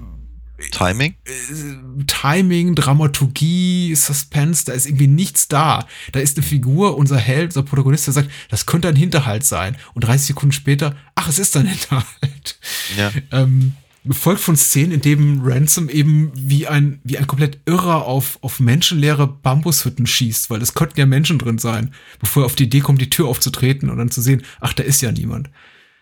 Timing? 0.72 1.14
äh, 1.26 2.04
Timing, 2.08 2.74
Dramaturgie, 2.76 3.94
Suspense, 3.96 4.66
da 4.66 4.74
ist 4.74 4.88
irgendwie 4.88 5.08
nichts 5.08 5.48
da. 5.48 5.86
Da 6.14 6.20
ist 6.20 6.36
eine 6.38 6.46
Figur, 6.46 6.98
unser 6.98 7.18
Held, 7.18 7.50
unser 7.56 7.64
Protagonist, 7.64 8.08
der 8.08 8.14
sagt, 8.16 8.32
das 8.50 8.66
könnte 8.66 8.88
ein 8.88 8.96
Hinterhalt 8.96 9.44
sein. 9.46 9.78
Und 9.94 10.04
30 10.04 10.28
Sekunden 10.28 10.52
später, 10.54 10.96
ach, 11.16 11.28
es 11.30 11.38
ist 11.40 11.56
ein 11.58 11.68
Hinterhalt. 11.68 12.60
Ja. 12.98 13.12
Ähm, 13.32 13.74
gefolgt 14.08 14.42
von 14.42 14.56
Szenen, 14.56 14.92
in 14.92 15.02
dem 15.02 15.42
Ransom 15.44 15.90
eben 15.90 16.32
wie 16.36 16.68
ein, 16.68 17.00
wie 17.04 17.18
ein 17.18 17.28
komplett 17.28 17.60
Irrer 17.66 18.06
auf, 18.06 18.38
auf 18.42 18.60
menschenleere 18.60 19.28
Bambushütten 19.28 20.08
schießt, 20.08 20.50
weil 20.50 20.62
es 20.62 20.74
könnten 20.74 21.00
ja 21.00 21.06
Menschen 21.06 21.38
drin 21.40 21.58
sein, 21.58 21.94
bevor 22.20 22.44
er 22.44 22.46
auf 22.48 22.56
die 22.56 22.64
Idee 22.66 22.80
kommt, 22.82 23.02
die 23.02 23.10
Tür 23.10 23.28
aufzutreten 23.28 23.90
und 23.90 23.98
dann 23.98 24.12
zu 24.12 24.22
sehen, 24.22 24.44
ach, 24.60 24.74
da 24.74 24.84
ist 24.84 25.02
ja 25.02 25.12
niemand. 25.12 25.50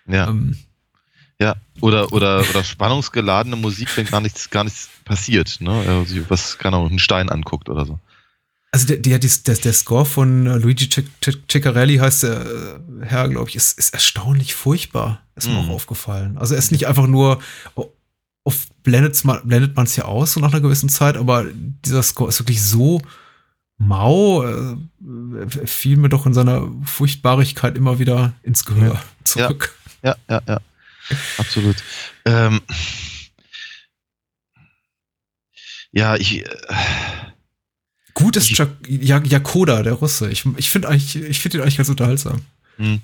Ja. 0.07 0.27
Ähm, 0.29 0.55
Ja. 1.39 1.55
Oder, 1.81 2.13
oder, 2.13 2.45
oder 2.49 2.63
spannungsgeladene 2.63 3.57
Musik, 3.57 3.89
wenn 3.97 4.05
gar 4.05 4.21
nichts, 4.21 4.49
gar 4.49 4.63
nichts 4.63 4.89
passiert, 5.03 5.57
ne? 5.59 6.05
Sich 6.07 6.21
was, 6.29 6.57
keine 6.57 6.77
Ahnung, 6.77 6.89
einen 6.91 6.99
Stein 6.99 7.27
anguckt 7.29 7.67
oder 7.69 7.85
so. 7.85 7.99
Also 8.71 8.87
der, 8.87 8.97
der, 8.97 9.19
der, 9.19 9.55
der 9.55 9.73
Score 9.73 10.05
von 10.05 10.47
äh, 10.47 10.57
Luigi 10.57 10.85
Cic- 10.85 11.07
Cic- 11.21 11.43
Ciccarelli 11.49 11.97
heißt 11.97 12.23
der 12.23 12.41
äh, 12.41 13.05
Herr, 13.05 13.29
glaube 13.29 13.49
ich, 13.49 13.55
ist, 13.55 13.77
ist 13.79 13.93
erstaunlich 13.93 14.53
furchtbar. 14.55 15.21
Ist 15.35 15.47
mir 15.47 15.53
Mhm. 15.53 15.59
auch 15.59 15.75
aufgefallen. 15.75 16.37
Also 16.37 16.55
er 16.55 16.59
ist 16.59 16.71
nicht 16.71 16.87
einfach 16.87 17.07
nur, 17.07 17.39
oh, 17.75 17.89
oft 18.45 18.83
blendet 18.83 19.25
man 19.25 19.85
es 19.85 19.95
ja 19.95 20.05
aus 20.05 20.33
so 20.33 20.39
nach 20.39 20.53
einer 20.53 20.61
gewissen 20.61 20.87
Zeit, 20.87 21.17
aber 21.17 21.45
dieser 21.53 22.03
Score 22.03 22.29
ist 22.29 22.39
wirklich 22.39 22.63
so 22.63 23.01
mau, 23.77 24.43
äh, 24.43 24.77
er 25.59 25.67
fiel 25.67 25.97
mir 25.97 26.09
doch 26.09 26.25
in 26.25 26.33
seiner 26.33 26.71
Furchtbarigkeit 26.83 27.75
immer 27.75 27.99
wieder 27.99 28.33
ins 28.43 28.63
Gehör 28.63 29.01
zurück. 29.23 29.75
Ja, 30.03 30.15
ja, 30.29 30.41
ja. 30.47 30.61
Absolut. 31.37 31.75
Ähm, 32.25 32.61
ja, 35.91 36.15
ich. 36.15 36.45
Äh, 36.45 36.55
Gut 38.13 38.37
ist 38.37 38.49
Jak 38.51 38.69
Jak 38.87 39.27
Jakoda, 39.27 39.83
der 39.83 39.93
Russe. 39.93 40.29
Ich, 40.29 40.45
ich 40.55 40.69
finde 40.69 40.87
eigentlich, 40.87 41.15
ich 41.17 41.39
finde 41.39 41.57
ihn 41.57 41.61
eigentlich 41.63 41.77
ganz 41.77 41.89
unterhaltsam. 41.89 42.41
hm. 42.77 43.01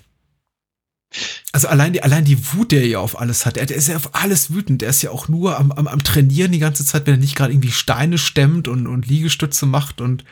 Also 1.52 1.68
allein 1.68 1.94
die, 1.94 2.04
allein 2.04 2.24
die 2.26 2.54
Wut, 2.54 2.72
der 2.72 2.82
er 2.82 2.88
ja 2.88 3.00
auf 3.00 3.20
alles 3.20 3.46
hat, 3.46 3.58
er, 3.58 3.66
der 3.66 3.78
ist 3.78 3.88
ja 3.90 3.98
auf 3.98 4.16
alles 4.16 4.54
wütend. 4.54 4.82
Der 4.82 4.90
ist 4.90 5.02
ja 5.02 5.12
auch 5.12 5.28
nur 5.28 5.58
am, 5.60 5.72
am, 5.72 5.88
am 5.88 6.04
Trainieren 6.04 6.52
die 6.52 6.60
ganze 6.60 6.86
Zeit, 6.86 7.06
wenn 7.06 7.16
er 7.16 7.20
nicht 7.20 7.36
gerade 7.36 7.52
irgendwie 7.54 7.72
Steine 7.72 8.18
stemmt 8.18 8.68
und, 8.68 8.88
und 8.88 9.08
Liegestütze 9.08 9.66
macht 9.66 10.00
und 10.02 10.24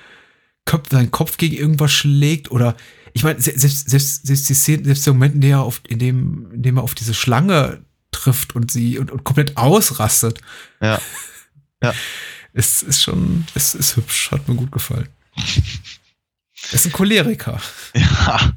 Köpf, 0.66 0.90
seinen 0.92 1.12
Kopf 1.12 1.38
gegen 1.38 1.56
irgendwas 1.56 1.92
schlägt 1.92 2.52
oder 2.52 2.76
ich 3.14 3.24
meine, 3.24 3.42
se- 3.42 3.58
selbst, 3.58 3.90
selbst, 3.90 4.28
selbst 4.28 4.48
die 4.50 4.54
Szene, 4.54 4.86
selbst 4.86 5.06
der 5.06 5.14
Moment, 5.14 5.36
in, 5.36 5.42
der 5.42 5.50
er 5.52 5.62
auf, 5.64 5.82
in, 5.88 6.00
dem, 6.00 6.52
in 6.54 6.62
dem 6.62 6.78
er 6.78 6.84
auf 6.84 6.96
diese 6.96 7.14
Schlange 7.16 7.84
trifft 8.12 8.56
und 8.56 8.72
sie 8.72 9.00
und, 9.00 9.12
und 9.12 9.24
komplett 9.24 9.58
ausrastet, 9.58 10.40
Ja. 10.82 11.00
ist, 12.54 12.84
ist 12.84 13.02
schon, 13.02 13.46
ist, 13.56 13.74
ist 13.76 13.96
hübsch, 13.98 14.32
hat 14.32 14.48
mir 14.48 14.56
gut 14.56 14.72
gefallen. 14.72 15.10
Er 15.36 16.74
ist 16.74 16.86
ein 16.86 16.92
Choleriker. 16.92 17.60
Ja. 17.96 18.54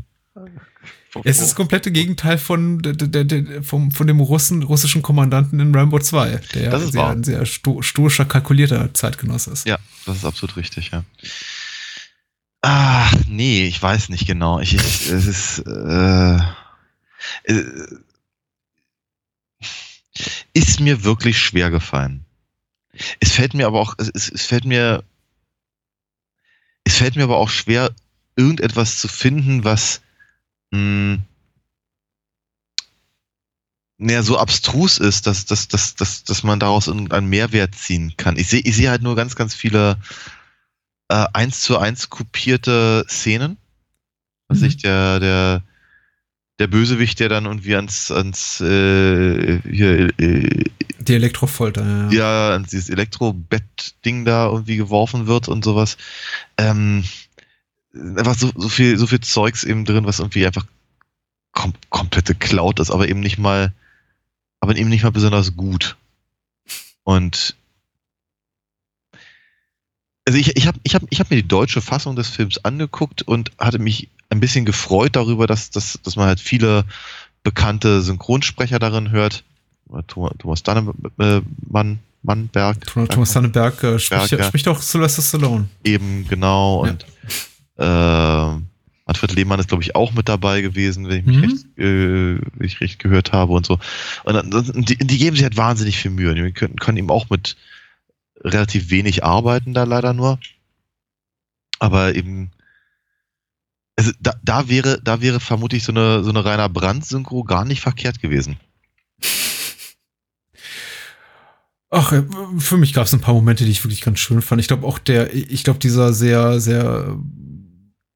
Es 1.25 1.39
ist 1.39 1.43
das 1.43 1.55
komplette 1.55 1.93
Gegenteil 1.93 2.39
von, 2.39 2.81
der, 2.81 2.95
der, 2.95 3.25
der, 3.25 3.63
vom, 3.63 3.91
von 3.91 4.07
dem 4.07 4.21
Russen, 4.21 4.63
russischen 4.63 5.03
Kommandanten 5.03 5.61
in 5.61 5.75
Rambo 5.75 5.99
2, 5.99 6.41
der 6.55 6.71
Das 6.71 6.83
ist 6.83 6.93
sehr, 6.93 7.07
ein 7.07 7.23
sehr 7.23 7.45
sto, 7.45 7.83
stoischer, 7.83 8.25
kalkulierter 8.25 8.95
Zeitgenosse 8.95 9.51
ist. 9.51 9.67
Ja, 9.67 9.79
das 10.07 10.19
ist 10.19 10.25
absolut 10.25 10.57
richtig, 10.57 10.91
ja. 10.91 11.05
Ach, 12.63 13.15
nee, 13.27 13.67
ich 13.67 13.83
weiß 13.83 14.09
nicht 14.09 14.27
genau. 14.27 14.61
Ich, 14.61 14.75
ich 14.75 15.11
es 15.11 15.27
ist, 15.27 15.59
äh, 15.67 16.37
äh, 17.45 17.65
ist 20.55 20.81
mir 20.81 21.05
wirklich 21.05 21.39
schwer 21.39 21.71
gefallen. 21.71 22.25
Es 23.21 23.33
fällt 23.33 23.55
mir 23.55 23.67
aber 23.67 23.81
auch, 23.81 23.95
es 23.99 24.29
es 24.29 24.47
fällt 24.47 24.65
mir, 24.65 25.05
es 26.85 26.97
fällt 26.97 27.17
mir 27.17 27.25
aber 27.25 27.37
auch 27.37 27.49
schwer, 27.49 27.91
irgendetwas 28.37 28.99
zu 28.99 29.09
finden, 29.09 29.65
was, 29.65 30.01
mh, 30.73 31.19
naja, 33.99 34.23
so 34.23 34.37
abstrus 34.39 34.99
ist, 34.99 35.27
dass, 35.29 35.45
dass, 35.47 35.69
dass, 35.69 35.95
dass, 35.95 36.25
dass 36.25 36.43
man 36.43 36.59
daraus 36.59 36.89
einen 36.89 37.29
Mehrwert 37.29 37.75
ziehen 37.77 38.15
kann. 38.17 38.37
Ich 38.37 38.49
sehe 38.49 38.61
ich 38.61 38.75
sehe 38.77 38.91
halt 38.91 39.03
nur 39.03 39.15
ganz, 39.15 39.37
ganz 39.37 39.55
viele 39.55 39.97
äh, 41.09 41.27
eins 41.33 41.61
zu 41.61 41.79
eins 41.79 42.11
kopierte 42.11 43.05
Szenen. 43.09 43.59
Was 44.49 44.59
Mhm. 44.61 44.65
ich, 44.67 44.77
der, 44.79 45.21
der, 45.21 45.63
der 46.59 46.67
Bösewicht, 46.67 47.21
der 47.21 47.29
dann 47.29 47.45
irgendwie 47.45 47.77
ans, 47.77 48.11
ans 48.11 48.61
äh, 48.61 49.61
hier, 49.71 50.11
äh, 50.19 50.65
Die 50.99 51.15
Elektrofolter, 51.15 51.85
ja. 51.87 52.11
ja, 52.11 52.55
an 52.57 52.65
dieses 52.65 52.89
Elektrobett-Ding 52.91 54.25
da 54.25 54.47
irgendwie 54.47 54.77
geworfen 54.79 55.29
wird 55.29 55.47
und 55.49 55.65
sowas. 55.65 55.97
Ähm, 56.59 57.05
einfach 57.95 58.37
so, 58.37 58.51
so 58.57 58.69
viel, 58.69 58.99
so 58.99 59.07
viel 59.07 59.21
Zeugs 59.21 59.65
eben 59.65 59.85
drin, 59.85 60.07
was 60.07 60.19
irgendwie 60.19 60.47
einfach 60.47 60.67
kom 61.53 61.75
komplette 61.91 62.35
Cloud 62.35 62.81
ist, 62.81 62.91
aber 62.91 63.09
eben 63.09 63.21
nicht 63.21 63.39
mal, 63.39 63.73
aber 64.61 64.77
eben 64.77 64.89
nicht 64.89 65.03
mal 65.03 65.13
besonders 65.13 65.57
gut. 65.57 65.97
Und 67.05 67.57
also 70.27 70.39
ich, 70.39 70.57
ich 70.57 70.67
habe 70.67 70.79
ich 70.83 70.95
hab, 70.95 71.03
ich 71.11 71.21
hab 71.21 71.31
mir 71.31 71.37
die 71.37 71.49
deutsche 71.49 71.81
Fassung 71.81 72.17
des 72.17 72.29
Films 72.29 72.65
angeguckt 72.65 73.23
und 73.23 73.51
hatte 73.59 73.79
mich 73.79 74.09
ein 74.31 74.41
bisschen 74.41 74.65
gefreut 74.65 75.17
darüber, 75.17 75.47
dass, 75.47 75.71
dass, 75.71 75.99
dass 76.03 76.17
man 76.17 76.27
halt 76.27 76.41
viele 76.41 76.85
bekannte 77.43 78.03
Synchronsprecher 78.03 78.79
darin 78.79 79.11
hört. 79.11 79.45
Thomas, 80.07 80.63
Dannemann, 80.63 81.99
Mannberg. 82.23 82.87
Thomas 82.87 83.33
Danneberg 83.33 83.83
äh, 83.83 83.99
spricht, 83.99 84.31
ja. 84.31 84.45
spricht 84.45 84.69
auch 84.69 84.81
Sylvester 84.81 85.21
Stallone. 85.23 85.69
Eben, 85.85 86.27
genau. 86.29 86.87
Ja. 86.87 86.93
Und 86.93 87.03
äh, 87.03 87.07
Manfred 87.77 89.33
Lehmann 89.35 89.61
ist, 89.61 89.69
glaube 89.69 89.83
ich, 89.83 89.97
auch 89.97 90.13
mit 90.13 90.29
dabei 90.29 90.61
gewesen, 90.61 91.09
wenn 91.09 91.21
ich 91.21 91.27
mich 91.27 91.37
Mhm. 91.37 91.45
recht, 91.45 91.79
äh, 91.79 92.39
wenn 92.55 92.67
ich 92.67 92.81
recht 92.81 92.99
gehört 92.99 93.33
habe 93.33 93.53
und 93.53 93.67
so. 93.67 93.79
Und 94.25 94.55
und 94.55 94.89
die, 94.89 94.97
die 94.97 95.19
geben 95.19 95.37
sich 95.37 95.45
halt 95.45 95.57
wahnsinnig 95.57 95.99
viel 95.99 96.11
Mühe. 96.11 96.35
Die 96.35 96.53
können, 96.53 96.77
können 96.77 96.99
eben 96.99 97.11
auch 97.11 97.29
mit 97.31 97.57
relativ 98.41 98.91
wenig 98.91 99.25
arbeiten, 99.25 99.75
da 99.75 99.85
leider 99.85 100.13
nur. 100.13 100.39
Aber 101.79 102.15
eben, 102.15 102.53
also 103.97 104.13
da, 104.21 104.35
da 104.43 104.69
wäre, 104.69 105.01
da 105.03 105.21
wäre 105.21 105.41
vermutlich 105.41 105.83
so 105.85 105.93
eine, 105.93 106.23
so 106.23 106.31
eine 106.31 106.45
reiner 106.45 106.69
Brand-Synchro 106.69 107.45
gar 107.45 107.65
nicht 107.65 107.81
verkehrt 107.81 108.21
gewesen. 108.21 108.57
Ach, 111.91 112.13
äh, 112.13 112.23
für 112.59 112.79
mich 112.79 112.95
gab 112.95 113.07
es 113.07 113.13
ein 113.13 113.21
paar 113.21 113.35
Momente, 113.35 113.65
die 113.65 113.71
ich 113.71 113.85
wirklich 113.85 114.01
ganz 114.01 114.19
schön 114.19 114.41
fand. 114.43 114.61
Ich 114.61 114.69
glaube 114.69 114.87
auch 114.87 114.99
der, 114.99 115.35
ich 115.35 115.65
glaube 115.65 115.79
dieser 115.79 116.13
sehr, 116.13 116.59
sehr 116.61 117.19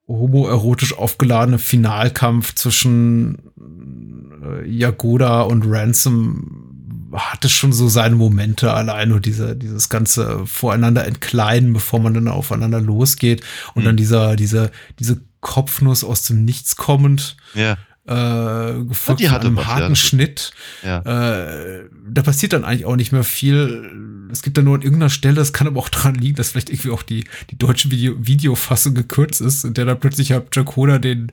homoerotisch 0.08 0.96
aufgeladene 0.96 1.58
Finalkampf 1.58 2.54
zwischen 2.54 3.38
äh, 4.42 4.68
Jagoda 4.68 5.42
und 5.42 5.64
Ransom 5.66 6.62
hatte 7.12 7.48
schon 7.48 7.72
so 7.72 7.88
seine 7.88 8.16
Momente 8.16 8.72
allein 8.72 9.08
nur 9.08 9.20
diese, 9.20 9.56
dieses 9.56 9.88
ganze 9.88 10.44
voreinander 10.46 11.06
entkleiden, 11.06 11.72
bevor 11.72 12.00
man 12.00 12.12
dann 12.14 12.28
aufeinander 12.28 12.80
losgeht 12.80 13.42
und 13.74 13.82
Mhm. 13.82 13.86
dann 13.86 13.96
dieser, 13.96 14.36
diese, 14.36 14.70
diese 14.98 15.22
Kopfnuss 15.40 16.04
aus 16.04 16.22
dem 16.24 16.44
Nichts 16.44 16.76
kommend, 16.76 17.36
Ja, 17.54 17.78
äh, 18.06 18.84
gefolgt 18.84 19.28
hatte 19.30 19.46
einem 19.48 19.56
was, 19.56 19.64
ja, 19.64 19.74
harten 19.74 19.92
ist- 19.94 19.98
Schnitt. 20.00 20.52
ja. 20.82 21.00
Äh, 21.00 21.88
da 22.08 22.22
passiert 22.22 22.52
dann 22.52 22.64
eigentlich 22.64 22.84
auch 22.86 22.96
nicht 22.96 23.12
mehr 23.12 23.24
viel. 23.24 24.28
Es 24.30 24.42
gibt 24.42 24.56
dann 24.56 24.64
nur 24.64 24.76
an 24.76 24.82
irgendeiner 24.82 25.10
Stelle, 25.10 25.34
das 25.36 25.52
kann 25.52 25.66
aber 25.66 25.80
auch 25.80 25.88
daran 25.88 26.14
liegen, 26.14 26.36
dass 26.36 26.50
vielleicht 26.50 26.70
irgendwie 26.70 26.90
auch 26.90 27.02
die, 27.02 27.24
die 27.50 27.58
deutsche 27.58 27.90
Video, 27.90 28.14
Videofassung 28.18 28.94
gekürzt 28.94 29.40
ist, 29.40 29.64
in 29.64 29.74
der 29.74 29.84
dann 29.86 29.98
plötzlich 30.00 30.32
halt 30.32 30.54
Jacoda 30.54 30.98
den, 30.98 31.32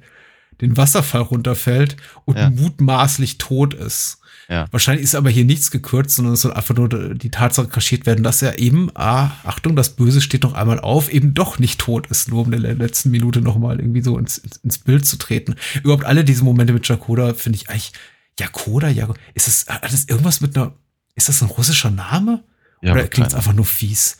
den 0.61 0.75
Wasserfall 0.77 1.21
runterfällt 1.21 1.95
und 2.25 2.37
Ja. 2.37 2.49
mutmaßlich 2.49 3.37
tot 3.37 3.73
ist. 3.75 4.19
Ja. 4.53 4.67
Wahrscheinlich 4.69 5.03
ist 5.03 5.15
aber 5.15 5.31
hier 5.31 5.45
nichts 5.45 5.71
gekürzt, 5.71 6.15
sondern 6.15 6.35
es 6.35 6.41
soll 6.41 6.53
einfach 6.53 6.75
nur 6.75 6.87
die 6.87 7.31
Tatsache 7.31 7.67
kaschiert 7.67 8.05
werden, 8.05 8.23
dass 8.23 8.43
er 8.43 8.59
eben, 8.59 8.91
ah, 8.93 9.31
Achtung, 9.43 9.75
das 9.75 9.95
Böse 9.95 10.21
steht 10.21 10.43
noch 10.43 10.53
einmal 10.53 10.79
auf, 10.79 11.11
eben 11.11 11.33
doch 11.33 11.57
nicht 11.57 11.79
tot 11.79 12.05
ist, 12.05 12.29
nur 12.29 12.43
um 12.43 12.53
in 12.53 12.61
der 12.61 12.75
letzten 12.75 13.09
Minute 13.09 13.41
nochmal 13.41 13.79
irgendwie 13.79 14.03
so 14.03 14.15
ins, 14.15 14.37
ins, 14.37 14.77
Bild 14.77 15.07
zu 15.07 15.17
treten. 15.17 15.55
Überhaupt 15.83 16.05
alle 16.05 16.23
diese 16.23 16.43
Momente 16.43 16.71
mit 16.71 16.87
Jacoda 16.87 17.33
finde 17.33 17.55
ich 17.55 17.71
eigentlich, 17.71 17.93
Jakoda, 18.39 18.89
Jakoda, 18.89 19.19
ist 19.33 19.47
das, 19.47 19.65
hat 19.67 19.91
das 19.91 20.05
irgendwas 20.05 20.39
mit 20.39 20.55
einer, 20.55 20.75
ist 21.15 21.29
das 21.29 21.41
ein 21.41 21.49
russischer 21.49 21.89
Name? 21.89 22.43
ja 22.83 22.91
Oder 22.91 23.07
klingt 23.07 23.29
es 23.29 23.33
einfach 23.33 23.53
nur 23.53 23.65
fies? 23.65 24.19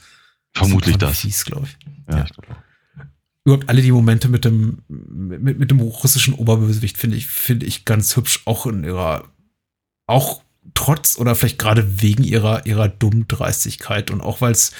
vermutlich 0.55 0.97
das. 0.97 1.19
Fies, 1.19 1.45
glaube 1.45 1.67
ich. 1.67 1.77
Ja, 2.09 2.17
Ja. 2.17 2.23
ich 2.23 2.31
glaub 2.31 2.49
auch. 2.49 2.61
Überhaupt 3.45 3.67
alle 3.69 3.81
die 3.81 3.91
Momente 3.91 4.29
mit 4.29 4.45
dem, 4.45 4.79
mit, 4.87 5.59
mit 5.59 5.69
dem 5.69 5.81
russischen 5.81 6.33
Oberbösewicht 6.33 6.97
finde 6.97 7.17
ich, 7.17 7.27
finde 7.27 7.65
ich 7.65 7.83
ganz 7.83 8.15
hübsch, 8.15 8.41
auch 8.45 8.65
in 8.65 8.85
ihrer, 8.85 9.25
auch 10.07 10.41
trotz 10.73 11.17
oder 11.17 11.35
vielleicht 11.35 11.59
gerade 11.59 12.01
wegen 12.01 12.23
ihrer, 12.23 12.65
ihrer 12.65 12.87
Dummdreistigkeit 12.87 14.11
und 14.11 14.21
auch 14.21 14.41
weil 14.41 14.51
es, 14.51 14.71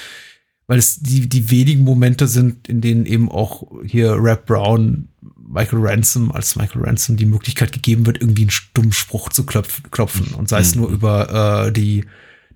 weil 0.66 0.78
es 0.78 1.00
die, 1.00 1.28
die 1.28 1.50
wenigen 1.50 1.84
Momente 1.84 2.26
sind, 2.26 2.68
in 2.68 2.80
denen 2.80 3.04
eben 3.06 3.30
auch 3.30 3.70
hier 3.84 4.12
Rap 4.18 4.46
Brown, 4.46 5.08
Michael 5.46 5.80
Ransom, 5.86 6.32
als 6.32 6.56
Michael 6.56 6.82
Ransom 6.82 7.16
die 7.16 7.26
Möglichkeit 7.26 7.72
gegeben 7.72 8.06
wird, 8.06 8.20
irgendwie 8.20 8.42
einen 8.42 8.52
dummen 8.72 8.92
Spruch 8.92 9.28
zu 9.28 9.44
klopf, 9.44 9.82
klopfen 9.90 10.34
und 10.34 10.48
sei 10.48 10.60
es 10.60 10.74
Mhm. 10.74 10.80
nur 10.80 10.90
über 10.90 11.66
äh, 11.66 11.72
die, 11.72 12.06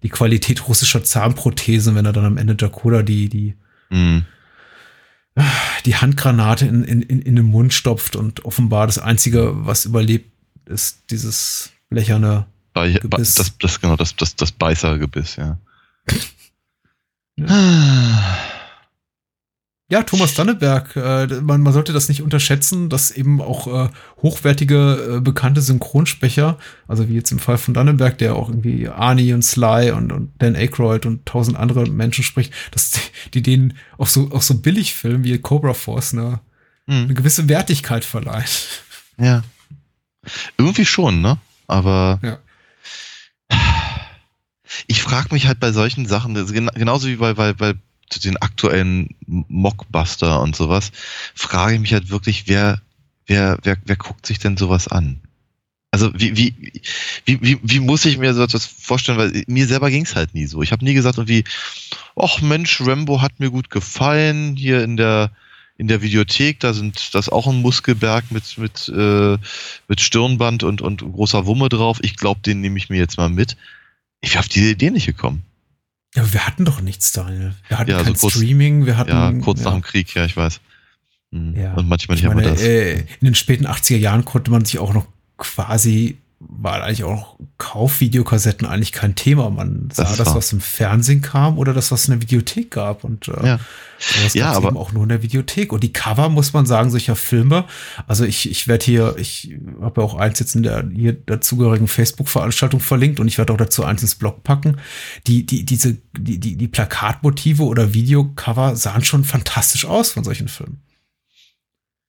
die 0.03 0.09
Qualität 0.09 0.66
russischer 0.69 1.05
Zahnprothesen, 1.05 1.95
wenn 1.95 2.07
er 2.07 2.12
dann 2.12 2.25
am 2.25 2.39
Ende 2.39 2.57
Jakoda 2.59 3.03
die, 3.03 3.29
die, 3.29 3.55
Mhm. 3.91 4.25
die 5.85 5.97
Handgranate 5.97 6.66
in, 6.66 6.83
in, 6.85 7.03
in, 7.03 7.23
in 7.23 7.36
den 7.36 7.45
Mund 7.47 7.73
stopft 7.73 8.16
und 8.16 8.45
offenbar 8.45 8.86
das 8.86 8.99
Einzige, 8.99 9.53
was 9.66 9.85
überlebt, 9.85 10.32
ist 10.66 11.11
dieses 11.11 11.70
blecherne. 11.90 12.47
Bei, 12.78 12.92
Gebiss. 12.92 13.34
das, 13.34 13.56
das, 13.59 13.80
genau, 13.80 13.96
das, 13.96 14.14
das, 14.16 14.36
das 14.36 14.52
Beißergebiss, 14.52 15.36
ja. 15.36 15.59
Ja, 19.90 20.02
Thomas 20.02 20.34
Danneberg, 20.34 20.96
äh, 20.96 21.26
man, 21.40 21.62
man 21.62 21.72
sollte 21.72 21.94
das 21.94 22.10
nicht 22.10 22.20
unterschätzen, 22.20 22.90
dass 22.90 23.10
eben 23.10 23.40
auch 23.40 23.66
äh, 23.86 23.88
hochwertige, 24.20 25.16
äh, 25.16 25.20
bekannte 25.20 25.62
Synchronsprecher, 25.62 26.59
also 26.86 27.09
wie 27.09 27.14
jetzt 27.14 27.32
im 27.32 27.38
Fall 27.38 27.56
von 27.56 27.72
Danneberg, 27.72 28.18
der 28.18 28.36
auch 28.36 28.50
irgendwie 28.50 28.86
Arnie 28.88 29.32
und 29.32 29.42
Sly 29.42 29.92
und, 29.92 30.12
und 30.12 30.32
Dan 30.42 30.56
Aykroyd 30.56 31.06
und 31.06 31.24
tausend 31.24 31.56
andere 31.56 31.86
Menschen 31.88 32.22
spricht, 32.22 32.52
dass 32.72 32.90
die, 32.90 33.00
die 33.34 33.42
denen 33.42 33.78
auch 33.96 34.09
so, 34.09 34.30
auch 34.30 34.42
so 34.42 34.59
Billigfilmen 34.60 35.24
wie 35.24 35.38
Cobra 35.38 35.72
Force 35.72 36.12
eine, 36.12 36.40
eine 36.86 37.06
Mhm. 37.06 37.14
gewisse 37.14 37.48
Wertigkeit 37.48 38.05
verleihen. 38.05 38.44
Ja. 39.18 39.42
Irgendwie 40.59 40.84
schon, 40.86 41.20
ne? 41.22 41.38
Aber 41.66 42.18
Ja. 42.22 42.38
Ich 44.86 45.02
frage 45.02 45.28
mich 45.32 45.46
halt 45.46 45.60
bei 45.60 45.72
solchen 45.72 46.06
Sachen, 46.06 46.34
genauso 46.74 47.09
wie 47.09 47.16
bei, 47.16 47.34
bei, 47.34 47.52
bei 47.52 47.74
den 48.24 48.36
aktuellen 48.38 49.14
Mockbuster 49.26 50.40
und 50.40 50.56
sowas, 50.56 50.92
frage 51.34 51.74
ich 51.74 51.80
mich 51.80 51.92
halt 51.92 52.10
wirklich, 52.10 52.44
wer, 52.46 52.80
wer, 53.26 53.59
wer, 53.62 53.76
wer 53.84 53.96
guckt 53.96 54.26
sich 54.26 54.38
denn 54.38 54.56
sowas 54.56 54.88
an? 54.88 55.20
Also 55.90 56.12
wie, 56.14 56.36
wie, 56.36 56.55
wie, 57.24 57.40
wie, 57.40 57.59
wie 57.62 57.80
muss 57.80 58.05
ich 58.05 58.18
mir 58.18 58.34
so 58.34 58.42
etwas 58.42 58.66
vorstellen, 58.66 59.18
weil 59.18 59.44
mir 59.46 59.66
selber 59.66 59.90
ging 59.90 60.05
es 60.05 60.14
halt 60.14 60.34
nie 60.34 60.46
so. 60.46 60.62
Ich 60.62 60.70
habe 60.70 60.84
nie 60.84 60.94
gesagt 60.94 61.16
irgendwie, 61.18 61.44
ach 62.14 62.42
Mensch, 62.42 62.80
Rambo 62.82 63.22
hat 63.22 63.40
mir 63.40 63.50
gut 63.50 63.70
gefallen, 63.70 64.55
hier 64.56 64.84
in 64.84 64.96
der 64.96 65.30
in 65.78 65.86
der 65.86 66.02
Videothek, 66.02 66.59
da 66.59 66.74
sind 66.74 67.14
das 67.14 67.28
auch 67.28 67.46
ein 67.46 67.62
Muskelberg 67.62 68.32
mit, 68.32 68.59
mit, 68.59 68.88
äh, 68.88 69.38
mit 69.86 70.00
Stirnband 70.00 70.64
und, 70.64 70.82
und 70.82 71.00
großer 71.02 71.46
Wumme 71.46 71.68
drauf. 71.68 72.00
Ich 72.02 72.16
glaube, 72.16 72.40
den 72.40 72.60
nehme 72.60 72.76
ich 72.78 72.90
mir 72.90 72.98
jetzt 72.98 73.16
mal 73.16 73.28
mit. 73.28 73.56
Ich 74.20 74.31
wäre 74.31 74.40
auf 74.40 74.49
diese 74.49 74.70
Idee 74.70 74.90
nicht 74.90 75.07
gekommen. 75.07 75.43
Ja, 76.15 76.23
aber 76.23 76.32
wir 76.32 76.47
hatten 76.47 76.65
doch 76.65 76.81
nichts, 76.81 77.12
Daniel. 77.12 77.55
Wir 77.69 77.78
hatten 77.78 77.90
Ja, 77.90 78.03
kein 78.03 78.15
so 78.15 78.20
kurz- 78.20 78.35
Streaming, 78.35 78.86
wir 78.86 78.97
hatten. 78.97 79.11
Ja, 79.11 79.32
kurz 79.45 79.61
nach 79.61 79.73
ja. 79.73 79.78
dem 79.78 79.82
Krieg, 79.82 80.15
ja, 80.15 80.24
ich 80.24 80.36
weiß. 80.36 80.61
Hm. 81.32 81.55
Ja. 81.57 81.74
Und 81.74 81.89
manchmal 81.89 82.16
Ich 82.16 82.23
nicht 82.24 82.35
meine, 82.35 82.49
das. 82.51 82.62
äh, 82.62 83.01
in 83.01 83.07
den 83.23 83.35
späten 83.35 83.66
80er 83.66 83.99
Jahren 83.99 84.24
konnte 84.24 84.51
man 84.51 84.65
sich 84.65 84.78
auch 84.78 84.95
noch 84.95 85.07
quasi, 85.36 86.16
war 86.51 86.83
eigentlich 86.83 87.05
auch 87.05 87.37
Kaufvideokassetten 87.59 88.66
eigentlich 88.66 88.93
kein 88.93 89.15
Thema. 89.15 89.51
Man 89.51 89.91
sah 89.93 90.05
Das 90.05 90.16
das, 90.16 90.35
was 90.35 90.53
im 90.53 90.61
Fernsehen 90.61 91.20
kam 91.20 91.59
oder 91.59 91.75
das, 91.75 91.93
was 91.93 92.09
in 92.09 92.12
der 92.12 92.23
Videothek 92.23 92.70
gab. 92.70 93.05
Und 93.05 93.29
äh, 93.29 93.47
Ja. 93.47 93.61
sowas 93.99 94.35
Ja, 94.35 94.53
aber- 94.53 94.69
eben 94.69 94.77
auch 94.79 94.93
nur 94.93 95.03
in 95.03 95.09
der 95.11 95.23
Videothek. 95.23 95.73
Und 95.73 95.85
die 95.85 95.93
Cover, 95.93 96.29
muss 96.31 96.53
man 96.53 96.65
sagen, 96.66 96.91
solcher 96.91 97.16
Filme, 97.16 97.65
also 98.07 98.25
ich, 98.25 98.51
ich 98.51 98.66
werde 98.66 98.85
hier, 98.85 99.15
ich 99.19 99.57
habe 99.81 100.01
ja 100.01 100.07
auch 100.07 100.15
eins 100.15 100.39
jetzt 100.41 100.55
in 100.57 100.62
der 100.62 100.89
hier 100.93 101.12
dazugehörigen 101.12 101.87
Facebook-Veranstaltung 101.89 102.81
verlinkt 102.81 103.20
und 103.20 103.29
ich 103.29 103.39
werde 103.39 103.53
auch 103.53 103.59
dazu 103.59 103.85
eins 103.85 104.03
ins 104.03 104.15
Blog 104.15 104.43
packen. 104.43 104.77
Die, 105.27 105.45
die, 105.45 105.65
diese, 105.66 105.99
die, 106.19 106.41
die, 106.41 106.57
die 106.57 106.69
Plakatmotive 106.69 107.62
oder 107.65 107.93
Videocover 107.95 108.75
sahen 108.75 109.05
schon 109.05 109.25
fantastisch 109.25 109.85
aus 109.85 110.12
von 110.12 110.25
solchen 110.25 110.49
Filmen. 110.49 110.81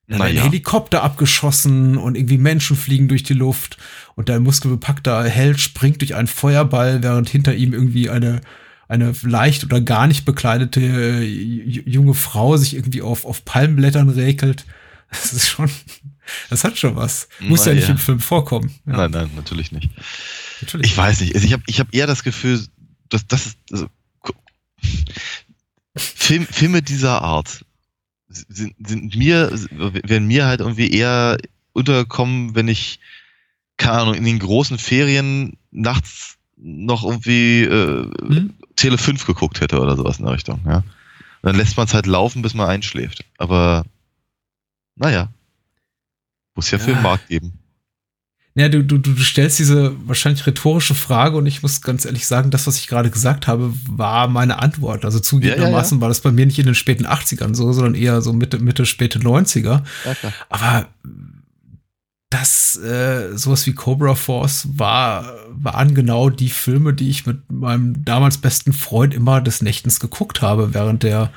Dann 0.09 0.21
ein 0.21 0.35
Naja. 0.35 0.43
Helikopter 0.43 1.03
abgeschossen 1.03 1.97
und 1.97 2.15
irgendwie 2.15 2.37
Menschen 2.37 2.75
fliegen 2.75 3.07
durch 3.07 3.23
die 3.23 3.33
Luft 3.33 3.77
und 4.15 4.27
der 4.27 4.39
muskelbepackter 4.39 5.23
Held 5.23 5.59
springt 5.59 6.01
durch 6.01 6.15
einen 6.15 6.27
Feuerball, 6.27 7.01
während 7.03 7.29
hinter 7.29 7.53
ihm 7.55 7.73
irgendwie 7.73 8.09
eine 8.09 8.41
eine 8.89 9.13
leicht 9.21 9.63
oder 9.63 9.81
gar 9.81 10.07
nicht 10.07 10.25
bekleidete 10.25 10.81
äh, 10.81 11.23
junge 11.23 12.15
Frau 12.15 12.57
sich 12.57 12.73
irgendwie 12.73 13.03
auf, 13.03 13.23
auf 13.23 13.45
Palmblättern 13.45 14.09
räkelt. 14.09 14.65
Das 15.11 15.33
ist 15.33 15.49
schon, 15.49 15.71
das 16.51 16.63
hat 16.63 16.77
schon 16.77 16.95
was. 16.95 17.29
Muss 17.39 17.65
ja 17.65 17.71
Na 17.71 17.77
nicht 17.77 17.87
ja. 17.87 17.93
im 17.95 17.97
Film 17.97 18.19
vorkommen. 18.19 18.71
Ja, 18.85 18.97
Nein, 18.97 19.09
nein, 19.09 19.31
natürlich 19.35 19.71
nicht. 19.71 19.89
natürlich. 20.61 20.91
Ich 20.91 20.95
weiß 20.95 21.21
nicht. 21.21 21.33
Also 21.33 21.47
ich 21.47 21.53
habe 21.53 21.63
ich 21.65 21.79
hab 21.79 21.91
eher 21.95 22.05
das 22.05 22.21
Gefühl, 22.21 22.63
dass 23.09 23.25
das 23.25 23.47
ist. 23.47 23.57
Also, 23.71 23.87
Film, 25.95 26.45
Filme 26.45 26.83
dieser 26.83 27.23
Art 27.23 27.65
sind, 28.29 28.75
sind 28.87 29.15
mir, 29.15 29.51
werden 29.71 30.27
mir 30.27 30.45
halt 30.45 30.61
irgendwie 30.61 30.91
eher 30.91 31.37
untergekommen, 31.73 32.55
wenn 32.55 32.67
ich, 32.67 32.99
keine 33.77 33.99
Ahnung, 33.99 34.13
in 34.15 34.23
den 34.25 34.39
großen 34.39 34.77
Ferien 34.77 35.57
nachts 35.71 36.37
noch 36.57 37.03
irgendwie 37.03 37.63
äh, 37.63 38.09
Hm? 38.21 38.53
Tele 38.75 38.97
5 38.97 39.25
geguckt 39.25 39.59
hätte 39.61 39.79
oder 39.81 39.97
sowas 39.97 40.19
in 40.19 40.25
der 40.25 40.33
Richtung, 40.33 40.61
ja. 40.65 40.77
Und 40.77 40.85
dann 41.43 41.55
lässt 41.55 41.77
man 41.77 41.85
es 41.85 41.93
halt 41.93 42.05
laufen, 42.05 42.41
bis 42.41 42.53
man 42.53 42.67
einschläft. 42.69 43.23
Aber 43.37 43.85
naja. 44.95 45.29
Muss 46.55 46.69
ja, 46.71 46.77
Ja. 46.77 46.83
für 46.83 46.93
den 46.93 47.01
Markt 47.01 47.27
geben. 47.29 47.53
Ja, 48.59 48.67
du, 48.67 48.83
du, 48.83 48.97
du 48.97 49.15
stellst 49.21 49.57
diese 49.57 49.95
wahrscheinlich 50.05 50.45
rhetorische 50.45 50.93
Frage 50.93 51.37
und 51.37 51.45
ich 51.45 51.61
muss 51.61 51.81
ganz 51.81 52.03
ehrlich 52.03 52.27
sagen, 52.27 52.51
das, 52.51 52.67
was 52.67 52.77
ich 52.77 52.87
gerade 52.87 53.09
gesagt 53.09 53.47
habe, 53.47 53.73
war 53.89 54.27
meine 54.27 54.59
Antwort. 54.59 55.05
Also 55.05 55.21
zugegebenermaßen 55.21 56.01
war 56.01 56.09
das 56.09 56.19
bei 56.19 56.31
mir 56.31 56.45
nicht 56.45 56.59
in 56.59 56.65
den 56.65 56.75
späten 56.75 57.07
80ern 57.07 57.55
so, 57.55 57.71
sondern 57.71 57.95
eher 57.95 58.21
so 58.21 58.33
Mitte, 58.33 58.59
Mitte, 58.59 58.85
späte 58.85 59.19
90er. 59.19 59.83
Ja, 60.05 60.13
klar. 60.13 60.33
Aber 60.49 60.87
das, 62.29 62.75
äh, 62.75 63.37
sowas 63.37 63.65
wie 63.65 63.73
Cobra 63.73 64.13
Force 64.13 64.67
war, 64.73 65.33
waren 65.49 65.95
genau 65.95 66.29
die 66.29 66.49
Filme, 66.49 66.93
die 66.93 67.09
ich 67.09 67.25
mit 67.25 67.49
meinem 67.49 68.03
damals 68.03 68.39
besten 68.39 68.73
Freund 68.73 69.13
immer 69.13 69.39
des 69.39 69.61
Nächtens 69.61 70.01
geguckt 70.01 70.41
habe, 70.41 70.73
während 70.73 71.03
der 71.03 71.31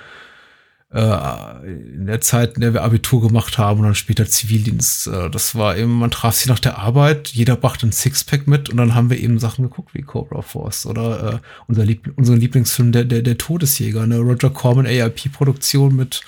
äh, 0.92 1.66
in 1.66 2.06
der 2.06 2.20
Zeit, 2.20 2.54
in 2.54 2.60
der 2.60 2.74
wir 2.74 2.82
Abitur 2.82 3.22
gemacht 3.22 3.58
haben 3.58 3.80
und 3.80 3.86
dann 3.86 3.94
später 3.94 4.26
Zivildienst. 4.26 5.06
Äh, 5.06 5.30
das 5.30 5.54
war 5.54 5.76
eben, 5.76 5.92
man 5.98 6.10
traf 6.10 6.34
sich 6.34 6.48
nach 6.48 6.58
der 6.58 6.78
Arbeit, 6.78 7.28
jeder 7.28 7.56
brachte 7.56 7.86
ein 7.86 7.92
Sixpack 7.92 8.46
mit 8.46 8.68
und 8.68 8.76
dann 8.76 8.94
haben 8.94 9.10
wir 9.10 9.18
eben 9.18 9.38
Sachen 9.38 9.64
geguckt 9.64 9.94
wie 9.94 10.02
Cobra 10.02 10.42
Force 10.42 10.86
oder 10.86 11.34
äh, 11.34 11.38
unser 11.66 11.84
Lieb 11.84 12.12
unseren 12.16 12.40
Lieblingsfilm, 12.40 12.92
der, 12.92 13.04
der, 13.04 13.22
der 13.22 13.38
Todesjäger, 13.38 14.02
eine 14.02 14.18
Roger 14.18 14.50
Corman 14.50 14.86
AIP-Produktion 14.86 15.96
mit 15.96 16.22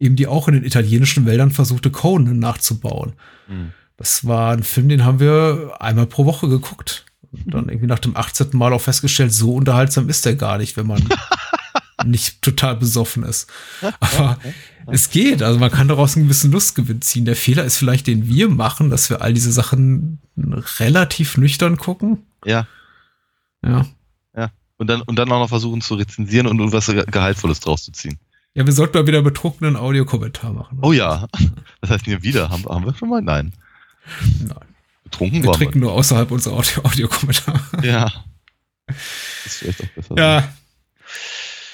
eben 0.00 0.16
die 0.16 0.26
auch 0.26 0.48
in 0.48 0.54
den 0.54 0.64
italienischen 0.64 1.26
Wäldern 1.26 1.50
versuchte, 1.50 1.90
Conan 1.90 2.38
nachzubauen. 2.38 3.14
Hm. 3.48 3.72
Das 3.96 4.24
war 4.24 4.52
ein 4.52 4.62
Film, 4.62 4.88
den 4.88 5.04
haben 5.04 5.20
wir 5.20 5.76
einmal 5.80 6.06
pro 6.06 6.24
Woche 6.24 6.48
geguckt. 6.48 7.04
Und 7.32 7.52
dann 7.52 7.68
irgendwie 7.68 7.88
nach 7.88 7.98
dem 7.98 8.16
18. 8.16 8.50
Mal 8.52 8.72
auch 8.72 8.80
festgestellt, 8.80 9.34
so 9.34 9.54
unterhaltsam 9.54 10.08
ist 10.08 10.24
der 10.24 10.36
gar 10.36 10.56
nicht, 10.56 10.76
wenn 10.76 10.86
man 10.86 11.02
nicht 12.04 12.42
total 12.42 12.76
besoffen 12.76 13.22
ist. 13.22 13.48
Aber 14.00 14.38
es 14.86 15.10
geht. 15.10 15.42
Also 15.42 15.58
man 15.58 15.70
kann 15.70 15.88
daraus 15.88 16.16
einen 16.16 16.26
gewissen 16.26 16.50
Lustgewinn 16.52 17.02
ziehen. 17.02 17.24
Der 17.24 17.36
Fehler 17.36 17.64
ist 17.64 17.76
vielleicht, 17.76 18.06
den 18.06 18.26
wir 18.28 18.48
machen, 18.48 18.90
dass 18.90 19.10
wir 19.10 19.20
all 19.22 19.34
diese 19.34 19.52
Sachen 19.52 20.20
relativ 20.78 21.36
nüchtern 21.36 21.76
gucken. 21.76 22.26
Ja. 22.44 22.66
Ja. 23.64 23.86
Und 24.80 24.86
dann, 24.86 25.02
und 25.02 25.16
dann 25.16 25.32
auch 25.32 25.40
noch 25.40 25.48
versuchen 25.48 25.80
zu 25.80 25.96
rezensieren 25.96 26.46
und, 26.46 26.60
und 26.60 26.70
was 26.72 26.86
Ge- 26.86 27.04
Gehaltvolles 27.10 27.58
draus 27.58 27.82
zu 27.82 27.90
ziehen. 27.90 28.16
Ja, 28.54 28.64
wir 28.64 28.72
sollten 28.72 28.96
mal 28.96 29.08
wieder 29.08 29.22
betrunkenen 29.22 29.74
Audiokommentar 29.74 30.52
machen. 30.52 30.78
Oh 30.82 30.92
ja. 30.92 31.26
Das 31.80 31.90
heißt 31.90 32.06
mir 32.06 32.22
wieder. 32.22 32.48
Haben, 32.50 32.64
haben 32.66 32.84
wir 32.86 32.94
schon 32.94 33.08
mal? 33.08 33.20
Nein. 33.20 33.52
Nein. 34.40 34.56
Betrunken 35.02 35.42
Wir 35.42 35.48
waren 35.48 35.56
trinken 35.56 35.80
nur 35.80 35.92
außerhalb 35.92 36.30
unserer 36.30 36.54
Audio 36.58 36.82
Audiokommentare. 36.84 37.60
wir. 37.80 37.90
Ja. 37.90 38.12
Das 38.86 38.96
ist 39.46 39.56
vielleicht 39.58 39.82
auch 39.82 39.88
besser. 39.96 40.14
Ja. 40.16 40.48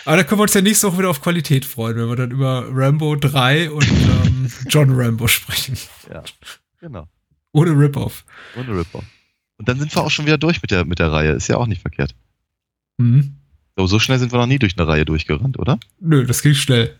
Aber 0.04 0.16
da 0.16 0.24
können 0.24 0.38
wir 0.38 0.42
uns 0.42 0.54
ja 0.54 0.60
nächste 0.60 0.86
Woche 0.88 0.98
wieder 0.98 1.10
auf 1.10 1.20
Qualität 1.22 1.64
freuen, 1.64 1.96
wenn 1.96 2.08
wir 2.08 2.16
dann 2.16 2.30
über 2.30 2.66
Rambo 2.70 3.16
3 3.16 3.70
und 3.70 3.90
ähm, 3.90 4.52
John 4.68 4.90
Rambo 4.90 5.26
sprechen. 5.28 5.76
Ja. 6.12 6.22
Genau. 6.80 7.08
Ohne 7.52 7.70
Rip-Off. 7.70 8.24
Ohne 8.56 8.76
Ripper. 8.78 9.02
Und 9.56 9.68
dann 9.68 9.78
sind 9.78 9.94
wir 9.94 10.02
auch 10.02 10.10
schon 10.10 10.26
wieder 10.26 10.38
durch 10.38 10.60
mit 10.60 10.70
der, 10.70 10.84
mit 10.84 10.98
der 10.98 11.12
Reihe. 11.12 11.32
Ist 11.32 11.48
ja 11.48 11.56
auch 11.56 11.66
nicht 11.66 11.80
verkehrt. 11.80 12.14
Mhm. 12.98 13.36
So, 13.76 13.86
so 13.86 13.98
schnell 13.98 14.18
sind 14.18 14.32
wir 14.32 14.38
noch 14.38 14.46
nie 14.46 14.58
durch 14.58 14.76
eine 14.76 14.86
Reihe 14.86 15.04
durchgerannt, 15.04 15.58
oder? 15.58 15.78
Nö, 16.00 16.26
das 16.26 16.42
ging 16.42 16.54
schnell. 16.54 16.98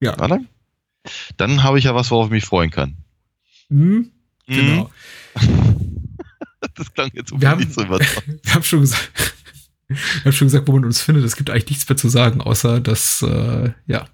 Na 0.00 0.14
dann? 0.28 0.46
Dann 1.38 1.62
habe 1.62 1.78
ich 1.78 1.84
ja 1.84 1.94
was, 1.94 2.10
worauf 2.10 2.26
ich 2.26 2.32
mich 2.32 2.44
freuen 2.44 2.70
kann. 2.70 2.96
Mhm. 3.68 4.10
Genau. 4.46 4.90
Das 6.74 6.92
klang 6.92 7.10
jetzt 7.14 7.32
Wir 7.40 7.48
haben- 7.48 7.70
so 7.70 7.82
überzeugend. 7.82 8.40
Wir 8.44 8.54
haben 8.54 8.62
schon 8.62 8.80
gesagt, 8.80 9.10
wir 9.88 9.96
haben 10.24 10.32
schon 10.32 10.46
gesagt, 10.48 10.68
wo 10.68 10.72
man 10.72 10.84
uns 10.84 11.00
findet. 11.00 11.24
Es 11.24 11.36
gibt 11.36 11.50
eigentlich 11.50 11.70
nichts 11.70 11.88
mehr 11.88 11.96
zu 11.96 12.08
sagen, 12.08 12.40
außer 12.40 12.80
dass, 12.80 13.22
äh, 13.22 13.72
ja, 13.86 14.06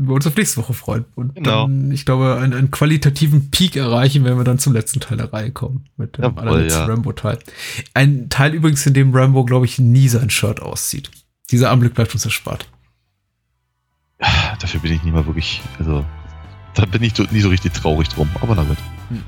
wir 0.00 0.14
uns 0.14 0.26
auf 0.26 0.36
nächste 0.36 0.58
Woche 0.58 0.74
freuen. 0.74 1.06
Und 1.16 1.34
Genau. 1.34 1.62
dann, 1.66 1.90
ich 1.90 2.04
glaube, 2.06 2.36
einen, 2.36 2.54
einen 2.54 2.70
qualitativen 2.70 3.50
Peak 3.50 3.74
erreichen, 3.76 4.24
wenn 4.24 4.36
wir 4.36 4.44
dann 4.44 4.58
zum 4.60 4.72
letzten 4.72 5.00
Teil 5.00 5.16
der 5.18 5.32
Reihe 5.32 5.50
kommen. 5.50 5.88
Mit 5.96 6.16
dem 6.18 6.22
Jawohl, 6.24 6.38
allerletzten 6.40 6.82
ja. 6.82 6.86
Rambo-Teil. 6.86 7.38
Ein 7.94 8.28
Teil 8.28 8.54
übrigens, 8.54 8.86
in 8.86 8.94
dem 8.94 9.12
Rambo, 9.14 9.44
glaube 9.44 9.66
ich, 9.66 9.78
nie 9.80 10.08
sein 10.08 10.30
Shirt 10.30 10.62
auszieht. 10.62 11.10
Dieser 11.50 11.70
Anblick 11.70 11.94
bleibt 11.94 12.14
uns 12.14 12.24
erspart. 12.24 12.68
Dafür 14.60 14.80
bin 14.80 14.92
ich 14.92 15.02
nicht 15.02 15.12
mal 15.14 15.26
wirklich, 15.26 15.62
also, 15.78 16.04
da 16.74 16.84
bin 16.84 17.02
ich 17.02 17.16
nie 17.32 17.40
so 17.40 17.48
richtig 17.48 17.72
traurig 17.72 18.08
drum. 18.08 18.28
Aber 18.40 18.54
na 18.54 18.62
gut. 18.64 18.78
Hm. 19.08 19.22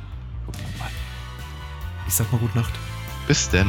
Ich 2.06 2.14
sag 2.14 2.30
mal 2.32 2.38
gute 2.38 2.56
Nacht. 2.58 2.72
Bis 3.26 3.48
dann. 3.48 3.68